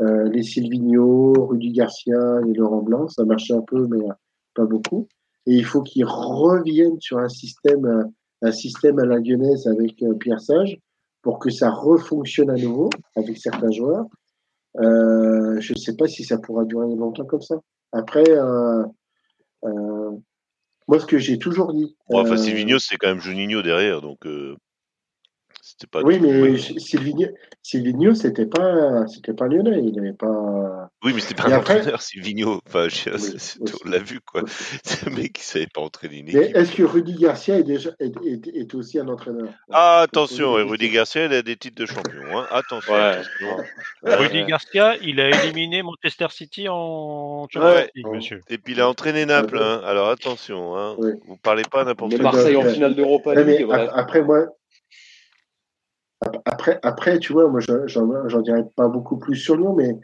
Euh, 0.03 0.29
les 0.29 0.43
Silvino, 0.43 1.33
Rudy 1.47 1.73
Garcia 1.73 2.41
et 2.49 2.53
Laurent 2.53 2.83
Blanc, 2.83 3.09
ça 3.09 3.25
marchait 3.25 3.55
un 3.55 3.63
peu, 3.63 3.87
mais 3.87 4.05
euh, 4.05 4.13
pas 4.55 4.65
beaucoup. 4.65 5.09
Et 5.47 5.55
il 5.55 5.65
faut 5.65 5.83
qu'ils 5.83 6.05
reviennent 6.05 7.01
sur 7.01 7.19
un 7.19 7.29
système, 7.29 7.87
euh, 7.87 8.05
un 8.43 8.53
système 8.53 8.99
à 8.99 9.07
la 9.07 9.19
lyonnaise 9.19 9.67
avec 9.67 10.05
Pierre 10.19 10.41
Sage 10.41 10.79
pour 11.23 11.39
que 11.39 11.51
ça 11.51 11.71
refonctionne 11.71 12.51
à 12.51 12.57
nouveau 12.57 12.91
avec 13.17 13.39
certains 13.39 13.71
joueurs. 13.71 14.07
Euh, 14.81 15.61
je 15.61 15.73
ne 15.73 15.79
sais 15.79 15.97
pas 15.97 16.07
si 16.07 16.25
ça 16.25 16.39
pourra 16.39 16.65
durer 16.65 16.95
longtemps 16.95 17.25
comme 17.25 17.43
ça. 17.43 17.57
Après, 17.93 18.29
euh, 18.29 18.85
euh, 19.65 20.11
moi, 20.89 20.99
ce 20.99 21.07
que 21.07 21.19
j'ai 21.19 21.39
toujours 21.39 21.73
dit. 21.73 21.97
Enfin, 22.09 22.37
Silvino, 22.37 22.79
c'est 22.79 22.97
quand 22.97 23.09
même 23.09 23.21
Juninho 23.21 23.63
derrière, 23.63 24.01
donc 24.01 24.27
pas. 25.91 26.03
oui, 26.03 26.19
mais 26.21 26.57
Silvino, 27.63 28.15
c'était 28.15 28.47
pas, 28.47 29.07
c'était 29.07 29.33
pas 29.35 29.47
lyonnais. 29.47 29.81
Il 29.85 29.95
n'avait 29.95 30.13
pas. 30.13 30.91
Oui, 31.05 31.13
mais 31.15 31.21
c'était 31.21 31.41
pas 31.41 31.49
Et 31.49 31.53
un 31.53 31.59
après- 31.59 31.79
entraîneur, 31.79 32.03
Silvino. 32.03 32.61
Enfin, 32.67 32.89
je- 32.89 33.11
Oui, 33.11 33.19
c'est- 33.21 33.39
c'est- 33.39 33.63
aussi. 33.63 33.75
on 33.85 33.89
l'a 33.89 33.99
vu, 33.99 34.21
quoi. 34.21 34.43
C'est 34.85 35.07
un 35.07 35.11
mec 35.11 35.33
qui 35.35 35.43
savait 35.45 35.67
pas 35.73 35.81
entraîner 35.81 36.19
une 36.19 36.27
Mais 36.33 36.51
est-ce 36.55 36.73
que 36.73 36.83
Rudy 36.83 37.15
Garcia 37.15 37.59
est 37.59 37.63
déjà 37.63 37.91
est, 38.01 38.13
est- 38.25 38.49
est 38.57 38.75
aussi 38.75 38.99
un 38.99 39.09
entraîneur? 39.09 39.49
Ah, 39.71 40.01
attention, 40.01 40.53
Rudy. 40.53 40.91
Garcia, 40.91 41.27
il 41.27 41.33
a 41.33 41.43
des 41.43 41.57
titres 41.57 41.81
de 41.81 41.87
champion. 41.87 42.23
Hein. 42.39 42.47
Attention. 42.51 42.93
Ouais. 42.93 43.01
attention. 43.01 43.57
Ouais. 44.03 44.15
Rudy 44.17 44.45
Garcia, 44.45 44.97
il 45.03 45.21
a 45.21 45.45
éliminé 45.45 45.83
Manchester 45.83 46.27
City 46.31 46.69
en 46.69 47.47
Champions 47.51 47.69
Ouais. 47.69 47.91
League, 47.95 48.07
Ouais. 48.09 48.17
monsieur. 48.17 48.41
Et 48.51 48.59
puis 48.59 48.73
il 48.75 48.81
a 48.81 48.89
entraîné 48.89 49.27
Naples, 49.27 49.57
Ouais. 49.57 49.63
hein. 49.63 49.81
alors 49.85 50.09
attention, 50.11 50.77
hein. 50.77 50.97
Ouais. 50.99 51.13
vous 51.27 51.37
parlez 51.37 51.63
pas 51.71 51.85
n'importe 51.85 52.15
quoi. 52.15 52.23
Marseille 52.33 52.57
en 52.57 52.63
finale 52.65 52.95
League. 52.97 53.65
voilà. 53.65 53.85
ap- 53.85 53.91
après, 53.95 54.23
moi, 54.23 54.47
après, 56.45 56.79
après, 56.83 57.19
tu 57.19 57.33
vois, 57.33 57.49
moi, 57.49 57.61
je- 57.61 57.87
j'en 57.87 58.41
dirais 58.43 58.65
pas 58.77 58.89
beaucoup 58.89 59.19
plus 59.19 59.37
sur 59.37 59.57
Lyon, 59.57 59.75
mais 59.75 59.99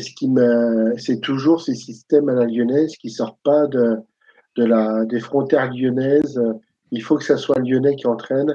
ce 0.00 0.10
qui 0.14 0.28
me, 0.28 0.94
c'est 0.98 1.20
toujours 1.20 1.62
ces 1.62 1.74
systèmes 1.74 2.28
à 2.28 2.34
la 2.34 2.44
lyonnaise 2.46 2.96
qui 2.96 3.10
sortent 3.10 3.40
pas 3.42 3.66
de, 3.66 3.96
de 4.56 4.64
la, 4.64 5.04
des 5.04 5.20
frontières 5.20 5.72
lyonnaises. 5.72 6.40
Il 6.92 7.02
faut 7.02 7.16
que 7.16 7.24
ça 7.24 7.36
soit 7.36 7.58
Lyonnais 7.58 7.96
qui 7.96 8.06
entraîne. 8.06 8.54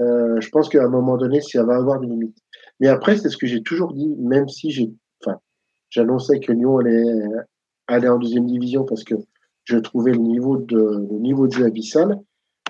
Euh, 0.00 0.40
je 0.40 0.48
pense 0.50 0.68
qu'à 0.68 0.84
un 0.84 0.88
moment 0.88 1.16
donné, 1.16 1.40
ça 1.40 1.62
va 1.64 1.76
avoir 1.76 2.00
des 2.00 2.06
limites. 2.06 2.38
Mais 2.80 2.88
après, 2.88 3.16
c'est 3.16 3.28
ce 3.28 3.36
que 3.36 3.46
j'ai 3.46 3.62
toujours 3.62 3.92
dit, 3.92 4.14
même 4.18 4.48
si 4.48 4.70
j'ai, 4.70 4.92
enfin, 5.24 5.38
j'annonçais 5.90 6.40
que 6.40 6.52
Lyon 6.52 6.78
allait 6.78 7.22
aller 7.86 8.08
en 8.08 8.18
deuxième 8.18 8.46
division 8.46 8.84
parce 8.84 9.04
que 9.04 9.14
je 9.64 9.76
trouvais 9.78 10.12
le 10.12 10.18
niveau 10.18 10.56
de, 10.56 11.06
le 11.10 11.18
niveau 11.18 11.46
de 11.46 11.52
jeu 11.52 11.66
abyssal. 11.66 12.18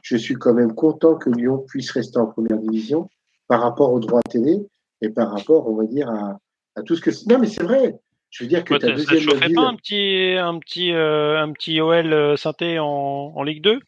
Je 0.02 0.16
suis 0.16 0.34
quand 0.34 0.54
même 0.54 0.74
content 0.74 1.14
que 1.14 1.30
Lyon 1.30 1.64
puisse 1.68 1.90
rester 1.92 2.18
en 2.18 2.26
première 2.26 2.58
division 2.58 3.08
par 3.52 3.60
rapport 3.60 3.92
aux 3.92 4.00
droits 4.00 4.22
télé 4.30 4.66
et 5.02 5.10
par 5.10 5.30
rapport, 5.30 5.68
on 5.68 5.74
va 5.76 5.84
dire, 5.84 6.08
à, 6.08 6.38
à 6.74 6.82
tout 6.82 6.96
ce 6.96 7.02
que. 7.02 7.10
Non, 7.30 7.38
mais 7.38 7.46
c'est 7.46 7.62
vrai. 7.62 7.98
Je 8.30 8.44
veux 8.44 8.48
dire 8.48 8.64
que 8.64 8.68
Quoi, 8.68 8.78
ta 8.78 8.86
ça, 8.86 8.92
ça 8.96 8.98
deuxième 8.98 9.20
chaufferait 9.28 9.46
ville. 9.48 9.56
pas 9.56 9.62
un 9.68 9.76
petit, 9.76 10.36
un 10.38 10.58
petit, 10.58 10.90
euh, 10.94 11.38
un 11.38 11.52
petit 11.52 11.78
OL 11.82 12.14
euh, 12.14 12.34
synthé 12.36 12.78
en, 12.78 12.86
en 12.86 13.42
Ligue 13.42 13.62
2 13.62 13.78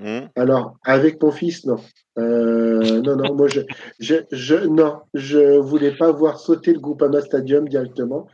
Hum. 0.00 0.28
Alors, 0.36 0.76
avec 0.84 1.20
mon 1.20 1.32
fils, 1.32 1.66
non. 1.66 1.78
Euh, 2.16 3.00
non, 3.02 3.16
non, 3.16 3.34
moi, 3.34 3.48
je, 3.48 3.62
je, 3.98 4.14
je, 4.30 4.54
non, 4.54 5.00
je 5.14 5.58
voulais 5.58 5.90
pas 5.96 6.12
voir 6.12 6.38
sauter 6.38 6.72
le 6.72 6.78
Groupama 6.78 7.20
Stadium 7.22 7.68
directement. 7.68 8.28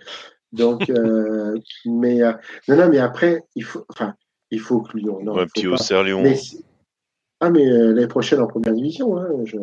Donc, 0.52 0.90
euh, 0.90 1.58
mais, 1.86 2.22
euh, 2.22 2.32
non, 2.68 2.76
non, 2.76 2.88
mais 2.90 2.98
après, 2.98 3.40
il 3.54 3.64
faut, 3.64 3.86
enfin, 3.88 4.12
il 4.50 4.60
faut 4.60 4.82
que 4.82 4.98
Lyon, 4.98 5.20
non, 5.22 5.32
un 5.38 5.44
il 5.44 5.46
faut 5.46 5.52
petit. 5.54 5.66
Auxerre 5.66 6.02
Lyon. 6.02 6.20
Mais 6.22 6.36
ah, 7.40 7.48
mais 7.48 7.66
euh, 7.66 7.94
l'année 7.94 8.06
prochaine 8.06 8.40
en 8.40 8.46
première 8.46 8.74
division, 8.74 9.16
hein, 9.16 9.28
je, 9.44 9.56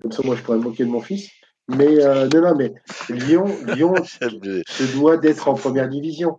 comme 0.00 0.12
ça, 0.12 0.22
moi, 0.24 0.36
je 0.36 0.42
pourrais 0.42 0.58
me 0.58 0.62
moquer 0.64 0.84
de 0.84 0.90
mon 0.90 1.00
fils. 1.00 1.30
Mais, 1.68 2.04
euh, 2.04 2.28
non, 2.28 2.40
non, 2.42 2.54
mais 2.54 2.72
Lyon, 3.10 3.46
Lyon 3.66 3.94
se 4.68 4.96
doit 4.96 5.16
d'être 5.16 5.48
en 5.48 5.54
première 5.54 5.88
division. 5.88 6.38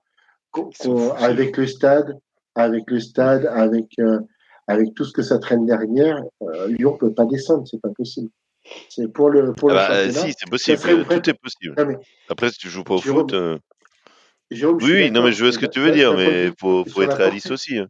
Qu'on- 0.51 0.69
qu'on- 0.79 1.09
fous, 1.09 1.11
avec 1.17 1.57
le 1.57 1.67
stade, 1.67 2.17
avec 2.55 2.89
le 2.89 2.99
stade, 2.99 3.45
avec, 3.45 3.87
euh, 3.99 4.19
avec 4.67 4.93
tout 4.93 5.03
ce 5.05 5.11
que 5.11 5.21
ça 5.21 5.39
traîne 5.39 5.65
derrière, 5.65 6.21
euh, 6.43 6.67
Lyon 6.69 6.97
peut 6.97 7.13
pas 7.13 7.25
descendre, 7.25 7.67
c'est 7.67 7.81
pas 7.81 7.89
possible. 7.89 8.29
C'est 8.89 9.07
pour 9.11 9.29
le 9.29 9.53
pour 9.53 9.71
Ah 9.71 9.73
le 9.73 10.11
bah, 10.11 10.11
si, 10.11 10.33
c'est 10.37 10.49
possible. 10.49 10.79
Tout 11.05 11.29
est 11.29 11.33
possible. 11.33 11.75
Non, 11.77 11.99
Après, 12.29 12.49
si 12.51 12.57
tu 12.57 12.69
joues 12.69 12.83
pas 12.83 12.95
au 12.95 13.01
Jérôme, 13.01 13.21
foot. 13.21 13.33
euh, 13.33 13.57
Jérôme, 14.51 14.77
Oui, 14.81 14.91
oui, 14.93 15.11
non, 15.11 15.23
mais 15.23 15.31
je 15.31 15.43
vois 15.43 15.51
ce 15.53 15.59
que 15.59 15.65
tu 15.65 15.79
veux 15.79 15.91
dire, 15.91 16.13
mais 16.15 16.47
la- 16.47 16.51
faut, 16.59 16.85
faut 16.85 17.01
être 17.01 17.17
réaliste 17.17 17.51
aussi. 17.51 17.77
hein. 17.77 17.87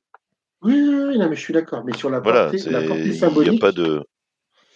Oui, 0.64 0.74
oui, 0.74 1.04
oui, 1.10 1.18
non, 1.20 1.30
mais 1.30 1.36
je 1.36 1.42
suis 1.42 1.54
d'accord. 1.54 1.84
Mais 1.86 1.94
sur 1.94 2.10
la 2.10 2.20
Voilà, 2.20 2.50
portée, 2.52 2.70
la 2.70 2.82
portée 2.82 3.04
il 3.06 3.10
n'y 3.12 3.18
a 3.18 3.20
symbolique, 3.20 3.62
pas 3.62 3.72
de. 3.72 4.04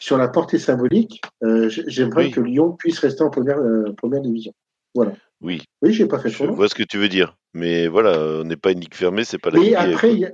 Sur 0.01 0.17
la 0.17 0.27
portée 0.27 0.57
symbolique, 0.57 1.21
euh, 1.43 1.69
j'aimerais 1.69 2.25
Oui. 2.25 2.31
que 2.31 2.41
Lyon 2.41 2.71
puisse 2.71 2.97
rester 2.97 3.21
en 3.23 3.29
première 3.29 3.59
euh, 3.59 3.93
première 3.95 4.21
division. 4.21 4.51
Voilà. 4.95 5.13
Oui, 5.41 5.61
Oui, 5.83 5.93
j'ai 5.93 6.07
pas 6.07 6.17
fait 6.19 6.29
je 6.29 6.43
vois 6.43 6.67
ce 6.67 6.75
que 6.75 6.83
tu 6.83 6.97
veux 6.97 7.07
dire. 7.07 7.37
Mais 7.53 7.87
voilà, 7.87 8.19
on 8.41 8.43
n'est 8.43 8.57
pas 8.57 8.71
une 8.71 8.79
ligue 8.79 8.95
fermée, 8.95 9.23
c'est 9.23 9.37
pas 9.37 9.51
la 9.51 9.59
Mais 9.59 9.75
après, 9.75 10.11
il 10.13 10.19
y 10.19 10.25
a, 10.25 10.31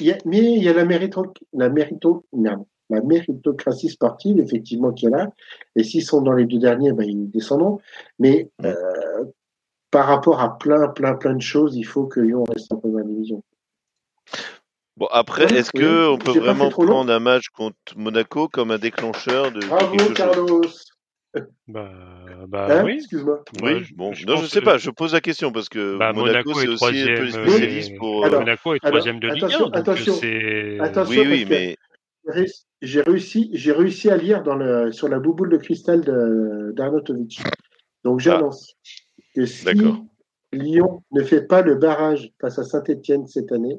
il 0.00 0.06
y 0.06 0.12
a- 0.12 0.18
mais 0.24 0.38
il 0.38 0.62
y 0.62 0.68
a 0.68 0.72
la 0.72 0.84
mérito, 0.84 1.34
la 1.52 1.68
mérito, 1.68 2.24
merde, 2.32 2.64
la 2.88 3.00
méritocratie 3.02 3.88
sportive, 3.88 4.38
effectivement, 4.38 4.92
qui 4.92 5.06
est 5.06 5.10
là. 5.10 5.30
Et 5.74 5.82
s'ils 5.82 6.04
sont 6.04 6.22
dans 6.22 6.32
les 6.32 6.46
deux 6.46 6.58
derniers, 6.58 6.92
ben, 6.92 7.04
ils 7.08 7.30
descendront. 7.30 7.80
Mais 8.20 8.48
euh, 8.64 8.74
par 9.90 10.06
rapport 10.06 10.40
à 10.40 10.56
plein, 10.56 10.88
plein, 10.88 11.14
plein 11.14 11.34
de 11.34 11.42
choses, 11.42 11.76
il 11.76 11.84
faut 11.84 12.04
que 12.06 12.20
Lyon 12.20 12.44
reste 12.44 12.72
en 12.72 12.76
première 12.76 13.04
division. 13.04 13.42
Bon, 14.98 15.06
après, 15.12 15.44
Ouais, 15.46 15.58
est-ce 15.58 15.70
oui, 15.74 15.82
que 15.82 16.08
on 16.08 16.18
peut 16.18 16.32
vraiment 16.40 16.64
long. 16.64 16.70
prendre 16.70 17.12
un 17.12 17.20
match 17.20 17.48
contre 17.50 17.76
Monaco 17.96 18.48
comme 18.48 18.72
un 18.72 18.78
déclencheur 18.78 19.52
de, 19.52 19.60
Bravo, 19.60 19.92
quelque 19.92 20.06
chose? 20.08 20.14
Carlos. 20.14 20.60
Bah, 21.68 21.92
bah 22.48 22.66
Hein, 22.68 22.82
oui. 22.84 22.94
Excuse-moi. 22.94 23.44
Oui, 23.62 23.80
Bah, 23.80 23.86
bon, 23.94 24.12
je 24.12 24.26
non, 24.26 24.36
je 24.38 24.46
sais 24.46 24.58
que- 24.58 24.64
pas, 24.64 24.76
je 24.78 24.90
pose 24.90 25.12
la 25.12 25.20
question 25.20 25.52
parce 25.52 25.68
que 25.68 25.96
Bah, 25.96 26.12
Monaco, 26.12 26.48
Monaco 26.50 26.54
c'est 26.60 26.64
est 26.64 26.68
aussi 26.68 27.02
un 27.02 27.06
peu 27.14 27.92
euh, 27.92 27.96
pour. 27.96 28.24
Alors, 28.24 28.40
Monaco 28.40 28.74
est 28.74 28.80
troisième 28.80 29.20
de 29.20 29.28
Ligue 29.28 29.44
1, 29.44 29.46
attention, 29.46 29.64
donc 29.66 29.76
attention, 29.76 30.14
oui, 31.10 31.26
oui, 31.28 31.46
mais 31.48 31.76
J'ai 32.82 33.02
réussi- 33.02 33.50
J'ai 33.52 33.72
réussi, 33.72 34.10
à 34.10 34.16
lire 34.16 34.42
dans 34.42 34.56
le, 34.56 34.90
sur 34.90 35.08
la 35.08 35.20
bouboule 35.20 35.50
de 35.50 35.58
cristal 35.58 36.00
d'Arnautovic. 36.74 37.40
Donc 38.04 38.18
j'annonce 38.18 38.74
que 39.36 39.46
si 39.46 39.64
D'accord. 39.64 39.98
Lyon 40.52 41.02
ne 41.12 41.22
fait 41.22 41.46
pas 41.46 41.62
le 41.62 41.76
barrage 41.76 42.30
face 42.40 42.58
à 42.58 42.64
Saint-Etienne 42.64 43.26
cette 43.28 43.52
année, 43.52 43.78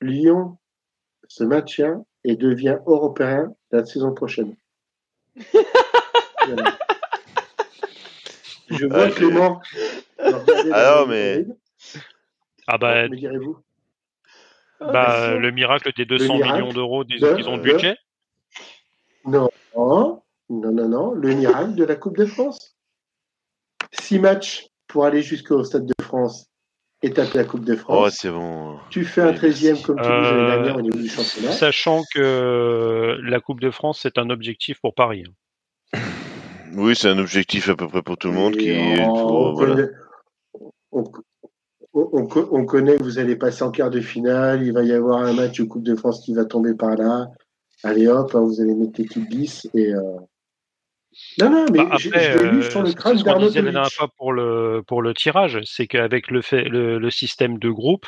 Lyon 0.00 0.56
se 1.28 1.44
maintient 1.44 2.04
et 2.24 2.36
devient 2.36 2.78
européen 2.86 3.54
la 3.70 3.84
saison 3.84 4.12
prochaine. 4.14 4.54
Voilà. 6.46 6.78
Je 8.70 8.86
vois 8.86 9.10
Clément. 9.10 9.60
me 10.18 10.24
regarder 10.34 10.70
Ah 10.72 11.04
mais-. 11.08 11.46
Ah 12.66 12.78
bah, 12.78 13.08
Me 13.08 13.16
direz-vous? 13.16 13.58
Bah 14.80 14.92
bien 15.18 15.28
sûr. 15.32 15.38
le 15.40 15.50
miracle 15.50 15.92
des 15.94 16.04
200 16.06 16.34
miracle 16.36 16.52
millions 16.54 16.72
d'euros 16.72 17.04
de- 17.04 17.34
qu'ils 17.36 17.48
ont 17.48 17.56
de 17.58 17.62
de- 17.62 17.72
budget? 17.72 17.96
Non, 19.26 19.50
non, 19.76 20.22
non, 20.48 20.88
non, 20.88 21.10
le 21.12 21.34
miracle 21.34 21.74
de 21.74 21.84
la 21.84 21.96
Coupe 21.96 22.16
de 22.16 22.24
France. 22.26 22.76
Six 23.92 24.18
matchs 24.18 24.68
pour 24.86 25.04
aller 25.04 25.20
jusqu'au 25.22 25.62
Stade 25.64 25.84
de 25.86 25.94
France 26.04 26.49
et 27.02 27.10
taper 27.12 27.38
la 27.38 27.44
Coupe 27.44 27.64
de 27.64 27.72
oh, 27.74 27.76
France. 27.76 28.16
c'est 28.20 28.30
bon. 28.30 28.76
tu 28.90 29.04
fais 29.04 29.22
un 29.22 29.30
oui, 29.32 29.38
13e 29.38 29.82
comme 29.82 29.96
Toulouse 29.96 30.08
l'année 30.08 30.42
Euh, 30.42 30.46
dernière 30.56 30.76
au 30.76 30.80
niveau 30.82 30.98
du 30.98 31.08
championnat. 31.08 31.52
Sachant 31.52 32.02
que 32.14 33.18
la 33.22 33.40
Coupe 33.40 33.60
de 33.60 33.70
France, 33.70 34.00
c'est 34.02 34.18
un 34.18 34.28
objectif 34.30 34.80
pour 34.80 34.94
Paris. 34.94 35.24
Oui, 36.76 36.94
c'est 36.94 37.08
un 37.08 37.18
objectif 37.18 37.68
à 37.68 37.74
peu 37.74 37.88
près 37.88 38.02
pour 38.02 38.16
tout 38.16 38.28
le 38.28 38.34
monde 38.34 38.54
Et 38.56 38.58
qui. 38.58 39.00
on, 39.00 39.14
faut- 39.16 39.52
voilà. 39.54 39.74
connaît, 39.74 39.88
on, 40.92 41.04
on- 41.94 42.08
on- 42.22 42.48
on 42.52 42.64
connaît 42.66 42.96
que 42.96 43.02
vous 43.02 43.18
allez 43.18 43.34
passer 43.36 43.64
en 43.64 43.70
quart 43.70 43.90
de 43.90 44.00
finale, 44.00 44.62
il 44.62 44.72
va 44.72 44.82
y 44.84 44.92
avoir 44.92 45.22
un 45.22 45.32
match 45.32 45.58
de 45.58 45.64
Coupe 45.64 45.82
de 45.82 45.96
France 45.96 46.20
qui 46.24 46.34
va 46.34 46.44
tomber 46.44 46.74
par 46.74 46.96
là. 46.96 47.26
Allez 47.82 48.06
hop, 48.08 48.30
hein, 48.34 48.40
vous 48.40 48.60
allez 48.60 48.74
mettre 48.74 49.00
l'équipe 49.00 49.28
10 49.28 49.68
et. 49.74 49.94
euh, 49.94 50.00
Non, 51.38 51.50
non, 51.50 51.66
mais 51.72 51.78
Bah, 51.78 51.88
je, 51.96 52.08
après, 52.08 52.20
je 52.20 52.38
l'ai 52.38 52.48
lu 52.50 52.56
euh, 52.58 52.70
sur 52.70 52.82
le 52.82 52.88
c'est 52.90 52.94
crâne 52.96 53.18
ce 53.18 53.24
qu'on 53.24 53.38
disait 53.38 53.62
la 53.62 53.72
dernière 53.72 53.92
fois 53.92 54.08
pour 54.16 54.32
le, 54.32 54.82
pour 54.86 55.02
le 55.02 55.14
tirage, 55.14 55.58
c'est 55.64 55.86
qu'avec 55.86 56.30
le, 56.30 56.40
fait, 56.42 56.64
le, 56.64 56.98
le 56.98 57.10
système 57.10 57.58
de 57.58 57.70
groupe, 57.70 58.06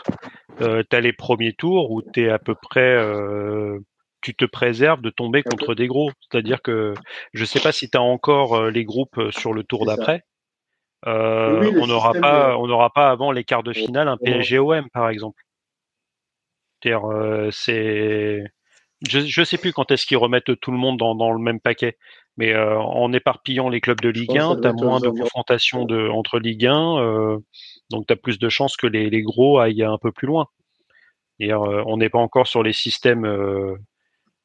euh, 0.60 0.82
tu 0.88 0.96
as 0.96 1.00
les 1.00 1.12
premiers 1.12 1.52
tours 1.52 1.90
où 1.90 2.02
tu 2.02 2.24
es 2.24 2.28
à 2.30 2.38
peu 2.38 2.54
près. 2.54 2.80
euh, 2.96 3.78
tu 4.20 4.34
te 4.36 4.44
préserves 4.44 5.00
de 5.02 5.10
tomber 5.10 5.42
contre 5.42 5.74
des 5.74 5.88
gros. 5.88 6.10
C'est-à-dire 6.20 6.62
que 6.62 6.94
je 7.32 7.44
sais 7.44 7.58
pas 7.58 7.72
si 7.72 7.90
tu 7.90 7.98
as 7.98 8.02
encore 8.02 8.54
euh, 8.54 8.70
les 8.70 8.84
groupes 8.84 9.18
euh, 9.18 9.30
sur 9.32 9.52
le 9.52 9.64
tour 9.64 9.84
d'après. 9.84 10.22
Euh, 11.06 11.60
Oui, 11.60 11.72
le 11.72 11.80
on 11.80 11.86
n'aura 11.88 12.14
pas, 12.14 12.52
de- 12.52 12.56
on 12.56 12.66
n'aura 12.68 12.90
pas 12.90 13.10
avant 13.10 13.32
les 13.32 13.42
quarts 13.44 13.64
de 13.64 13.72
finale 13.72 14.06
un. 14.08 14.16
PSG-OM 14.16 14.88
par 14.90 15.08
exemple. 15.08 15.42
C'est-à-dire, 16.82 17.04
euh, 17.10 17.50
c'est, 17.50 18.44
je, 19.08 19.20
je 19.20 19.44
sais 19.44 19.58
plus 19.58 19.72
quand 19.72 19.90
est-ce 19.90 20.06
qu'ils 20.06 20.16
remettent 20.16 20.58
tout 20.60 20.70
le 20.72 20.78
monde 20.78 20.98
dans, 20.98 21.14
dans 21.14 21.32
le 21.32 21.38
même 21.38 21.60
paquet, 21.60 21.96
mais 22.36 22.52
euh, 22.52 22.78
en 22.78 23.12
éparpillant 23.12 23.68
les 23.68 23.80
clubs 23.80 24.00
de 24.00 24.08
Ligue 24.08 24.28
pense 24.28 24.36
que 24.36 24.42
ça 24.42 24.46
1, 24.46 24.54
doit 24.54 24.62
t'as 24.62 24.68
être 24.70 24.84
moins 24.84 25.00
de 25.00 25.08
confrontations 25.10 25.84
de, 25.84 26.08
entre 26.08 26.38
Ligue 26.38 26.66
1, 26.66 26.98
euh, 26.98 27.38
donc 27.90 28.06
t'as 28.06 28.16
plus 28.16 28.38
de 28.38 28.48
chances 28.48 28.76
que 28.76 28.86
les, 28.86 29.10
les 29.10 29.22
gros 29.22 29.58
aillent 29.58 29.82
un 29.82 29.98
peu 29.98 30.12
plus 30.12 30.26
loin. 30.26 30.46
Et 31.38 31.52
euh, 31.52 31.82
on 31.86 31.96
n'est 31.96 32.08
pas 32.08 32.18
encore 32.18 32.46
sur 32.46 32.62
les 32.62 32.72
systèmes, 32.72 33.24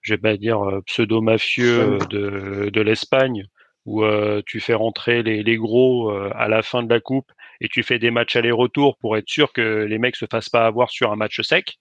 je 0.01 0.13
vais 0.13 0.17
pas 0.17 0.37
dire 0.37 0.59
pseudo-mafieux 0.85 1.99
de, 2.09 2.69
de 2.69 2.81
l'Espagne, 2.81 3.45
où 3.85 4.03
tu 4.45 4.59
fais 4.59 4.73
rentrer 4.73 5.23
les, 5.23 5.43
les 5.43 5.57
gros 5.57 6.09
à 6.09 6.47
la 6.47 6.63
fin 6.63 6.83
de 6.83 6.89
la 6.89 6.99
coupe 6.99 7.31
et 7.61 7.67
tu 7.67 7.83
fais 7.83 7.99
des 7.99 8.11
matchs 8.11 8.35
aller-retour 8.35 8.97
pour 8.97 9.15
être 9.15 9.29
sûr 9.29 9.53
que 9.53 9.85
les 9.85 9.97
mecs 9.97 10.15
se 10.15 10.25
fassent 10.29 10.49
pas 10.49 10.65
avoir 10.65 10.89
sur 10.89 11.11
un 11.11 11.15
match 11.15 11.39
sec, 11.41 11.77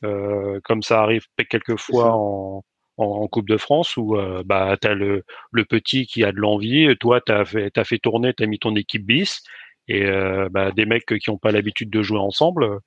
comme 0.00 0.82
ça 0.82 1.02
arrive 1.02 1.26
quelquefois 1.48 2.12
en, 2.14 2.64
en, 2.98 3.04
en 3.04 3.28
Coupe 3.28 3.48
de 3.48 3.56
France 3.56 3.96
où 3.96 4.16
euh, 4.16 4.42
bah 4.44 4.76
t'as 4.80 4.94
le, 4.94 5.24
le 5.52 5.64
petit 5.64 6.06
qui 6.06 6.24
a 6.24 6.32
de 6.32 6.36
l'envie, 6.38 6.94
toi 6.98 7.20
fait 7.46 7.70
t'as 7.70 7.84
fait 7.84 7.98
tourner, 7.98 8.34
t'as 8.34 8.46
mis 8.46 8.58
ton 8.58 8.74
équipe 8.76 9.06
bis 9.06 9.42
et 9.88 10.04
euh, 10.04 10.48
bah, 10.50 10.70
des 10.70 10.84
mecs 10.84 11.06
qui 11.06 11.30
ont 11.30 11.38
pas 11.38 11.50
l'habitude 11.50 11.90
de 11.90 12.02
jouer 12.02 12.18
ensemble. 12.18 12.64
Là 12.64 12.78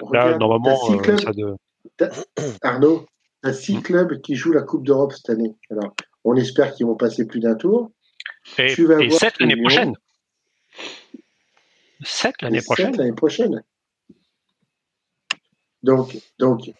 Regarde, 0.00 0.40
normalement 0.40 0.78
t'as 0.78 0.86
six 0.86 0.92
euh, 0.94 1.02
clubs, 1.02 1.20
ça 1.20 1.32
de 1.32 1.56
Arnaud, 2.62 3.06
tu 3.42 3.48
as 3.48 3.52
six 3.54 3.76
Mm. 3.78 3.82
clubs 3.82 4.20
qui 4.20 4.34
jouent 4.34 4.52
la 4.52 4.62
Coupe 4.62 4.84
d'Europe 4.84 5.12
cette 5.12 5.30
année. 5.30 5.54
Alors, 5.70 5.94
on 6.24 6.34
espère 6.36 6.74
qu'ils 6.74 6.86
vont 6.86 6.96
passer 6.96 7.26
plus 7.26 7.40
d'un 7.40 7.54
tour. 7.54 7.90
et, 8.58 8.66
Tu 8.74 8.84
vas 8.86 9.00
et 9.00 9.08
voir 9.08 9.20
7 9.20 9.34
que 9.34 9.42
l'année 9.44 9.56
prochaine. 9.60 9.94
7 12.02 12.42
l'année 12.42 12.60
prochaine. 12.60 12.96
l'année 12.96 13.12
prochaine. 13.14 13.62
Donc, 15.82 16.18
donc 16.38 16.70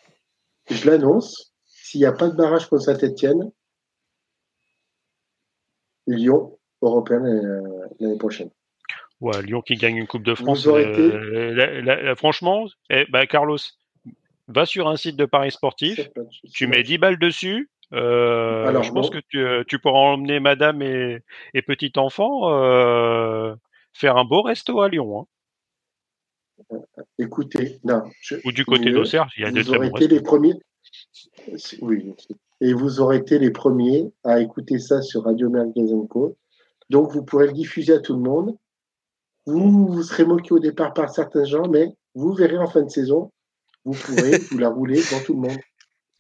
je 0.69 0.91
l'annonce, 0.91 1.55
s'il 1.97 2.03
n'y 2.03 2.07
a 2.07 2.13
pas 2.13 2.29
de 2.29 2.37
barrage 2.37 2.69
contre 2.69 2.83
Saint-Etienne, 2.83 3.51
Lyon, 6.07 6.59
européen 6.83 7.25
euh, 7.25 7.63
l'année 8.01 8.19
prochaine. 8.19 8.51
Ouais, 9.23 9.41
Lyon 9.41 9.63
qui 9.63 9.77
gagne 9.77 9.97
une 9.97 10.07
Coupe 10.07 10.23
de 10.25 10.35
France. 10.35 10.67
Euh, 10.67 11.55
la- 11.55 11.81
la- 11.81 12.03
la- 12.03 12.15
franchement, 12.15 12.67
eh, 12.91 13.07
bah, 13.09 13.27
Carlos, 13.27 13.57
va 14.49 14.67
sur 14.67 14.89
un 14.89 14.97
site 14.97 15.17
de 15.17 15.25
Paris 15.25 15.53
sportif, 15.53 15.97
tu 16.53 16.67
mets 16.67 16.83
10 16.83 16.99
balles 16.99 17.19
dessus. 17.19 17.71
euh, 17.95 18.67
Alors, 18.67 18.83
je 18.83 18.93
pense 18.93 19.09
que 19.09 19.19
tu, 19.31 19.43
tu 19.67 19.79
pourras 19.79 20.01
emmener 20.01 20.39
madame 20.39 20.83
et, 20.83 21.21
et 21.55 21.63
petit 21.63 21.93
enfant 21.97 22.53
euh, 22.53 23.55
faire 23.95 24.19
un 24.19 24.25
beau 24.27 24.43
resto 24.43 24.83
à 24.83 24.91
Lyon. 24.91 25.21
hein. 26.71 26.79
Écoutez, 27.19 27.79
non. 27.85 28.03
je- 28.21 28.37
Ou 28.45 28.53
du 28.53 28.67
côté 28.67 28.91
d'Auxerre, 28.93 29.29
il 29.39 29.45
y 29.45 29.47
a 29.47 29.51
des 29.51 29.65
très 29.65 29.79
bons 29.79 29.97
été 29.97 30.09
les 30.09 30.21
premiers. 30.21 30.55
Oui. 31.83 32.15
Et 32.61 32.73
vous 32.73 33.01
aurez 33.01 33.19
été 33.19 33.39
les 33.39 33.51
premiers 33.51 34.11
à 34.25 34.41
écouter 34.41 34.79
ça 34.79 35.03
sur 35.03 35.25
Radio 35.25 35.51
Mergazenco. 35.51 36.37
Donc, 36.91 37.13
vous 37.13 37.23
pourrez 37.23 37.49
le 37.49 37.53
diffuser 37.53 37.95
à 37.95 38.01
tout 38.01 38.15
le 38.15 38.21
monde. 38.21 38.57
Vous, 39.47 39.87
vous 39.87 40.03
serez 40.03 40.25
moqué 40.25 40.53
au 40.53 40.59
départ 40.59 40.95
par 40.95 41.11
certains 41.11 41.45
gens, 41.45 41.69
mais 41.69 41.95
vous 42.15 42.33
verrez 42.33 42.59
en 42.59 42.69
fin 42.69 42.83
de 42.83 42.91
saison, 42.91 43.31
vous 43.85 43.93
pourrez 43.93 44.39
vous 44.51 44.59
la 44.59 44.69
rouler 44.69 45.01
dans 45.13 45.21
tout 45.21 45.35
le 45.35 45.49
monde. 45.49 45.59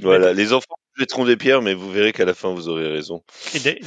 Voilà, 0.00 0.34
les 0.34 0.52
enfants 0.52 0.76
vous 0.94 1.00
jetteront 1.00 1.24
des 1.24 1.36
pierres, 1.36 1.62
mais 1.62 1.72
vous 1.72 1.90
verrez 1.90 2.12
qu'à 2.12 2.26
la 2.26 2.34
fin, 2.34 2.52
vous 2.52 2.68
aurez 2.68 2.88
raison. 2.88 3.22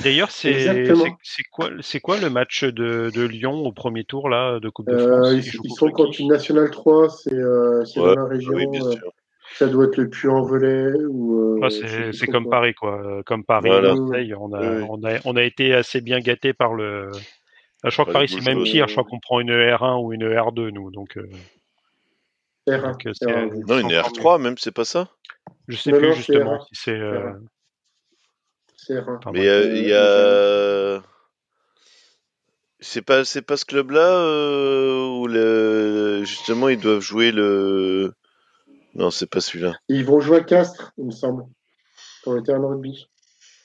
D'ailleurs, 0.03 0.31
c'est 0.31 1.43
quoi, 1.51 1.69
le 1.69 2.29
match 2.29 2.63
de, 2.63 3.11
de 3.13 3.21
Lyon 3.23 3.65
au 3.65 3.71
premier 3.71 4.03
tour 4.03 4.27
là 4.27 4.59
de 4.59 4.69
Coupe 4.69 4.89
de 4.89 4.95
Euh, 4.95 5.17
France? 5.19 5.45
Ils, 5.45 5.59
Ils 5.63 5.71
sont 5.71 5.91
contre 5.91 6.19
une 6.19 6.29
Nationale 6.29 6.71
3, 6.71 7.09
c'est 7.09 7.33
euh, 7.33 7.83
Ouais, 7.95 8.15
dans 8.15 8.15
la 8.15 8.25
région. 8.25 8.53
Oui, 8.53 8.67
bien 8.67 8.85
euh, 8.85 8.91
sûr. 8.93 9.13
Ça 9.55 9.67
doit 9.67 9.85
être 9.85 9.97
le 9.97 10.09
Puy-en-Velay. 10.09 11.03
ou. 11.09 11.61
euh, 11.63 11.69
sais 11.69 12.11
c'est 12.13 12.25
trop 12.25 12.31
comme 12.33 12.43
quoi. 12.45 12.51
Paris, 12.51 12.73
quoi. 12.73 13.01
Euh, 13.03 13.23
Comme 13.23 13.43
Paris, 13.43 13.69
Voilà. 13.69 13.95
Marseille, 13.95 14.33
on 14.35 14.53
a, 14.53 14.59
Oui, 14.61 14.77
oui. 14.81 14.87
on 14.89 15.03
a, 15.03 15.19
on 15.25 15.35
a 15.35 15.43
été 15.43 15.73
assez 15.73 16.01
bien 16.01 16.19
gâté 16.19 16.53
par 16.53 16.73
le. 16.73 17.09
Ah, 17.83 17.89
Je 17.89 17.93
crois 17.95 18.05
que 18.05 18.11
Paris, 18.11 18.27
c'est 18.29 18.45
même 18.45 18.63
pire. 18.63 18.87
Je 18.87 18.93
crois 18.93 19.03
qu'on 19.03 19.19
prend 19.19 19.39
une 19.39 19.51
R1 19.51 20.01
ou 20.03 20.13
une 20.13 20.23
R2, 20.27 20.69
nous. 20.69 20.91
Donc, 20.91 21.17
euh, 21.17 21.27
R1, 22.67 22.91
donc, 22.91 23.05
euh, 23.07 23.11
c'est- 23.13 23.25
R1. 23.25 23.63
Non, 23.67 23.79
une 23.79 23.85
encore 23.97 24.37
R3 24.37 24.41
même, 24.41 24.57
c'est 24.57 24.73
pas 24.73 24.85
ça? 24.85 25.07
Je 25.67 25.77
sais 25.77 25.91
Non, 25.91 25.97
plus 25.99 26.07
non, 26.09 26.13
justement 26.15 26.55
R1. 26.57 26.65
si 26.67 26.81
c'est. 26.81 26.91
euh, 26.91 27.19
R1. 27.31 27.39
C'est 28.75 28.93
R1. 28.95 29.17
enfin, 29.17 29.31
Mais 29.33 29.47
euh, 29.47 29.73
il 29.75 29.87
y 29.87 29.93
a. 29.93 31.01
C'est 32.81 33.01
pas, 33.01 33.25
c'est 33.25 33.41
pas 33.41 33.57
ce 33.57 33.65
club-là 33.65 34.07
euh, 34.21 35.05
où 35.09 35.27
le... 35.27 36.21
justement 36.23 36.69
ils 36.69 36.79
doivent 36.79 37.01
jouer 37.01 37.33
le 37.33 38.13
Non, 38.99 39.11
c'est 39.11 39.29
pas 39.29 39.39
celui-là. 39.39 39.75
Ils 39.87 40.03
vont 40.03 40.19
jouer 40.19 40.39
à 40.39 40.43
Castres, 40.43 40.91
il 40.97 41.05
me 41.05 41.11
semble, 41.11 41.45
pour 42.23 42.33
le 42.33 42.43
terrain 42.43 42.59
de 42.59 42.65
rugby. 42.65 43.07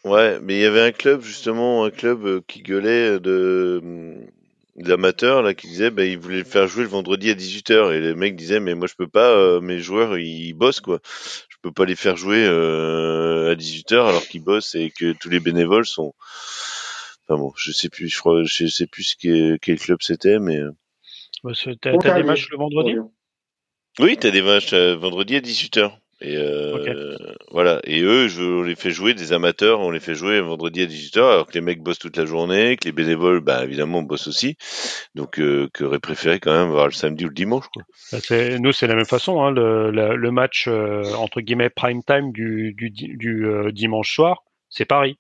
Ouais, 0.05 0.39
mais 0.40 0.55
il 0.56 0.61
y 0.61 0.65
avait 0.65 0.81
un 0.82 0.93
club, 0.93 1.23
justement, 1.23 1.85
un 1.85 1.90
club 1.90 2.24
euh, 2.24 2.40
qui 2.47 2.62
gueulait 2.62 3.19
de 3.19 3.82
d'amateurs, 4.77 5.43
là, 5.43 5.55
qui 5.55 5.66
disait, 5.69 5.90
bah, 5.90 6.05
ils 6.05 6.19
voulaient 6.19 6.39
le 6.39 6.44
faire 6.44 6.66
jouer 6.69 6.82
le 6.82 6.89
vendredi 6.89 7.31
à 7.31 7.35
18h. 7.35 7.93
Et 7.93 8.01
les 8.01 8.15
mecs 8.15 8.36
disaient, 8.36 8.61
mais 8.61 8.74
moi, 8.74 8.86
je 8.86 8.94
peux 8.94 9.06
pas, 9.09 9.31
euh, 9.31 9.61
mes 9.61 9.78
joueurs, 9.81 10.19
ils 10.19 10.52
bossent, 10.52 10.81
quoi. 10.81 11.01
Je 11.48 11.56
peux 11.62 11.73
pas 11.73 11.85
les 11.85 11.97
faire 11.97 12.16
jouer 12.16 12.44
euh, 12.47 13.52
à 13.52 13.55
18h 13.56 14.06
alors 14.06 14.23
qu'ils 14.23 14.43
bossent 14.43 14.74
et 14.77 14.90
que 14.90 15.12
tous 15.15 15.31
les 15.31 15.40
bénévoles 15.40 15.86
sont... 15.86 16.12
Enfin 17.27 17.39
bon, 17.40 17.52
je 17.56 17.73
sais 17.73 17.89
plus, 17.89 18.09
je 18.09 18.19
crois, 18.19 18.43
je 18.44 18.66
sais 18.66 18.86
plus 18.86 19.02
ce 19.05 19.16
qu'est- 19.16 19.59
quel 19.61 19.78
club 19.78 19.98
c'était, 20.02 20.39
mais... 20.39 20.61
Bah, 21.43 21.52
t'as 21.55 22.15
des 22.15 22.23
matchs 22.23 22.51
le 22.51 22.59
vendredi? 22.59 22.97
Oui, 24.01 24.16
t'as 24.16 24.31
des 24.31 24.43
matchs 24.43 24.73
euh, 24.73 24.97
vendredi 24.97 25.37
à 25.37 25.41
18h. 25.41 25.93
Et 26.21 26.37
euh, 26.37 27.16
voilà. 27.51 27.81
Et 27.85 28.01
eux, 28.01 28.29
je, 28.29 28.43
on 28.43 28.62
les 28.62 28.77
fait 28.77 28.91
jouer 28.91 29.15
des 29.15 29.33
amateurs, 29.33 29.81
on 29.81 29.91
les 29.91 30.01
fait 30.01 30.15
jouer 30.15 30.41
vendredi 30.41 30.81
à 30.83 30.87
18h, 30.87 31.19
alors 31.19 31.47
que 31.47 31.53
les 31.53 31.61
mecs 31.61 31.83
bossent 31.83 31.99
toute 31.99 32.16
la 32.16 32.25
journée, 32.25 32.77
que 32.77 32.87
les 32.87 32.93
bénévoles, 32.93 33.41
bah 33.41 33.62
évidemment, 33.65 34.03
bossent 34.03 34.29
aussi. 34.29 34.57
Donc, 35.15 35.39
euh, 35.39 35.69
qu'aurait 35.75 35.99
préféré 35.99 36.41
quand 36.41 36.53
même 36.53 36.71
voir 36.71 36.87
le 36.87 36.93
samedi 36.93 37.25
ou 37.25 37.29
le 37.29 37.35
dimanche, 37.35 37.66
quoi. 37.73 37.83
Bah, 38.12 38.19
c'est- 38.23 38.59
Nous, 38.59 38.73
c'est 38.73 38.87
la 38.87 38.95
même 38.95 39.05
façon. 39.05 39.43
Hein, 39.43 39.51
le, 39.51 39.91
le- 39.91 40.16
le 40.16 40.31
match 40.31 40.66
euh, 40.66 41.03
entre 41.15 41.41
guillemets 41.41 41.71
prime 41.71 42.03
time 42.05 42.33
du, 42.33 42.73
du, 42.75 42.91
du, 42.91 43.47
euh, 43.47 43.71
dimanche 43.71 44.15
soir, 44.15 44.45
c'est 44.71 44.87
Paris 44.87 45.19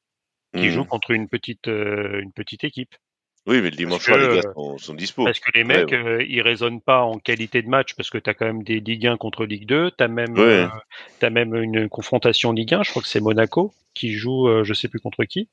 qui 0.56 0.66
Mhm. 0.66 0.70
joue 0.70 0.84
contre 0.84 1.10
une 1.10 1.28
petite 1.28 1.66
euh, 1.68 2.20
une 2.22 2.32
petite 2.32 2.64
équipe. 2.64 2.94
Oui, 3.46 3.60
mais 3.60 3.70
le 3.70 3.76
dimanche 3.76 4.04
soir, 4.04 4.18
les 4.18 4.28
gars 4.28 4.42
euh, 4.46 4.52
sont, 4.54 4.78
sont 4.78 4.94
dispo. 4.94 5.24
Parce 5.24 5.38
que 5.40 5.50
les 5.54 5.64
Ouais, 5.68 5.84
mecs, 5.84 5.92
euh, 5.92 6.24
ils 6.28 6.42
raisonnent 6.42 6.80
pas 6.80 7.02
en 7.02 7.18
qualité 7.18 7.62
de 7.62 7.68
match 7.68 7.94
parce 7.94 8.10
que 8.10 8.18
tu 8.18 8.28
as 8.30 8.34
quand 8.34 8.46
même 8.46 8.62
des 8.62 8.80
Ligue 8.80 9.06
1 9.06 9.16
contre 9.16 9.44
Ligue 9.46 9.66
2. 9.66 9.90
Tu 9.96 10.04
as 10.04 10.08
même 10.08 10.36
Ouais. 10.36 10.42
euh, 10.42 10.66
t'as 11.18 11.30
même 11.30 11.54
une 11.54 11.88
confrontation 11.88 12.52
Ligue 12.52 12.74
1. 12.74 12.82
Je 12.82 12.90
crois 12.90 13.02
que 13.02 13.08
c'est 13.08 13.20
Monaco 13.20 13.74
qui 13.94 14.12
joue, 14.12 14.48
euh, 14.48 14.64
je 14.64 14.74
sais 14.74 14.88
plus 14.88 15.00
contre 15.00 15.24
qui. 15.24 15.48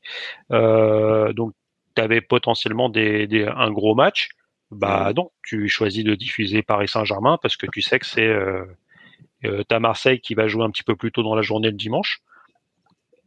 Donc 0.50 1.54
tu 1.96 2.02
avais 2.02 2.22
potentiellement 2.22 2.90
des, 2.90 3.28
des, 3.28 3.46
un 3.46 3.72
gros 3.72 3.96
match. 3.96 4.30
Bah 4.72 5.12
non, 5.16 5.32
tu 5.44 5.68
choisis 5.68 6.04
de 6.06 6.16
diffuser 6.16 6.62
Paris 6.64 6.88
Saint-Germain 6.88 7.38
parce 7.42 7.58
que 7.58 7.68
tu 7.68 7.82
sais 7.82 8.00
que 8.00 8.06
c'est 8.06 8.34
euh, 9.46 9.64
t'as 9.68 9.80
Marseille 9.80 10.20
qui 10.20 10.36
va 10.36 10.48
jouer 10.48 10.64
un 10.64 10.70
petit 10.70 10.84
peu 10.84 10.96
plus 10.96 11.12
tôt 11.12 11.24
dans 11.24 11.36
la 11.36 11.42
journée 11.42 11.70
le 11.70 11.78
dimanche. 11.78 12.22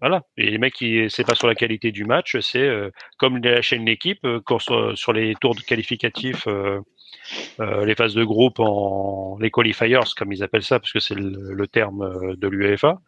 Voilà. 0.01 0.23
Et 0.37 0.51
les 0.51 0.59
mecs, 0.59 0.77
c'est 1.09 1.27
pas 1.27 1.35
sur 1.35 1.47
la 1.47 1.55
qualité 1.55 1.93
du 1.93 2.05
match, 2.05 2.37
c'est 2.41 2.59
euh, 2.59 2.91
comme 3.19 3.39
la 3.39 3.63
chaîne 3.63 3.85
l'équipe 3.87 4.25
euh, 4.25 4.41
quand 4.45 4.59
sur, 4.59 5.13
les 5.13 5.35
tours 5.37 5.55
de 5.55 5.61
qualificatifs, 5.61 6.47
euh, 6.47 6.81
les 7.59 7.95
phases 7.95 8.15
de 8.15 8.25
groupe 8.25 8.61
en 8.61 9.39
les 9.41 9.51
qualifiers 9.51 10.01
comme 10.17 10.33
ils 10.33 10.43
appellent 10.43 10.63
ça, 10.63 10.81
parce 10.81 10.93
que 10.93 11.01
c'est 11.01 11.15
le, 11.15 11.67
terme 11.67 12.37
de 12.37 12.49
l'UEFA. 12.49 13.01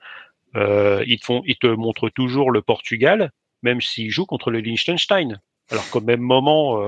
Ils 0.55 1.19
te 1.21 1.67
montrent 1.67 2.09
toujours 2.09 2.51
le 2.51 2.63
Portugal, 2.63 3.31
même 3.63 3.81
s'ils 3.81 4.11
jouent 4.11 4.27
contre 4.27 4.51
le 4.51 4.61
Liechtenstein. 4.61 5.41
Alors 5.71 5.91
qu'au 5.91 6.01
même 6.01 6.21
moment, 6.21 6.81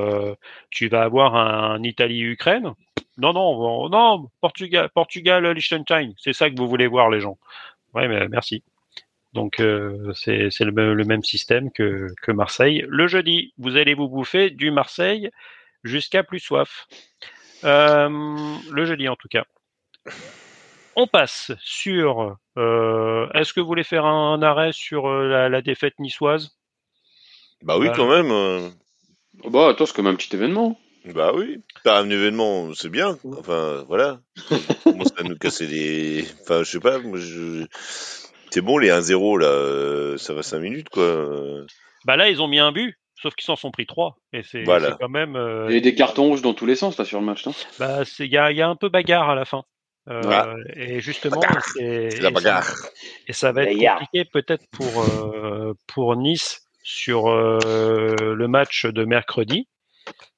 tu 0.70 0.88
vas 0.88 1.02
avoir 1.02 1.34
un, 1.36 1.82
Italie-Ukraine. 1.82 2.72
Non, 3.18 3.32
non, 3.32 3.88
non, 3.90 4.28
Portugal, 4.40 4.88
Portugal, 4.94 5.46
Liechtenstein. 5.52 6.14
C'est 6.16 6.32
ça 6.32 6.48
que 6.48 6.56
vous 6.56 6.68
voulez 6.68 6.86
voir, 6.86 7.10
les 7.10 7.20
gens. 7.20 7.36
Ouais, 7.94 8.08
mais 8.08 8.28
merci. 8.28 8.62
Donc 9.38 9.60
euh, 9.60 10.12
c'est 10.14 10.50
le, 10.64 10.72
même- 10.72 10.94
le 10.94 11.04
même 11.04 11.22
système 11.22 11.70
que, 11.70 12.08
que 12.22 12.32
Marseille. 12.32 12.84
Le 12.88 13.06
jeudi, 13.06 13.52
vous 13.56 13.76
allez 13.76 13.94
vous 13.94 14.08
bouffer 14.08 14.50
du 14.50 14.72
Marseille 14.72 15.30
jusqu'à 15.84 16.24
plus 16.24 16.40
soif. 16.40 16.88
Euh, 17.62 18.08
le 18.68 18.84
jeudi 18.84 19.08
en 19.08 19.14
tout 19.14 19.28
cas. 19.28 19.44
On 20.96 21.06
passe 21.06 21.52
sur. 21.60 22.36
euh, 22.56 23.28
Est-ce 23.32 23.52
que 23.52 23.60
vous 23.60 23.68
voulez 23.68 23.84
faire 23.84 24.06
un, 24.06 24.42
arrêt 24.42 24.72
sur 24.72 25.06
euh, 25.06 25.28
la, 25.28 25.48
la 25.48 25.62
défaite 25.62 26.00
niçoise? 26.00 26.58
Bah 27.62 27.78
oui, 27.78 27.88
quand 27.94 28.08
même. 28.08 28.72
bah 29.48 29.68
attends, 29.68 29.86
c'est 29.86 29.94
comme 29.94 30.08
un 30.08 30.16
petit 30.16 30.34
événement. 30.34 30.80
Bah 31.14 31.30
oui. 31.32 31.62
Pas 31.84 32.00
un 32.00 32.10
événement, 32.10 32.74
c'est 32.74 32.88
bien. 32.88 33.16
Enfin, 33.38 33.84
voilà. 33.86 34.18
On 34.84 34.90
commence 34.92 35.12
à 35.16 35.22
nous 35.22 35.36
casser 35.36 35.66
les... 35.68 36.24
Enfin, 36.42 36.64
je 36.64 36.70
sais 36.72 36.80
pas, 36.80 36.98
moi, 36.98 37.18
je... 37.18 37.66
C'est 38.50 38.60
bon, 38.60 38.78
les 38.78 38.88
1-0, 38.90 39.38
là, 39.38 39.46
euh, 39.46 40.16
ça 40.18 40.34
va 40.34 40.42
5 40.42 40.58
minutes, 40.60 40.88
quoi. 40.88 41.26
Bah 42.04 42.16
là, 42.16 42.28
ils 42.28 42.40
ont 42.40 42.48
mis 42.48 42.58
un 42.58 42.72
but, 42.72 42.96
sauf 43.20 43.34
qu'ils 43.34 43.44
s'en 43.44 43.56
sont 43.56 43.70
pris 43.70 43.86
trois. 43.86 44.16
Et 44.32 44.42
c'est 44.42 44.62
Voilà. 44.64 44.90
c'est 44.92 44.96
quand 45.00 45.08
même. 45.08 45.36
euh, 45.36 45.66
Il 45.68 45.74
y 45.74 45.78
a 45.78 45.80
des 45.80 45.94
cartons 45.94 46.24
rouges 46.28 46.42
dans 46.42 46.54
tous 46.54 46.66
les 46.66 46.76
sens 46.76 46.96
là 46.98 47.04
sur 47.04 47.20
le 47.20 47.26
match, 47.26 47.44
non? 47.46 47.52
Bah, 47.78 48.04
c'est- 48.04 48.24
il 48.26 48.32
y 48.32 48.38
a, 48.38 48.50
y 48.52 48.62
a 48.62 48.68
un 48.68 48.76
peu 48.76 48.88
bagarre 48.88 49.28
à 49.30 49.34
la 49.34 49.44
fin. 49.44 49.62
Euh, 50.08 50.22
Ah. 50.24 50.54
Et 50.74 51.00
justement, 51.00 51.40
c'est 51.74 51.82
la 51.82 52.06
et 52.06 52.10
ça- 52.22 52.30
bagarre. 52.30 52.74
Et 53.26 53.32
ça 53.34 53.52
va 53.52 53.64
être 53.64 53.76
Bagarre. 53.76 53.98
compliqué 53.98 54.24
peut-être 54.32 54.64
pour 54.70 55.02
euh, 55.02 55.74
pour 55.86 56.16
Nice 56.16 56.62
sur 56.82 57.28
euh, 57.28 58.16
le 58.34 58.48
match 58.48 58.86
de 58.86 59.04
mercredi 59.04 59.68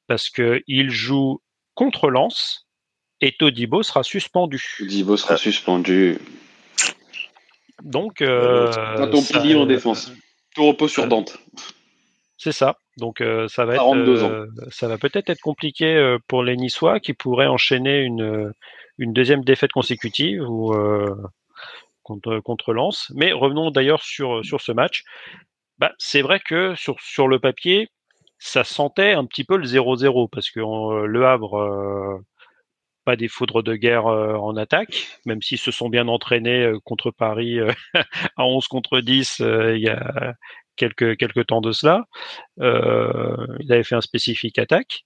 parce 0.09 0.28
que 0.28 0.61
il 0.66 0.91
joue 0.91 1.41
contre 1.74 2.11
Lens 2.11 2.66
et 3.20 3.31
Todibo 3.39 3.85
sera 3.85 4.03
suspendu. 4.03 4.61
Dibo 4.81 5.16
sera 5.16 5.35
Ah. 5.35 5.37
suspendu. 5.37 6.19
Donc 7.82 8.23
euh, 8.23 8.70
T'as 8.73 9.07
ton 9.07 9.23
pilier 9.23 9.55
en 9.55 9.66
défense. 9.66 10.12
Tout 10.55 10.66
repose 10.66 10.90
sur 10.90 11.05
euh, 11.05 11.09
Dante. 11.09 11.39
C'est 12.36 12.52
ça. 12.52 12.77
Donc 12.97 13.20
euh, 13.20 13.48
ça 13.48 13.65
va 13.65 13.74
être 13.74 13.82
42 13.85 14.23
euh, 14.23 14.47
ça 14.70 14.89
va 14.89 14.98
peut-être 14.98 15.31
être 15.31 15.40
compliqué 15.40 15.94
euh, 15.94 16.19
pour 16.27 16.43
les 16.43 16.57
Niçois 16.57 17.01
qui 17.01 17.12
pourraient 17.12 17.47
enchaîner 17.47 18.01
une 18.01 18.52
une 18.98 19.12
deuxième 19.12 19.44
défaite 19.44 19.73
consécutive 19.73 20.43
ou 20.48 20.73
euh, 20.74 21.15
contre 22.02 22.40
contre 22.40 22.73
Lens. 22.73 23.11
Mais 23.15 23.32
revenons 23.32 23.70
d'ailleurs 23.70 24.02
sur 24.02 24.44
sur 24.44 24.61
ce 24.61 24.73
match. 24.73 25.05
Bah, 25.78 25.93
c'est 25.98 26.23
vrai 26.23 26.40
que 26.40 26.74
sur 26.74 27.01
sur 27.01 27.28
le 27.28 27.39
papier, 27.39 27.89
ça 28.39 28.65
sentait 28.65 29.12
un 29.12 29.27
petit 29.27 29.44
peu 29.44 29.57
le 29.57 29.66
0-0 29.66 30.28
parce 30.31 30.51
que 30.51 30.61
euh, 30.61 31.07
le 31.07 31.27
Havre 31.27 31.59
euh, 31.59 32.19
des 33.16 33.28
foudres 33.28 33.62
de 33.62 33.74
guerre 33.74 34.07
euh, 34.07 34.35
en 34.35 34.57
attaque, 34.57 35.07
même 35.27 35.43
s'ils 35.43 35.59
se 35.59 35.70
sont 35.70 35.89
bien 35.89 36.09
entraînés 36.09 36.65
euh, 36.65 36.78
contre 36.85 37.11
Paris 37.11 37.59
euh, 37.59 37.73
à 38.37 38.45
11 38.45 38.66
contre 38.69 39.01
10 39.01 39.41
euh, 39.41 39.77
il 39.77 39.82
y 39.82 39.89
a 39.89 40.35
quelques 40.77 41.47
temps 41.47 41.61
de 41.61 41.73
cela. 41.73 42.07
Ils 42.59 43.73
avaient 43.73 43.85
fait 43.85 43.97
un 43.97 44.01
spécifique 44.01 44.59
attaque. 44.59 45.05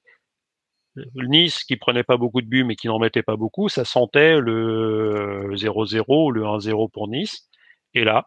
Nice 1.17 1.65
qui 1.65 1.77
prenait 1.77 2.05
pas 2.05 2.17
beaucoup 2.17 2.41
de 2.41 2.47
buts 2.47 2.63
mais 2.63 2.77
qui 2.77 2.87
n'en 2.87 3.01
mettait 3.01 3.25
pas 3.25 3.35
beaucoup, 3.35 3.69
ça 3.69 3.85
sentait 3.85 4.39
le 4.39 5.51
0-0 5.55 6.05
ou 6.09 6.31
le 6.31 6.43
1-0 6.43 6.91
pour 6.93 7.09
Nice. 7.09 7.49
Et 7.95 8.05
là, 8.05 8.25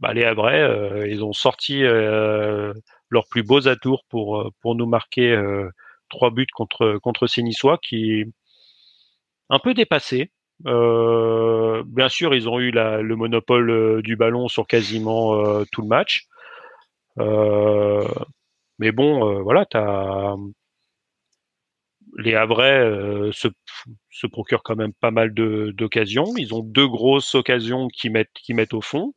bah, 0.00 0.12
les 0.12 0.24
Havrais, 0.24 1.08
ils 1.08 1.22
ont 1.22 1.32
sorti 1.32 1.82
leurs 1.82 3.28
plus 3.30 3.44
beaux 3.44 3.68
atours 3.68 4.02
pour 4.08 4.50
pour 4.60 4.74
nous 4.74 4.86
marquer 4.86 5.40
trois 6.08 6.30
buts 6.30 6.46
contre 6.52 6.98
contre 6.98 7.28
ces 7.28 7.44
Niçois 7.44 7.78
qui 7.78 8.24
un 9.52 9.58
peu 9.58 9.74
dépassés. 9.74 10.30
Euh, 10.66 11.82
bien 11.86 12.08
sûr, 12.08 12.34
ils 12.34 12.48
ont 12.48 12.58
eu 12.58 12.70
le 12.72 13.14
monopole 13.16 13.70
euh, 13.70 14.02
du 14.02 14.16
ballon 14.16 14.48
sur 14.48 14.66
quasiment 14.66 15.34
euh, 15.34 15.64
tout 15.70 15.82
le 15.82 15.88
match. 15.88 16.26
Mais 18.78 18.90
bon, 18.90 19.42
voilà, 19.42 19.66
les 22.16 22.34
Havrais 22.34 23.30
se, 23.32 24.26
procurent 24.26 24.62
quand 24.62 24.76
même 24.76 24.94
pas 24.94 25.10
mal 25.10 25.32
d'occasions. 25.34 26.34
Ils 26.38 26.54
ont 26.54 26.62
deux 26.62 26.88
grosses 26.88 27.34
occasions 27.34 27.88
qui 27.88 28.08
mettent 28.08 28.32
qui 28.34 28.54
mettent 28.54 28.74
au 28.74 28.80
fond. 28.80 29.12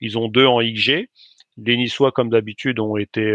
Ils 0.00 0.18
ont 0.18 0.28
deux 0.28 0.46
en 0.46 0.60
XG. 0.60 1.08
Les 1.56 1.76
Niçois, 1.76 2.12
comme 2.12 2.28
d'habitude, 2.28 2.78
ont 2.80 2.98
été 2.98 3.34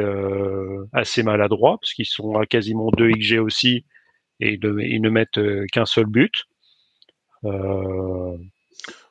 assez 0.94 1.24
maladroits 1.24 1.80
parce 1.82 1.94
qu'ils 1.94 2.06
sont 2.06 2.36
à 2.36 2.46
quasiment 2.46 2.92
deux 2.96 3.10
XG 3.10 3.40
aussi 3.40 3.84
et 4.46 4.58
de- 4.58 4.80
ils 4.80 5.02
ne 5.02 5.10
mettent 5.10 5.38
euh, 5.38 5.66
qu'un 5.72 5.86
seul 5.86 6.06
but. 6.06 6.34
Euh, 7.46 8.38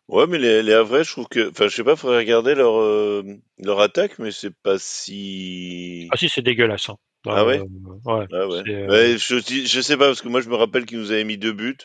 Ouais, 0.08 0.26
mais 0.26 0.36
les, 0.38 0.62
les 0.62 0.72
Havrais, 0.74 1.04
je 1.04 1.12
trouve 1.12 1.28
que... 1.28 1.48
Enfin, 1.50 1.68
je 1.68 1.74
sais 1.74 1.84
pas, 1.84 1.96
faudrait 1.96 2.18
regarder 2.18 2.54
leur, 2.54 2.78
euh, 2.78 3.22
leur 3.58 3.80
attaque, 3.80 4.18
mais 4.18 4.30
c'est 4.30 4.54
pas 4.62 4.76
si... 4.78 6.08
Ah 6.10 6.16
si, 6.18 6.28
c'est 6.28 6.42
dégueulasse. 6.42 6.90
hein. 6.90 6.96
Ah 7.26 7.46
ouais? 7.46 7.60
Euh, 7.60 7.64
ouais. 8.04 8.26
Ah 8.32 8.46
ouais. 8.48 8.62
euh, 8.68 8.88
Ouais, 8.88 9.16
je, 9.16 9.36
je 9.38 9.80
sais 9.80 9.96
pas, 9.96 10.08
parce 10.08 10.20
que 10.20 10.28
moi, 10.28 10.40
je 10.42 10.50
me 10.50 10.56
rappelle 10.56 10.84
qu'ils 10.84 10.98
nous 10.98 11.12
avaient 11.12 11.24
mis 11.24 11.38
deux 11.38 11.52
buts. 11.52 11.78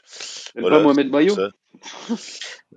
Voilà, 0.58 0.78
pas 0.78 0.84
Mohamed 0.84 1.10
Bayo? 1.10 1.36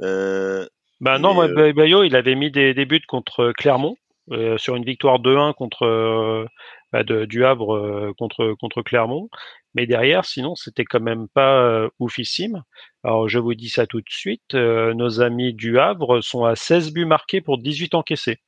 Euh, 0.03 0.67
Bah 1.01 1.19
non, 1.19 1.43
euh, 1.43 1.49
Bay- 1.55 1.73
Bayo, 1.73 2.05
il 2.05 2.15
avait 2.15 2.35
mis 2.35 2.51
des, 2.51 2.75
des 2.75 2.85
buts 2.85 3.03
contre 3.09 3.53
Clermont 3.57 3.97
euh, 4.31 4.57
sur 4.59 4.77
une 4.77 4.85
victoire 4.85 5.19
2-1 5.19 5.53
contre 5.55 5.85
euh, 5.85 6.45
bah, 6.93 7.03
de- 7.05 7.25
du 7.25 7.45
Havre 7.45 7.75
euh, 7.77 8.13
contre 8.19 8.55
contre 8.61 8.83
Clermont. 8.83 9.29
Mais 9.75 9.87
derrière, 9.87 10.25
sinon, 10.25 10.55
c'était 10.57 10.85
quand 10.85 11.01
même 11.01 11.29
pas 11.29 11.63
euh, 11.63 11.89
oufissime. 12.01 12.63
Alors, 13.05 13.29
je 13.29 13.39
vous 13.39 13.55
dis 13.55 13.69
ça 13.69 13.87
tout 13.87 14.01
de 14.01 14.11
suite. 14.11 14.55
euh, 14.55 14.95
nos 14.95 15.21
amis 15.21 15.55
du 15.55 15.79
Havre 15.79 16.21
sont 16.21 16.45
à 16.45 16.57
16 16.57 16.93
buts 16.93 17.05
marqués 17.07 17.41
pour 17.41 17.59
18 17.59 17.95
encaissés. 17.95 18.39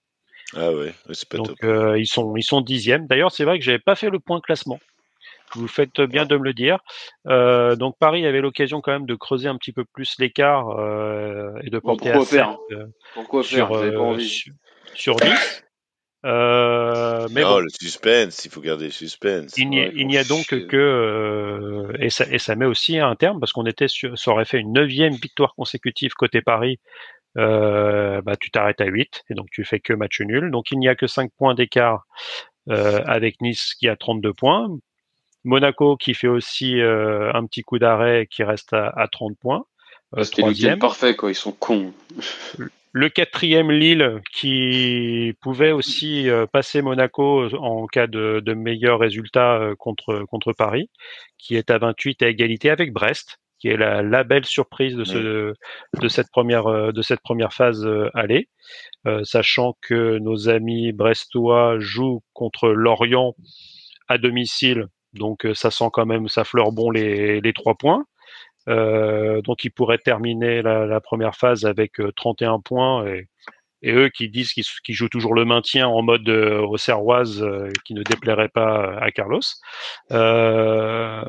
Ah 0.54 0.70
ouais, 0.72 0.92
c'est 1.12 1.28
pas 1.28 1.38
Donc, 1.38 1.46
top. 1.48 1.58
euh, 1.64 1.98
ils 1.98 2.06
sont 2.06 2.36
ils 2.36 2.42
sont 2.42 2.60
dixièmes. 2.60 3.06
D'ailleurs, 3.06 3.30
c'est 3.32 3.44
vrai 3.44 3.58
que 3.58 3.64
j'avais 3.64 3.78
pas 3.78 3.94
fait 3.94 4.10
le 4.10 4.18
point 4.18 4.40
classement. 4.40 4.80
Vous 5.54 5.68
faites 5.68 6.00
bien 6.00 6.24
de 6.24 6.36
me 6.36 6.44
le 6.44 6.54
dire. 6.54 6.78
Euh, 7.26 7.76
donc 7.76 7.96
Paris 7.98 8.26
avait 8.26 8.40
l'occasion 8.40 8.80
quand 8.80 8.92
même 8.92 9.06
de 9.06 9.14
creuser 9.14 9.48
un 9.48 9.56
petit 9.56 9.72
peu 9.72 9.84
plus 9.84 10.16
l'écart 10.18 10.70
euh, 10.78 11.52
et 11.62 11.68
de 11.70 11.78
porter 11.78 12.10
à 12.10 12.14
7 12.24 12.44
euh, 12.72 12.86
Pourquoi 13.14 13.42
sur, 13.44 13.68
faire 13.68 13.72
avez 13.72 13.90
pas 13.92 13.96
euh, 13.98 14.00
envie 14.00 14.28
sur, 14.28 14.54
sur 14.94 15.16
10. 15.16 15.62
Euh, 16.24 17.26
mais 17.32 17.42
non, 17.42 17.54
bon, 17.54 17.58
le 17.60 17.68
suspense, 17.68 18.44
il 18.44 18.50
faut 18.50 18.60
garder 18.60 18.86
le 18.86 18.90
suspense. 18.92 19.56
il 19.56 19.68
n'y 19.68 19.80
a, 19.80 19.86
Ouais, 19.86 19.92
il 19.96 20.06
n'y 20.06 20.16
a 20.16 20.22
faut 20.22 20.34
donc 20.34 20.46
que 20.46 20.76
euh, 20.76 21.92
et 21.98 22.10
ça 22.10 22.26
et 22.30 22.38
ça 22.38 22.54
met 22.54 22.66
aussi 22.66 22.98
un 22.98 23.16
terme 23.16 23.40
parce 23.40 23.52
qu'on 23.52 23.66
était 23.66 23.88
sur, 23.88 24.16
ça 24.16 24.30
aurait 24.30 24.44
fait 24.44 24.58
une 24.58 24.72
neuvième 24.72 25.14
victoire 25.14 25.54
consécutive 25.54 26.12
côté 26.12 26.40
Paris. 26.40 26.78
Euh, 27.38 28.20
bah, 28.22 28.36
tu 28.36 28.50
t'arrêtes 28.50 28.80
à 28.82 28.84
8 28.84 29.24
et 29.30 29.34
donc 29.34 29.48
tu 29.50 29.64
fais 29.64 29.80
que 29.80 29.94
match 29.94 30.20
nul. 30.20 30.50
Donc 30.50 30.70
il 30.70 30.78
n'y 30.78 30.88
a 30.88 30.94
que 30.94 31.06
5 31.06 31.30
points 31.36 31.54
d'écart 31.54 32.04
euh, 32.68 33.02
avec 33.06 33.40
Nice 33.40 33.74
qui 33.74 33.88
a 33.88 33.96
32 33.96 34.32
points. 34.32 34.68
Monaco 35.44 35.96
qui 35.96 36.14
fait 36.14 36.28
aussi 36.28 36.80
euh, 36.80 37.32
un 37.34 37.46
petit 37.46 37.62
coup 37.62 37.78
d'arrêt 37.78 38.28
qui 38.30 38.44
reste 38.44 38.72
à, 38.74 38.88
à 38.96 39.08
30 39.08 39.36
points. 39.38 39.64
Euh, 40.16 40.22
C'était 40.22 40.42
le 40.42 40.76
parfait, 40.76 41.16
quoi. 41.16 41.30
Ils 41.30 41.34
sont 41.34 41.52
cons. 41.52 41.92
Le 42.94 43.08
quatrième 43.08 43.70
Lille 43.70 44.20
qui 44.34 45.32
pouvait 45.40 45.72
aussi 45.72 46.28
euh, 46.28 46.46
passer 46.46 46.82
Monaco 46.82 47.48
en 47.56 47.86
cas 47.86 48.06
de, 48.06 48.40
de 48.44 48.54
meilleur 48.54 49.00
résultat 49.00 49.56
euh, 49.60 49.74
contre 49.76 50.24
contre 50.28 50.52
Paris, 50.52 50.90
qui 51.38 51.56
est 51.56 51.70
à 51.70 51.78
28 51.78 52.22
à 52.22 52.28
égalité 52.28 52.68
avec 52.68 52.92
Brest, 52.92 53.38
qui 53.58 53.68
est 53.68 53.76
la, 53.78 54.02
la 54.02 54.24
belle 54.24 54.44
surprise 54.44 54.94
de 54.96 55.04
ce 55.04 55.54
de 56.00 56.08
cette 56.08 56.30
première 56.30 56.66
euh, 56.66 56.92
de 56.92 57.00
cette 57.00 57.22
première 57.22 57.52
phase 57.54 57.86
euh, 57.86 58.10
aller, 58.14 58.48
Euh, 59.06 59.24
sachant 59.24 59.74
que 59.80 60.18
nos 60.18 60.48
amis 60.48 60.92
brestois 60.92 61.78
jouent 61.80 62.22
contre 62.34 62.68
Lorient 62.68 63.34
à 64.08 64.18
domicile, 64.18 64.86
donc 65.14 65.46
ça 65.54 65.70
sent 65.70 65.88
quand 65.92 66.06
même 66.06 66.28
ça 66.28 66.44
fleure 66.44 66.72
bon 66.72 66.90
les 66.90 67.40
les 67.40 67.52
trois 67.52 67.74
points. 67.74 68.04
Euh, 68.68 69.42
donc 69.42 69.64
ils 69.64 69.70
pourraient 69.70 69.98
terminer 69.98 70.62
la, 70.62 71.00
première 71.00 71.34
phase 71.34 71.64
avec 71.64 72.00
euh, 72.00 72.12
31 72.12 72.60
points 72.60 73.06
et, 73.06 73.26
eux 73.84 74.08
qui 74.10 74.28
disent 74.28 74.52
qu'ils 74.52 74.94
jouent 74.94 75.08
toujours 75.08 75.34
le 75.34 75.44
maintien 75.44 75.88
en 75.88 76.02
mode 76.02 76.28
euh, 76.28 76.64
euh, 76.64 77.70
qui 77.84 77.94
ne 77.94 78.02
déplairait 78.04 78.48
pas 78.48 78.96
à 78.98 79.10
Carlos. 79.10 79.40
Euh, 80.12 81.24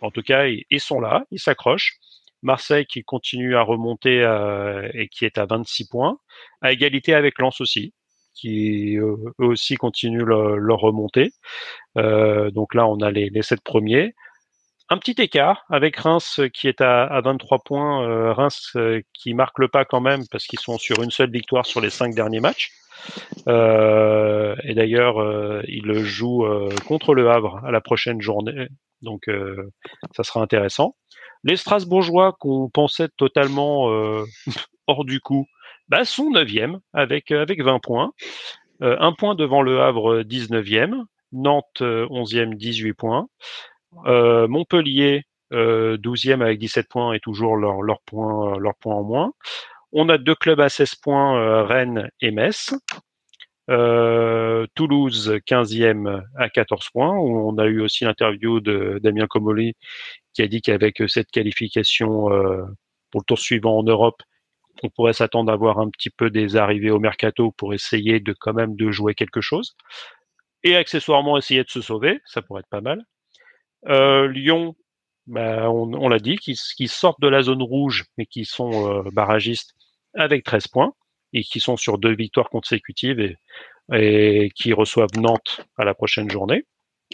en 0.00 0.10
tout 0.10 0.22
cas, 0.22 0.46
ils, 0.46 0.80
sont 0.80 1.00
là, 1.00 1.24
ils 1.30 1.38
s'accrochent. 1.38 1.98
Marseille 2.42 2.84
qui 2.84 3.02
continue 3.02 3.56
à 3.56 3.62
remonter 3.62 4.22
euh, 4.22 4.88
et 4.92 5.08
qui 5.08 5.24
est 5.24 5.38
à 5.38 5.46
26 5.46 5.88
points, 5.88 6.18
à 6.60 6.72
égalité 6.72 7.14
avec 7.14 7.38
Lens 7.38 7.60
aussi, 7.60 7.94
qui 8.34 8.98
euh, 8.98 9.16
eux 9.40 9.46
aussi 9.46 9.76
continuent 9.76 10.24
leur, 10.24 10.78
remontée. 10.78 11.32
Euh, 11.96 12.50
donc 12.50 12.74
là, 12.74 12.86
on 12.86 12.98
a 12.98 13.10
les, 13.10 13.30
les 13.30 13.42
sept 13.42 13.62
premiers 13.62 14.14
un 14.88 14.98
petit 14.98 15.20
écart 15.22 15.64
avec 15.70 15.96
Reims 15.96 16.40
euh, 16.40 16.48
qui 16.48 16.68
est 16.68 16.80
à, 16.80 17.04
à 17.04 17.20
23 17.20 17.60
points. 17.64 18.08
Euh, 18.08 18.32
Reims 18.32 18.72
euh, 18.76 19.00
qui 19.12 19.34
marque 19.34 19.58
le 19.58 19.68
pas 19.68 19.84
quand 19.84 20.00
même 20.00 20.22
parce 20.30 20.44
qu'ils 20.46 20.60
sont 20.60 20.78
sur 20.78 21.02
une 21.02 21.10
seule 21.10 21.30
victoire 21.30 21.66
sur 21.66 21.80
les 21.80 21.90
cinq 21.90 22.14
derniers 22.14 22.40
matchs. 22.40 22.70
Euh, 23.48 24.54
et 24.64 24.74
d'ailleurs, 24.74 25.16
ils 25.66 25.92
jouent 26.04 26.46
contre 26.86 27.14
le 27.14 27.28
Havre 27.28 27.62
à 27.64 27.70
la 27.70 27.80
prochaine 27.80 28.20
journée. 28.20 28.68
Donc, 29.02 29.28
ça 30.16 30.22
sera 30.22 30.40
intéressant. 30.40 30.96
Les 31.42 31.56
Strasbourgeois 31.56 32.34
qu'on 32.38 32.70
pensait 32.70 33.08
totalement 33.18 33.86
hors 34.86 35.04
du 35.04 35.20
coup, 35.20 35.46
bah, 35.88 36.04
sont 36.04 36.30
9e 36.30 36.78
avec, 36.94 37.30
avec 37.30 37.62
20 37.62 37.80
points. 37.80 38.12
Un 38.80 39.12
point 39.12 39.34
devant 39.34 39.60
le 39.60 39.80
Havre 39.82 40.22
19e. 40.22 41.04
Nantes 41.34 41.82
euh, 41.82 42.06
11e 42.06 42.54
18 42.54 42.94
points. 42.94 43.26
Euh, 44.06 44.48
Montpellier, 44.48 45.24
euh, 45.52 45.96
12e 45.96 46.42
avec 46.42 46.58
17 46.58 46.88
points 46.88 47.12
et 47.14 47.20
toujours 47.20 47.56
leur, 47.56 48.00
point, 48.06 48.58
leur 48.58 48.74
point 48.76 48.94
en 48.94 49.02
moins. 49.04 49.32
On 49.92 50.08
a 50.08 50.18
deux 50.18 50.34
clubs 50.34 50.60
à 50.60 50.68
16 50.68 50.96
points, 50.96 51.38
euh, 51.38 51.62
Rennes 51.64 52.10
et 52.20 52.32
Metz. 52.32 52.74
Euh, 53.70 54.66
Toulouse, 54.74 55.38
15e 55.46 56.22
à 56.36 56.50
14 56.50 56.90
points, 56.92 57.16
on 57.16 57.56
a 57.56 57.64
eu 57.66 57.80
aussi 57.80 58.04
l'interview 58.04 58.60
de 58.60 59.00
Damien 59.02 59.26
Comoli 59.26 59.74
qui 60.34 60.42
a 60.42 60.48
dit 60.48 60.60
qu'avec 60.60 61.02
cette 61.08 61.30
qualification 61.30 62.30
euh, 62.32 62.64
pour 63.10 63.20
le 63.20 63.24
tour 63.24 63.38
suivant 63.38 63.78
en 63.78 63.82
Europe, 63.84 64.20
on 64.82 64.90
pourrait 64.90 65.12
s'attendre 65.12 65.50
à 65.50 65.54
avoir 65.54 65.78
un 65.78 65.88
petit 65.88 66.10
peu 66.10 66.28
des 66.30 66.56
arrivées 66.56 66.90
au 66.90 66.98
mercato 66.98 67.52
pour 67.52 67.72
essayer 67.72 68.20
de 68.20 68.34
quand 68.38 68.52
même 68.52 68.76
de 68.76 68.90
jouer 68.90 69.14
quelque 69.14 69.40
chose. 69.40 69.76
Et 70.64 70.76
accessoirement 70.76 71.38
essayer 71.38 71.62
de 71.62 71.70
se 71.70 71.80
sauver, 71.80 72.20
ça 72.26 72.42
pourrait 72.42 72.60
être 72.60 72.68
pas 72.68 72.80
mal. 72.80 73.04
Euh, 73.88 74.28
Lyon, 74.28 74.74
bah, 75.26 75.70
on, 75.70 76.08
l'a 76.08 76.18
dit, 76.18 76.36
qui, 76.36 76.56
sortent 76.88 77.20
de 77.20 77.28
la 77.28 77.42
zone 77.42 77.62
rouge, 77.62 78.04
mais 78.18 78.26
qui 78.26 78.44
sont 78.44 78.88
euh, 78.88 79.10
barragistes 79.12 79.74
avec 80.14 80.44
13 80.44 80.68
points 80.68 80.94
et 81.32 81.42
qui 81.42 81.60
sont 81.60 81.76
sur 81.76 81.98
deux 81.98 82.14
victoires 82.14 82.50
consécutives 82.50 83.20
et, 83.20 83.36
et 83.92 84.50
qui 84.54 84.72
reçoivent 84.72 85.16
Nantes 85.16 85.66
à 85.76 85.84
la 85.84 85.94
prochaine 85.94 86.30
journée. 86.30 86.64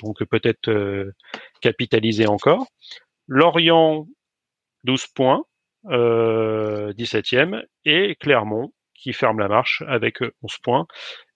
Donc 0.03 0.23
peut-être 0.25 0.69
euh, 0.69 1.13
capitaliser 1.61 2.27
encore. 2.27 2.67
Lorient, 3.27 4.07
12 4.85 5.07
points, 5.09 5.45
euh, 5.91 6.93
17e, 6.95 7.65
et 7.85 8.17
Clermont, 8.17 8.73
qui 9.01 9.13
ferme 9.13 9.39
la 9.39 9.49
marche 9.49 9.83
avec 9.89 10.21
11 10.43 10.59
points. 10.63 10.87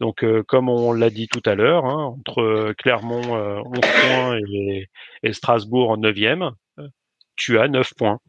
Donc, 0.01 0.25
euh, 0.25 0.43
comme 0.43 0.69
on 0.69 0.93
l'a 0.93 1.11
dit 1.11 1.29
tout 1.29 1.43
à 1.45 1.55
l'heure, 1.55 1.85
hein, 1.87 2.15
entre 2.19 2.75
Clermont 2.79 3.37
euh, 3.37 3.61
11 3.65 3.81
points 3.81 4.39
et, 5.23 5.33
Strasbourg 5.33 5.91
en 5.91 5.99
9e, 5.99 6.53
tu 7.37 7.59
as 7.59 7.69
9 7.69 7.95
points. 7.95 8.21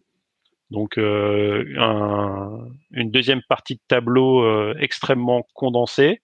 Donc, 0.72 0.98
euh, 0.98 1.64
un, 1.78 2.68
une 2.92 3.12
deuxième 3.12 3.42
partie 3.48 3.76
de 3.76 3.82
tableau 3.88 4.44
euh, 4.44 4.76
extrêmement 4.80 5.46
condensée 5.54 6.22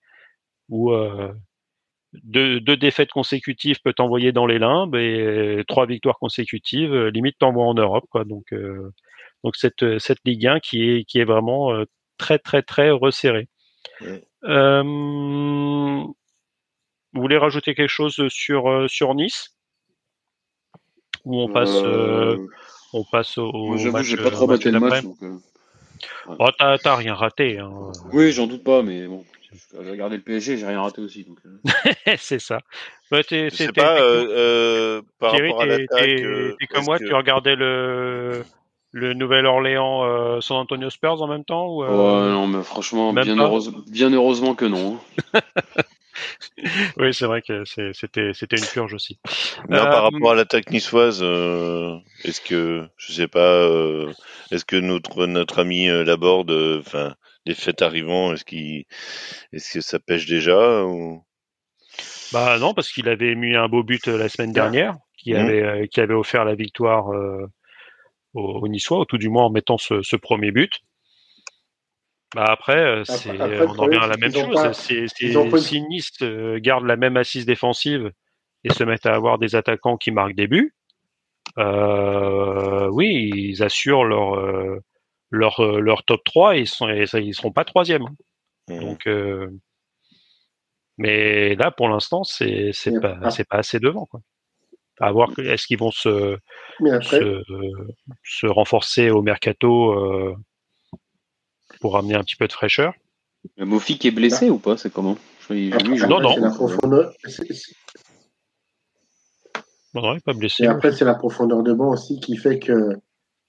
où 0.70 0.92
euh, 0.92 1.32
deux, 2.14 2.60
défaites 2.78 3.12
consécutives 3.12 3.80
peut 3.84 3.94
t'envoyer 3.94 4.32
dans 4.32 4.46
les 4.46 4.60
limbes 4.60 4.96
et 4.96 5.64
trois 5.68 5.86
victoires 5.86 6.20
consécutives, 6.20 6.94
euh, 6.94 7.12
limite 7.12 7.38
t'envoie 7.40 7.66
en 7.66 7.74
Europe. 7.74 8.06
Quoi. 8.10 8.26
Donc, 8.26 8.52
euh, 8.54 8.92
cette, 9.54 10.00
cette 10.00 10.20
Ligue 10.26 10.48
1 10.48 10.60
qui 10.60 10.90
est, 10.90 11.04
qui 11.06 11.20
est 11.20 11.26
vraiment 11.26 11.74
euh, 11.74 11.86
très 12.22 12.38
très 12.38 12.62
très 12.62 12.92
resserré. 12.92 13.50
Ouais. 14.00 14.24
Euh, 14.44 14.84
vous 17.14 17.22
voulez 17.22 17.38
rajouter 17.38 17.74
quelque 17.74 17.90
chose 17.90 18.16
sur 18.30 18.70
euh, 18.70 18.88
sur 18.88 19.16
Nice? 19.16 19.58
Ou 21.26 21.42
on 21.42 21.50
passe 21.52 21.82
euh, 21.84 22.38
on 22.94 23.04
passe 23.04 23.38
au 23.38 23.52
Moi, 23.52 23.78
j'avoue, 23.78 23.98
match, 23.98 24.06
j'ai 24.06 24.18
pas 24.18 24.32
trop 24.32 24.48
maté 24.48 24.70
le 24.72 24.80
match. 24.80 25.04
Donc, 25.04 25.18
euh... 25.24 25.38
oh, 26.28 26.50
t'as 26.58 26.96
rien 26.96 27.16
raté. 27.16 27.58
Hein. 27.60 27.92
Oui, 28.14 28.32
j'en 28.32 28.48
doute 28.48 28.64
pas, 28.64 28.84
mais 28.84 29.08
bon. 29.08 29.26
J'ai 29.82 29.92
regardé 29.92 30.16
le 30.18 30.22
PSG, 30.24 30.58
j'ai 30.58 30.66
rien 30.66 30.82
raté 30.82 31.02
aussi. 31.02 31.26
Donc, 31.26 31.40
euh... 31.46 32.16
c'est 32.18 32.40
ça. 32.40 32.60
Ouais, 33.12 33.24
Je 33.30 33.50
sais 33.50 33.72
pas, 33.72 34.02
euh, 34.02 34.28
euh, 34.30 35.02
par 35.20 35.32
Thierry, 35.32 35.50
rapport 35.50 35.64
à 35.64 35.66
l'attaque. 35.66 35.88
T'es 36.06 36.24
euh, 36.24 36.56
comme 36.70 36.86
moi, 36.86 37.00
que- 37.00 37.06
tu 37.06 37.14
regardais 37.14 37.56
le 37.56 38.46
le 38.92 39.14
Nouvelle-Orléans 39.14 40.04
euh, 40.04 40.42
San 40.42 40.58
Antonio 40.58 40.90
Spurs 40.90 41.22
en 41.22 41.28
même 41.28 41.46
temps 41.46 41.68
ou, 41.68 41.84
euh, 41.84 41.88
Ouais, 41.88 42.32
non, 42.32 42.48
mais 42.48 42.64
franchement, 42.64 43.14
bien, 43.14 43.36
pas 43.38 43.44
heureuse- 43.44 43.74
bien 43.90 44.12
heureusement 44.14 44.56
que 44.56 44.66
non. 44.66 45.00
hein. 45.34 45.40
Oui, 46.98 47.14
c'est 47.14 47.26
vrai 47.26 47.42
que 47.42 47.64
c'était 47.66 48.32
une 48.58 48.66
purge 48.72 48.94
aussi. 48.94 49.20
Non, 49.70 49.78
Euh, 49.78 49.86
par 49.86 50.04
rapport 50.04 50.32
à 50.32 50.36
l'attaque 50.36 50.70
niçoise, 50.70 51.20
euh, 51.24 51.98
est-ce 52.26 52.42
que, 52.42 52.88
je 52.98 53.14
sais 53.14 53.28
pas, 53.28 53.40
euh, 53.40 54.12
est-ce 54.52 54.66
que 54.66 54.76
notre 54.76 55.26
notre 55.26 55.60
ami 55.60 55.88
euh, 55.90 56.04
Laborde, 56.04 56.52
euh, 56.52 56.80
enfin, 56.80 57.16
les 57.46 57.56
fêtes 57.56 57.82
arrivant, 57.82 58.34
est-ce 58.34 58.46
qu'il, 58.46 58.84
est-ce 59.54 59.74
que 59.76 59.82
ça 59.82 60.00
pêche 60.00 60.26
déjà 60.28 60.84
ou... 60.84 61.24
Bah 62.34 62.58
non, 62.60 62.74
parce 62.74 62.92
qu'il 62.92 63.10
avait 63.10 63.36
mis 63.36 63.56
un 63.56 63.68
beau 63.68 63.84
but 63.84 64.08
euh, 64.08 64.18
la 64.18 64.30
semaine 64.30 64.54
dernière, 64.54 64.96
qui 65.18 65.34
Mhm. 65.34 65.40
avait 65.40 65.62
euh, 65.64 65.86
qui 65.88 66.00
avait 66.02 66.14
offert 66.14 66.46
la 66.46 66.56
victoire 66.56 67.12
euh, 67.14 67.46
aux, 68.34 68.68
Niçois, 68.68 69.00
ou 69.00 69.06
tout 69.06 69.18
du 69.18 69.30
moins 69.30 69.46
en 69.46 69.50
mettant 69.50 69.78
ce, 69.78 70.02
ce 70.02 70.16
premier 70.16 70.52
but. 70.52 70.72
Bah 72.34 72.46
après, 72.48 72.78
euh, 72.78 73.04
Après- 73.30 73.38
après, 73.42 73.66
on 73.66 73.70
en 73.72 73.74
revient 73.84 73.98
à 73.98 74.08
la 74.08 74.18
même 74.18 74.32
chose. 74.46 74.56
pas- 75.50 75.58
si 75.58 75.82
Nice 75.82 76.12
euh, 76.22 76.60
garde 76.60 76.86
la 76.86 76.96
même 76.96 77.18
assise 77.18 77.46
défensive 77.46 78.12
et 78.64 78.72
se 78.74 78.84
mettent 78.86 79.06
à 79.06 79.14
avoir 79.16 79.38
des 79.38 79.56
attaquants 79.56 79.98
qui 79.98 80.12
marquent 80.12 80.36
des 80.36 80.48
buts, 80.48 80.74
euh, 81.58 82.88
oui, 82.92 83.30
ils 83.34 83.64
assurent 83.64 84.06
leur 84.06 84.36
leur 85.30 85.62
leur 85.82 86.04
top 86.04 86.24
3 86.24 86.56
et 86.58 86.62
ils 86.64 87.06
ils 87.22 87.34
seront 87.36 87.52
pas 87.52 87.66
troisième. 87.66 88.06
Donc, 88.80 89.08
euh, 89.08 89.50
mais 90.98 91.56
là, 91.56 91.72
pour 91.72 91.90
l'instant, 91.90 92.24
c'est 92.24 92.72
pas 93.02 93.18
c'est 93.32 93.48
pas 93.48 93.58
assez 93.58 93.80
devant. 93.80 94.06
Quoi. 94.06 94.22
À 95.02 95.12
voir 95.12 95.32
est-ce 95.40 95.66
qu'ils 95.68 95.80
vont 95.80 95.92
se 95.92 96.38
après, 96.92 97.20
se, 97.20 97.44
se 98.24 98.46
renforcer 98.48 99.10
au 99.10 99.22
mercato 99.22 99.92
euh, 99.94 100.36
pour 101.80 101.98
amener 101.98 102.16
un 102.16 102.24
petit 102.24 102.36
peu 102.36 102.48
de 102.48 102.54
fraîcheur? 102.54 102.94
Le 103.58 103.66
Mofi 103.66 103.98
est 104.04 104.12
blessé 104.12 104.50
ou 104.50 104.60
pas 104.60 104.78
C'est 104.78 104.92
comment? 104.94 105.18
Je- 105.50 105.74
après, 105.74 105.98
j'ai- 105.98 106.08
Non, 106.08 106.20
non. 106.22 106.34
c'est 106.36 106.42
la 106.42 106.52
profondeur. 106.52 107.14
Bon, 109.94 110.02
non, 110.02 110.14
il 110.14 110.18
est 110.18 110.24
pas 110.24 110.34
blessé. 110.34 110.64
Et 110.64 110.68
après, 110.68 110.92
c'est 110.92 111.06
la 111.06 111.16
profondeur 111.16 111.64
de 111.64 111.74
banc 111.74 111.90
aussi 111.90 112.20
qui 112.20 112.38
fait 112.38 112.60
que 112.60 112.96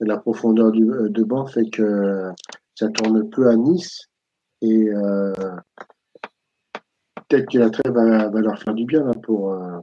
la 0.00 0.16
profondeur 0.16 0.72
du, 0.72 0.86
de 0.86 1.22
banc 1.22 1.46
fait 1.46 1.68
que 1.70 2.30
ça 2.74 2.88
tourne 2.88 3.28
peu 3.30 3.48
à 3.48 3.54
Nice. 3.56 4.08
Et 4.62 4.88
euh, 4.88 5.32
peut-être 7.28 7.48
que 7.50 7.58
la 7.58 7.70
trêve 7.70 7.92
va, 7.92 8.28
va 8.28 8.40
leur 8.40 8.58
faire 8.60 8.74
du 8.74 8.84
bien 8.86 9.04
là, 9.04 9.12
pour, 9.22 9.52
euh, 9.52 9.78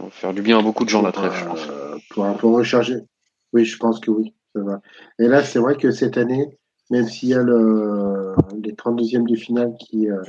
On 0.00 0.04
va 0.04 0.10
faire 0.10 0.34
du 0.34 0.42
bien 0.42 0.58
à 0.58 0.62
beaucoup 0.62 0.84
de 0.84 0.90
gens 0.90 1.02
la 1.02 1.12
trêve, 1.12 1.32
je 1.34 1.44
pense. 1.44 1.66
euh, 1.70 1.96
pour, 2.10 2.36
pour 2.36 2.52
recharger. 2.54 2.98
Oui, 3.52 3.64
je 3.64 3.76
pense 3.78 4.00
que 4.00 4.10
oui. 4.10 4.34
Ça 4.54 4.62
va. 4.62 4.80
Et 5.18 5.28
là, 5.28 5.42
c'est 5.42 5.58
vrai 5.58 5.76
que 5.76 5.90
cette 5.90 6.16
année, 6.16 6.48
même 6.90 7.06
s'il 7.06 7.30
y 7.30 7.34
a 7.34 7.42
le, 7.42 8.34
les 8.62 8.72
32e 8.72 9.28
de 9.28 9.36
finale 9.36 9.74
qui, 9.78 10.08
euh, 10.08 10.22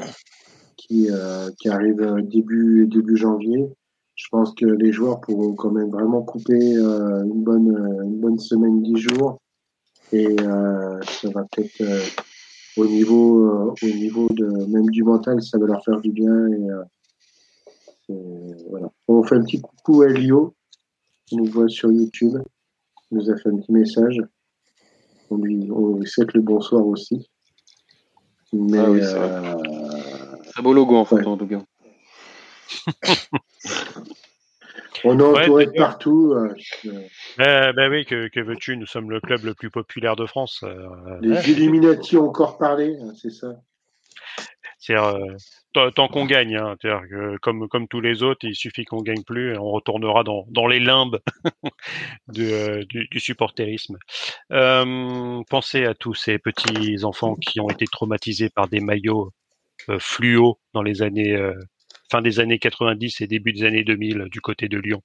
qui, 0.76 1.10
euh, 1.12 1.50
qui 1.60 1.70
arrivent 1.70 2.22
début, 2.24 2.88
début 2.88 3.18
janvier, 3.18 3.70
je 4.16 4.26
pense 4.32 4.54
que 4.56 4.66
les 4.66 4.92
joueurs 4.92 5.22
pourront 5.22 5.54
quand 5.54 5.72
même 5.72 5.92
vraiment 5.92 6.24
couper 6.24 6.76
euh, 6.76 7.24
une, 7.24 7.44
bonne, 7.44 8.02
une 8.04 8.20
bonne 8.20 8.40
semaine, 8.40 8.82
10 8.82 8.98
jours. 8.98 9.40
Et 10.14 10.38
ça 10.38 11.30
va 11.34 11.44
peut-être, 11.52 11.84
au 12.78 12.86
niveau, 12.86 13.76
au 13.82 13.86
niveau 13.86 14.30
de, 14.30 14.46
même 14.72 14.90
du 14.90 15.04
mental, 15.04 15.42
ça 15.44 15.58
va 15.58 15.68
leur 15.68 15.84
faire 15.84 16.00
du 16.00 16.12
bien. 16.12 16.48
Et, 16.48 16.68
voilà. 18.10 18.90
On 19.08 19.24
fait 19.24 19.36
un 19.36 19.44
petit 19.44 19.62
coucou 19.62 20.02
à 20.04 20.08
Elio, 20.10 20.56
qui 21.26 21.36
nous 21.38 21.46
voit 21.46 21.68
sur 21.68 21.92
YouTube. 21.92 22.38
Il 23.12 23.18
nous 23.18 23.30
a 23.30 23.38
fait 23.38 23.50
un 23.50 23.58
petit 23.58 23.72
message. 23.72 24.18
On 25.30 25.38
lui, 25.38 25.70
on 25.72 25.98
lui 25.98 26.08
souhaite 26.08 26.34
le 26.34 26.42
bonsoir 26.42 26.86
aussi. 26.86 27.30
Mais 28.54 28.80
Ah 28.80 28.90
oui, 28.92 29.02
c'est 29.04 29.14
vrai. 29.18 29.30
euh, 29.30 30.38
Très 30.54 30.62
beau 30.64 30.74
logo 30.74 30.96
en 30.96 31.02
Ouais. 31.02 31.06
photo, 31.06 31.30
en 31.32 31.38
tout 31.38 31.48
cas. 31.48 31.62
on 35.04 35.20
est 35.20 35.24
entouré 35.24 35.68
partout. 35.74 36.34
euh, 36.34 36.54
euh, 36.86 37.02
Ben, 37.38 37.74
ben 37.76 37.92
oui, 37.92 38.06
que, 38.06 38.28
que 38.30 38.40
veux-tu? 38.40 38.78
Nous 38.78 38.86
sommes 38.86 39.10
le 39.12 39.20
club 39.20 39.44
le 39.44 39.54
plus 39.54 39.70
populaire 39.70 40.16
de 40.16 40.26
France. 40.26 40.62
euh, 40.64 41.20
les. 41.22 41.50
Illuminati 41.52 42.18
ont 42.18 42.28
encore 42.30 42.58
parlé, 42.58 42.98
hein, 43.02 43.14
c'est 43.22 43.32
ça. 43.32 43.60
Euh, 44.90 45.36
tant, 45.74 46.08
qu'on 46.08 46.26
gagne, 46.26 46.56
hein, 46.56 46.76
comme 47.42 47.88
tous 47.88 48.02
les 48.02 48.24
autres, 48.24 48.48
il 48.48 48.56
suffit 48.56 48.86
qu'on 48.86 49.02
gagne 49.02 49.24
plus 49.24 49.54
et 49.54 49.58
on 49.58 49.72
retournera 49.72 50.24
dans 50.24 50.68
les 50.68 50.80
limbes 50.80 51.20
euh, 52.38 52.84
du, 52.86 53.20
supporterisme. 53.20 53.98
Pensez 54.50 55.86
à 55.86 55.94
tous 55.94 56.14
ces 56.14 56.40
petits 56.40 57.04
enfants 57.04 57.36
qui 57.36 57.60
ont 57.60 57.70
été 57.70 57.86
traumatisés 57.86 58.50
par 58.50 58.68
des 58.68 58.80
maillots 58.80 59.32
euh, 59.90 60.00
fluo 60.00 60.60
dans 60.74 60.82
les 60.82 61.02
années 61.02 61.34
euh, 61.34 61.54
fin 62.12 62.22
des 62.22 62.40
années 62.42 62.60
90 62.60 63.22
et 63.22 63.28
début 63.28 63.54
des 63.54 63.64
années 63.64 63.84
2000 63.84 64.28
du 64.30 64.42
côté 64.42 64.68
de 64.68 64.78
Lyon. 64.78 65.02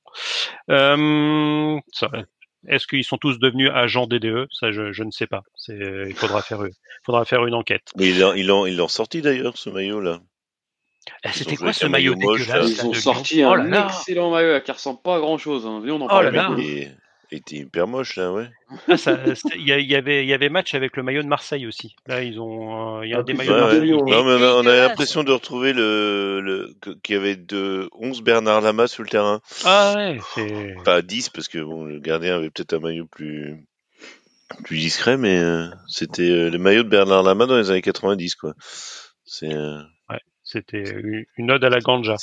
Est-ce 2.69 2.87
qu'ils 2.87 3.05
sont 3.05 3.19
tous 3.19 3.39
devenus 3.39 3.71
agents 3.73 4.07
DDE 4.07 4.47
Ça, 4.51 4.73
je, 4.73 4.93
je 4.93 5.03
ne 5.03 5.11
sais 5.11 5.27
pas. 5.27 5.43
C'est, 5.57 5.79
il 6.09 6.15
faudra 6.15 6.43
faire, 6.43 6.65
il 6.67 6.73
faudra 7.05 7.25
faire 7.25 7.47
une 7.47 7.55
enquête. 7.55 7.89
Mais 7.97 8.11
ils 8.11 8.21
l'ont, 8.21 8.35
ils 8.35 8.47
l'ont, 8.47 8.67
ils 8.67 8.77
l'ont 8.77 8.89
sorti 8.89 9.23
d'ailleurs, 9.23 9.57
ce 9.57 9.71
maillot-là. 9.71 10.21
Eh, 11.25 11.29
Ils 11.29 11.35
C'était 11.35 11.57
quoi 11.57 11.73
ce 11.73 11.87
un 11.87 11.89
maillot 11.89 12.15
maillot 12.15 12.17
moche, 12.17 12.47
dégueulasse 12.47 12.49
là. 12.49 12.69
Ils 12.71 12.77
là, 12.77 12.85
ont 12.85 12.91
de 12.91 12.97
sorti 12.97 13.35
Lyon 13.37 13.51
Oh 13.51 13.55
un 13.55 13.57
là 13.57 13.69
là 13.69 13.87
excellent 13.87 14.31
maillot 14.31 14.61
qui 14.61 14.71
ressemble 14.71 15.03
pas 15.03 15.17
à 15.17 15.21
grand 15.21 15.39
chose. 15.39 15.67
Hein. 15.67 15.81
Viens, 15.85 15.95
on 15.95 16.01
en 16.03 16.07
Oh 16.07 16.09
parle 16.09 16.29
là 16.31 16.51
il 17.33 17.39
était 17.39 17.57
hyper 17.57 17.87
moche, 17.89 18.17
là, 18.17 18.33
ouais. 18.33 18.47
Ah, 18.89 18.95
Il 19.57 19.67
y, 19.67 19.95
avait, 19.95 20.25
il 20.25 20.29
y 20.29 20.35
avait 20.35 20.49
match 20.49 20.75
avec 20.75 20.97
le 20.97 21.03
maillot 21.03 21.23
de 21.23 21.29
Marseille 21.29 21.67
aussi. 21.67 21.95
Là, 22.07 22.23
ils 22.23 22.39
ont, 22.41 22.99
euh, 23.01 23.07
il 23.07 23.11
y 23.11 23.15
a 23.15 23.19
Ah, 23.19 23.21
un 23.21 23.25
des 23.25 23.33
maillots 23.35 23.53
de 23.53 23.55
Ouais, 23.57 23.61
Marseille. 23.61 23.93
ouais. 23.93 24.11
Non, 24.11 24.25
mais 24.25 24.47
on 24.47 24.67
a, 24.67 24.77
l'impression 24.89 25.25
de 25.25 25.33
retrouver 25.33 25.73
le, 25.73 26.41
le 26.41 26.75
qu'il 27.03 27.15
y 27.15 27.19
avait 27.19 27.37
de 27.37 27.89
11 27.93 28.23
Bernard 28.23 28.61
Lama 28.61 28.87
sur 28.87 29.03
le 29.03 29.09
terrain. 29.09 29.41
Ah 29.65 29.95
ouais, 29.97 30.21
c'est. 30.35 30.75
Pas 30.85 31.03
10, 31.03 31.31
parce 31.31 31.49
que 31.49 31.59
bon, 31.59 31.85
le 31.85 31.99
gardien 32.01 32.37
avait 32.37 32.51
peut-être 32.51 32.75
un 32.75 32.81
maillot 32.81 33.07
plus, 33.07 33.57
plus 34.65 34.79
discret, 34.79 35.17
mais 35.17 35.39
euh, 35.39 35.69
c'était 35.89 36.31
euh, 36.31 36.51
le 36.51 36.59
maillot 36.59 36.83
de 36.83 36.89
Bernard 36.89 37.23
Lama 37.23 37.47
dans 37.47 37.57
les 37.57 37.71
années 37.71 37.83
90, 37.83 38.35
quoi. 38.37 38.55
C'est, 39.25 39.53
euh, 39.53 39.79
Ouais, 40.11 40.21
c'était 40.43 40.85
une- 41.39 41.51
ode 41.51 41.65
à 41.65 41.71
la 41.71 41.81
ganja. 41.81 42.17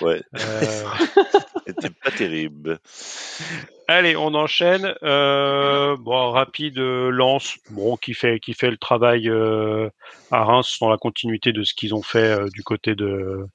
ouais, 0.00 0.20
Euh, 0.34 0.84
c'était 1.66 1.90
pas 2.02 2.10
terrible. 2.10 2.78
Allez, 3.90 4.16
on 4.16 4.34
enchaîne. 4.34 4.94
Euh, 5.02 5.96
bon, 5.96 6.30
rapide 6.30 6.78
euh, 6.78 7.08
Lance, 7.08 7.56
bon, 7.70 7.96
qui 7.96 8.12
fait 8.12 8.38
qui 8.38 8.52
fait 8.52 8.70
le 8.70 8.76
travail 8.76 9.30
euh, 9.30 9.88
à 10.30 10.44
Reims 10.44 10.76
dans 10.78 10.90
la 10.90 10.98
continuité 10.98 11.52
de 11.52 11.64
ce 11.64 11.72
qu'ils 11.72 11.94
ont 11.94 12.02
fait 12.02 12.38
euh, 12.38 12.48
du 12.52 12.62
côté 12.62 12.94
de. 12.94 13.46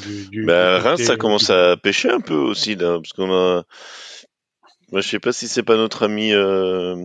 Du, 0.00 0.28
du, 0.30 0.44
Bah, 0.46 0.80
Reims, 0.80 1.02
ça 1.02 1.16
commence 1.16 1.46
du- 1.46 1.52
à 1.52 1.76
pêcher 1.76 2.10
un 2.10 2.20
peu 2.20 2.34
aussi, 2.34 2.74
là, 2.74 2.98
parce 2.98 3.12
qu'on 3.12 3.32
a. 3.32 3.62
Moi, 4.90 5.00
je 5.00 5.08
sais 5.08 5.20
pas 5.20 5.32
si 5.32 5.46
c'est 5.46 5.62
pas 5.62 5.76
notre 5.76 6.02
ami 6.02 6.32
euh, 6.32 6.96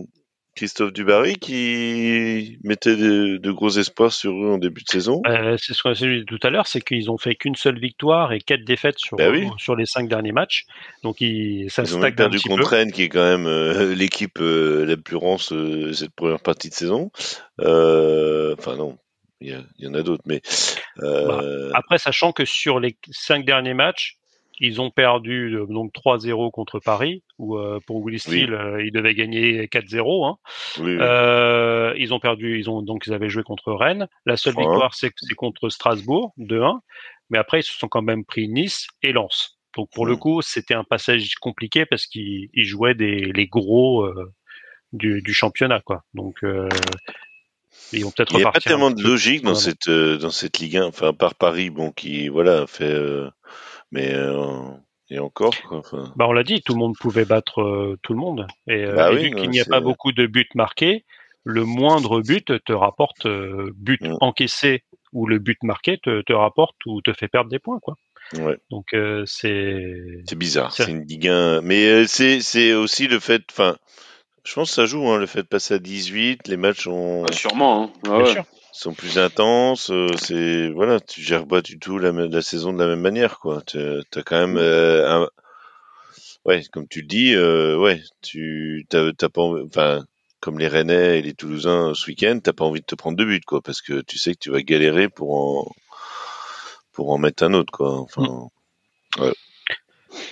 Christophe 0.58 0.92
Dubarry 0.92 1.36
qui 1.36 2.58
mettait 2.64 2.96
de, 2.96 3.36
de 3.36 3.50
gros 3.52 3.70
espoirs 3.70 4.12
sur 4.12 4.32
eux 4.32 4.50
en 4.50 4.58
début 4.58 4.82
de 4.82 4.88
saison. 4.88 5.22
Euh, 5.28 5.56
c'est 5.56 5.72
ce 5.72 5.84
qu'on 5.84 5.90
a 5.90 5.94
dit 5.94 6.24
tout 6.26 6.40
à 6.42 6.50
l'heure, 6.50 6.66
c'est 6.66 6.80
qu'ils 6.80 7.12
ont 7.12 7.16
fait 7.16 7.36
qu'une 7.36 7.54
seule 7.54 7.78
victoire 7.78 8.32
et 8.32 8.40
quatre 8.40 8.64
défaites 8.64 8.98
sur 8.98 9.16
Bah 9.16 9.30
oui. 9.30 9.48
sur 9.56 9.76
les 9.76 9.86
cinq 9.86 10.08
derniers 10.08 10.32
matchs. 10.32 10.64
Donc 11.04 11.20
ils, 11.20 11.70
ça 11.70 11.84
Ils 11.84 11.94
ont 11.94 12.00
même 12.00 12.12
perdu 12.12 12.40
contre. 12.40 12.66
Rennes, 12.66 12.90
qui 12.90 13.04
est 13.04 13.08
quand 13.08 13.22
même 13.22 13.46
euh, 13.46 13.94
l'équipe 13.94 14.40
euh, 14.40 14.84
la 14.84 14.96
plus 14.96 15.14
rance 15.14 15.52
euh, 15.52 15.92
cette 15.92 16.10
première 16.10 16.40
partie 16.40 16.70
de 16.70 16.74
saison. 16.74 17.12
Enfin 17.60 18.76
non, 18.76 18.98
il 19.40 19.64
y, 19.78 19.86
en 19.86 19.94
a 19.94 20.02
d'autres, 20.02 20.24
mais 20.26 20.42
euh, 21.00 21.70
Après, 21.74 21.98
sachant 21.98 22.32
que 22.32 22.44
sur 22.44 22.80
les 22.80 22.96
cinq 23.12 23.44
derniers 23.44 23.74
matchs, 23.74 24.17
ils 24.60 24.80
ont 24.80 24.90
perdu 24.90 25.54
euh, 25.54 25.66
donc 25.66 25.92
3-0 25.94 26.50
contre 26.50 26.80
Paris, 26.80 27.22
où 27.38 27.56
euh, 27.56 27.78
pour 27.86 28.04
Willy 28.04 28.18
Steele, 28.18 28.54
euh, 28.54 28.84
ils 28.84 28.92
devaient 28.92 29.14
gagner 29.14 29.66
4-0. 29.66 30.26
Hein. 30.26 30.36
oui, 30.78 30.92
oui. 30.92 30.98
Euh, 31.00 31.94
ils 31.96 32.12
ont 32.12 32.18
perdu, 32.20 32.58
ils 32.58 32.68
ont 32.68 32.82
donc 32.82 33.06
ils 33.06 33.12
avaient 33.14 33.28
joué 33.28 33.42
contre 33.42 33.72
Rennes. 33.72 34.08
La 34.26 34.36
seule 34.36 34.54
3-1. 34.54 34.60
victoire, 34.60 34.94
c'est 34.94 35.12
contre 35.36 35.68
Strasbourg, 35.68 36.32
2-1. 36.38 36.80
Mais 37.30 37.38
après, 37.38 37.60
ils 37.60 37.64
se 37.64 37.72
sont 37.76 37.88
quand 37.88 38.02
même 38.02 38.24
pris 38.24 38.48
Nice 38.48 38.88
et 39.02 39.12
Lens. 39.12 39.58
Donc 39.76 39.90
pour 39.92 40.06
le 40.06 40.14
Mm. 40.14 40.18
coup, 40.18 40.42
c'était 40.42 40.74
un 40.74 40.84
passage 40.84 41.34
compliqué 41.36 41.84
parce 41.86 42.06
qu'ils 42.06 42.48
ils 42.52 42.64
jouaient 42.64 42.94
des 42.94 43.32
les 43.32 43.46
gros 43.46 44.08
du, 44.92 45.22
du 45.22 45.34
championnat, 45.34 45.80
quoi. 45.84 46.02
Donc 46.14 46.38
ils 47.92 48.02
vont 48.02 48.10
peut-être 48.10 48.32
il 48.32 48.38
n'y 48.38 48.44
a 48.44 48.50
pas 48.50 48.60
tellement 48.60 48.90
de 48.90 49.02
logique 49.02 49.42
dans 49.42 49.54
cette 49.54 49.88
dans 49.88 50.30
cette 50.30 50.58
Ligue 50.58 50.78
1. 50.78 50.86
Enfin, 50.86 51.08
à 51.08 51.12
part 51.12 51.34
Paris, 51.34 51.70
bon, 51.70 51.92
qui 51.92 52.28
voilà 52.28 52.66
fait, 52.66 52.98
mais 53.90 54.12
euh, 54.14 54.70
et 55.10 55.18
encore. 55.18 55.54
Enfin, 55.70 56.12
Bah, 56.16 56.26
on 56.28 56.32
l'a 56.32 56.42
dit, 56.44 56.62
tout 56.62 56.74
le 56.74 56.78
monde 56.78 56.96
pouvait 56.98 57.24
battre 57.24 57.60
euh, 57.62 57.98
tout 58.02 58.12
le 58.12 58.18
monde. 58.18 58.46
Et, 58.66 58.84
euh, 58.84 58.96
Bah 58.96 59.10
et 59.10 59.14
oui, 59.16 59.22
vu 59.24 59.30
qu'il 59.34 59.50
n'y 59.50 59.60
a 59.60 59.64
pas 59.64 59.80
beaucoup 59.80 60.12
de 60.12 60.26
buts 60.26 60.48
marqués, 60.54 61.04
le 61.44 61.64
moindre 61.64 62.20
but 62.20 62.62
te 62.64 62.72
rapporte 62.72 63.26
euh, 63.26 63.72
but 63.76 64.02
Mm. 64.02 64.16
encaissé 64.20 64.84
ou 65.12 65.26
le 65.26 65.38
but 65.38 65.62
marqué 65.62 65.98
te, 65.98 66.20
te 66.22 66.32
rapporte 66.32 66.76
ou 66.86 67.00
te 67.00 67.12
fait 67.14 67.28
perdre 67.28 67.50
des 67.50 67.58
points, 67.58 67.78
quoi. 67.80 67.94
ouais. 68.34 68.58
Donc 68.70 68.92
euh, 68.92 69.22
c'est 69.26 69.94
C'est 70.26 70.36
bizarre, 70.38 70.72
C'est- 70.72 70.90
une 70.90 71.06
Ligue 71.06 71.28
1. 71.28 71.62
Mais 71.62 71.86
euh, 71.86 72.04
c'est 72.06 72.40
c'est 72.40 72.74
aussi 72.74 73.08
le 73.08 73.18
fait, 73.18 73.42
enfin, 73.50 73.76
je 74.44 74.52
pense 74.54 74.68
que 74.70 74.74
ça 74.74 74.84
joue, 74.86 75.08
hein, 75.08 75.18
le 75.18 75.26
fait 75.26 75.42
de 75.42 75.48
passer 75.48 75.74
à 75.74 75.78
18, 75.78 76.46
les 76.48 76.56
matchs 76.58 76.86
ont, 76.86 77.22
Ouais, 77.22 77.32
sûrement. 77.32 77.84
Hein. 77.84 77.90
Ah 78.04 78.08
bien 78.16 78.24
ouais. 78.24 78.32
sûr. 78.32 78.44
Sont 78.78 78.94
plus 78.94 79.18
intenses. 79.18 79.90
euh, 79.90 80.08
c'est 80.16 80.70
voilà, 80.70 81.00
tu 81.00 81.20
gères 81.20 81.46
pas 81.46 81.60
du 81.62 81.78
tout 81.78 81.98
la, 81.98 82.42
saison 82.42 82.72
de 82.72 82.78
la 82.78 82.86
même 82.88 83.00
manière, 83.00 83.38
quoi. 83.40 83.62
Tu 83.66 83.78
as 83.78 84.22
quand 84.22 84.38
même 84.38 84.56
euh, 84.56 85.22
un, 85.22 85.28
ouais, 86.44 86.62
comme 86.72 86.86
tu 86.88 87.00
le 87.02 87.06
dis, 87.06 87.34
euh, 87.34 87.76
ouais, 87.76 88.00
tu 88.22 88.86
t'as 88.88 89.12
pas, 89.28 89.42
enfin, 89.42 90.04
comme 90.40 90.58
les 90.58 90.68
Rennais 90.68 91.18
et 91.18 91.22
les 91.22 91.34
Toulousains 91.34 91.92
ce 91.94 92.06
week-end, 92.06 92.38
t'as 92.42 92.52
pas 92.52 92.64
envie 92.64 92.80
de 92.80 92.86
te 92.86 92.94
prendre 92.94 93.16
deux 93.16 93.24
buts, 93.26 93.40
quoi, 93.46 93.60
parce 93.62 93.82
que 93.82 94.00
tu 94.02 94.18
sais 94.18 94.34
que 94.34 94.38
tu 94.40 94.50
vas 94.50 94.62
galérer 94.62 95.08
pour 95.08 95.34
en 95.34 95.72
pour 96.92 97.10
en 97.10 97.18
mettre 97.18 97.42
un 97.44 97.54
autre, 97.54 97.72
quoi. 97.72 97.98
Enfin, 97.98 98.48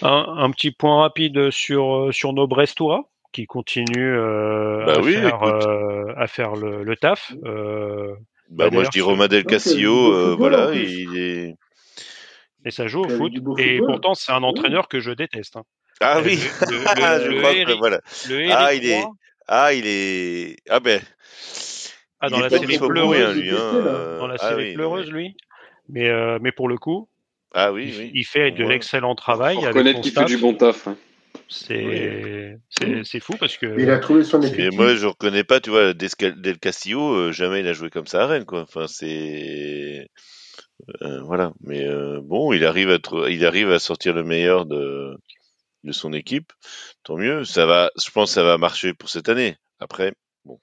Un, 0.03 0.25
un 0.39 0.51
petit 0.51 0.71
point 0.71 1.01
rapide 1.01 1.51
sur 1.51 2.09
sur 2.13 2.33
nos 2.33 2.47
Brestois 2.47 3.09
qui 3.33 3.47
continuent 3.47 4.17
euh, 4.17 4.87
Bah 4.87 4.95
à, 4.95 5.01
oui, 5.01 5.13
faire, 5.15 5.37
écoute. 5.43 5.67
euh, 5.67 6.15
à 6.17 6.27
faire 6.27 6.55
le, 6.55 6.83
le 6.85 6.97
taf. 6.97 7.33
Euh, 7.45 8.15
bah, 8.51 8.71
moi 8.71 8.85
je 8.85 8.91
dis 8.91 9.01
Romain 9.01 9.29
Del 9.29 9.45
Castillo, 9.45 10.13
euh, 10.13 10.35
voilà, 10.37 10.73
il 10.75 11.17
est. 11.19 11.55
et 12.65 12.71
ça 12.71 12.87
joue 12.87 13.01
au 13.03 13.09
foot. 13.09 13.33
Et 13.59 13.77
football. 13.79 13.87
pourtant, 13.87 14.15
c'est 14.15 14.33
un 14.33 14.43
entraîneur 14.43 14.89
que 14.89 15.01
je 15.01 15.11
déteste. 15.11 15.57
hein. 15.57 15.63
Ah 16.01 16.21
oui, 16.23 16.37
le- 16.71 16.77
le- 16.77 17.25
je 17.25 17.29
le 17.31 17.39
crois 17.39 17.55
que 17.55 17.79
voilà. 17.79 18.01
Le 18.29 18.51
Ah, 18.53 18.75
il 18.75 18.87
est- 18.87 19.05
Ah, 19.49 19.73
il 19.73 19.87
est. 19.87 20.57
Ah 20.69 20.81
ben. 20.81 21.01
Ah, 22.21 22.27
il 22.29 22.31
dans 22.33 22.39
la 22.41 22.51
série 22.51 22.79
pleureuse, 22.79 23.17
rien, 23.19 23.35
j'ai 23.35 23.41
lui. 23.41 23.51
Hein, 23.51 23.61
euh, 23.75 24.19
dans 24.19 24.27
la 24.27 24.37
ah 24.41 24.49
série 24.49 24.65
oui, 24.71 24.75
pleureuse, 24.75 25.11
lui. 25.11 25.37
Mais, 25.89 26.09
euh, 26.09 26.39
mais 26.41 26.51
pour 26.51 26.69
le 26.69 26.77
coup, 26.79 27.09
Ah 27.55 27.73
oui, 27.73 27.93
il, 27.95 27.99
oui. 27.99 28.11
il 28.15 28.25
fait 28.25 28.51
de 28.51 28.65
l'excellent 28.65 29.15
travail 29.15 29.57
Faut 29.61 29.67
avec 29.67 29.87
son 29.87 30.01
qu'il 30.01 30.11
fait 30.13 30.21
staff. 30.21 30.27
du 30.27 30.37
bon 30.39 30.55
taf. 30.55 30.89
hein. 30.89 30.97
C'est 31.49 32.59
c'est 32.71 33.05
c'est 33.05 33.21
fou 33.21 33.35
parce 33.39 33.57
que 33.57 33.79
Il 33.79 33.91
a 33.91 33.99
trouvé 33.99 34.25
son 34.25 34.41
Et 34.43 34.71
moi, 34.71 34.95
je 34.95 35.07
reconnais 35.07 35.45
pas, 35.45 35.61
tu 35.61 35.71
vois, 35.71 35.93
Descal- 35.93 36.41
Del 36.41 36.59
Castillo, 36.59 37.15
euh, 37.15 37.33
jamais 37.33 37.61
il 37.61 37.69
a 37.69 37.73
joué 37.73 37.91
comme 37.91 38.07
ça 38.07 38.25
à 38.25 38.27
Rennes, 38.27 38.45
quoi. 38.45 38.63
Enfin, 38.63 38.87
c'est. 38.89 40.09
euh, 41.03 41.21
voilà. 41.23 41.53
Mais 41.61 41.87
euh, 41.87 42.21
bon, 42.23 42.53
il 42.53 42.65
arrive, 42.65 42.91
à 42.91 42.99
il 43.29 43.47
arrive 43.47 43.71
à 43.71 43.79
sortir 43.79 44.15
le 44.15 44.25
meilleur 44.25 44.67
de, 44.67 45.17
de 45.85 45.93
son 45.93 46.13
équipe, 46.13 46.53
tant 47.05 47.17
mieux. 47.17 47.45
Ça 47.45 47.67
va, 47.67 47.91
je 48.03 48.11
pense 48.11 48.31
que 48.31 48.35
ça 48.35 48.43
va 48.43 48.59
marcher 48.59 48.93
pour 48.95 49.09
cette 49.09 49.29
année. 49.29 49.57
Après, 49.79 50.15
bon. 50.45 50.59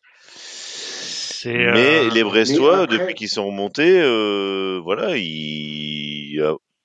Mais 1.46 2.08
euh, 2.08 2.10
les 2.14 2.24
Brestois, 2.24 2.84
après- 2.84 2.98
depuis 2.98 3.16
qu'ils 3.16 3.30
sont 3.30 3.46
remontés, 3.46 4.02
euh, 4.02 4.80
voilà, 4.84 5.18
ils. 5.18 6.42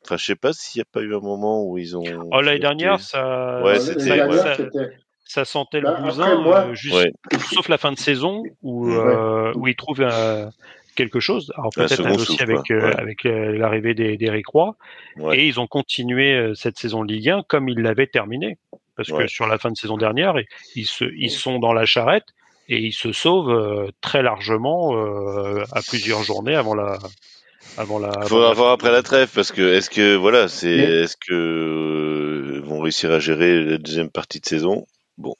Enfin, 0.08 0.16
je 0.16 0.24
sais 0.24 0.36
pas 0.36 0.54
s'il 0.54 0.78
n'y 0.78 0.82
a 0.82 0.86
pas 0.90 1.02
eu 1.02 1.14
un 1.14 1.20
moment 1.20 1.62
où 1.64 1.76
ils 1.76 1.94
ont. 1.94 2.02
Oh, 2.32 2.40
l'année 2.40 2.58
dernière, 2.60 2.98
ça, 2.98 3.60
Ouais, 3.62 3.78
c'était- 3.78 4.08
l'année 4.08 4.16
dernière, 4.16 4.42
ça, 4.42 4.54
c'était- 4.56 4.96
ça 5.24 5.44
sentait 5.44 5.82
Bah, 5.82 5.90
le 5.90 5.96
après, 5.96 6.08
bousin, 6.08 6.38
moi- 6.40 6.60
euh, 6.68 6.74
juste- 6.74 6.94
Ouais. 6.96 7.12
sauf 7.52 7.68
la 7.68 7.76
fin 7.76 7.92
de 7.92 7.98
saison 7.98 8.42
où, 8.62 8.88
Ouais. 8.88 8.96
euh, 8.96 9.52
où 9.54 9.68
ils 9.68 9.76
trouvent 9.76 10.00
euh, 10.00 10.46
quelque 10.96 11.20
chose. 11.20 11.52
Alors 11.56 11.66
Un 11.76 11.86
peut-être 11.86 12.10
aussi 12.16 12.24
souffle, 12.24 12.42
avec, 12.42 12.56
quoi. 12.66 12.76
euh, 12.76 12.88
Ouais. 12.88 12.96
avec 12.98 13.26
euh, 13.26 13.58
l'arrivée 13.58 13.92
des, 13.92 14.16
des 14.16 14.42
Roy. 14.50 14.76
Ouais. 15.18 15.38
Et 15.40 15.46
ils 15.46 15.60
ont 15.60 15.66
continué 15.66 16.32
euh, 16.32 16.54
cette 16.54 16.78
saison 16.78 17.04
de 17.04 17.12
Ligue 17.12 17.28
1 17.28 17.42
comme 17.46 17.68
ils 17.68 17.78
l'avaient 17.80 18.06
terminée. 18.06 18.56
Parce 18.96 19.10
Ouais. 19.10 19.24
que 19.24 19.26
sur 19.28 19.46
la 19.46 19.58
fin 19.58 19.70
de 19.70 19.76
saison 19.76 19.98
dernière, 19.98 20.34
ils, 20.74 20.86
se, 20.86 21.04
ils 21.18 21.30
sont 21.30 21.58
dans 21.58 21.74
la 21.74 21.84
charrette 21.84 22.24
et 22.70 22.78
ils 22.78 22.92
se 22.94 23.12
sauvent 23.12 23.90
très 24.00 24.22
largement 24.22 24.94
à 25.72 25.80
plusieurs 25.86 26.22
journées 26.22 26.54
avant 26.56 26.74
la. 26.74 26.98
Avant 27.78 27.98
la 27.98 28.08
Il 28.08 28.16
avant 28.18 28.26
faudra 28.26 28.48
la- 28.48 28.54
voir 28.54 28.72
après 28.72 28.90
la 28.90 29.02
trêve 29.02 29.30
parce 29.34 29.52
que 29.52 29.62
est-ce 29.74 29.88
que 29.88 30.16
voilà, 30.16 30.48
c'est 30.48 30.66
Mais- 30.76 31.02
est-ce 31.02 31.16
que 31.16 31.32
euh, 31.32 32.60
vont 32.64 32.80
réussir 32.80 33.12
à 33.12 33.20
gérer 33.20 33.62
la 33.64 33.78
deuxième 33.78 34.10
partie 34.10 34.40
de 34.40 34.46
saison? 34.46 34.84
Bon, 35.16 35.34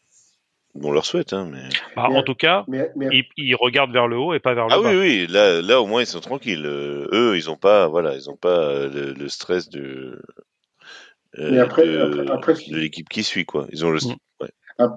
on 0.81 0.93
leur 0.93 1.05
souhaite, 1.05 1.33
hein. 1.33 1.49
Mais... 1.51 1.69
Bah, 1.97 2.05
en 2.11 2.23
tout 2.23 2.35
cas, 2.37 2.65
Mais, 2.69 2.91
mais- 2.97 3.09
ils, 3.11 3.25
ils 3.37 3.55
regardent 3.57 3.93
vers 3.93 4.07
le 4.07 4.17
haut 4.19 4.35
et 4.35 4.39
pas 4.41 4.55
vers 4.55 4.67
le 4.69 4.73
Ah 4.73 4.81
bas. 4.81 4.91
oui, 4.91 4.97
oui, 4.99 5.27
là, 5.29 5.61
là 5.63 5.81
au 5.83 5.87
moins 5.87 6.03
ils 6.03 6.07
sont 6.07 6.21
tranquilles. 6.21 6.65
Euh, 6.65 7.09
eux, 7.13 7.37
ils 7.37 7.51
ont 7.51 7.57
pas, 7.57 7.89
voilà, 7.89 8.15
ils 8.15 8.31
ont 8.31 8.37
pas 8.37 8.59
euh, 8.61 8.89
le, 8.89 9.13
le 9.15 9.29
stress 9.29 9.69
de, 9.69 10.23
euh, 11.39 11.51
Mais 11.51 11.59
après- 11.59 11.87
de, 11.87 11.99
après- 12.01 12.31
après, 12.33 12.55
ce 12.55 12.61
qui- 12.63 12.71
de 12.71 12.79
l'équipe 12.79 13.09
qui 13.09 13.25
suit, 13.25 13.45
quoi. 13.47 13.67
Ils 13.73 13.85
ont 13.85 13.91
le, 13.91 13.99
Mm. 13.99 14.15
ouais. 14.43 14.89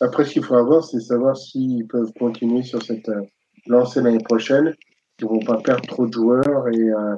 Après, 0.00 0.24
ce 0.24 0.32
qu'il 0.32 0.42
faut 0.44 0.56
avoir, 0.56 0.82
c'est 0.84 1.00
savoir 1.00 1.36
s'ils 1.36 1.86
peuvent 1.86 2.12
continuer 2.18 2.62
sur 2.64 2.82
cette 2.82 3.08
euh, 3.08 3.22
lancée 3.66 4.02
l'année 4.02 4.22
prochaine. 4.22 4.74
Ils 5.22 5.28
vont 5.28 5.40
pas 5.40 5.58
perdre 5.58 5.86
trop 5.86 6.06
de 6.06 6.12
joueurs 6.12 6.68
et 6.68 6.78
euh, 6.78 7.16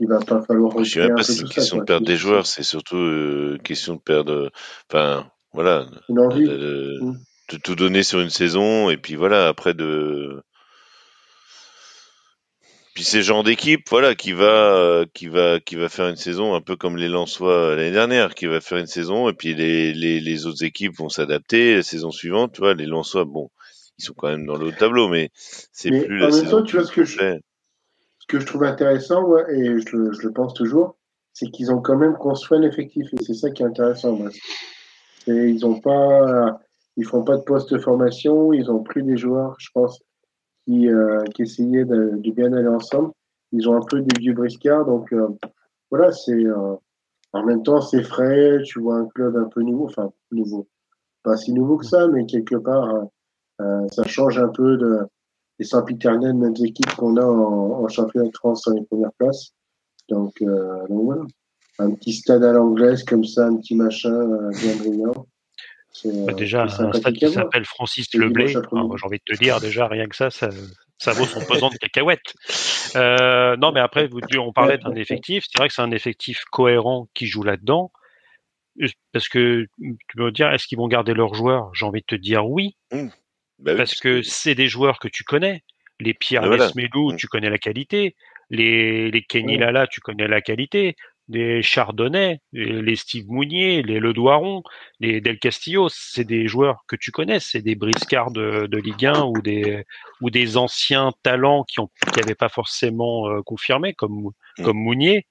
il 0.00 0.08
va 0.08 0.18
pas 0.18 0.42
falloir 0.42 0.82
Je 0.84 1.00
un 1.00 1.14
pas 1.14 1.22
c'est 1.22 1.32
ça, 1.34 1.44
question 1.46 1.78
de 1.78 1.84
perdre 1.84 2.06
des 2.06 2.16
joueurs, 2.16 2.46
c'est 2.46 2.62
surtout 2.62 2.96
euh, 2.96 3.58
question 3.62 3.94
de 3.94 4.00
perdre, 4.00 4.50
enfin, 4.90 5.30
voilà, 5.52 5.86
envie. 6.10 6.44
de, 6.44 6.98
Mm. 7.00 7.14
de 7.52 7.56
tout 7.58 7.76
donner 7.76 8.02
sur 8.02 8.20
une 8.20 8.30
saison 8.30 8.90
et 8.90 8.96
puis 8.96 9.14
voilà 9.14 9.48
après 9.48 9.74
de 9.74 10.42
puis 12.94 13.04
c'est 13.04 13.22
genre 13.22 13.44
d'équipe 13.44 13.82
voilà 13.90 14.14
qui 14.14 14.32
va 14.32 14.76
euh, 14.76 15.04
qui 15.14 15.28
va 15.28 15.60
qui 15.60 15.76
va 15.76 15.88
faire 15.88 16.08
une 16.08 16.16
saison 16.16 16.54
un 16.54 16.60
peu 16.60 16.76
comme 16.76 16.96
les 16.96 17.08
Lensois 17.08 17.76
l'année 17.76 17.90
dernière 17.92 18.34
qui 18.34 18.46
va 18.46 18.60
faire 18.60 18.78
une 18.78 18.86
saison 18.86 19.28
et 19.28 19.34
puis 19.34 19.54
les 19.54 19.92
les, 19.94 20.20
les 20.20 20.46
autres 20.46 20.64
équipes 20.64 20.96
vont 20.96 21.08
s'adapter 21.08 21.76
la 21.76 21.82
saison 21.82 22.10
suivante 22.10 22.52
tu 22.54 22.60
vois 22.62 22.74
les 22.74 22.86
Lensois 22.86 23.24
bon 23.24 23.50
ils 23.98 24.04
sont 24.04 24.14
quand 24.14 24.28
même 24.28 24.46
dans 24.46 24.56
le 24.56 24.66
haut 24.66 24.70
de 24.70 24.76
tableau 24.76 25.08
mais 25.08 25.30
c'est 25.34 25.90
plus 26.06 26.16
en 26.22 26.26
la 26.26 26.32
même 26.32 26.32
saison 26.32 26.58
temps, 26.58 26.62
tu 26.64 26.76
vois 26.76 26.84
ce 26.84 26.92
que 26.92 27.04
je, 27.04 27.18
ce 28.18 28.26
que 28.28 28.40
je 28.40 28.46
trouve 28.46 28.64
intéressant, 28.64 29.24
ouais, 29.24 29.44
et 29.56 29.80
je, 29.80 29.96
le- 29.96 30.12
je 30.12 30.22
le 30.26 30.32
pense 30.32 30.54
toujours, 30.54 30.96
c'est 31.32 31.46
qu'ils 31.50 31.70
ont 31.72 31.80
quand 31.80 31.96
même 31.96 32.14
construit 32.14 32.58
un 32.58 32.62
effectif 32.62 33.06
et 33.12 33.22
c'est 33.22 33.34
ça 33.34 33.50
qui 33.50 33.62
est 33.62 33.66
intéressant. 33.66 34.16
moi. 34.16 34.30
C'est- 35.24 35.50
ils 35.50 35.64
ont 35.66 35.80
pas, 35.80 36.58
ils 36.96 37.04
font 37.04 37.22
pas 37.24 37.36
de 37.36 37.42
poste 37.42 37.72
de 37.72 37.78
formation, 37.78 38.52
ils 38.52 38.70
ont 38.70 38.82
pris 38.82 39.02
des 39.02 39.16
joueurs, 39.16 39.54
je 39.58 39.68
pense, 39.74 40.00
qui, 40.64 40.88
euh, 40.88 41.22
qui 41.34 41.42
essayaient 41.42 41.84
de, 41.84 42.12
de 42.16 42.30
bien 42.32 42.52
aller 42.52 42.68
ensemble. 42.68 43.12
Ils 43.52 43.68
ont 43.68 43.76
un 43.76 43.84
peu 43.84 44.00
des 44.00 44.18
vieux 44.18 44.32
briscards, 44.34 44.84
donc 44.86 45.12
euh, 45.12 45.28
voilà, 45.90 46.10
c'est 46.12 46.32
euh, 46.32 46.74
en 47.32 47.44
même 47.44 47.62
temps 47.62 47.80
c'est 47.80 48.02
frais. 48.02 48.58
Tu 48.64 48.80
vois 48.80 48.96
un 48.96 49.06
club 49.06 49.36
un 49.36 49.44
peu 49.48 49.62
nouveau, 49.62 49.86
enfin 49.86 50.10
nouveau, 50.32 50.66
pas 51.22 51.36
si 51.36 51.52
nouveau 51.52 51.76
que 51.76 51.86
ça, 51.86 52.08
mais 52.08 52.26
quelque 52.26 52.56
part 52.56 52.92
euh, 52.94 53.04
ça 53.90 54.04
change 54.04 54.38
un 54.38 54.48
peu 54.48 54.76
de 54.76 54.98
des 55.58 55.64
sempiternelles 55.64 56.34
mêmes 56.34 56.54
équipes 56.62 56.94
qu'on 56.96 57.16
a 57.16 57.24
en, 57.24 57.82
en 57.84 57.88
championnat 57.88 58.28
de 58.28 58.36
France 58.36 58.62
dans 58.66 58.74
les 58.74 58.84
premières 58.84 59.12
places. 59.18 59.52
Donc, 60.08 60.34
euh, 60.42 60.86
donc 60.88 61.04
voilà, 61.04 61.22
un 61.78 61.92
petit 61.92 62.12
stade 62.12 62.44
à 62.44 62.52
l'anglaise 62.52 63.02
comme 63.04 63.24
ça, 63.24 63.46
un 63.46 63.56
petit 63.56 63.74
machin 63.74 64.12
euh, 64.12 64.50
bien 64.50 64.76
brillant. 64.76 65.26
Bah, 66.04 66.10
euh, 66.32 66.34
déjà, 66.34 66.68
c'est 66.68 66.82
un 66.82 66.92
stade 66.92 67.14
qui 67.14 67.30
s'appelle 67.30 67.64
Francis 67.64 68.06
Le 68.14 68.26
Leblay. 68.26 68.54
Alors, 68.54 68.98
J'ai 68.98 69.06
envie 69.06 69.18
de 69.26 69.34
te 69.34 69.40
dire, 69.42 69.60
déjà, 69.60 69.88
rien 69.88 70.06
que 70.06 70.14
ça, 70.14 70.30
ça, 70.30 70.50
ça 70.98 71.12
vaut 71.12 71.24
son 71.24 71.40
pesant 71.40 71.70
de 71.70 71.76
cacahuètes. 71.78 72.34
Euh, 72.96 73.56
non, 73.56 73.72
mais 73.72 73.80
après, 73.80 74.08
vous- 74.08 74.20
on 74.38 74.52
parlait 74.52 74.76
d'un 74.76 74.94
effectif. 74.94 75.44
C'est 75.50 75.58
vrai 75.58 75.68
que 75.68 75.74
c'est 75.74 75.82
un 75.82 75.90
effectif 75.90 76.44
cohérent 76.52 77.08
qui 77.14 77.26
joue 77.26 77.42
là-dedans. 77.42 77.90
Parce 79.12 79.30
que 79.30 79.66
tu 79.80 79.96
peux 80.14 80.24
me 80.24 80.32
dire, 80.32 80.52
est-ce 80.52 80.66
qu'ils 80.66 80.76
vont 80.76 80.86
garder 80.88 81.14
leurs 81.14 81.32
joueurs? 81.32 81.70
J'ai 81.72 81.86
envie 81.86 82.02
de 82.02 82.06
te 82.06 82.14
dire 82.14 82.46
oui, 82.46 82.76
Bah 83.58 83.72
oui, 83.72 83.76
parce 83.78 83.94
que 84.00 84.22
c'est 84.22 84.54
des 84.54 84.68
joueurs 84.68 84.98
que 84.98 85.08
tu 85.08 85.24
connais. 85.24 85.62
Les 86.00 86.14
Pierre 86.14 86.42
Mais 86.42 86.48
voilà. 86.48 86.66
Lesmelou, 86.66 87.12
Mm. 87.12 87.16
tu 87.16 87.26
connais 87.26 87.50
la 87.50 87.58
qualité. 87.58 88.14
Les, 88.50 89.10
les 89.10 89.22
Kenny. 89.22 89.56
Lala, 89.58 89.86
tu 89.86 90.00
connais 90.00 90.28
la 90.28 90.40
qualité. 90.40 90.94
Les 91.28 91.60
Chardonnay, 91.60 92.38
les 92.52 92.82
les 92.82 92.94
Steve 92.94 93.24
Mounier, 93.26 93.82
les 93.82 93.98
Le 93.98 94.12
Doiron, 94.12 94.62
les 95.00 95.20
Del 95.20 95.40
Castillo, 95.40 95.88
c'est 95.90 96.24
des 96.24 96.46
joueurs 96.46 96.84
que 96.86 96.94
tu 96.94 97.10
connais. 97.10 97.40
C'est 97.40 97.62
des 97.62 97.74
briscards 97.74 98.30
de, 98.30 98.66
de 98.70 98.78
Ligue 98.78 99.06
1 99.06 99.24
ou 99.24 99.40
des, 99.42 99.82
ou 100.20 100.30
des 100.30 100.56
anciens 100.56 101.12
talents 101.24 101.64
qui 101.64 101.80
ont, 101.80 101.90
qui 102.14 102.34
pas 102.34 102.48
forcément 102.48 103.28
euh, 103.28 103.42
confirmé, 103.42 103.92
comme, 103.94 104.30
Mm. 104.58 104.62
comme 104.64 104.78
Mounier. 104.78 105.26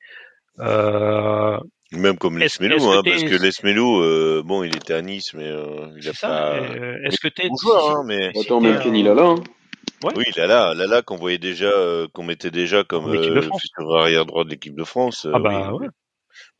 Euh, 0.59 1.57
même 1.97 2.17
comme 2.17 2.41
est-ce 2.41 2.59
que 2.59 2.65
hein, 2.65 3.01
parce 3.03 3.23
que 3.23 3.35
Lesmelou 3.41 4.01
euh, 4.01 4.41
bon 4.45 4.63
il 4.63 4.75
était 4.75 4.93
à 4.93 5.01
Nice 5.01 5.33
mais 5.33 5.47
euh, 5.47 5.87
il 5.99 6.07
a 6.09 6.13
ça. 6.13 6.27
pas 6.27 6.53
euh, 6.55 6.97
Est-ce 7.05 7.17
que 7.19 7.27
t'es 7.27 7.47
bon 7.49 7.55
joueur 7.57 7.89
hein, 7.97 8.03
mais 8.07 8.29
Attends, 8.39 8.61
t'es 8.61 8.67
même 8.69 8.79
Kenny 8.81 9.03
Lala. 9.03 9.23
Hein. 9.23 9.35
Ouais. 10.03 10.11
Oui, 10.17 10.25
Lala, 10.35 10.73
Lala 10.75 11.01
qu'on 11.01 11.15
voyait 11.15 11.37
déjà, 11.37 11.67
euh, 11.67 12.07
qu'on 12.13 12.23
mettait 12.23 12.51
déjà 12.51 12.83
comme 12.83 13.07
euh, 13.07 13.41
futur 13.41 13.95
arrière 13.97 14.25
droit 14.25 14.43
de 14.43 14.49
l'équipe 14.49 14.75
de 14.75 14.83
France. 14.83 15.25
euh, 15.25 15.31
Ah 15.33 15.39
bah 15.39 15.71
oui. 15.73 15.85
ouais. 15.85 15.87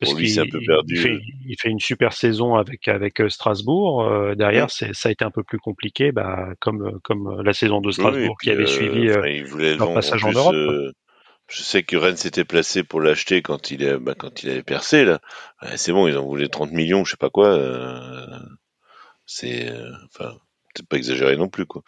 Parce 0.00 0.12
Pour 0.12 0.20
lui, 0.20 0.28
c'est 0.30 0.40
un 0.40 0.46
peu 0.50 0.58
il- 0.60 0.66
perdu. 0.66 0.94
il 0.94 1.00
fait, 1.02 1.18
il 1.48 1.56
fait 1.60 1.68
une 1.68 1.80
super 1.80 2.12
saison 2.14 2.54
avec 2.54 2.88
avec 2.88 3.20
euh, 3.20 3.28
Strasbourg. 3.28 4.04
Euh, 4.04 4.34
derrière, 4.34 4.66
Mm. 4.66 4.70
c'est 4.70 4.94
ça 4.94 5.08
a 5.10 5.12
été 5.12 5.24
un 5.24 5.30
peu 5.30 5.42
plus 5.42 5.58
compliqué, 5.58 6.12
bah, 6.12 6.48
comme 6.60 6.86
euh, 6.86 6.98
comme 7.04 7.42
la 7.42 7.52
saison 7.52 7.80
de 7.80 7.90
Strasbourg 7.90 8.36
qui 8.40 8.48
puis, 8.48 8.50
avait 8.50 8.64
euh, 8.64 8.66
suivi. 8.66 9.08
euh, 9.08 9.18
enfin, 9.18 9.28
il 9.28 9.44
voulait 9.44 9.72
le 9.72 9.78
leur 9.78 9.92
passage 9.94 10.24
en 10.24 10.32
Europe, 10.32 10.54
euh, 10.54 10.90
je 11.48 11.62
sais 11.62 11.82
que 11.82 11.96
Rennes 11.96 12.16
s'était 12.16 12.44
placé 12.44 12.82
pour 12.82 13.00
l'acheter 13.00 13.42
quand 13.42 13.70
il 13.70 13.82
est, 13.82 13.98
bah, 13.98 14.14
quand 14.18 14.42
il 14.42 14.50
avait 14.50 14.62
percé 14.62 15.04
là. 15.04 15.20
C'est 15.76 15.92
bon, 15.92 16.08
ils 16.08 16.16
en 16.16 16.24
voulaient 16.24 16.48
30 16.48 16.72
millions, 16.72 17.04
je 17.04 17.12
sais 17.12 17.16
pas 17.16 17.30
quoi. 17.30 17.48
euh, 17.48 18.38
c'est, 19.26 19.70
euh, 19.70 19.90
enfin, 20.06 20.36
pas 20.88 20.96
exagéré 20.96 21.36
non 21.36 21.48
plus 21.48 21.66
quoi. 21.66 21.82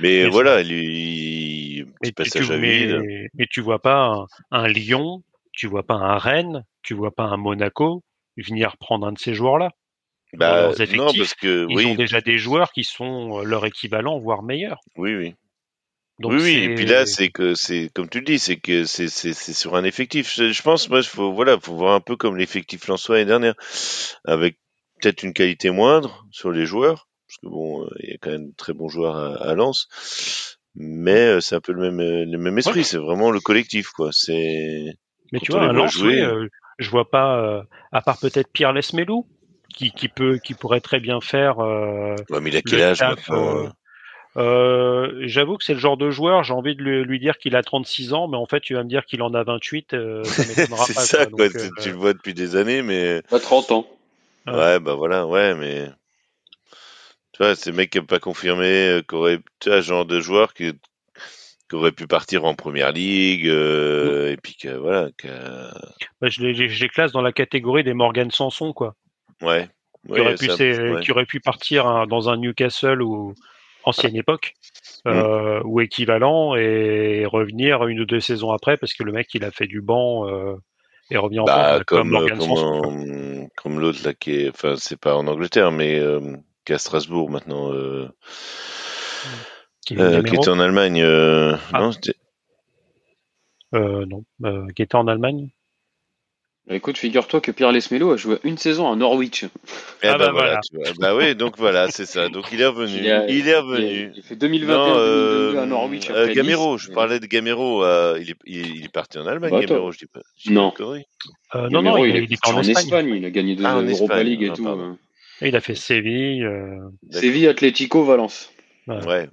Mais, 0.00 0.24
Mais 0.24 0.28
voilà, 0.28 0.62
lui, 0.62 1.84
mais, 2.02 2.12
passage 2.12 2.46
tu- 2.46 2.52
à 2.52 2.56
vide. 2.56 3.02
mais, 3.06 3.28
mais 3.34 3.46
tu 3.50 3.60
vois 3.60 3.80
pas 3.80 4.06
un, 4.06 4.26
un 4.50 4.68
Lyon, 4.68 5.22
tu 5.52 5.66
vois 5.66 5.86
pas 5.86 5.94
un 5.94 6.18
Rennes, 6.18 6.64
tu 6.82 6.94
vois 6.94 7.10
pas 7.14 7.24
un 7.24 7.36
Monaco 7.36 8.02
venir 8.36 8.76
prendre 8.78 9.06
un 9.06 9.12
de 9.12 9.18
ces 9.18 9.34
joueurs-là. 9.34 9.70
Bah, 10.34 10.48
leurs 10.50 10.94
non, 10.94 11.06
parce 11.06 11.34
que 11.34 11.66
Ils 11.68 11.76
oui, 11.76 11.86
ont 11.86 11.94
déjà 11.94 12.20
des 12.20 12.38
joueurs 12.38 12.70
qui 12.72 12.84
sont 12.84 13.40
euh, 13.40 13.44
leur 13.44 13.64
équivalent, 13.66 14.18
voire 14.18 14.42
meilleurs. 14.42 14.80
oui, 14.96 15.14
oui. 15.16 15.34
Donc 16.20 16.32
oui, 16.32 16.40
oui, 16.42 16.54
et 16.64 16.74
puis 16.74 16.84
là, 16.84 17.06
c'est 17.06 17.28
que 17.28 17.54
c'est 17.54 17.90
comme 17.94 18.08
tu 18.08 18.18
le 18.18 18.24
dis, 18.24 18.40
c'est 18.40 18.56
que 18.56 18.84
c'est 18.84 19.08
c'est 19.08 19.32
c'est 19.32 19.52
sur 19.52 19.76
un 19.76 19.84
effectif. 19.84 20.34
Je, 20.34 20.50
je 20.50 20.62
pense, 20.62 20.88
moi, 20.88 20.98
il 20.98 21.04
faut 21.04 21.32
voilà, 21.32 21.58
faut 21.60 21.76
voir 21.76 21.94
un 21.94 22.00
peu 22.00 22.16
comme 22.16 22.36
l'effectif 22.36 22.88
Lensois 22.88 23.16
l'année 23.16 23.28
dernière, 23.28 23.54
avec 24.24 24.58
peut-être 25.00 25.22
une 25.22 25.32
qualité 25.32 25.70
moindre 25.70 26.26
sur 26.32 26.50
les 26.50 26.66
joueurs, 26.66 27.06
parce 27.28 27.38
que 27.38 27.46
bon, 27.46 27.84
euh, 27.84 27.88
il 28.00 28.10
y 28.10 28.14
a 28.14 28.16
quand 28.20 28.30
même 28.30 28.48
de 28.48 28.56
très 28.56 28.72
bons 28.72 28.88
joueurs 28.88 29.16
à, 29.16 29.50
à 29.50 29.54
Lens, 29.54 29.86
mais 30.74 31.36
euh, 31.36 31.40
c'est 31.40 31.54
un 31.54 31.60
peu 31.60 31.72
le 31.72 31.82
même 31.82 32.00
euh, 32.00 32.24
le 32.24 32.38
même 32.38 32.58
esprit. 32.58 32.80
Ouais. 32.80 32.84
C'est 32.84 32.98
vraiment 32.98 33.30
le 33.30 33.38
collectif, 33.38 33.90
quoi. 33.90 34.10
C'est 34.10 34.94
Mais 35.32 35.38
Quand 35.38 35.44
tu 35.44 35.52
vois, 35.52 35.64
voit 35.66 35.72
Lens, 35.72 35.92
jouer, 35.92 36.20
euh, 36.20 36.48
je 36.80 36.90
vois 36.90 37.08
pas, 37.08 37.38
euh, 37.38 37.62
à 37.92 38.00
part 38.00 38.18
peut-être 38.18 38.50
Pierre 38.52 38.72
Lesmelou, 38.72 39.24
qui, 39.72 39.92
qui 39.92 40.08
peut, 40.08 40.38
qui 40.42 40.54
pourrait 40.54 40.80
très 40.80 40.98
bien 40.98 41.20
faire. 41.20 41.60
Euh, 41.60 42.16
ouais, 42.30 42.40
mais 42.40 42.50
il 42.50 42.56
a 42.56 42.62
quel 42.62 42.82
âge 42.82 42.98
taf, 42.98 43.28
maintenant 43.28 43.70
euh, 44.38 45.22
J'avoue 45.26 45.56
que 45.56 45.64
c'est 45.64 45.74
le 45.74 45.78
genre 45.80 45.96
de 45.96 46.10
joueur, 46.10 46.42
j'ai 46.44 46.52
envie 46.54 46.74
de 46.76 46.82
lui, 46.82 47.04
lui 47.04 47.18
dire 47.18 47.38
qu'il 47.38 47.56
a 47.56 47.62
36 47.62 48.12
ans, 48.12 48.28
mais 48.28 48.36
en 48.36 48.46
fait, 48.46 48.60
tu 48.60 48.74
vas 48.74 48.84
me 48.84 48.88
dire 48.88 49.04
qu'il 49.04 49.22
en 49.22 49.34
a 49.34 49.42
28, 49.42 49.94
euh, 49.94 50.22
C'est 50.86 50.94
pas. 50.94 51.00
ça, 51.02 51.26
quoi. 51.26 51.26
quoi. 51.26 51.48
Donc, 51.48 51.52
tu, 51.52 51.58
euh, 51.58 51.70
tu 51.82 51.90
le 51.90 51.96
vois 51.96 52.12
depuis 52.12 52.34
des 52.34 52.56
années, 52.56 52.82
mais 52.82 53.22
À 53.32 53.38
30 53.38 53.70
ans. 53.72 53.86
Ouais. 54.46 54.54
ouais, 54.54 54.80
bah 54.80 54.94
voilà, 54.94 55.26
ouais, 55.26 55.54
mais 55.54 55.88
tu 57.32 57.38
vois, 57.42 57.54
ces 57.54 57.72
mecs 57.72 57.90
qui 57.90 57.98
n'ont 57.98 58.04
pas 58.06 58.18
confirmé, 58.18 58.88
euh, 58.88 59.02
qui 59.02 59.14
auraient, 59.14 59.40
tu 59.60 59.68
vois, 59.68 59.82
ce 59.82 59.86
genre 59.88 60.06
de 60.06 60.20
joueurs 60.20 60.54
qui 60.54 60.72
qui 61.68 61.76
auraient 61.76 61.92
pu 61.92 62.06
partir 62.06 62.46
en 62.46 62.54
première 62.54 62.92
ligue, 62.92 63.46
euh, 63.46 64.32
et 64.32 64.38
puis 64.38 64.54
que 64.56 64.68
voilà, 64.68 65.10
que 65.18 65.28
bah, 66.20 66.28
je, 66.30 66.40
les, 66.42 66.54
je 66.68 66.80
les 66.82 66.88
classe 66.88 67.12
dans 67.12 67.20
la 67.20 67.32
catégorie 67.32 67.84
des 67.84 67.92
Morgan 67.92 68.30
Sanson, 68.30 68.72
quoi. 68.72 68.94
ouais, 69.42 69.68
qui, 70.06 70.12
ouais, 70.12 70.20
aurait 70.20 70.34
pu, 70.36 70.46
ça- 70.46 70.56
s'est- 70.56 70.90
ouais. 70.94 71.02
qui 71.02 71.12
aurait 71.12 71.26
pu 71.26 71.40
partir 71.40 71.86
hein, 71.86 72.06
dans 72.06 72.30
un 72.30 72.38
Newcastle 72.38 73.02
ou 73.02 73.34
ancienne 73.88 74.16
époque, 74.16 74.54
Mm. 75.04 75.10
euh, 75.10 75.60
ou 75.64 75.80
équivalent, 75.80 76.54
et 76.56 77.24
revenir 77.26 77.86
une 77.86 78.00
ou 78.00 78.04
deux 78.04 78.20
saisons 78.20 78.50
après, 78.50 78.76
parce 78.76 78.94
que 78.94 79.04
le 79.04 79.12
mec, 79.12 79.28
il 79.34 79.44
a 79.44 79.50
fait 79.50 79.66
du 79.66 79.80
banc. 79.80 80.28
euh, 80.28 80.54
et 81.10 81.16
revient 81.16 81.40
en 81.40 81.44
Bah, 81.44 81.74
France, 81.74 81.84
comme, 81.86 83.80
l'autre 83.80 84.00
là 84.04 84.12
qui 84.12 84.32
est, 84.42 84.50
enfin 84.50 84.74
c'est 84.76 85.00
pas 85.00 85.16
en 85.16 85.26
Angleterre 85.26 85.72
mais 85.72 85.98
euh, 85.98 86.36
qui 86.66 86.72
est 86.72 86.74
à 86.74 86.78
Strasbourg 86.78 87.30
maintenant, 87.30 87.72
qui 89.86 89.94
Gamero. 89.94 90.34
était 90.36 90.50
en 90.50 90.58
Allemagne. 90.60 91.02
Ah. 91.02 91.90
non, 93.72 94.22
non, 94.40 94.66
qui 94.74 94.82
était 94.82 94.96
en 94.96 95.06
Allemagne. 95.08 95.48
Écoute, 96.70 96.98
figure-toi 96.98 97.40
que 97.40 97.50
Pierre 97.50 97.72
Lesmelo 97.72 98.10
a 98.12 98.16
joué 98.18 98.36
une 98.44 98.58
saison 98.58 98.92
à 98.92 98.96
Norwich. 98.96 99.44
Eh 100.02 100.06
Ah 100.08 100.18
ben 100.18 100.26
bah 100.26 100.30
voilà, 100.32 100.60
tu 100.68 100.76
vois. 100.76 100.84
Bah 100.98 101.16
oui, 101.16 101.34
donc 101.34 101.56
voilà, 101.56 101.90
c'est 101.90 102.04
ça. 102.04 102.28
Donc 102.28 102.46
il 102.52 102.60
est 102.60 102.66
revenu. 102.66 102.98
Il 102.98 103.10
a- 103.10 103.26
Il 103.30 103.48
est 103.48 103.56
revenu. 103.56 103.86
Il, 103.86 104.12
il 104.16 104.22
fait 104.22 104.36
2021 104.36 104.76
Non, 104.76 104.84
2022 104.94 105.56
euh, 105.56 105.62
à 105.62 105.66
Norwich. 105.66 106.10
euh, 106.10 106.32
Gamero, 106.34 106.74
Nice. 106.74 106.82
je 106.82 106.92
parlais 106.92 107.20
de 107.20 107.26
Gamero. 107.26 107.82
euh, 107.84 108.18
il, 108.20 108.30
est, 108.30 108.36
il, 108.44 108.76
il 108.76 108.84
est 108.84 108.92
parti 108.92 109.18
en 109.18 109.26
Allemagne, 109.26 109.50
Bah. 109.50 109.60
Gamero, 109.64 109.92
je 109.92 109.98
dis 109.98 110.06
pas. 110.06 110.20
je 110.36 110.48
dis 110.48 110.54
Non. 110.54 110.70
pas. 110.72 110.84
Euh, 110.84 111.68
non, 111.70 111.82
Gamero, 111.82 111.98
non, 111.98 112.04
il, 112.04 112.16
il, 112.16 112.24
il 112.24 112.32
est 112.34 112.40
parti 112.42 112.52
en 112.56 112.60
Espagne. 112.60 112.84
Espagne. 112.84 113.14
Il 113.16 113.24
a 113.24 113.30
gagné 113.30 113.56
deux 113.56 113.64
Ah, 113.64 113.76
en 113.78 113.82
Europa 113.82 113.90
Espagne. 114.16 114.26
League 114.26 114.42
et 114.42 114.50
Ah, 114.50 114.54
tout. 114.54 114.96
Et 115.40 115.48
il 115.48 115.56
a 115.56 115.60
fait 115.60 115.74
Séville. 115.74 116.44
euh. 116.44 116.76
Séville, 117.10 117.48
Atlético, 117.48 118.04
Valence. 118.04 118.50
Ouais. 118.88 119.28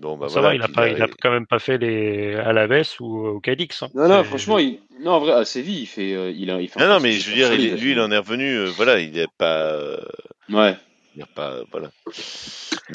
Bon, 0.00 0.16
bah 0.16 0.28
Ça 0.28 0.40
voilà. 0.40 0.48
va, 0.48 0.54
il 0.54 0.62
a 0.62 0.64
puis 0.64 0.72
pas, 0.74 0.88
il 0.88 1.02
a 1.02 1.08
quand 1.20 1.30
même 1.30 1.46
pas 1.46 1.58
fait 1.58 1.76
les 1.76 2.34
Alaves 2.34 2.86
ou 3.00 3.26
au 3.26 3.40
Cadix. 3.40 3.82
hein. 3.82 3.88
Non, 3.94 4.08
non, 4.08 4.24
franchement, 4.24 4.58
il... 4.58 4.78
non, 5.02 5.12
en 5.12 5.18
vrai, 5.20 5.32
à 5.32 5.44
Séville, 5.44 5.82
il 5.82 5.86
fait, 5.86 6.14
euh, 6.14 6.32
il 6.34 6.50
a, 6.50 6.60
il 6.60 6.68
fait 6.68 6.80
Non, 6.80 6.88
non, 6.88 7.00
mais 7.00 7.12
je 7.12 7.28
veux 7.28 7.34
dire, 7.36 7.52
il 7.52 7.66
est- 7.66 7.68
solide. 7.68 7.82
lui, 7.84 7.92
il 7.92 8.00
en 8.00 8.10
est 8.10 8.16
revenu. 8.18 8.46
euh, 8.50 8.70
voilà, 8.76 8.98
il 8.98 9.18
est 9.18 9.28
pas. 9.36 9.72
euh, 9.72 9.98
Ouais. 10.50 10.74
Pas. 11.26 11.60
Voilà. 11.72 11.90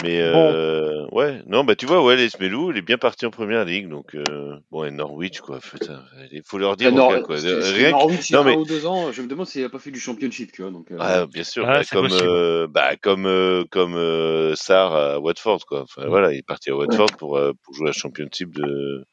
Mais 0.04 0.20
euh, 0.22 1.06
ouais, 1.12 1.42
non, 1.48 1.64
bah 1.64 1.76
tu 1.76 1.86
vois, 1.86 2.04
ouais, 2.04 2.16
les 2.18 2.30
Smelou, 2.30 2.72
il 2.72 2.78
est 2.78 2.82
bien 2.82 2.98
parti 2.98 3.26
en 3.26 3.30
première 3.32 3.64
ligue, 3.66 3.88
donc 3.88 4.14
euh, 4.16 4.58
bon, 4.72 4.84
et 4.84 4.92
Norwich, 4.92 5.40
quoi. 5.40 5.60
Putain, 5.60 6.04
il 6.32 6.42
faut 6.46 6.58
leur 6.58 6.76
dire 6.76 6.92
Nor- 6.92 7.24
quoi. 7.24 7.38
c'est- 7.38 7.62
c'est 7.62 7.72
Rien 7.74 7.88
que- 7.88 7.98
Norwich, 7.98 8.34
a 8.34 8.38
non, 8.38 8.44
mais- 8.44 8.54
un 8.54 8.58
ou 8.58 8.66
deux 8.66 8.86
ans, 8.86 9.12
je 9.12 9.22
me 9.22 9.28
demande 9.28 9.48
s'il 9.48 9.64
a 9.64 9.70
pas 9.70 9.80
fait 9.80 9.92
du 9.92 10.00
championship, 10.00 10.52
tu 10.52 10.62
vois. 10.64 10.72
Donc, 10.72 10.92
euh, 10.92 10.98
Ah, 11.00 11.26
bien 11.28 11.44
sûr, 11.44 11.66
Ah, 11.68 11.76
bah, 11.80 11.84
comme 11.92 12.10
euh, 12.12 12.68
bah, 12.68 12.96
comme 12.98 13.26
euh, 13.26 13.64
comme 13.72 13.96
euh, 13.96 14.54
Sarr 14.56 14.94
à 14.96 15.20
Watford, 15.20 15.66
quoi. 15.66 15.84
Enfin 15.84 16.08
voilà, 16.08 16.34
il 16.34 16.40
est 16.40 16.46
parti 16.46 16.70
à 16.72 16.76
Watford 16.76 17.12
pour 17.18 17.38
euh, 17.38 17.54
pour 17.64 17.74
jouer 17.74 17.90
à 17.90 17.94
Championship 17.94 18.54
de. 18.54 19.06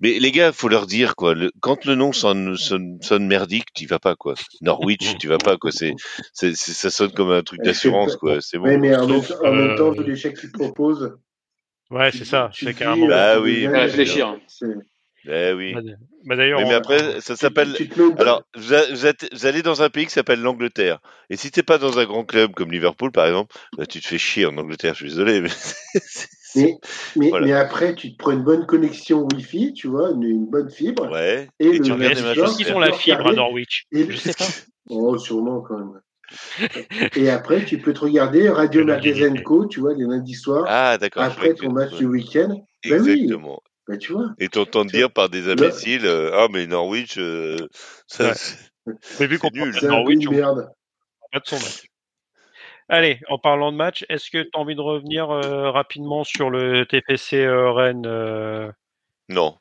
Mais 0.00 0.18
les 0.20 0.30
gars, 0.30 0.52
faut 0.52 0.68
leur 0.68 0.86
dire 0.86 1.16
quoi. 1.16 1.34
Le, 1.34 1.50
quand 1.60 1.84
le 1.84 1.94
nom 1.96 2.12
sonne, 2.12 2.56
sonne, 2.56 2.98
sonne 3.02 3.26
merdique, 3.26 3.72
tu 3.74 3.86
vas 3.86 3.98
pas 3.98 4.14
quoi. 4.14 4.34
Norwich, 4.60 5.16
tu 5.18 5.26
vas 5.28 5.38
pas 5.38 5.56
quoi. 5.56 5.72
C'est, 5.72 5.94
c'est, 6.32 6.54
c'est- 6.54 6.72
ça 6.72 6.90
sonne 6.90 7.12
comme 7.12 7.32
un 7.32 7.42
truc 7.42 7.60
d'assurance 7.62 8.16
quoi. 8.16 8.40
C'est 8.40 8.58
bon. 8.58 8.68
Oui, 8.68 8.78
mais 8.78 8.94
en, 8.96 9.06
même, 9.06 9.22
Sauf, 9.22 9.32
en 9.42 9.52
même 9.52 9.76
temps, 9.76 9.90
euh, 9.92 10.02
vu 10.02 10.04
l'échec 10.04 10.36
qu'il 10.38 10.52
propose, 10.52 11.16
Ouais, 11.90 12.12
c'est 12.12 12.24
ça. 12.24 12.50
C'est 12.52 12.74
carrément. 12.74 13.06
dis, 13.06 13.08
Bah 13.08 13.36
euh, 13.36 13.40
oui, 13.40 13.66
réfléchir. 13.66 14.38
Eh 15.30 15.52
oui. 15.52 15.74
Bah, 15.74 15.80
bah, 16.26 16.36
d'ailleurs, 16.36 16.60
Oui, 16.60 16.66
mais 16.68 16.74
on- 16.74 16.78
après, 16.78 17.20
ça 17.20 17.34
s'appelle. 17.34 17.76
Alors, 18.18 18.44
vous, 18.54 19.46
allez 19.46 19.62
dans 19.62 19.82
un 19.82 19.90
pays 19.90 20.06
qui 20.06 20.12
s'appelle 20.12 20.40
l'Angleterre. 20.40 21.00
Et 21.28 21.36
si 21.36 21.50
t'es 21.50 21.62
pas 21.62 21.78
dans 21.78 21.98
un 21.98 22.04
grand 22.04 22.24
club 22.24 22.52
comme 22.54 22.70
Liverpool, 22.70 23.10
par 23.10 23.26
exemple, 23.26 23.54
bah, 23.76 23.86
tu 23.86 24.00
te 24.00 24.06
fais 24.06 24.18
chier 24.18 24.46
en 24.46 24.56
Angleterre. 24.58 24.94
Je 24.94 25.00
suis 25.00 25.08
désolé, 25.08 25.40
mais 25.40 25.48
c'est- 26.06 26.28
Mais, 26.56 26.74
mais, 27.16 27.28
Voilà. 27.30 27.46
mais 27.46 27.52
après, 27.52 27.94
tu 27.94 28.12
te 28.12 28.16
prends 28.16 28.30
une 28.32 28.42
bonne 28.44 28.64
connexion 28.66 29.26
Wi-Fi, 29.34 29.72
tu 29.74 29.88
vois, 29.88 30.10
une, 30.12 30.22
une 30.22 30.46
bonne 30.46 30.70
fibre. 30.70 31.10
ouais. 31.10 31.48
Et, 31.60 31.66
Et 31.66 31.72
le 31.78 31.84
tu 31.84 31.92
regardes 31.92 32.12
les 32.14 32.16
qu'ils- 32.16 32.24
matchs 32.26 32.38
est-ce 32.38 32.56
qu'ils 32.56 32.72
ont 32.72 32.78
la 32.78 32.92
fibre 32.92 33.26
à 33.26 33.32
Norwich? 33.32 33.84
Et- 33.92 34.10
Je 34.10 34.16
sais 34.16 34.32
pas. 34.34 34.44
Oh, 34.90 35.18
sûrement 35.18 35.60
quand 35.60 35.76
même. 35.78 36.00
Et 37.16 37.28
après, 37.28 37.64
tu 37.66 37.76
peux 37.78 37.92
te 37.92 38.00
regarder 38.00 38.48
Radio 38.48 38.80
Quelle 38.80 38.86
Magazine 38.94 39.22
indignité. 39.24 39.42
Co, 39.44 39.66
tu 39.66 39.80
vois, 39.80 39.92
les 39.94 40.04
lundis 40.04 40.34
soirs, 40.34 40.64
Ah, 40.66 40.96
d'accord. 40.98 41.22
après 41.24 41.52
ton 41.54 41.70
match 41.72 41.94
du 41.96 42.06
week-end. 42.06 42.48
Ben 42.88 43.02
oui. 43.02 43.10
Exactement. 43.12 43.62
Bah, 43.86 43.96
tu 43.98 44.12
vois. 44.12 44.30
Et 44.38 44.48
t'entends 44.48 44.84
dire 44.86 45.10
par 45.10 45.28
des 45.28 45.48
imbéciles, 45.50 46.06
euh, 46.06 46.30
ah 46.34 46.46
mais 46.50 46.66
Norwich, 46.66 47.16
euh, 47.18 47.56
ça, 48.06 48.28
Ouais. 48.28 48.32
c'est- 48.34 48.56
Mais 49.20 49.26
vu 49.26 49.38
qu'on 49.38 49.50
nul. 49.50 49.74
Norwich, 49.82 50.26
on 50.26 50.30
merde. 50.32 50.56
parle 50.56 50.70
pas 51.32 51.40
de 51.40 51.46
son 51.46 51.56
match. 51.56 51.87
Allez, 52.88 53.20
en 53.28 53.38
parlant 53.38 53.70
de 53.70 53.76
match, 53.76 54.04
est-ce 54.08 54.30
que 54.30 54.42
tu 54.42 54.50
as 54.54 54.58
envie 54.58 54.74
de 54.74 54.80
revenir 54.80 55.30
euh, 55.30 55.70
rapidement 55.70 56.24
sur 56.24 56.48
le 56.50 56.86
TPC 56.86 57.44
euh, 57.44 57.70
Rennes 57.72 58.06
euh, 58.06 58.70
non. 59.28 59.56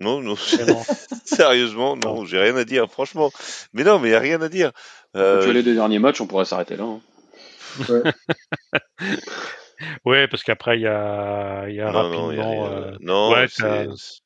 Non, 0.00 0.22
non, 0.22 0.34
sérieusement, 1.26 1.94
non, 1.94 2.24
j'ai 2.24 2.38
rien 2.38 2.56
à 2.56 2.64
dire, 2.64 2.90
franchement. 2.90 3.30
Mais 3.74 3.84
non, 3.84 3.98
mais 3.98 4.10
y 4.10 4.14
a 4.14 4.18
rien 4.18 4.40
à 4.40 4.48
dire. 4.48 4.72
Euh, 5.14 5.40
Tu 5.40 5.44
vois 5.44 5.52
les 5.52 5.62
deux 5.62 5.74
derniers 5.74 5.98
matchs, 5.98 6.22
on 6.22 6.26
pourrait 6.26 6.46
s'arrêter 6.46 6.76
là. 6.76 6.84
hein. 6.84 7.00
Ouais, 10.04 10.28
parce 10.28 10.42
qu'après, 10.42 10.78
il 10.78 10.82
y 10.82 10.86
a, 10.86 11.68
il 11.68 11.74
y 11.74 11.80
a 11.80 11.90
non, 11.90 12.08
non, 12.08 12.32
y 12.32 12.38
a 12.38 12.42
rapidement. 12.42 12.66
euh, 12.66 12.90
non, 13.00 13.30
ouais, 13.32 13.46
c'est- 13.48 13.62
t'as- 13.62 14.20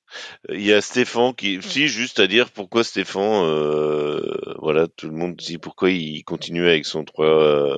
il 0.50 0.62
y 0.64 0.72
a 0.72 0.80
Stéphane 0.80 1.34
qui, 1.34 1.60
si, 1.62 1.88
juste 1.88 2.20
à 2.20 2.26
dire 2.26 2.50
pourquoi 2.50 2.84
Stéphane, 2.84 3.44
euh, 3.44 4.34
voilà, 4.58 4.88
tout 4.88 5.08
le 5.08 5.14
monde 5.16 5.36
dit 5.36 5.58
pourquoi 5.58 5.90
il 5.90 6.24
continue 6.24 6.66
avec 6.66 6.86
son 6.86 7.04
3, 7.04 7.26
euh, 7.26 7.76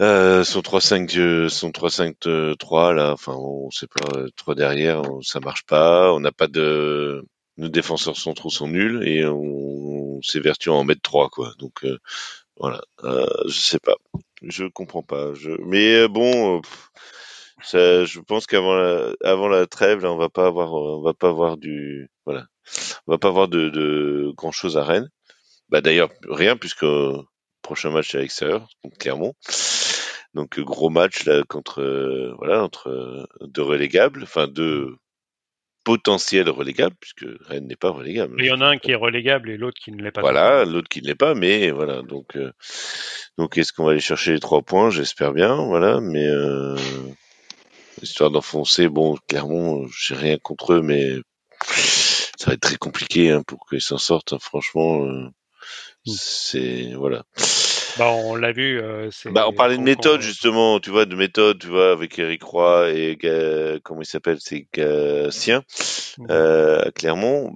euh, 0.00 0.44
son 0.44 0.60
3-5, 0.62 1.16
euh, 1.18 1.48
son 1.48 1.70
3-5-3, 1.72 2.92
là, 2.94 3.12
enfin, 3.12 3.34
on 3.34 3.70
sait 3.70 3.86
pas, 3.88 4.18
euh, 4.18 4.28
3 4.36 4.54
derrière, 4.54 5.02
on- 5.10 5.22
ça 5.22 5.40
marche 5.40 5.64
pas, 5.64 6.12
on 6.12 6.20
n'a 6.20 6.32
pas 6.32 6.46
de, 6.48 7.24
nos 7.56 7.68
défenseurs 7.68 8.16
centraux 8.16 8.50
sont 8.50 8.68
nuls 8.68 9.02
et 9.06 9.24
on, 9.26 10.20
s'évertue 10.22 10.70
à 10.70 10.72
en 10.72 10.84
mettre 10.84 11.02
3, 11.02 11.28
quoi. 11.30 11.52
Donc, 11.58 11.84
euh, 11.84 11.98
voilà, 12.56 12.80
euh, 13.04 13.26
je 13.46 13.58
sais 13.58 13.78
pas. 13.78 13.94
Je 14.42 14.64
comprends 14.66 15.02
pas. 15.02 15.34
Je... 15.34 15.50
Mais 15.66 15.94
euh, 16.02 16.08
bon, 16.08 16.58
euh, 16.58 16.60
pff, 16.60 16.90
ça, 17.62 18.04
je 18.04 18.20
pense 18.20 18.46
qu'avant 18.46 18.74
la, 18.74 19.12
avant 19.22 19.48
la 19.48 19.66
trêve, 19.66 20.02
là, 20.02 20.12
on 20.12 20.16
va 20.16 20.28
pas 20.28 20.46
avoir, 20.46 20.76
euh, 20.76 20.98
on 20.98 21.02
va 21.02 21.14
pas 21.14 21.28
avoir 21.28 21.56
du, 21.56 22.10
voilà, 22.24 22.46
on 23.06 23.12
va 23.12 23.18
pas 23.18 23.28
avoir 23.28 23.48
de, 23.48 23.68
de 23.68 24.32
grand 24.36 24.52
chose 24.52 24.76
à 24.76 24.84
Rennes. 24.84 25.08
Bah 25.68 25.82
d'ailleurs 25.82 26.08
rien 26.28 26.56
puisque 26.56 26.84
euh, 26.84 27.20
prochain 27.62 27.90
match 27.90 28.14
à 28.14 28.20
l'extérieur, 28.20 28.68
donc 28.82 28.96
Clermont. 28.98 29.34
Donc 30.34 30.58
euh, 30.58 30.62
gros 30.62 30.88
match 30.88 31.24
là 31.26 31.42
contre, 31.46 31.82
euh, 31.82 32.34
voilà, 32.38 32.62
entre 32.62 32.88
euh, 32.88 33.26
deux 33.42 33.62
relégables, 33.62 34.22
enfin 34.22 34.46
deux 34.48 34.96
potentiels 35.84 36.50
relégables 36.50 36.96
puisque 37.00 37.26
Rennes 37.46 37.66
n'est 37.66 37.76
pas 37.76 37.90
relégable. 37.90 38.36
Il 38.38 38.46
y 38.46 38.50
en 38.50 38.60
a 38.60 38.66
un 38.66 38.78
qui 38.78 38.90
est 38.92 38.94
relégable 38.94 39.50
et 39.50 39.56
l'autre 39.56 39.78
qui 39.82 39.90
ne 39.90 40.02
l'est 40.02 40.10
pas. 40.10 40.20
Voilà, 40.20 40.64
l'autre 40.64 40.88
qui 40.88 41.00
ne 41.02 41.06
l'est 41.06 41.14
pas, 41.14 41.34
mais 41.34 41.70
voilà. 41.70 42.02
Donc, 42.02 42.36
euh, 42.36 42.52
donc 43.38 43.56
est-ce 43.56 43.72
qu'on 43.72 43.84
va 43.84 43.92
aller 43.92 44.00
chercher 44.00 44.32
les 44.32 44.40
trois 44.40 44.62
points? 44.62 44.90
J'espère 44.90 45.32
bien, 45.32 45.56
voilà. 45.66 46.00
Mais 46.00 46.26
euh, 46.26 46.76
histoire 48.02 48.30
d'enfoncer, 48.30 48.88
bon, 48.88 49.16
clairement, 49.28 49.82
j'ai 49.96 50.14
rien 50.14 50.38
contre 50.38 50.74
eux, 50.74 50.82
mais 50.82 51.16
ça 52.38 52.46
va 52.46 52.52
être 52.54 52.60
très 52.60 52.76
compliqué 52.76 53.30
hein, 53.30 53.42
pour 53.46 53.66
qu'ils 53.68 53.80
s'en 53.80 53.98
sortent. 53.98 54.32
hein, 54.32 54.38
franchement, 54.40 55.04
euh, 55.04 55.28
c'est 56.06 56.92
voilà. 56.94 57.24
Bah, 57.98 58.10
on 58.10 58.34
l'a 58.36 58.52
vu. 58.52 58.80
euh, 58.80 59.10
Bah, 59.26 59.46
on 59.48 59.52
parlait 59.52 59.76
de 59.76 59.82
méthode 59.82 60.20
justement, 60.20 60.78
tu 60.78 60.90
vois, 60.90 61.04
de 61.04 61.16
méthode, 61.16 61.58
tu 61.58 61.66
vois, 61.66 61.90
avec 61.92 62.18
Eric 62.18 62.42
Roy 62.42 62.90
et 62.92 63.16
Ga- 63.16 63.80
comment 63.82 64.02
il 64.02 64.06
s'appelle, 64.06 64.38
c'est 64.40 64.66
Gatien 64.72 65.62
euh, 66.30 66.80
à 66.86 66.90
Clermont. 66.92 67.52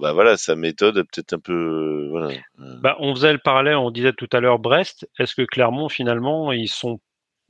Bah 0.00 0.12
voilà, 0.12 0.36
sa 0.36 0.56
méthode 0.56 0.98
est 0.98 1.04
peut-être 1.04 1.32
un 1.34 1.38
peu, 1.38 1.52
euh, 1.52 2.08
voilà. 2.10 2.28
euh, 2.60 2.76
Bah, 2.80 2.96
on 3.00 3.14
faisait 3.14 3.32
le 3.32 3.38
parallèle, 3.38 3.76
on 3.76 3.90
disait 3.90 4.12
tout 4.12 4.28
à 4.32 4.40
l'heure 4.40 4.58
Brest. 4.58 5.08
Est-ce 5.18 5.34
que 5.34 5.42
Clermont, 5.42 5.88
finalement, 5.88 6.52
ils 6.52 6.68
sont, 6.68 6.98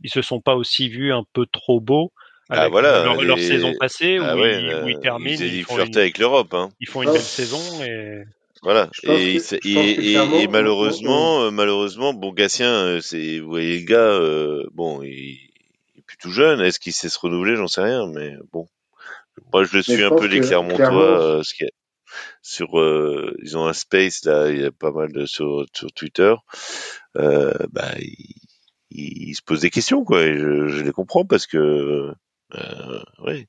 ils 0.02 0.10
se 0.10 0.22
sont 0.22 0.40
pas 0.40 0.54
aussi 0.54 0.88
vus 0.88 1.12
un 1.12 1.24
peu 1.32 1.46
trop 1.50 1.80
beaux 1.80 2.12
Ah, 2.50 2.60
avec 2.62 2.72
voilà, 2.72 3.04
leur, 3.04 3.22
leur 3.22 3.36
les- 3.36 3.46
saison 3.46 3.72
passée 3.78 4.18
Ah 4.20 4.36
où, 4.36 4.40
ouais, 4.40 4.60
ils, 4.62 4.84
où 4.84 4.88
ils 4.88 5.00
terminent, 5.00 5.36
ils, 5.40 5.46
ils, 5.46 5.54
ils 5.58 5.64
font 5.64 5.74
flirtaient 5.74 5.92
une, 5.92 5.98
avec 6.00 6.18
l'Europe, 6.18 6.52
hein. 6.54 6.68
ils 6.80 6.88
font 6.88 7.02
une 7.02 7.08
Ah. 7.10 7.12
belle 7.12 7.20
saison 7.22 7.82
et 7.84 8.22
Voilà. 8.62 8.88
Et, 9.04 9.38
que- 9.38 10.50
malheureusement, 10.50 11.42
euh, 11.44 11.50
malheureusement, 11.50 12.14
bon, 12.14 12.32
Gatien, 12.32 12.72
euh, 12.72 13.00
c'est, 13.00 13.38
vous 13.40 13.48
voyez 13.48 13.80
le 13.80 13.84
gars, 13.86 13.96
euh, 13.98 14.64
bon, 14.72 15.02
il, 15.02 15.10
il 15.10 15.98
est 15.98 16.02
plus 16.06 16.16
tout 16.18 16.30
jeune. 16.30 16.60
Est-ce 16.60 16.78
qu'il 16.78 16.92
sait 16.92 17.08
se 17.08 17.18
renouveler? 17.18 17.56
J'en 17.56 17.66
sais 17.68 17.82
rien, 17.82 18.06
mais 18.14 18.34
bon. 18.52 18.66
Moi, 19.52 19.64
je 19.64 19.76
le 19.76 19.82
suis 19.82 19.96
je 19.96 20.04
un 20.04 20.10
peu 20.10 20.26
les 20.26 20.40
que 20.40 20.46
Clermontois. 20.46 20.76
Clermont- 20.76 21.00
euh, 21.00 21.42
sur, 22.42 22.78
euh, 22.78 23.34
ils 23.42 23.56
ont 23.56 23.66
un 23.66 23.72
space 23.72 24.24
là, 24.24 24.50
il 24.50 24.60
y 24.60 24.64
a 24.64 24.70
pas 24.70 24.90
mal 24.92 25.10
de 25.12 25.24
sur, 25.26 25.64
sur 25.74 25.90
Twitter. 25.92 26.34
Euh, 27.16 27.52
bah, 27.70 27.88
ils, 27.98 28.36
ils, 28.94 29.30
ils 29.30 29.34
se 29.34 29.42
posent 29.42 29.60
des 29.62 29.70
questions, 29.70 30.04
quoi. 30.04 30.22
Et 30.22 30.36
je, 30.38 30.68
je 30.68 30.82
les 30.82 30.92
comprends 30.92 31.24
parce 31.24 31.46
que, 31.46 32.12
euh, 32.54 33.00
ouais, 33.24 33.48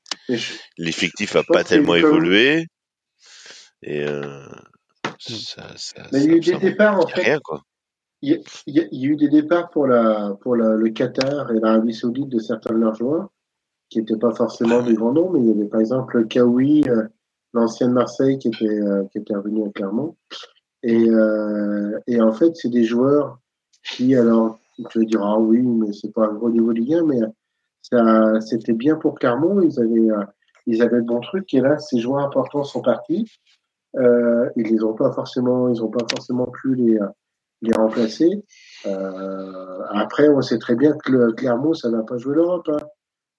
l'effectif 0.78 1.34
je 1.34 1.38
a 1.38 1.44
pense 1.44 1.57
pas 1.57 1.64
tellement 1.64 1.95
évolué 1.95 2.68
et 3.82 4.03
euh, 4.03 4.45
ça, 5.20 5.68
ça, 5.76 6.03
Mais 6.11 6.24
il 6.24 6.30
y 6.30 6.34
a 6.34 6.38
eu 6.38 6.40
des 6.40 6.57
départs, 6.57 6.99
en 6.99 7.07
fait. 7.07 7.22
rien 7.22 7.40
quoi. 7.40 7.61
Il 8.22 8.32
y, 8.68 8.80
a, 8.80 8.84
il 8.90 9.02
y 9.02 9.06
eu 9.06 9.18
des 9.18 9.28
départs 9.28 9.70
pour, 9.70 9.86
la, 9.86 10.38
pour 10.40 10.56
la, 10.56 10.76
le 10.76 10.90
Qatar 10.91 11.52
et 11.52 11.60
l'Arabie 11.60 11.94
Saoudite 11.94 12.30
de 12.30 12.40
certains 12.40 12.74
de 12.74 12.80
leurs 12.80 12.95
joueurs, 12.95 13.30
qui 13.90 13.99
n'étaient 13.99 14.18
pas 14.18 14.34
forcément 14.34 14.80
Ah 14.80 14.82
des 14.82 14.94
grands 14.94 15.11
noms, 15.11 15.30
mais 15.30 15.41
il 15.41 15.48
y 15.48 15.52
avait 15.52 15.68
par 15.68 15.82
exemple 15.82 16.26
Kawi, 16.28 16.86
euh, 16.88 17.03
l'ancien 17.53 17.90
de 17.90 17.94
Marseille, 17.94 18.40
qui 18.40 18.48
était, 18.48 18.65
euh, 18.65 19.03
qui 19.11 19.18
était 19.18 19.36
revenu 19.36 19.68
à 19.68 19.72
Clermont. 19.72 20.15
Et, 20.84 21.10
euh, 21.10 21.99
et 22.07 22.22
en 22.22 22.32
fait, 22.32 22.56
c'est 22.56 22.70
des 22.70 22.86
joueurs 22.86 23.40
qui, 23.84 24.15
alors, 24.15 24.57
tu 24.90 25.00
vas 25.00 25.06
dire, 25.06 25.22
ah 25.24 25.38
oui, 25.40 25.60
mais 25.62 25.91
c'est 25.94 26.12
pas 26.14 26.26
un 26.28 26.34
gros 26.34 26.50
niveau 26.50 26.72
Ligue 26.72 26.94
1, 26.95 27.04
mais 27.06 27.20
ça, 27.82 28.40
c'était 28.41 28.74
bien 28.74 28.95
pour 28.95 29.16
Clermont, 29.16 29.62
ils 29.62 29.80
avaient, 29.80 30.10
euh, 30.12 30.24
ils 30.68 30.82
avaient 30.82 30.98
le 30.98 31.04
bon 31.04 31.20
truc, 31.22 31.54
et 31.54 31.60
là, 31.62 31.78
ces 31.80 32.00
joueurs 32.00 32.24
importants 32.26 32.64
sont 32.64 32.82
partis. 32.82 33.30
Euh, 33.95 34.50
ils 34.56 34.68
les 34.68 34.84
ont 34.84 34.94
pas 34.95 35.12
forcément, 35.12 35.70
ils 35.70 35.84
ont 35.84 35.90
pas 35.91 36.06
forcément 36.10 36.48
pu 36.48 36.74
les 36.76 36.98
les 37.66 37.72
remplacer. 37.78 38.44
Euh, 38.86 39.80
après, 39.91 40.28
on 40.28 40.41
sait 40.41 40.58
très 40.60 40.76
bien 40.76 40.98
que 40.98 41.12
le 41.12 41.32
Clermont, 41.32 41.74
ça 41.74 41.90
n'a 41.90 42.04
pas 42.04 42.18
joué 42.18 42.36
l'Europe. 42.36 42.68
Hein. 42.70 42.86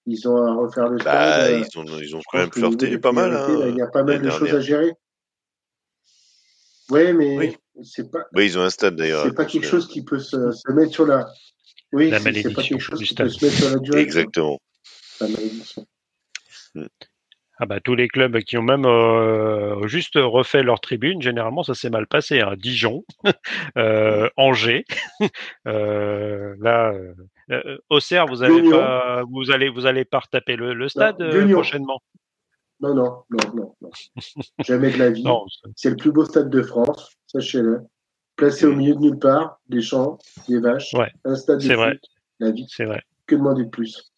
Ils 0.07 0.27
ont 0.27 0.37
à 0.37 0.51
refaire 0.55 0.87
le 0.89 0.97
Bah, 0.97 1.01
stade. 1.03 1.51
euh, 1.51 1.59
ils 1.71 1.79
ont, 1.79 1.83
ils 1.99 2.15
ont 2.15 2.21
quand 2.31 2.39
même 2.39 2.51
flirté 2.51 2.97
pas 2.97 3.11
mal. 3.11 3.31
là, 3.31 3.45
Hein, 3.47 3.65
il 3.69 3.75
y 3.75 3.81
a 3.81 3.87
pas 3.87 4.03
mal 4.03 4.19
de 4.21 4.29
choses 4.31 4.53
à 4.55 4.59
gérer. 4.61 4.93
Ouais, 6.89 7.13
mais 7.13 7.37
Oui. 7.37 7.57
C'est 7.83 8.11
pas, 8.11 8.25
Oui, 8.33 8.45
ils 8.45 8.57
ont 8.57 8.61
un 8.63 8.69
stade 8.69 8.95
d'ailleurs. 8.95 9.23
c'est 9.25 9.33
pas 9.35 9.45
quelque 9.45 9.63
construire. 9.63 9.81
chose 9.83 9.87
qui 9.91 10.03
peut 10.03 10.19
se, 10.19 10.51
se 10.51 10.71
mettre 10.71 10.91
sur 10.93 11.05
la. 11.05 11.27
Oui, 11.91 12.09
La 12.09 12.19
pas 12.19 12.31
quelque 12.31 12.79
chose 12.79 12.99
du 12.99 13.05
qui 13.05 13.15
peut 13.15 13.29
se 13.29 13.45
mettre 13.45 13.57
sur 13.57 13.69
la 13.71 13.77
durée. 13.79 14.01
Exactement. 14.01 14.59
La 15.21 15.27
malédiction. 15.29 15.85
Ah 17.57 17.65
bah 17.65 17.79
tous 17.79 17.95
les 17.95 18.09
clubs 18.09 18.37
qui 18.41 18.57
ont 18.57 18.61
même 18.61 18.85
euh, 18.85 19.87
juste 19.87 20.15
refait 20.17 20.61
leur 20.61 20.81
tribune, 20.81 21.21
généralement 21.21 21.63
ça 21.63 21.73
s'est 21.73 21.89
mal 21.89 22.05
passé. 22.05 22.41
Hein. 22.41 22.55
Dijon, 22.57 23.05
euh, 23.77 24.29
Angers, 24.35 24.83
euh, 25.67 26.53
là, 26.59 26.91
euh, 26.91 27.13
euh, 27.51 27.77
Auxerre, 27.89 28.25
vous 28.25 28.43
allez 28.43 28.69
pas, 28.69 29.23
vous 29.31 29.51
allez, 29.51 29.69
vous 29.69 29.85
allez 29.85 30.03
pas 30.03 30.19
retaper 30.19 30.57
le, 30.57 30.73
le 30.73 30.89
stade 30.89 31.21
euh, 31.21 31.49
prochainement? 31.53 32.01
Non, 32.81 32.93
non, 32.93 33.23
non, 33.29 33.53
non, 33.55 33.75
non. 33.79 33.89
Jamais 34.59 34.91
de 34.91 34.97
la 34.97 35.09
vie. 35.11 35.23
Non, 35.23 35.45
C'est 35.77 35.91
le 35.91 35.95
plus 35.95 36.11
beau 36.11 36.25
stade 36.25 36.49
de 36.49 36.61
France, 36.61 37.09
sachez-le. 37.35 37.81
Placé 38.35 38.65
au 38.65 38.75
milieu 38.75 38.95
de 38.95 38.99
nulle 38.99 39.19
part, 39.19 39.59
des 39.69 39.81
champs, 39.81 40.17
des 40.49 40.59
vaches, 40.59 40.93
Ouais, 40.93 41.11
un 41.23 41.35
stade 41.35 41.59
de 41.59 41.63
c'est 41.63 41.73
foot. 41.75 41.77
vrai. 41.79 41.99
La 42.39 42.51
vie, 42.51 42.65
c'est 42.69 42.85
vrai. 42.85 43.01
que 43.27 43.35
demander 43.35 43.63
de 43.65 43.69
plus? 43.69 44.11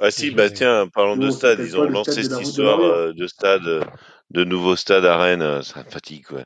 Ah 0.00 0.10
si, 0.10 0.30
bah 0.30 0.48
tiens, 0.48 0.88
parlons 0.94 1.16
de 1.16 1.30
stade. 1.30 1.58
Ils 1.60 1.76
ont 1.76 1.88
lancé 1.88 2.22
cette 2.22 2.38
de 2.38 2.42
histoire 2.42 2.80
euh, 2.80 3.12
de 3.12 3.26
stade, 3.26 3.66
euh, 3.66 3.84
de 4.30 4.44
nouveau 4.44 4.76
stade 4.76 5.04
à 5.04 5.18
Rennes. 5.18 5.42
euh, 5.42 5.62
Ça 5.62 5.82
me 5.82 5.90
fatigue, 5.90 6.24
quoi. 6.26 6.44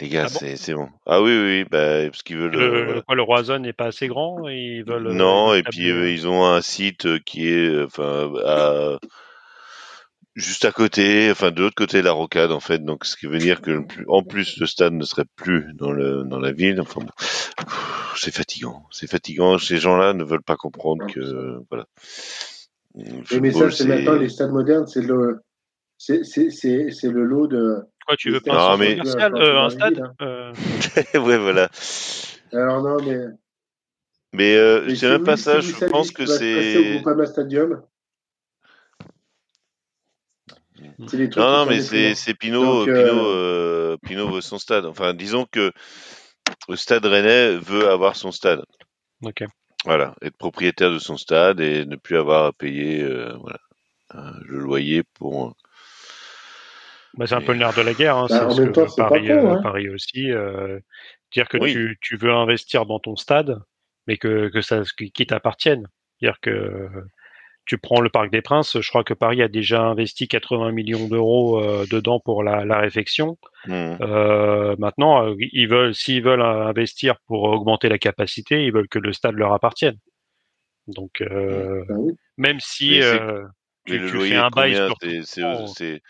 Les 0.00 0.08
gars, 0.08 0.24
Ah 0.26 0.30
bon? 0.30 0.38
c'est 0.40 0.56
c'est 0.56 0.74
bon. 0.74 0.88
Ah 1.06 1.22
oui, 1.22 1.30
oui, 1.32 1.58
oui, 1.62 1.64
bah, 1.70 2.06
parce 2.10 2.22
qu'ils 2.22 2.38
veulent. 2.38 2.56
euh, 2.56 2.68
Le, 2.70 2.84
voilà. 2.86 3.02
quoi, 3.02 3.14
le 3.14 3.22
Roison 3.22 3.58
n'est 3.58 3.72
pas 3.72 3.86
assez 3.86 4.08
grand 4.08 4.48
et 4.48 4.56
ils 4.78 4.84
veulent. 4.84 5.06
euh, 5.06 5.14
Non, 5.14 5.54
et 5.54 5.62
puis 5.62 5.90
euh, 5.90 6.10
ils 6.10 6.26
ont 6.28 6.44
un 6.46 6.60
site 6.60 7.06
euh, 7.06 7.18
qui 7.24 7.48
est, 7.48 7.68
euh, 7.68 7.86
enfin, 7.86 8.32
à- 8.44 8.98
juste 10.34 10.64
à 10.64 10.72
côté, 10.72 11.30
enfin 11.30 11.50
de 11.50 11.60
l'autre 11.60 11.74
côté 11.74 11.98
de 12.00 12.04
la 12.04 12.12
rocade 12.12 12.52
en 12.52 12.60
fait. 12.60 12.78
Donc, 12.84 13.04
ce 13.04 13.16
qui 13.16 13.26
veut 13.26 13.38
dire 13.38 13.60
que 13.60 13.84
en 14.08 14.22
plus 14.22 14.58
le 14.58 14.66
stade 14.66 14.92
ne 14.94 15.04
serait 15.04 15.24
plus 15.36 15.72
dans 15.74 15.92
le 15.92 16.24
dans 16.24 16.38
la 16.38 16.52
ville. 16.52 16.80
Enfin, 16.80 17.00
bon, 17.00 17.66
c'est 18.16 18.34
fatigant, 18.34 18.84
c'est 18.90 19.10
fatigant. 19.10 19.58
Ces 19.58 19.78
gens-là 19.78 20.12
ne 20.14 20.24
veulent 20.24 20.42
pas 20.42 20.56
comprendre 20.56 21.06
que 21.06 21.58
voilà. 21.70 21.86
Le 22.94 23.02
Oui, 23.32 23.40
mais 23.40 23.50
ça, 23.50 23.54
football, 23.58 23.72
c'est 23.72 23.86
maintenant 23.86 24.14
les 24.14 24.28
stades 24.28 24.50
modernes, 24.52 24.86
c'est 24.86 25.00
le, 25.02 25.40
c'est, 25.96 26.24
c'est, 26.24 26.50
c'est, 26.50 26.90
c'est 26.90 27.08
le 27.10 27.24
lot 27.24 27.46
de. 27.46 27.76
Quoi, 28.06 28.16
tu 28.16 28.30
veux 28.30 28.40
pas 28.40 28.52
Non, 28.52 28.58
un 28.58 28.60
sont 28.60 28.68
centre 28.72 28.80
mais- 28.80 28.92
un 28.92 29.30
commercial, 29.30 29.36
euh, 29.36 29.60
un 29.60 29.70
stade 29.70 30.00
hein. 30.00 30.14
euh, 30.20 30.52
ouais, 31.20 31.38
voilà. 31.38 31.68
Alors 32.52 32.82
non, 32.82 32.96
mais, 33.02 33.18
Mais 34.34 34.56
euh, 34.56 34.82
mais 34.86 34.94
c'est 34.94 35.08
même 35.08 35.20
vous- 35.20 35.24
pas 35.24 35.36
ça. 35.38 35.60
vous 35.60 35.62
je 35.62 35.84
pense 35.86 36.10
que 36.10 36.24
passer 36.24 36.76
au 36.76 36.82
c'est. 36.82 36.94
Groupama 36.96 37.26
Stadium. 37.26 37.82
C'est 41.08 41.28
trucs 41.30 41.36
Non, 41.36 41.50
non, 41.50 41.66
mais 41.66 41.80
c'est 41.80 42.34
Pinot. 42.34 42.86
Donc, 42.86 42.88
euh, 42.88 43.04
Pinot, 43.04 43.26
euh, 43.26 43.96
Pinot 44.04 44.28
veut 44.30 44.40
son 44.40 44.58
stade. 44.58 44.84
Enfin, 44.86 45.14
disons 45.14 45.46
que 45.50 45.72
le 46.68 46.76
Stade 46.76 47.04
Rennais 47.06 47.56
veut 47.56 47.88
avoir 47.88 48.16
son 48.16 48.32
stade. 48.32 48.62
Ok. 49.22 49.44
Voilà, 49.84 50.14
être 50.22 50.36
propriétaire 50.36 50.92
de 50.92 50.98
son 50.98 51.16
stade 51.16 51.60
et 51.60 51.84
ne 51.84 51.96
plus 51.96 52.16
avoir 52.16 52.44
à 52.44 52.52
payer 52.52 53.02
euh, 53.02 53.34
voilà, 53.40 53.58
euh, 54.14 54.32
le 54.44 54.58
loyer 54.58 55.02
pour. 55.14 55.56
Bah, 57.14 57.26
c'est 57.26 57.34
un 57.34 57.40
peu 57.42 57.52
le 57.52 57.58
nerf 57.58 57.74
de 57.74 57.82
la 57.82 57.92
guerre. 57.92 58.16
Hein. 58.16 58.26
Bah, 58.30 58.38
c'est 58.38 58.44
en 58.44 58.50
ce 58.50 58.62
que 58.62 58.68
temps, 58.70 58.88
c'est 58.88 59.02
pas 59.02 59.08
Paris, 59.08 59.26
con, 59.26 59.54
hein. 59.54 59.60
Paris 59.62 59.88
aussi. 59.90 60.30
Euh, 60.30 60.78
dire 61.32 61.48
que 61.48 61.58
Oui. 61.58 61.72
tu, 61.72 61.98
tu 62.00 62.16
veux 62.16 62.32
investir 62.32 62.86
dans 62.86 63.00
ton 63.00 63.16
stade, 63.16 63.58
mais 64.06 64.16
que, 64.18 64.48
que 64.48 64.62
ça 64.62 64.82
qui 64.96 65.10
qui 65.10 65.26
t'appartienne. 65.26 65.88
Dire 66.20 66.38
que 66.40 66.88
tu 67.64 67.78
prends 67.78 68.00
le 68.00 68.10
Parc 68.10 68.30
des 68.30 68.42
Princes, 68.42 68.80
je 68.80 68.88
crois 68.88 69.04
que 69.04 69.14
Paris 69.14 69.42
a 69.42 69.48
déjà 69.48 69.82
investi 69.82 70.26
80 70.26 70.72
millions 70.72 71.06
d'euros 71.06 71.62
euh, 71.62 71.86
dedans 71.90 72.20
pour 72.20 72.42
la, 72.42 72.64
la 72.64 72.78
réfection. 72.78 73.38
Hmm. 73.66 73.94
Euh, 74.00 74.74
maintenant, 74.78 75.28
euh, 75.28 75.34
ils 75.38 75.68
veulent, 75.68 75.94
s'ils 75.94 76.22
veulent 76.22 76.42
investir 76.42 77.16
pour 77.26 77.44
augmenter 77.44 77.88
la 77.88 77.98
capacité, 77.98 78.64
ils 78.64 78.72
veulent 78.72 78.88
que 78.88 78.98
le 78.98 79.12
stade 79.12 79.36
leur 79.36 79.52
appartienne. 79.52 79.96
Donc, 80.88 81.20
euh, 81.20 81.84
bah 81.88 81.94
oui. 81.98 82.14
même 82.36 82.58
si 82.58 83.00
tu, 83.86 83.98
le 83.98 84.08
tu 84.08 84.14
loyer 84.14 84.30
fais 84.32 84.36
un 84.36 84.50
bail 84.50 84.76
C'est 85.24 86.02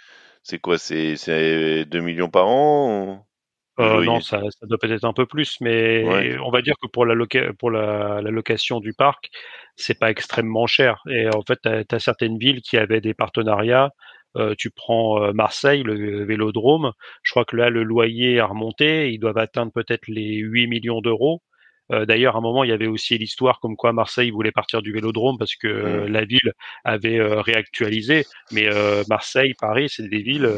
c'est 0.45 0.59
quoi? 0.59 0.79
C'est 0.79 1.17
c'est 1.17 1.85
2 1.85 2.01
millions 2.01 2.31
par 2.31 2.49
an 2.49 3.27
Euh, 3.81 4.05
non, 4.05 4.21
ça, 4.21 4.41
ça 4.51 4.67
doit 4.67 4.79
peut-être 4.79 5.05
un 5.05 5.15
peu 5.15 5.25
plus, 5.27 5.57
mais 5.61 6.05
Ouais. 6.05 6.37
on 6.45 6.51
va 6.51 6.61
dire 6.63 6.75
que 6.83 6.87
pour 6.89 7.07
la, 7.07 7.15
loca- 7.15 7.53
pour 7.55 7.71
la, 7.71 8.21
la 8.21 8.31
location 8.31 8.81
du 8.81 8.93
parc, 8.93 9.31
c'est 9.77 9.99
pas 9.99 10.11
extrêmement 10.11 10.67
cher. 10.67 11.01
Et 11.11 11.29
en 11.35 11.43
fait, 11.43 11.59
tu 11.63 11.95
as, 11.95 11.99
certaines 11.99 12.39
villes 12.39 12.61
qui 12.61 12.77
avaient 12.77 13.01
des 13.01 13.15
partenariats. 13.15 13.91
Euh, 14.37 14.55
tu 14.59 14.71
prends 14.71 15.23
euh, 15.23 15.33
Marseille, 15.33 15.83
le 15.83 16.25
Vélodrome. 16.25 16.93
Je 17.23 17.31
crois 17.33 17.45
que 17.47 17.57
là, 17.57 17.71
le 17.71 17.83
loyer 17.83 18.41
a 18.41 18.47
remonté. 18.47 19.11
Ils 19.13 19.19
doivent 19.19 19.39
atteindre 19.39 19.73
peut-être 19.73 20.07
les 20.09 20.37
8 20.37 20.67
millions 20.69 21.01
d'euros. 21.01 21.43
Euh, 21.93 22.07
D'ailleurs, 22.07 22.37
à 22.37 22.39
un 22.39 22.43
moment, 22.43 22.65
il 22.65 22.71
y 22.71 22.73
avait 22.75 22.87
aussi 22.87 23.17
l'histoire 23.19 23.59
comme 23.61 23.77
quoi 23.77 23.93
Marseille 23.93 24.31
voulait 24.31 24.53
partir 24.53 24.83
du 24.83 24.93
Vélodrome 24.93 25.37
parce 25.39 25.57
que 25.57 25.67
euh, 25.69 26.09
la 26.09 26.25
ville 26.25 26.53
avait 26.85 27.19
euh, 27.19 27.41
réactualisé. 27.41 28.25
Mais 28.53 28.69
Marseille, 29.09 29.55
Paris, 29.59 29.89
c'est 29.91 30.09
des 30.09 30.23
villes 30.23 30.49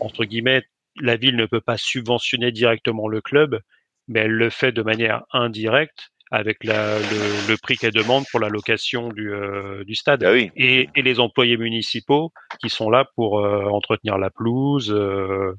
entre 0.00 0.24
guillemets 0.24 0.62
la 1.00 1.16
ville 1.16 1.36
ne 1.36 1.46
peut 1.46 1.60
pas 1.60 1.76
subventionner 1.76 2.52
directement 2.52 3.08
le 3.08 3.20
club, 3.20 3.60
mais 4.08 4.20
elle 4.20 4.32
le 4.32 4.50
fait 4.50 4.72
de 4.72 4.82
manière 4.82 5.24
indirecte 5.32 6.10
avec 6.30 6.62
la, 6.62 6.98
le, 6.98 7.50
le 7.50 7.56
prix 7.56 7.76
qu'elle 7.76 7.92
demande 7.92 8.24
pour 8.30 8.38
la 8.38 8.48
location 8.48 9.08
du, 9.08 9.32
euh, 9.32 9.82
du 9.84 9.96
stade. 9.96 10.22
Ah 10.22 10.32
oui. 10.32 10.52
Et, 10.54 10.88
et 10.94 11.02
les 11.02 11.18
employés 11.18 11.56
municipaux 11.56 12.32
qui 12.60 12.70
sont 12.70 12.88
là 12.88 13.04
pour 13.16 13.40
euh, 13.40 13.64
entretenir 13.64 14.16
la 14.16 14.30
pelouse 14.30 14.92
euh, 14.92 15.54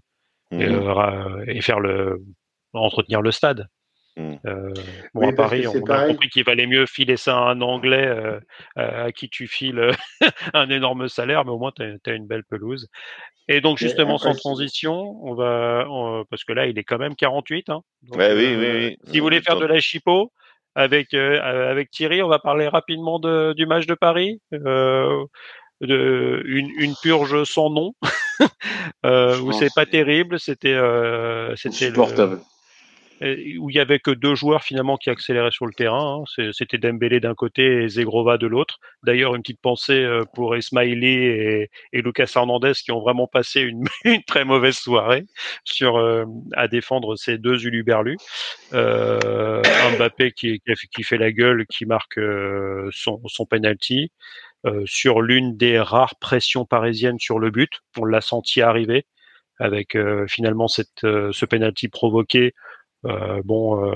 et, 0.52 0.68
ra- 0.68 1.40
et 1.48 1.62
faire 1.62 1.82
le 1.82 2.22
entretenir 2.74 3.22
le 3.22 3.32
stade. 3.32 3.68
Mhm. 4.18 4.40
Euh, 4.46 4.74
bon, 5.14 5.22
Oui, 5.22 5.28
à 5.30 5.34
Paris, 5.34 5.68
on 5.68 5.84
a 5.86 6.06
compris 6.08 6.30
qu'il 6.30 6.44
valait 6.44 6.68
mieux 6.68 6.86
filer 6.86 7.18
ça 7.18 7.38
à 7.38 7.52
un 7.52 7.62
Anglais 7.62 8.06
euh, 8.06 8.40
euh, 8.78 9.06
à 9.06 9.12
qui 9.12 9.30
tu 9.30 9.48
files 9.48 9.92
un 10.54 10.70
énorme 10.70 11.08
salaire, 11.08 11.46
mais 11.46 11.52
au 11.52 11.58
moins 11.60 11.72
tu 11.76 11.84
as, 11.84 12.14
une 12.14 12.28
belle 12.28 12.44
pelouse. 12.44 12.88
Et 13.48 13.62
donc 13.62 13.78
justement, 13.78 14.16
après, 14.16 14.34
sans 14.34 14.40
transition, 14.40 15.18
on 15.24 15.34
va 15.34 15.86
on- 15.90 16.26
parce 16.30 16.44
que 16.44 16.54
là, 16.54 16.68
il 16.68 16.78
est 16.78 16.84
quand 16.84 16.98
même 16.98 17.16
48. 17.16 17.70
Hein, 17.70 17.82
Donc, 18.04 18.18
Ouais, 18.18 18.34
oui, 18.34 18.54
euh, 18.54 18.60
oui, 18.60 18.86
oui. 18.90 18.98
Si 19.12 19.20
vous 19.20 19.26
voulez 19.26 19.42
faire 19.42 19.58
de 19.58 19.66
la 19.66 19.80
chipo 19.80 20.32
avec 20.76 21.14
euh, 21.14 21.42
avec 21.42 21.90
Thierry, 21.92 22.22
on 22.22 22.28
va 22.28 22.40
parler 22.40 22.68
rapidement 22.68 23.20
de, 23.20 23.54
du 23.54 23.66
match 23.66 23.86
de 23.88 23.94
Paris. 23.94 24.40
Euh, 24.54 25.26
de, 25.82 26.44
une, 26.46 26.70
une 26.78 26.94
purge 27.02 27.44
sans 27.44 27.70
nom, 27.72 27.94
euh, 29.06 29.40
où 29.40 29.52
c'est 29.52 29.74
pas 29.74 29.86
terrible. 29.86 30.40
C'était 30.40 30.74
euh, 30.74 31.56
c'était 31.56 31.88
insupportable. 31.88 32.36
euh, 32.36 32.51
où 33.60 33.70
il 33.70 33.76
y 33.76 33.80
avait 33.80 34.00
que 34.00 34.12
deux 34.12 34.34
joueurs 34.36 34.64
finalement 34.64 34.98
qui 34.98 35.10
accéléraient 35.10 35.52
sur 35.52 35.66
le 35.68 35.74
terrain. 35.74 36.24
hein. 36.24 36.52
C'était 36.54 36.78
Dembélé 36.80 37.20
d'un 37.20 37.36
côté 37.36 37.84
et 37.84 37.88
Zegrova 37.88 38.38
de 38.38 38.48
l'autre. 38.48 38.80
D'ailleurs, 39.04 39.36
une 39.36 39.42
petite 39.44 39.62
pensée 39.62 40.04
euh, 40.04 40.24
pour 40.34 40.56
Ismaili 40.58 41.08
et, 41.08 41.70
et 41.94 42.02
Lucas 42.02 42.32
Hernandez 42.36 42.74
qui 42.84 42.92
ont 42.92 43.00
vraiment 43.02 43.28
passé 43.28 43.62
une, 43.62 43.84
une 44.06 44.24
très 44.24 44.44
mauvaise 44.46 44.76
soirée 44.78 45.26
sur 45.64 45.98
euh, 45.98 46.26
à 46.54 46.68
défendre 46.68 47.16
ces 47.16 47.38
deux 47.38 47.66
uluberlus. 47.66 48.18
Euh, 48.74 49.62
Mbappé 49.98 50.32
qui, 50.32 50.62
qui, 50.94 51.04
fait- 51.04 51.18
la 51.18 51.32
gueule, 51.32 51.66
qui 51.68 51.86
marque 51.86 52.18
euh, 52.18 52.90
son, 52.92 53.22
son 53.28 53.46
penalty. 53.46 54.12
euh, 54.66 54.84
sur 54.86 55.22
l'une 55.22 55.58
des 55.58 55.80
rares 55.80 56.16
pressions 56.20 56.66
parisiennes 56.66 57.20
sur 57.20 57.40
le 57.40 57.52
but, 57.52 57.82
on 57.98 58.06
l'a 58.06 58.22
senti 58.22 58.62
arriver 58.62 59.06
avec 59.60 59.96
euh, 59.96 60.26
finalement 60.28 60.68
cette, 60.68 61.04
euh, 61.04 61.32
ce 61.34 61.46
penalty 61.46 61.88
provoqué 61.90 62.54
bon, 63.04 63.86
euh, 63.86 63.96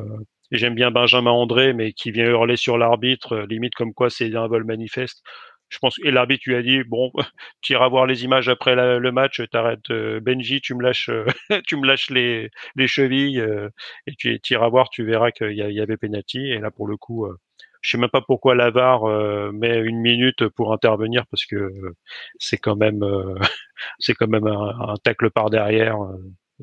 j'aime 0.51 0.75
bien 0.75 0.91
Benjamin 0.91 1.31
André, 1.31 1.73
mais 1.73 1.93
qui 1.93 2.11
vient 2.11 2.25
hurler 2.25 2.55
sur 2.57 2.77
l'arbitre, 2.77 3.33
euh, 3.33 3.45
limite 3.47 3.75
comme 3.75 3.93
quoi 3.93 4.09
c'est 4.09 4.33
un 4.35 4.47
vol 4.47 4.63
manifeste. 4.65 5.23
Je 5.69 5.79
pense 5.79 5.97
et 6.03 6.11
l'arbitre 6.11 6.43
lui 6.47 6.55
a 6.55 6.61
dit 6.61 6.83
bon, 6.83 7.11
tu 7.61 7.73
iras 7.73 7.89
voir 7.89 8.05
les 8.05 8.23
images 8.23 8.49
après 8.49 8.75
le 8.75 9.11
match, 9.11 9.41
t'arrêtes 9.51 9.89
euh, 9.91 10.19
Benji, 10.21 10.61
tu 10.61 10.75
me 10.75 10.83
lâches, 10.83 11.09
euh, 11.09 11.25
tu 11.67 11.75
me 11.77 11.87
lâches 11.87 12.09
les, 12.11 12.49
les 12.75 12.87
chevilles 12.87 13.39
euh, 13.39 13.69
et 14.07 14.15
tu 14.15 14.39
iras 14.51 14.69
voir, 14.69 14.89
tu 14.89 15.03
verras 15.05 15.31
qu'il 15.31 15.51
y, 15.53 15.55
y 15.57 15.81
avait 15.81 15.97
penalty. 15.97 16.39
Et 16.51 16.59
là 16.59 16.71
pour 16.71 16.87
le 16.87 16.97
coup, 16.97 17.25
euh, 17.25 17.35
je 17.81 17.91
sais 17.91 17.97
même 17.97 18.09
pas 18.09 18.21
pourquoi 18.21 18.55
Lavar 18.55 19.05
euh, 19.05 19.51
met 19.51 19.77
une 19.79 19.99
minute 19.99 20.47
pour 20.49 20.73
intervenir 20.73 21.25
parce 21.27 21.45
que 21.45 21.55
euh, 21.55 21.95
c'est 22.39 22.57
quand 22.57 22.75
même 22.75 23.03
euh, 23.03 23.35
c'est 23.99 24.13
quand 24.13 24.27
même 24.27 24.47
un, 24.47 24.89
un 24.89 24.95
tacle 25.03 25.29
par 25.31 25.49
derrière. 25.49 25.97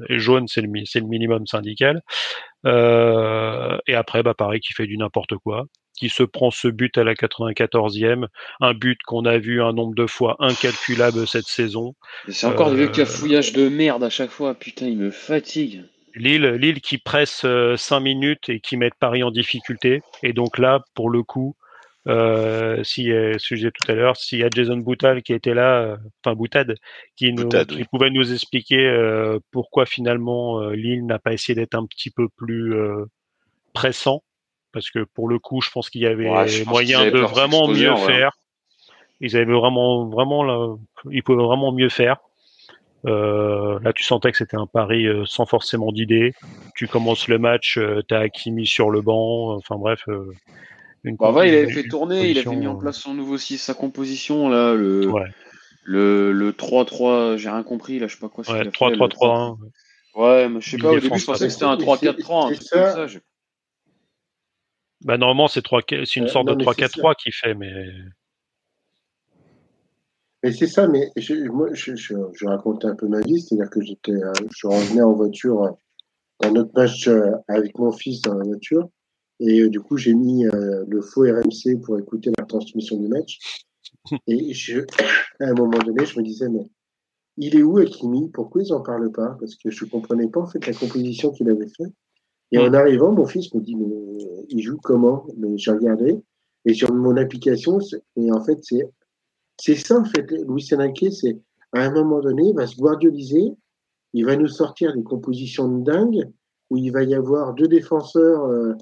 Euh, 0.00 0.04
Et 0.08 0.18
jaune, 0.18 0.48
c'est 0.48 0.60
le, 0.60 0.68
minimum 0.68 1.46
syndical. 1.46 2.02
Euh, 2.66 3.78
et 3.86 3.94
après, 3.94 4.22
bah 4.22 4.34
pareil, 4.34 4.60
qui 4.60 4.72
fait 4.72 4.86
du 4.86 4.96
n'importe 4.96 5.36
quoi, 5.36 5.64
qui 5.96 6.08
se 6.08 6.22
prend 6.22 6.50
ce 6.50 6.68
but 6.68 6.96
à 6.98 7.04
la 7.04 7.14
94e, 7.14 8.26
un 8.60 8.74
but 8.74 8.98
qu'on 9.04 9.24
a 9.24 9.38
vu 9.38 9.62
un 9.62 9.72
nombre 9.72 9.94
de 9.94 10.06
fois 10.06 10.36
incalculable 10.38 11.26
cette 11.26 11.46
saison. 11.46 11.94
C'est 12.28 12.46
encore 12.46 12.68
Euh, 12.68 12.86
du 12.86 12.90
cafouillage 12.90 13.52
de 13.52 13.68
merde 13.68 14.04
à 14.04 14.10
chaque 14.10 14.30
fois. 14.30 14.54
Putain, 14.54 14.86
il 14.86 14.98
me 14.98 15.10
fatigue. 15.10 15.84
Lille, 16.14 16.46
Lille 16.46 16.80
qui 16.82 16.98
presse 16.98 17.46
5 17.76 18.00
minutes 18.00 18.50
et 18.50 18.60
qui 18.60 18.76
met 18.76 18.90
Paris 19.00 19.22
en 19.22 19.30
difficulté. 19.30 20.02
Et 20.22 20.34
donc 20.34 20.58
là, 20.58 20.84
pour 20.94 21.08
le 21.08 21.22
coup, 21.22 21.56
euh, 22.08 22.82
si, 22.82 23.12
euh, 23.12 23.38
ce 23.38 23.48
que 23.48 23.54
je 23.54 23.60
disais 23.60 23.70
tout 23.70 23.90
à 23.90 23.94
l'heure, 23.94 24.16
s'il 24.16 24.40
y 24.40 24.44
a 24.44 24.48
Jason 24.52 24.76
Boutal 24.76 25.22
qui 25.22 25.32
était 25.32 25.54
là, 25.54 25.82
euh, 25.82 25.96
enfin 26.24 26.34
Boutade, 26.34 26.74
qui, 27.16 27.32
nous, 27.32 27.44
Boutade, 27.44 27.68
qui 27.68 27.76
oui. 27.76 27.84
pouvait 27.90 28.10
nous 28.10 28.32
expliquer 28.32 28.86
euh, 28.86 29.38
pourquoi 29.52 29.86
finalement 29.86 30.60
euh, 30.60 30.74
Lille 30.74 31.06
n'a 31.06 31.18
pas 31.18 31.32
essayé 31.32 31.54
d'être 31.54 31.74
un 31.74 31.86
petit 31.86 32.10
peu 32.10 32.28
plus 32.28 32.74
euh, 32.74 33.04
pressant, 33.72 34.22
parce 34.72 34.90
que 34.90 35.04
pour 35.14 35.28
le 35.28 35.38
coup, 35.38 35.60
je 35.60 35.70
pense 35.70 35.90
qu'il 35.90 36.00
y 36.00 36.06
avait 36.06 36.28
Ouais, 36.28 36.64
moyen 36.64 37.10
de 37.10 37.18
vraiment 37.18 37.68
mieux 37.68 37.94
faire. 37.96 38.32
Ils 39.20 39.36
avaient 39.36 39.52
vraiment, 39.52 40.08
vraiment, 40.08 40.42
là, 40.42 40.74
ils 41.10 41.22
pouvaient 41.22 41.44
vraiment 41.44 41.70
mieux 41.70 41.88
faire. 41.88 42.16
Euh, 43.06 43.78
là, 43.80 43.92
tu 43.92 44.02
sentais 44.02 44.30
que 44.30 44.36
c'était 44.36 44.56
un 44.56 44.66
pari 44.66 45.06
euh, 45.06 45.24
sans 45.26 45.46
forcément 45.46 45.92
d'idée. 45.92 46.34
Tu 46.76 46.88
commences 46.88 47.28
le 47.28 47.38
match, 47.38 47.78
euh, 47.78 48.02
t'as 48.06 48.20
Hakimi 48.20 48.66
sur 48.66 48.90
le 48.90 49.00
banc. 49.00 49.54
Enfin 49.56 49.76
bref, 49.76 50.02
euh, 50.08 50.32
une 51.04 51.16
Bah, 51.16 51.32
ouais, 51.32 51.48
il 51.48 51.54
avait 51.54 51.72
fait 51.72 51.88
tourner, 51.88 52.30
il 52.30 52.38
avait 52.38 52.48
mis 52.50 52.66
en 52.66 52.74
composition, 52.74 52.78
place 52.78 52.96
son 52.98 53.14
nouveau 53.14 53.38
6, 53.38 53.58
sa 53.58 53.74
composition, 53.74 54.48
là, 54.48 54.74
le, 54.74 55.06
euh, 55.06 55.10
ouais, 55.10 55.30
le, 55.84 56.32
le 56.32 56.52
3-3, 56.52 57.36
j'ai 57.36 57.48
rien 57.50 57.62
compris, 57.62 57.98
là, 57.98 58.06
je 58.06 58.14
sais 58.14 58.20
pas 58.20 58.28
quoi. 58.28 58.44
ce 58.44 58.50
ouais, 58.52 58.58
qu'il 58.58 58.68
a 58.68 58.70
fait, 58.70 58.76
3-3-3-1. 58.76 59.56
le- 59.60 60.20
Ouais, 60.20 60.48
mais 60.48 60.60
je 60.60 60.70
sais 60.70 60.76
pas, 60.78 60.90
au 60.92 61.00
début, 61.00 61.18
je 61.18 61.24
pensais 61.24 61.46
que 61.46 61.52
c'était 61.52 61.64
un 61.64 61.76
3-4-3, 61.76 62.44
un 62.44 62.48
c'est- 62.48 62.54
truc 62.56 62.68
c'est 62.70 62.78
comme 62.78 62.84
ça. 62.86 63.08
ça. 63.08 63.18
Bah 65.04 65.16
normalement 65.18 65.48
c'est 65.48 65.62
trois, 65.62 65.80
c'est 65.88 66.16
une 66.16 66.24
Euh, 66.24 66.28
sorte 66.28 66.46
non, 66.46 66.52
de 66.52 66.58
mais 66.58 66.64
3-4-3 66.64 67.14
qui 67.16 67.32
fait, 67.32 67.54
mais 67.54 67.72
Mais 70.44 70.52
c'est 70.52 70.66
ça, 70.66 70.88
mais 70.88 71.10
je, 71.16 71.34
moi, 71.48 71.68
je, 71.72 71.94
je, 71.94 72.14
je 72.34 72.46
racontais 72.46 72.86
un 72.88 72.96
peu 72.96 73.06
ma 73.08 73.20
vie, 73.20 73.40
c'est-à-dire 73.40 73.70
que 73.70 73.80
j'étais, 73.80 74.12
euh, 74.12 74.32
je 74.56 74.66
revenais 74.66 75.02
en 75.02 75.12
voiture 75.12 75.62
euh, 75.62 75.70
d'un 76.40 76.56
autre 76.56 76.72
match 76.74 77.06
euh, 77.08 77.30
avec 77.48 77.78
mon 77.78 77.92
fils 77.92 78.20
dans 78.22 78.34
la 78.34 78.44
voiture, 78.44 78.88
et 79.42 79.60
euh, 79.60 79.68
du 79.68 79.80
coup 79.80 79.96
j'ai 79.96 80.14
mis 80.14 80.46
euh, 80.46 80.84
le 80.86 81.00
faux 81.00 81.22
RMC 81.22 81.80
pour 81.82 81.98
écouter 81.98 82.30
la 82.38 82.44
transmission 82.44 82.98
du 82.98 83.08
match. 83.08 83.38
Et 84.26 84.52
je, 84.52 84.80
à 85.38 85.46
un 85.46 85.54
moment 85.54 85.78
donné, 85.78 86.04
je 86.04 86.18
me 86.18 86.24
disais, 86.24 86.48
mais 86.48 86.66
il 87.36 87.56
est 87.56 87.62
où 87.62 87.78
Hakimi? 87.78 88.30
Pourquoi 88.30 88.62
ils 88.62 88.72
en 88.72 88.80
parlent 88.80 89.12
pas? 89.12 89.36
Parce 89.38 89.54
que 89.54 89.70
je 89.70 89.84
comprenais 89.84 90.26
pas 90.26 90.40
en 90.40 90.46
fait 90.46 90.66
la 90.66 90.72
composition 90.72 91.30
qu'il 91.30 91.48
avait 91.48 91.68
fait. 91.68 91.92
Et 92.50 92.58
en 92.58 92.74
arrivant, 92.74 93.12
mon 93.12 93.26
fils 93.26 93.54
me 93.54 93.60
dit, 93.60 93.76
mais 93.76 93.86
il 94.48 94.60
joue 94.60 94.76
comment? 94.82 95.24
Mais 95.36 95.56
j'ai 95.56 95.70
regardé, 95.70 96.20
et 96.64 96.74
sur 96.74 96.92
mon 96.92 97.16
application, 97.16 97.78
et 98.16 98.32
en 98.32 98.42
fait, 98.44 98.58
c'est 98.62 98.90
c'est 99.60 99.76
ça, 99.76 100.00
en 100.00 100.04
fait, 100.04 100.30
Louis 100.46 100.62
Sénanquet, 100.62 101.10
c'est 101.10 101.38
à 101.72 101.82
un 101.84 101.92
moment 101.92 102.20
donné, 102.20 102.48
il 102.48 102.54
va 102.54 102.66
se 102.66 102.76
guardioliser, 102.76 103.52
il 104.12 104.26
va 104.26 104.36
nous 104.36 104.48
sortir 104.48 104.94
des 104.94 105.02
compositions 105.02 105.68
de 105.68 105.84
dingue, 105.84 106.30
où 106.70 106.76
il 106.76 106.90
va 106.90 107.02
y 107.02 107.14
avoir 107.14 107.54
deux 107.54 107.68
défenseurs, 107.68 108.44
euh, 108.46 108.74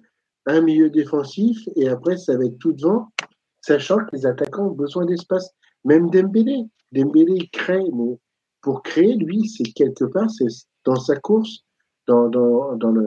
un 0.47 0.61
milieu 0.61 0.91
défensif, 0.91 1.59
et 1.77 1.89
après, 1.89 2.17
ça 2.17 2.37
va 2.37 2.45
être 2.45 2.59
tout 2.59 2.73
devant, 2.73 3.09
sachant 3.61 3.99
que 3.99 4.17
les 4.17 4.27
attaquants 4.27 4.69
ont 4.69 4.75
besoin 4.75 5.05
d'espace. 5.05 5.51
Même 5.85 6.11
Dembélé, 6.11 6.65
Dembélé 6.93 7.49
crée, 7.53 7.85
mais 7.93 8.19
pour 8.63 8.83
créer, 8.83 9.15
lui, 9.17 9.49
c'est 9.49 9.65
quelque 9.73 10.05
part, 10.05 10.31
c'est 10.31 10.47
dans 10.85 10.97
sa 10.97 11.17
course, 11.17 11.65
dans, 12.07 12.29
dans, 12.29 12.77
dans 12.77 12.91
le 12.91 13.07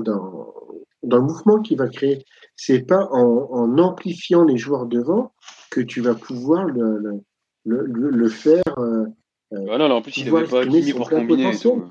dans, 0.00 0.54
dans 1.02 1.16
le 1.18 1.22
mouvement 1.22 1.60
qu'il 1.60 1.78
va 1.78 1.88
créer. 1.88 2.24
C'est 2.56 2.80
pas 2.82 3.08
en, 3.10 3.48
en 3.50 3.78
amplifiant 3.78 4.44
les 4.44 4.56
joueurs 4.56 4.86
devant 4.86 5.32
que 5.70 5.80
tu 5.80 6.00
vas 6.00 6.14
pouvoir 6.14 6.64
le, 6.66 6.98
le, 6.98 7.20
le, 7.64 8.10
le- 8.10 8.28
faire. 8.28 8.62
euh, 8.78 9.06
Ouais, 9.50 9.78
non, 9.78 9.88
là, 9.88 9.94
en 9.94 10.02
plus, 10.02 10.16
il 10.18 10.24
pas 10.40 10.56
pour 10.92 11.08
combiner 11.28 11.44
tout. 11.62 11.84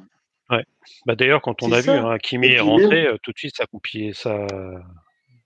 Bah 1.06 1.16
d'ailleurs 1.16 1.42
quand 1.42 1.64
on 1.64 1.70
C'est 1.70 1.76
a 1.76 1.82
ça. 1.82 1.94
vu 1.94 2.00
hein, 2.00 2.10
Hakimi 2.12 2.48
Et 2.48 2.54
est 2.54 2.60
rentré, 2.60 2.88
même- 3.04 3.14
euh, 3.14 3.18
tout 3.24 3.32
de 3.32 3.38
suite 3.38 3.56
ça 3.58 3.66
coupillait 3.66 4.14
ça, 4.14 4.46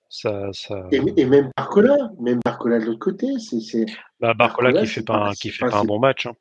ça, 0.10 0.50
ça. 0.54 0.88
Et, 0.92 1.02
et 1.18 1.26
même 1.26 1.50
Barcola, 1.56 1.96
même 2.20 2.40
Barcola 2.44 2.80
de 2.80 2.86
l'autre 2.86 3.00
côté, 3.00 3.28
c'est 3.40 3.60
c'est 3.60 3.86
Bah 4.20 4.34
Barcola 4.34 4.70
Barcola, 4.72 4.82
qui 4.82 4.88
c'est 4.88 4.94
fait 5.02 5.06
pas- 5.06 5.14
pas, 5.20 5.28
un, 5.30 5.34
c'est 5.34 5.40
qui 5.42 5.50
fait 5.50 5.66
pas- 5.66 5.72
pas 5.72 5.78
un 5.78 5.82
c'est- 5.82 5.88
bon 5.88 6.00
match. 6.00 6.26
Hein. 6.26 6.34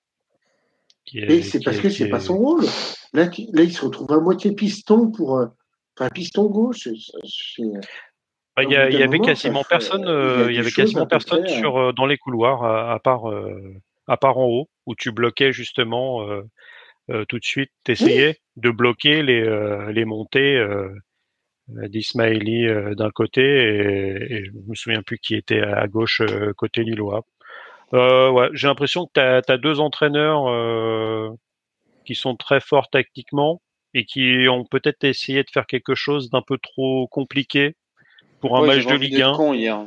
Est- 1.14 1.32
et 1.32 1.42
c'est 1.42 1.58
qui 1.58 1.64
parce 1.64 1.78
est- 1.78 1.82
que 1.82 1.88
c'est 1.90 2.08
pas 2.08 2.18
est- 2.18 2.20
son 2.20 2.38
rôle. 2.38 2.64
Là, 3.12 3.26
qui- 3.28 3.48
là, 3.52 3.62
il 3.62 3.72
se 3.72 3.84
retrouve 3.84 4.12
à 4.12 4.20
moitié 4.20 4.52
piston 4.52 5.10
pour 5.10 5.38
euh, 5.38 5.46
enfin 5.98 6.08
piston 6.10 6.46
gauche. 6.46 6.84
c'est- 6.84 7.18
c'est- 7.24 7.62
Bah, 8.56 8.64
il 8.64 8.70
y, 8.70 8.76
avait 8.76 9.06
moment, 9.06 9.24
quasiment 9.24 9.64
personne, 9.64 10.02
il 10.02 10.06
y 10.06 10.10
euh, 10.10 10.52
il 10.52 10.58
avait 10.58 10.70
quasiment 10.70 11.06
personne 11.06 11.44
près, 11.44 11.58
sur 11.58 11.76
euh, 11.78 11.92
dans 11.92 12.06
les 12.06 12.18
couloirs 12.18 12.62
à, 12.64 12.92
à 12.92 12.98
part 12.98 13.30
euh, 13.30 13.74
à 14.06 14.16
part 14.16 14.38
en 14.38 14.46
haut 14.46 14.68
où 14.86 14.94
tu 14.96 15.12
bloquais 15.12 15.52
justement 15.52 16.22
euh, 16.22 16.40
euh, 16.40 16.42
tout 17.28 17.38
de 17.38 17.44
suite, 17.44 17.70
t'essayais 17.84 18.38
de 18.56 18.70
bloquer 18.70 19.22
les 19.22 19.42
euh, 19.42 19.90
les 19.92 20.04
montées 20.04 20.56
euh, 20.56 20.88
d'Ismaili 21.68 22.66
euh, 22.66 22.94
d'un 22.94 23.10
côté 23.10 23.42
et, 23.42 24.34
et 24.34 24.44
je 24.44 24.50
me 24.66 24.74
souviens 24.74 25.02
plus 25.02 25.18
qui 25.18 25.34
était 25.34 25.60
à 25.60 25.86
gauche 25.86 26.20
euh, 26.20 26.52
côté 26.56 26.82
lillois. 26.82 27.24
Euh, 27.92 28.30
ouais, 28.30 28.48
j'ai 28.52 28.68
l'impression 28.68 29.06
que 29.06 29.12
tu 29.14 29.52
as, 29.52 29.58
deux 29.58 29.80
entraîneurs 29.80 30.48
euh, 30.48 31.30
qui 32.04 32.14
sont 32.14 32.36
très 32.36 32.60
forts 32.60 32.88
tactiquement 32.90 33.60
et 33.94 34.04
qui 34.04 34.46
ont 34.48 34.64
peut-être 34.64 35.02
essayé 35.04 35.42
de 35.42 35.50
faire 35.52 35.66
quelque 35.66 35.94
chose 35.96 36.30
d'un 36.30 36.42
peu 36.42 36.58
trop 36.58 37.08
compliqué 37.08 37.74
pour 38.40 38.56
un 38.56 38.62
Ouais, 38.62 38.68
match 38.68 38.86
de 38.86 38.94
Ligue 38.94 39.16
d'être 39.16 39.34
1. 39.34 39.36
con 39.36 39.52
hier. 39.54 39.80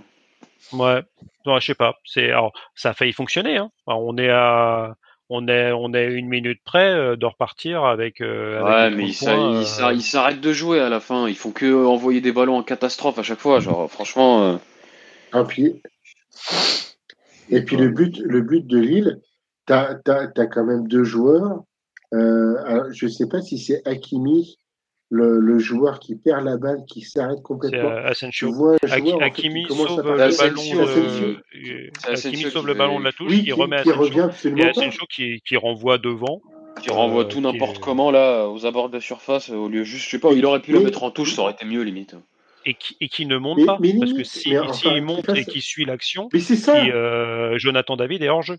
Ouais, 0.73 1.01
non, 1.45 1.59
je 1.59 1.65
sais 1.65 1.75
pas. 1.75 1.95
C'est 2.05 2.25
alors 2.29 2.51
ça 2.75 2.89
a 2.89 2.93
failli 2.93 3.13
fonctionner. 3.13 3.57
Hein. 3.57 3.71
Alors, 3.87 4.03
on 4.05 4.17
est 4.17 4.29
à 4.29 4.95
on 5.33 5.47
est 5.47 5.71
on 5.71 5.93
est 5.93 6.13
une 6.13 6.27
minute 6.27 6.59
près 6.63 6.91
euh, 6.93 7.15
de 7.15 7.25
repartir 7.25 7.83
avec. 7.83 8.21
euh, 8.21 8.61
avec 8.63 8.91
Ouais, 8.91 9.03
mais 9.03 9.09
ils 9.09 9.27
euh, 9.27 9.99
s'arrêtent 9.99 10.41
de 10.41 10.53
jouer 10.53 10.79
à 10.79 10.89
la 10.89 10.99
fin. 10.99 11.27
Ils 11.27 11.35
font 11.35 11.51
que 11.51 11.85
envoyer 11.85 12.21
des 12.21 12.31
ballons 12.31 12.57
en 12.57 12.63
catastrophe 12.63 13.17
à 13.19 13.23
chaque 13.23 13.39
fois. 13.39 13.59
Genre, 13.59 13.89
franchement. 13.89 14.43
euh, 14.43 14.57
Ah, 15.31 15.43
puis- 15.43 15.81
Et 17.49 17.61
puis 17.61 17.75
le 17.75 17.89
but, 17.89 18.19
le 18.19 18.41
but 18.41 18.65
de 18.65 18.77
Lille, 18.77 19.19
tu 19.67 19.73
as, 19.73 19.95
quand 20.51 20.63
même 20.63 20.87
deux 20.87 21.03
joueurs. 21.03 21.63
Euh, 22.13 22.55
alors, 22.65 22.91
je 22.91 23.05
ne 23.05 23.11
sais 23.11 23.27
pas 23.27 23.41
si 23.41 23.57
c'est 23.57 23.81
Hakimi, 23.87 24.57
le, 25.15 25.39
le 25.39 25.59
joueur 25.59 25.99
qui 25.99 26.15
perd 26.15 26.43
la 26.43 26.57
balle, 26.57 26.83
qui 26.87 27.01
s'arrête 27.01 27.41
complètement. 27.43 27.89
euh, 27.89 28.01
Tu 28.01 28.07
Asensio. 28.07 28.49
Hakimi 29.21 29.65
sauve 29.69 29.87
le 32.67 32.73
ballon 32.73 32.99
de. 32.99 33.03
La 33.05 33.11
touche, 33.11 33.29
Oui, 33.29 33.37
il 33.39 33.43
qui, 33.45 33.51
remet 33.51 33.83
qui 33.83 33.91
Asensio. 33.91 34.01
revient 34.23 34.61
Et. 34.61 34.69
Asensio 34.69 35.05
qui, 35.09 35.41
qui 35.45 35.55
renvoie 35.57 35.97
devant. 35.97 36.41
qui 36.81 36.89
renvoie 36.89 37.21
Euh, 37.23 37.27
tout 37.27 37.41
n'importe 37.41 37.77
est- 37.77 37.79
comment 37.79 38.09
là 38.11 38.47
aux 38.47 38.65
abords 38.65 38.89
de 38.89 38.95
la 38.95 39.01
surface 39.01 39.49
au 39.51 39.67
lieu 39.69 39.83
juste 39.83 40.05
je 40.05 40.09
sais 40.09 40.19
pas 40.19 40.31
il 40.33 40.43
aurait 40.45 40.61
pu 40.61 40.71
le 40.71 40.79
mettre 40.79 41.03
en 41.03 41.11
touche 41.11 41.35
ça 41.35 41.43
aurait 41.43 41.53
été 41.53 41.65
mieux 41.65 41.83
limite 41.83 42.15
Et 42.65 42.73
qui, 42.73 42.97
et 42.99 43.09
qui 43.09 43.27
ne 43.27 43.37
monte 43.37 43.59
Mais- 43.59 43.65
pas. 43.65 43.77
mais 43.79 43.93
parce 43.99 44.13
que 44.13 44.23
si, 44.23 44.57
enfin, 44.57 44.71
qu'il 44.71 45.03
monte 45.03 45.29
et 45.29 45.45
qu'il 45.45 45.61
suit 45.61 45.85
l'action, 45.85 46.29
Mais 46.33 46.39
c'est 46.39 46.55
ça. 46.55 46.81
qui, 46.81 46.89
euh, 46.91 47.57
Jonathan 47.59 47.95
David 47.95 48.23
est 48.23 48.29
hors 48.29 48.41
jeu. 48.41 48.57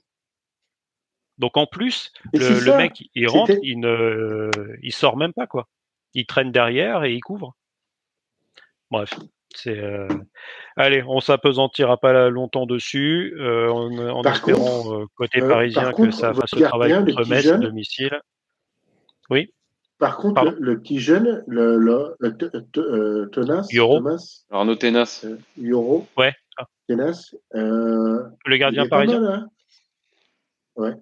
Donc 1.39 1.57
en 1.57 1.67
plus, 1.67 2.13
le, 2.33 2.61
le 2.65 2.77
mec 2.77 3.03
il 3.17 3.27
rentre, 3.27 3.55
il 3.63 3.81
ne, 3.81 4.51
il 4.83 4.93
sort 4.93 5.17
même 5.17 5.33
pas 5.33 5.49
quoi. 5.49 5.67
Il 6.15 6.27
traîne 6.27 6.53
derrière 6.53 7.05
et 7.05 7.13
il 7.15 7.21
couvre. 7.21 7.55
Bref, 8.91 9.19
c'est. 9.55 9.79
euh, 9.79 10.09
Allez, 10.77 11.03
on 11.07 11.21
s'apesantira 11.21 11.97
pas 11.97 12.13
là 12.13 12.29
longtemps 12.29 12.67
dessus, 12.67 13.35
euh, 13.39 13.69
en, 13.71 14.23
espérant 14.25 15.01
euh, 15.01 15.07
côté 15.17 15.41
euh, 15.43 15.49
parisien 15.49 15.83
par 15.83 15.91
que 15.93 15.97
contre, 15.97 16.17
ça 16.17 16.33
fasse 16.35 16.55
le 16.55 16.63
travail 16.63 16.93
contre 16.95 17.25
Metz 17.27 17.43
jeune- 17.43 17.61
domicile. 17.61 18.21
Oui, 19.31 19.53
Par 19.99 20.17
contre, 20.19 20.35
Pardon 20.35 20.55
le, 20.59 20.79
petit 20.81 21.01
jeune, 21.01 21.43
le, 21.47 21.79
le, 21.79 22.15
le 22.21 22.37
T- 22.37 22.51
T- 22.51 23.31
Tenas, 23.33 23.67
Yoro. 23.71 23.97
Thomas, 23.99 24.45
Arnaud 24.51 24.77
Tenas 24.77 25.23
euh, 25.25 25.39
Yoro, 25.57 26.07
ouais. 26.17 26.35
Ah, 26.59 26.67
Tenas, 26.87 27.35
euh, 27.55 28.23
le 28.45 28.57
gardien 28.57 28.87
parisien. 28.87 29.21
mal, 29.21 29.33
hein? 29.33 29.49
Ouais. 30.77 30.93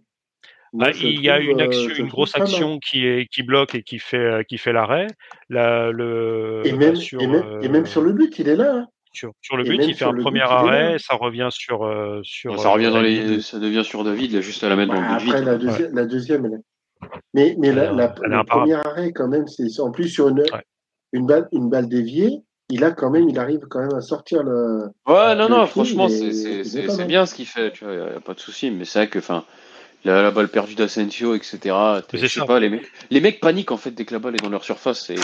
Ah, 0.80 0.90
je 0.92 1.06
il 1.06 1.20
y 1.22 1.28
a 1.28 1.36
trouve, 1.38 1.50
une, 1.50 1.60
euh, 1.60 1.64
action, 1.64 1.94
une 1.96 2.08
grosse 2.08 2.34
action 2.34 2.78
qui 2.78 3.06
est 3.06 3.26
qui 3.30 3.42
bloque 3.42 3.74
et 3.74 3.82
qui 3.82 3.98
fait 3.98 4.44
qui 4.48 4.56
fait 4.58 4.72
l'arrêt. 4.72 5.06
La- 5.50 5.90
Le 5.90 6.62
Et 6.64 6.72
bah, 6.72 6.78
même, 6.78 6.96
sur 6.96 7.20
et, 7.20 7.26
même, 7.26 7.44
et 7.62 7.68
même 7.68 7.82
euh, 7.82 7.86
sur 7.86 8.00
le 8.02 8.12
but, 8.12 8.38
il 8.38 8.48
est 8.48 8.56
là. 8.56 8.74
hein. 8.76 8.86
sur, 9.12 9.32
sur 9.42 9.58
le 9.58 9.66
et 9.66 9.68
but, 9.68 9.84
il 9.86 9.94
fait 9.94 10.06
un 10.06 10.14
but, 10.14 10.22
premier 10.22 10.40
arrêt, 10.40 10.92
là. 10.92 10.98
ça 10.98 11.14
revient 11.16 11.48
sur 11.50 11.84
euh, 11.84 12.20
sur. 12.22 12.58
ça 12.58 12.70
revient 12.70 12.90
dans 12.90 13.02
les 13.02 13.42
ça 13.42 13.58
devient 13.58 13.84
sur 13.84 14.02
David 14.04 14.32
il 14.32 14.38
a 14.38 14.40
juste 14.40 14.64
à 14.64 14.70
la 14.70 14.76
mettre 14.76 14.94
dans 14.94 15.00
Bah, 15.00 15.18
le 15.18 15.24
but 15.24 15.28
après, 15.34 15.40
vite 15.40 15.46
la, 15.46 15.58
deuxi- 15.58 15.94
la 15.94 16.04
deuxième, 16.06 16.46
elle 16.46 16.52
est- 16.54 17.56
mais, 17.58 17.72
la, 17.72 17.92
la- 17.92 18.14
le 18.22 18.44
premier 18.44 18.74
arrêt, 18.74 19.12
quand 19.12 19.28
même, 19.28 19.46
c'est 19.48 19.80
en 19.80 19.90
plus 19.90 20.08
sur 20.08 20.28
une, 20.28 20.40
Ouais. 20.40 20.62
une, 21.12 21.26
balle, 21.26 21.48
une 21.52 21.68
balle 21.68 21.88
déviée. 21.88 22.40
Il 22.70 22.84
a 22.84 22.92
quand 22.92 23.10
même, 23.10 23.28
il 23.28 23.38
arrive 23.38 23.60
quand 23.68 23.80
même 23.80 23.94
à 23.94 24.00
sortir 24.00 24.42
le. 24.42 24.84
ouais 25.06 25.34
non 25.36 25.48
le 25.48 25.54
non 25.56 25.66
franchement 25.66 26.08
c'est 26.08 27.06
bien 27.06 27.26
ce 27.26 27.34
qu'il 27.34 27.44
fait 27.46 27.70
tu 27.72 27.84
vois 27.84 27.92
y 27.92 27.98
a, 27.98 28.12
y 28.12 28.16
a 28.16 28.20
pas 28.20 28.32
de 28.32 28.40
souci 28.40 28.70
mais 28.70 28.86
c'est 28.86 29.00
vrai 29.00 29.08
que 29.08 29.18
enfin 29.18 29.44
La, 30.04 30.22
la 30.22 30.30
balle 30.32 30.48
perdue 30.48 30.74
d'Asensio, 30.74 31.34
etc. 31.34 32.02
Je 32.12 32.26
sais 32.26 32.44
pas, 32.44 32.58
les 32.58 32.68
mecs, 32.68 32.90
les 33.10 33.20
mecs 33.20 33.40
paniquent 33.40 33.70
en 33.70 33.76
fait 33.76 33.92
dès 33.92 34.04
que 34.04 34.12
la 34.12 34.18
balle 34.18 34.34
est 34.34 34.42
dans 34.42 34.48
leur 34.48 34.64
surface. 34.64 35.10
Et 35.10 35.16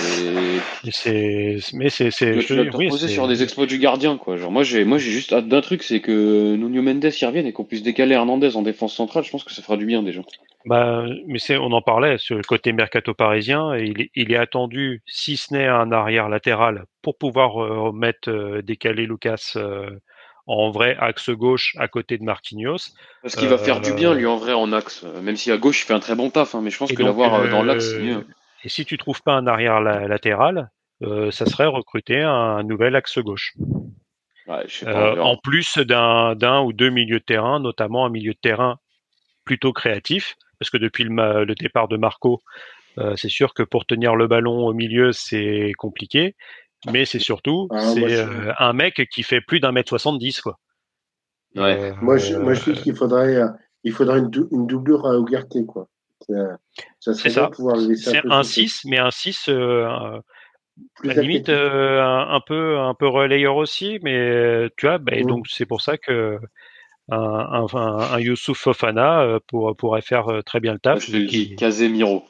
mais 0.84 1.90
c'est, 1.90 2.10
je 2.10 2.76
oui, 2.76 2.86
reposer 2.86 3.08
sur 3.08 3.26
des 3.26 3.42
exploits 3.42 3.66
du 3.66 3.78
gardien, 3.78 4.16
quoi. 4.16 4.36
Genre, 4.36 4.52
moi, 4.52 4.62
j'ai, 4.62 4.84
juste 4.98 5.32
hâte 5.32 5.48
d'un 5.48 5.60
truc, 5.60 5.82
c'est 5.82 6.00
que 6.00 6.54
Nuno 6.56 6.82
Mendes 6.82 7.04
y 7.04 7.24
revienne 7.24 7.46
et 7.46 7.52
qu'on 7.52 7.64
puisse 7.64 7.82
décaler 7.82 8.14
Hernandez 8.14 8.56
en 8.56 8.62
défense 8.62 8.94
centrale. 8.94 9.24
Je 9.24 9.30
pense 9.30 9.44
que 9.44 9.52
ça 9.52 9.62
fera 9.62 9.76
du 9.76 9.86
bien 9.86 10.02
déjà. 10.02 10.22
Bah, 10.64 11.04
mais 11.26 11.38
c'est, 11.38 11.56
on 11.56 11.72
en 11.72 11.82
parlait, 11.82 12.16
ce 12.18 12.34
côté 12.42 12.72
mercato 12.72 13.14
parisien, 13.14 13.74
et 13.74 13.84
il, 13.84 14.02
est- 14.02 14.10
il 14.14 14.32
est 14.32 14.36
attendu, 14.36 15.02
si 15.06 15.36
ce 15.36 15.54
n'est 15.54 15.66
un 15.66 15.92
arrière 15.92 16.28
latéral, 16.28 16.84
pour 17.02 17.16
pouvoir 17.16 17.62
euh, 17.62 17.92
mettre, 17.92 18.30
euh, 18.30 18.60
décaler 18.62 19.06
Lucas 19.06 19.52
euh, 19.56 19.88
en 20.48 20.70
vrai 20.70 20.96
axe 20.98 21.30
gauche 21.30 21.76
à 21.78 21.88
côté 21.88 22.16
de 22.18 22.24
Marquinhos. 22.24 22.78
Parce 23.22 23.36
qu'il 23.36 23.48
va 23.48 23.54
Euh, 23.54 23.58
faire 23.58 23.80
du 23.80 23.92
bien, 23.92 24.14
lui, 24.14 24.26
en 24.26 24.38
vrai, 24.38 24.54
en 24.54 24.72
axe. 24.72 25.04
Euh, 25.04 25.20
Même 25.20 25.36
si 25.36 25.52
à 25.52 25.58
gauche, 25.58 25.82
il 25.82 25.86
fait 25.86 25.92
un 25.92 26.00
très 26.00 26.14
bon 26.14 26.30
taf, 26.30 26.54
hein, 26.54 26.60
mais 26.62 26.70
je 26.70 26.78
pense 26.78 26.90
que 26.90 27.02
l'avoir 27.02 27.34
euh, 27.34 27.44
euh, 27.46 27.50
dans 27.50 27.62
l'axe, 27.62 27.92
c'est 27.92 28.02
mieux. 28.02 28.26
Et 28.64 28.68
si 28.68 28.84
tu 28.84 28.96
trouves 28.96 29.22
pas 29.22 29.34
un 29.34 29.46
arrière 29.46 29.80
la- 29.80 30.08
latéral, 30.08 30.70
euh, 31.02 31.30
ça 31.30 31.46
serait 31.46 31.66
recruter 31.66 32.22
un 32.22 32.62
nouvel 32.64 32.96
axe 32.96 33.18
gauche. 33.18 33.52
Ouais, 34.48 34.64
je 34.66 34.78
sais 34.78 34.86
pas. 34.86 34.92
Euh, 34.92 35.10
on 35.10 35.14
verra. 35.14 35.26
en 35.28 35.36
plus 35.36 35.78
d'un 35.78 36.62
ou 36.62 36.72
deux 36.72 36.90
milieux 36.90 37.18
de 37.20 37.24
terrain, 37.24 37.60
notamment 37.60 38.06
un 38.06 38.10
milieu 38.10 38.32
de 38.32 38.38
terrain 38.40 38.78
plutôt 39.44 39.72
créatif, 39.72 40.34
parce 40.58 40.70
que 40.70 40.78
depuis 40.78 41.04
le, 41.04 41.54
départ 41.54 41.88
de 41.88 41.98
Marco, 41.98 42.40
euh, 42.98 43.14
c'est 43.16 43.28
sûr 43.28 43.52
que 43.52 43.62
pour 43.62 43.84
tenir 43.84 44.16
le 44.16 44.26
ballon 44.26 44.66
au 44.66 44.72
milieu, 44.72 45.12
c'est 45.12 45.72
compliqué, 45.76 46.34
mais 46.86 47.04
c'est 47.04 47.18
surtout 47.18 47.68
Ah, 47.70 47.78
c'est 47.80 48.00
moi, 48.00 48.08
je- 48.08 48.22
euh, 48.22 48.52
un 48.58 48.72
mec 48.72 49.02
qui 49.10 49.22
fait 49.22 49.40
plus 49.40 49.60
d'un 49.60 49.72
mètre 49.72 49.88
70 49.90 50.40
quoi. 50.40 50.58
Ouais. 51.56 51.80
Euh, 51.80 51.94
Moi, 52.02 52.18
je, 52.18 52.36
moi, 52.36 52.54
je 52.54 52.70
dis 52.70 52.80
qu'il 52.82 52.94
faudrait, 52.94 53.36
euh, 53.36 53.48
il 53.84 53.92
faudrait 53.92 54.18
une, 54.20 54.28
dou- 54.30 54.48
une 54.52 54.66
doublure 54.66 55.06
à 55.06 55.16
Ugarte, 55.16 55.64
quoi. 55.66 55.88
C'est, 56.26 56.34
euh, 56.34 56.54
Ça 57.00 57.14
serait 57.14 57.30
C'est 57.30 57.38
un 58.28 58.42
sauter. 58.42 58.44
6, 58.44 58.82
mais 58.84 58.98
un 58.98 59.10
6 59.10 59.48
euh, 59.48 60.20
Plus 60.96 61.10
à 61.10 61.14
la 61.14 61.22
limite 61.22 61.48
euh, 61.48 62.02
un, 62.02 62.28
un 62.34 62.40
peu 62.40 62.78
un 62.78 62.94
peu 62.94 63.08
relayeur 63.08 63.56
aussi 63.56 63.98
mais 64.02 64.16
euh, 64.16 64.68
tu 64.76 64.86
vois 64.86 64.98
bah, 64.98 65.12
et 65.14 65.22
Mhm. 65.22 65.28
donc 65.28 65.46
c'est 65.48 65.64
pour 65.66 65.80
ça 65.80 65.96
que 65.96 66.38
un, 67.10 67.66
un, 67.72 68.18
Youssouf 68.20 68.58
Fofana 68.58 69.22
euh, 69.22 69.40
pour, 69.48 69.74
pourrait 69.76 70.02
faire 70.02 70.28
euh, 70.28 70.42
très 70.42 70.60
bien 70.60 70.72
le 70.72 70.80
Moi, 70.84 70.94
taf 70.96 71.06
je 71.06 71.12
te 71.12 71.16
le 71.16 71.26
qui- 71.26 71.56
Casemiro. 71.56 72.24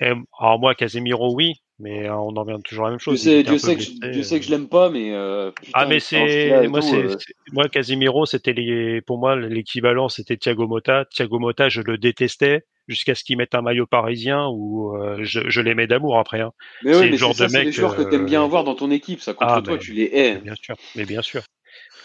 et, 0.00 0.12
alors 0.38 0.58
moi 0.60 0.74
Casemiro 0.74 1.34
oui 1.34 1.54
mais 1.78 2.08
euh, 2.08 2.14
on 2.14 2.36
en 2.36 2.42
revient 2.44 2.60
toujours 2.64 2.86
à 2.86 2.88
la 2.88 2.92
même 2.92 3.00
Je 3.00 3.04
chose 3.04 3.22
Dieu 3.22 3.42
peu 3.42 3.58
sait, 3.58 3.76
que 3.76 3.82
je, 3.82 3.90
Dieu 4.12 4.22
sait 4.22 4.40
que 4.40 4.46
je 4.46 4.50
l'aime 4.50 4.68
pas, 4.68 4.90
mais. 4.90 5.12
euh, 5.12 5.50
putain, 5.50 5.72
ah 5.74 5.86
mais 5.86 6.00
c'est 6.00 6.68
moi 6.68 6.82
c'est 6.82 6.96
euh, 6.96 7.08
c'est- 7.08 7.34
moi 7.52 7.68
Casemiro 7.68 8.26
c'était 8.26 8.52
les 8.52 9.00
pour 9.02 9.18
moi 9.18 9.36
l'équivalent 9.36 10.08
c'était 10.08 10.36
Thiago 10.36 10.66
Motta 10.66 11.04
Thiago 11.06 11.38
Motta 11.38 11.68
je 11.68 11.82
le 11.82 11.98
détestais 11.98 12.64
jusqu'à 12.88 13.14
ce 13.14 13.22
qu'il 13.22 13.36
mette 13.36 13.54
un 13.54 13.62
maillot 13.62 13.86
parisien 13.86 14.46
où 14.48 14.96
euh, 14.96 15.18
je, 15.22 15.40
je 15.48 15.60
l'aimais 15.60 15.86
d'amour 15.86 16.18
après 16.18 16.40
hein. 16.40 16.52
Mais 16.82 16.94
c'est 16.94 17.04
oui, 17.04 17.10
le 17.10 17.12
mais 17.12 17.18
genre 17.18 17.34
c'est 17.34 17.34
ça, 17.34 17.46
de 17.46 17.52
c'est 17.52 17.58
mec, 17.58 17.66
des 17.66 17.72
joueurs 17.72 17.94
que 17.94 18.02
t'aimes 18.02 18.24
bien 18.26 18.42
avoir 18.42 18.64
dans 18.64 18.74
ton 18.74 18.90
équipe. 18.90 19.20
Ça, 19.20 19.32
contre 19.34 19.52
ah, 19.52 19.62
toi, 19.62 19.76
mais- 19.76 19.80
tu 19.80 19.92
les 19.92 20.04
hais. 20.12 20.40
bien 20.42 20.54
sûr 20.60 20.76
mais 20.96 21.04
bien 21.04 21.22
sûr 21.22 21.42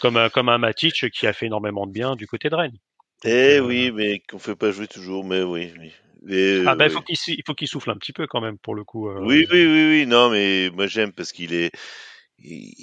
comme 0.00 0.16
un, 0.16 0.28
comme 0.30 0.48
un 0.50 0.58
Matic 0.58 1.10
qui 1.12 1.26
a 1.26 1.32
fait 1.32 1.46
énormément 1.46 1.86
de 1.86 1.92
bien 1.92 2.16
du 2.16 2.26
côté 2.26 2.50
de 2.50 2.54
Rennes 2.56 2.78
Eh 3.24 3.58
euh, 3.58 3.60
oui, 3.60 3.90
mais 3.90 4.20
qu'on 4.20 4.38
fait 4.38 4.54
pas 4.56 4.70
jouer 4.70 4.86
toujours, 4.86 5.24
mais 5.24 5.42
oui. 5.42 5.72
oui. 5.80 5.92
Et, 6.28 6.62
ah 6.66 6.74
ben 6.76 6.84
euh, 6.84 6.88
il 6.88 6.92
faut 6.92 7.00
qu'il 7.02 7.42
faut 7.46 7.54
qu'il 7.54 7.68
souffle 7.68 7.90
un 7.90 7.96
petit 7.96 8.12
peu 8.12 8.26
quand 8.26 8.40
même 8.40 8.58
pour 8.58 8.74
le 8.74 8.84
coup 8.84 9.08
euh. 9.08 9.18
Oui, 9.20 9.46
oui, 9.52 9.66
oui, 9.66 9.88
oui, 9.90 10.06
non, 10.06 10.30
mais 10.30 10.70
moi 10.70 10.86
j'aime 10.86 11.12
parce 11.12 11.32
qu'il 11.32 11.52
est, 11.54 11.70
il- 12.38 12.74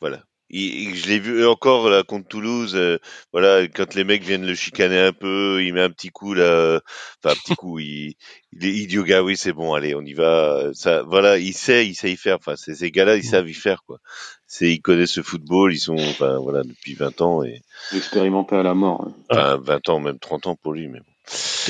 voilà. 0.00 0.22
Il- 0.54 0.90
il- 0.90 0.96
je 0.96 1.08
l'ai 1.08 1.18
vu 1.18 1.46
encore 1.46 1.88
là 1.88 2.02
contre 2.02 2.28
Toulouse, 2.28 2.74
euh, 2.76 2.98
voilà, 3.32 3.66
quand 3.68 3.94
les 3.94 4.04
mecs 4.04 4.22
viennent 4.22 4.44
le 4.46 4.54
chicaner 4.54 4.98
un 4.98 5.12
peu, 5.14 5.62
il 5.64 5.72
met 5.72 5.80
un 5.80 5.88
petit 5.90 6.10
coup 6.10 6.34
là, 6.34 6.78
enfin 7.24 7.32
un 7.32 7.36
petit 7.36 7.54
coup, 7.56 7.78
il, 7.78 8.14
il 8.52 8.66
est 8.66 8.70
idiot 8.72 9.02
gars, 9.02 9.22
oui 9.22 9.34
c'est 9.36 9.54
bon, 9.54 9.72
allez, 9.72 9.94
on 9.94 10.02
y 10.02 10.12
va, 10.12 10.68
ça, 10.74 11.04
voilà, 11.04 11.38
il 11.38 11.54
sait, 11.54 11.86
il 11.86 11.94
sait 11.94 12.12
y 12.12 12.16
faire, 12.18 12.36
enfin 12.36 12.54
ces, 12.56 12.74
ces 12.74 12.90
gars-là, 12.90 13.16
ils 13.16 13.20
Mm. 13.20 13.30
savent 13.30 13.48
y 13.48 13.54
faire 13.54 13.82
quoi. 13.86 13.98
C'est, 14.46 14.70
ils 14.70 14.82
connaissent 14.82 15.16
le 15.16 15.22
football, 15.22 15.72
ils 15.72 15.78
sont, 15.78 15.96
enfin 15.96 16.36
voilà, 16.38 16.64
depuis 16.64 16.92
20 16.94 17.18
ans 17.22 17.42
et, 17.42 17.62
Expérimenté 17.94 18.54
à 18.54 18.62
la 18.62 18.74
mort. 18.74 19.06
hein. 19.08 19.14
enfin 19.30 19.56
20 19.56 19.88
ans, 19.88 20.00
même 20.00 20.18
30 20.18 20.46
ans 20.48 20.56
pour 20.56 20.74
lui, 20.74 20.86
mais 20.88 20.98
bon. 21.00 21.11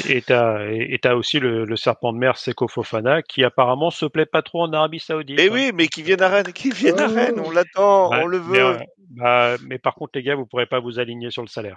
Et 0.08 0.18
et 0.18 0.98
t'as 0.98 1.14
aussi 1.14 1.38
le, 1.38 1.64
le 1.64 1.76
serpent 1.76 2.12
de 2.12 2.18
mer 2.18 2.36
Seko 2.38 2.68
Fofana 2.68 3.22
qui 3.22 3.44
apparemment 3.44 3.90
se 3.90 4.06
plaît 4.06 4.26
pas 4.26 4.42
trop 4.42 4.62
en 4.62 4.72
Arabie 4.72 4.98
Saoudite. 5.00 5.38
Eh 5.38 5.48
hein. 5.48 5.50
oui, 5.52 5.70
mais 5.74 5.88
qui 5.88 6.02
viennent 6.02 6.22
à 6.22 6.28
Rennes, 6.28 6.52
qui 6.52 6.70
viennent 6.70 6.98
à 7.00 7.08
Oh. 7.08 7.14
Rennes, 7.14 7.40
on 7.44 7.50
l'attend, 7.50 8.10
Bah, 8.10 8.20
on 8.22 8.26
le 8.26 8.40
mais, 8.40 8.58
veut. 8.58 8.64
euh, 8.64 8.78
bah, 9.10 9.56
mais 9.62 9.78
par 9.78 9.94
contre 9.94 10.12
les 10.14 10.22
gars, 10.22 10.34
vous 10.36 10.46
pourrez 10.46 10.66
pas 10.66 10.80
vous 10.80 10.98
aligner 10.98 11.30
sur 11.30 11.42
le 11.42 11.48
salaire. 11.48 11.76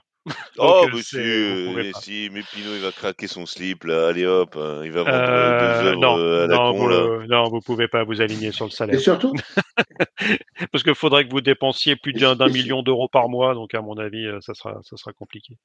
Oh, 0.57 0.85
euh, 0.85 0.89
mais 0.93 1.01
c'est- 1.03 1.17
si, 2.01 2.27
euh, 2.27 2.29
mais 2.31 2.43
Pinot, 2.43 2.73
il 2.75 2.81
va 2.81 2.91
craquer 2.91 3.27
son 3.27 3.45
slip, 3.45 3.83
là, 3.83 4.07
allez 4.07 4.25
hop, 4.25 4.55
hein, 4.57 4.81
il 4.83 4.91
va 4.91 5.03
vendre 5.03 5.29
euh, 5.29 5.53
Euh, 5.53 5.59
deux 5.59 5.87
œuvres 5.87 5.99
non, 6.01 6.17
euh, 6.17 6.43
à 6.45 6.47
la 6.47 6.55
non, 6.55 6.71
con, 6.71 6.77
vous, 6.77 6.87
là. 6.87 7.25
non, 7.27 7.49
vous 7.49 7.61
pouvez 7.61 7.87
pas 7.87 8.03
vous 8.03 8.21
aligner 8.21 8.51
sur 8.51 8.65
le 8.65 8.71
Et 8.71 8.73
salaire 8.73 8.99
surtout, 8.99 9.33
parce 10.71 10.83
qu'il 10.83 10.95
faudrait 10.95 11.25
que 11.27 11.31
vous 11.31 11.41
dépensiez 11.41 11.95
plus 11.95 12.13
Et 12.15 12.19
d'un 12.19 12.35
et 12.47 12.49
million 12.49 12.81
d'euros 12.81 13.07
par 13.07 13.29
mois. 13.29 13.53
Donc 13.53 13.73
à 13.73 13.81
mon 13.81 13.97
avis, 13.97 14.25
euh, 14.25 14.39
ça 14.41 14.53
sera 14.53 14.79
ça 14.83 14.97
sera 14.97 15.13
compliqué. 15.13 15.57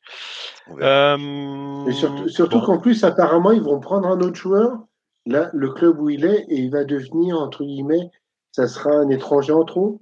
Euh, 0.80 1.86
et 1.86 1.92
surtout, 1.92 2.28
surtout 2.28 2.60
bon. 2.60 2.66
qu'en 2.66 2.78
plus, 2.78 3.02
apparemment, 3.04 3.52
ils 3.52 3.62
vont 3.62 3.80
prendre 3.80 4.08
un 4.08 4.20
autre 4.20 4.36
joueur, 4.36 4.78
là, 5.26 5.50
le 5.52 5.70
club 5.70 6.00
où 6.00 6.10
il 6.10 6.24
est, 6.24 6.46
et 6.48 6.56
il 6.58 6.70
va 6.70 6.84
devenir, 6.84 7.38
entre 7.38 7.64
guillemets, 7.64 8.10
ça 8.52 8.66
sera 8.68 8.90
un 8.90 9.08
étranger 9.08 9.52
en 9.52 9.64
trop. 9.64 10.00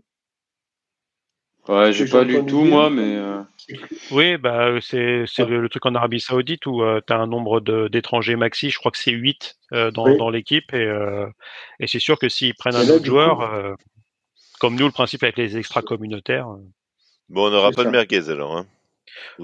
Ouais, 1.69 1.93
j'ai 1.93 2.07
pas 2.07 2.25
lu 2.25 2.37
entendu 2.37 2.51
tout, 2.51 2.65
moi, 2.65 2.89
mais. 2.91 3.17
euh, 3.17 3.43
Oui, 4.11 4.39
bah 4.39 4.69
euh, 4.69 4.81
c'est 4.81 5.25
c'est 5.27 5.43
Ah. 5.43 5.47
le, 5.47 5.61
le 5.61 5.69
truc 5.69 5.85
en 5.85 5.95
Arabie 5.95 6.21
Saoudite 6.21 6.65
où 6.67 6.83
tu 7.07 7.13
as 7.13 7.17
un 7.19 7.27
nombre 7.27 7.61
de- 7.61 7.89
d'étrangers 7.89 8.37
maxi, 8.37 8.71
je 8.71 8.79
crois 8.79 8.91
que 8.91 8.97
c'est 8.99 9.11
8 9.13 9.57
dans, 9.73 10.05
Oui. 10.05 10.17
dans 10.17 10.31
l'équipe 10.31 10.73
et, 10.73 10.79
euh, 10.79 11.27
et 11.79 11.87
c'est 11.87 11.99
sûr 11.99 12.19
que 12.19 12.31
s'ils 12.31 12.55
prennent 12.55 12.75
un 12.77 12.85
là, 12.85 12.95
autre 12.95 13.03
du 13.03 13.11
joueur, 13.11 13.37
coup- 13.39 13.43
euh, 13.45 13.75
comme 14.61 14.75
nous 14.77 14.87
le 14.87 14.93
principe 14.93 15.23
avec 15.23 15.37
les 15.37 15.59
extra 15.59 15.83
communautaires, 15.83 16.49
euh, 16.49 16.63
Bon, 17.29 17.49
on 17.49 17.51
n'aura 17.51 17.71
pas 17.73 17.85
de 17.85 17.91
merguez, 17.91 18.31
alors, 18.31 18.57
hein. 18.57 18.67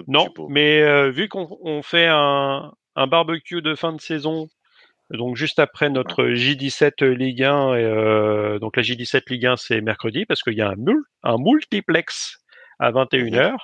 Non. 0.08 0.26
Mais 0.48 0.80
euh, 0.80 1.10
vu 1.10 1.28
qu'on 1.28 1.58
on 1.62 1.82
fait 1.82 2.06
un, 2.08 2.72
un 2.96 3.06
barbecue 3.06 3.60
de 3.60 3.74
fin 3.74 3.92
de 3.92 4.00
saison, 4.00 4.48
donc 5.10 5.36
juste 5.36 5.58
après 5.58 5.90
notre 5.90 6.24
J17 6.24 7.04
Ligue 7.04 7.42
1, 7.42 7.74
et, 7.76 7.84
euh, 7.84 8.58
donc 8.58 8.76
la 8.76 8.82
J17 8.82 9.22
Ligue 9.30 9.46
1 9.46 9.56
c'est 9.56 9.80
mercredi 9.80 10.24
parce 10.26 10.42
qu'il 10.42 10.54
y 10.54 10.62
a 10.62 10.68
un, 10.70 10.76
mul- 10.76 11.04
un 11.22 11.36
multiplex 11.38 12.38
à 12.78 12.90
21h. 12.90 13.54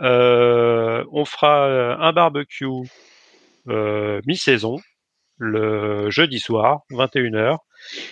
Euh, 0.00 1.04
on 1.12 1.24
fera 1.24 1.66
euh, 1.66 1.96
un 1.98 2.12
barbecue 2.12 2.66
euh, 3.68 4.20
mi-saison 4.26 4.76
le 5.38 6.10
jeudi 6.10 6.38
soir, 6.38 6.80
21h. 6.90 7.56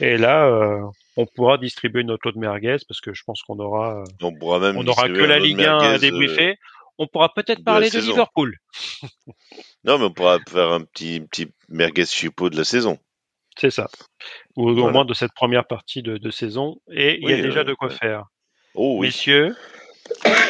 Et 0.00 0.16
là, 0.16 0.46
euh, 0.46 0.80
on 1.16 1.26
pourra 1.26 1.58
distribuer 1.58 2.02
notre 2.02 2.26
lot 2.26 2.32
de 2.34 2.38
merguez 2.40 2.76
parce 2.88 3.00
que 3.00 3.12
je 3.14 3.22
pense 3.24 3.42
qu'on 3.42 3.58
aura, 3.58 4.02
On 4.22 4.32
pourra 4.34 4.58
même 4.58 4.76
on 4.76 4.86
aura 4.86 5.08
que 5.08 5.22
la 5.22 5.38
Ligue 5.38 5.62
1 5.62 5.78
à 5.78 5.98
débriefer. 5.98 6.56
On 7.02 7.06
pourra 7.06 7.32
peut-être 7.32 7.64
parler 7.64 7.86
de 7.88 7.92
saison. 7.92 8.10
Liverpool. 8.12 8.56
Non, 9.84 9.98
mais 9.98 10.04
on 10.04 10.12
pourra 10.12 10.38
faire 10.46 10.70
un 10.72 10.82
petit, 10.82 11.20
petit 11.22 11.50
merguez 11.70 12.04
chipo 12.04 12.50
de 12.50 12.56
la 12.58 12.64
saison. 12.64 12.98
C'est 13.56 13.70
ça. 13.70 13.88
Ou 14.56 14.68
au 14.68 14.74
Voilà. 14.74 14.92
moins 14.92 15.04
de 15.06 15.14
cette 15.14 15.32
première 15.32 15.66
partie 15.66 16.02
de, 16.02 16.18
de 16.18 16.30
saison. 16.30 16.76
Et 16.92 17.18
il 17.22 17.28
y 17.28 17.32
a 17.32 17.40
déjà 17.40 17.60
euh, 17.60 17.64
de 17.64 17.72
quoi 17.72 17.88
ouais. 17.88 17.94
faire. 17.94 18.24
Oh 18.74 18.96
oui, 18.98 19.06
Messieurs, 19.06 19.56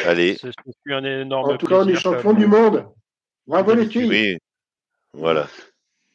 allez. 0.05 0.35
ce 0.35 0.51
ce 0.51 0.71
fut 0.83 0.93
un 0.93 1.03
énorme 1.05 1.51
En 1.51 1.57
tout 1.57 1.65
cas, 1.65 1.79
on 1.79 1.87
est 1.87 1.95
champion 1.95 2.33
du 2.33 2.45
monde. 2.45 2.85
Bravo 3.47 3.73
les 3.73 3.89
filles. 3.89 4.09
Oui, 4.09 4.37
voilà. 5.13 5.47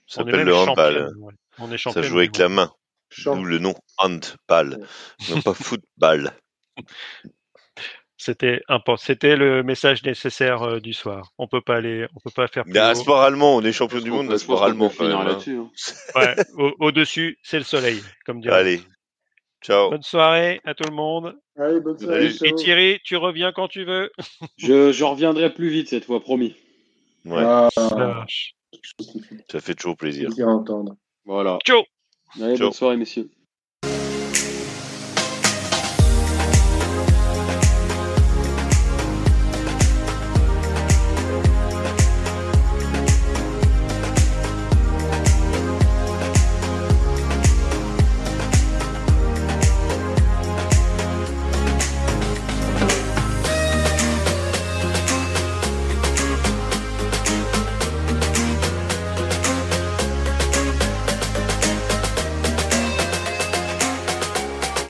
Ça 0.07 0.21
s'appelle 0.23 0.43
le 0.45 0.55
handball. 0.55 1.11
ouais. 1.17 1.35
On 1.59 1.73
est 1.73 1.79
Ça 1.79 2.03
joue 2.03 2.19
avec 2.19 2.37
la 2.37 2.51
main. 2.51 2.71
D'où 3.25 3.45
le 3.45 3.59
nom 3.59 3.75
handball. 3.97 4.87
Non 5.31 5.41
pas 5.41 5.55
football. 5.55 6.33
C'était 8.19 8.63
important. 8.69 9.03
C'était 9.05 9.37
le 9.37 9.63
message 9.63 10.03
nécessaire 10.03 10.63
euh, 10.63 10.81
du 10.81 10.93
soir. 10.95 11.33
On 11.39 11.47
peut 11.49 11.61
pas 11.61 11.77
aller, 11.77 12.07
on 12.17 12.21
peut 12.21 12.31
pas 12.35 12.49
faire 12.49 12.65
plus 12.65 12.73
Mais 12.73 12.79
à 12.79 12.93
haut. 12.93 12.95
sport 12.95 13.21
allemand, 13.23 13.57
on 13.57 13.63
est 13.63 13.73
champion 13.73 14.01
du 14.01 14.11
monde 14.11 14.33
à 14.33 14.39
sport 14.39 14.65
allemand 14.65 14.91
quand 14.97 15.05
même. 15.05 15.17
hein. 15.17 15.25
là-dessus. 15.25 15.59
hein. 15.59 15.71
Ouais, 16.15 16.35
au- 16.57 16.75
au-dessus, 16.81 17.39
c'est 17.43 17.59
le 17.59 17.65
soleil, 17.65 18.01
comme 18.25 18.41
dirait. 18.41 18.57
Allez. 18.57 18.81
Ciao. 19.63 19.91
Bonne 19.91 20.03
soirée 20.03 20.61
à 20.65 20.75
tout 20.75 20.85
le 20.89 20.95
monde. 20.95 21.37
Allez, 21.59 21.81
bonne 21.81 21.99
soirée. 21.99 22.31
Salut. 22.31 22.51
Et. 22.53 22.55
Thierry, 22.55 23.01
tu 23.05 23.17
reviens 23.17 23.53
quand 23.53 23.69
tu 23.69 23.85
veux. 23.85 24.11
Je, 24.57 24.93
je 24.93 25.05
reviendrai 25.05 25.53
plus 25.53 25.69
vite 25.69 25.89
cette 25.89 26.05
fois, 26.07 26.21
promis. 26.21 26.55
Ouais, 27.27 27.43
Ah, 27.45 27.69
Ça 27.75 27.97
marche. 27.97 28.55
ça 29.51 29.61
fait 29.61 29.75
toujours 29.75 29.97
plaisir. 29.97 30.29
plaisir 30.29 30.49
à 30.49 30.53
entendre. 30.53 30.97
Voilà. 31.25 31.59
Ciao. 31.67 31.83
Allez, 32.41 32.57
Ciao. 32.57 32.67
bonne 32.69 32.73
soirée, 32.75 32.97
messieurs. 32.97 33.29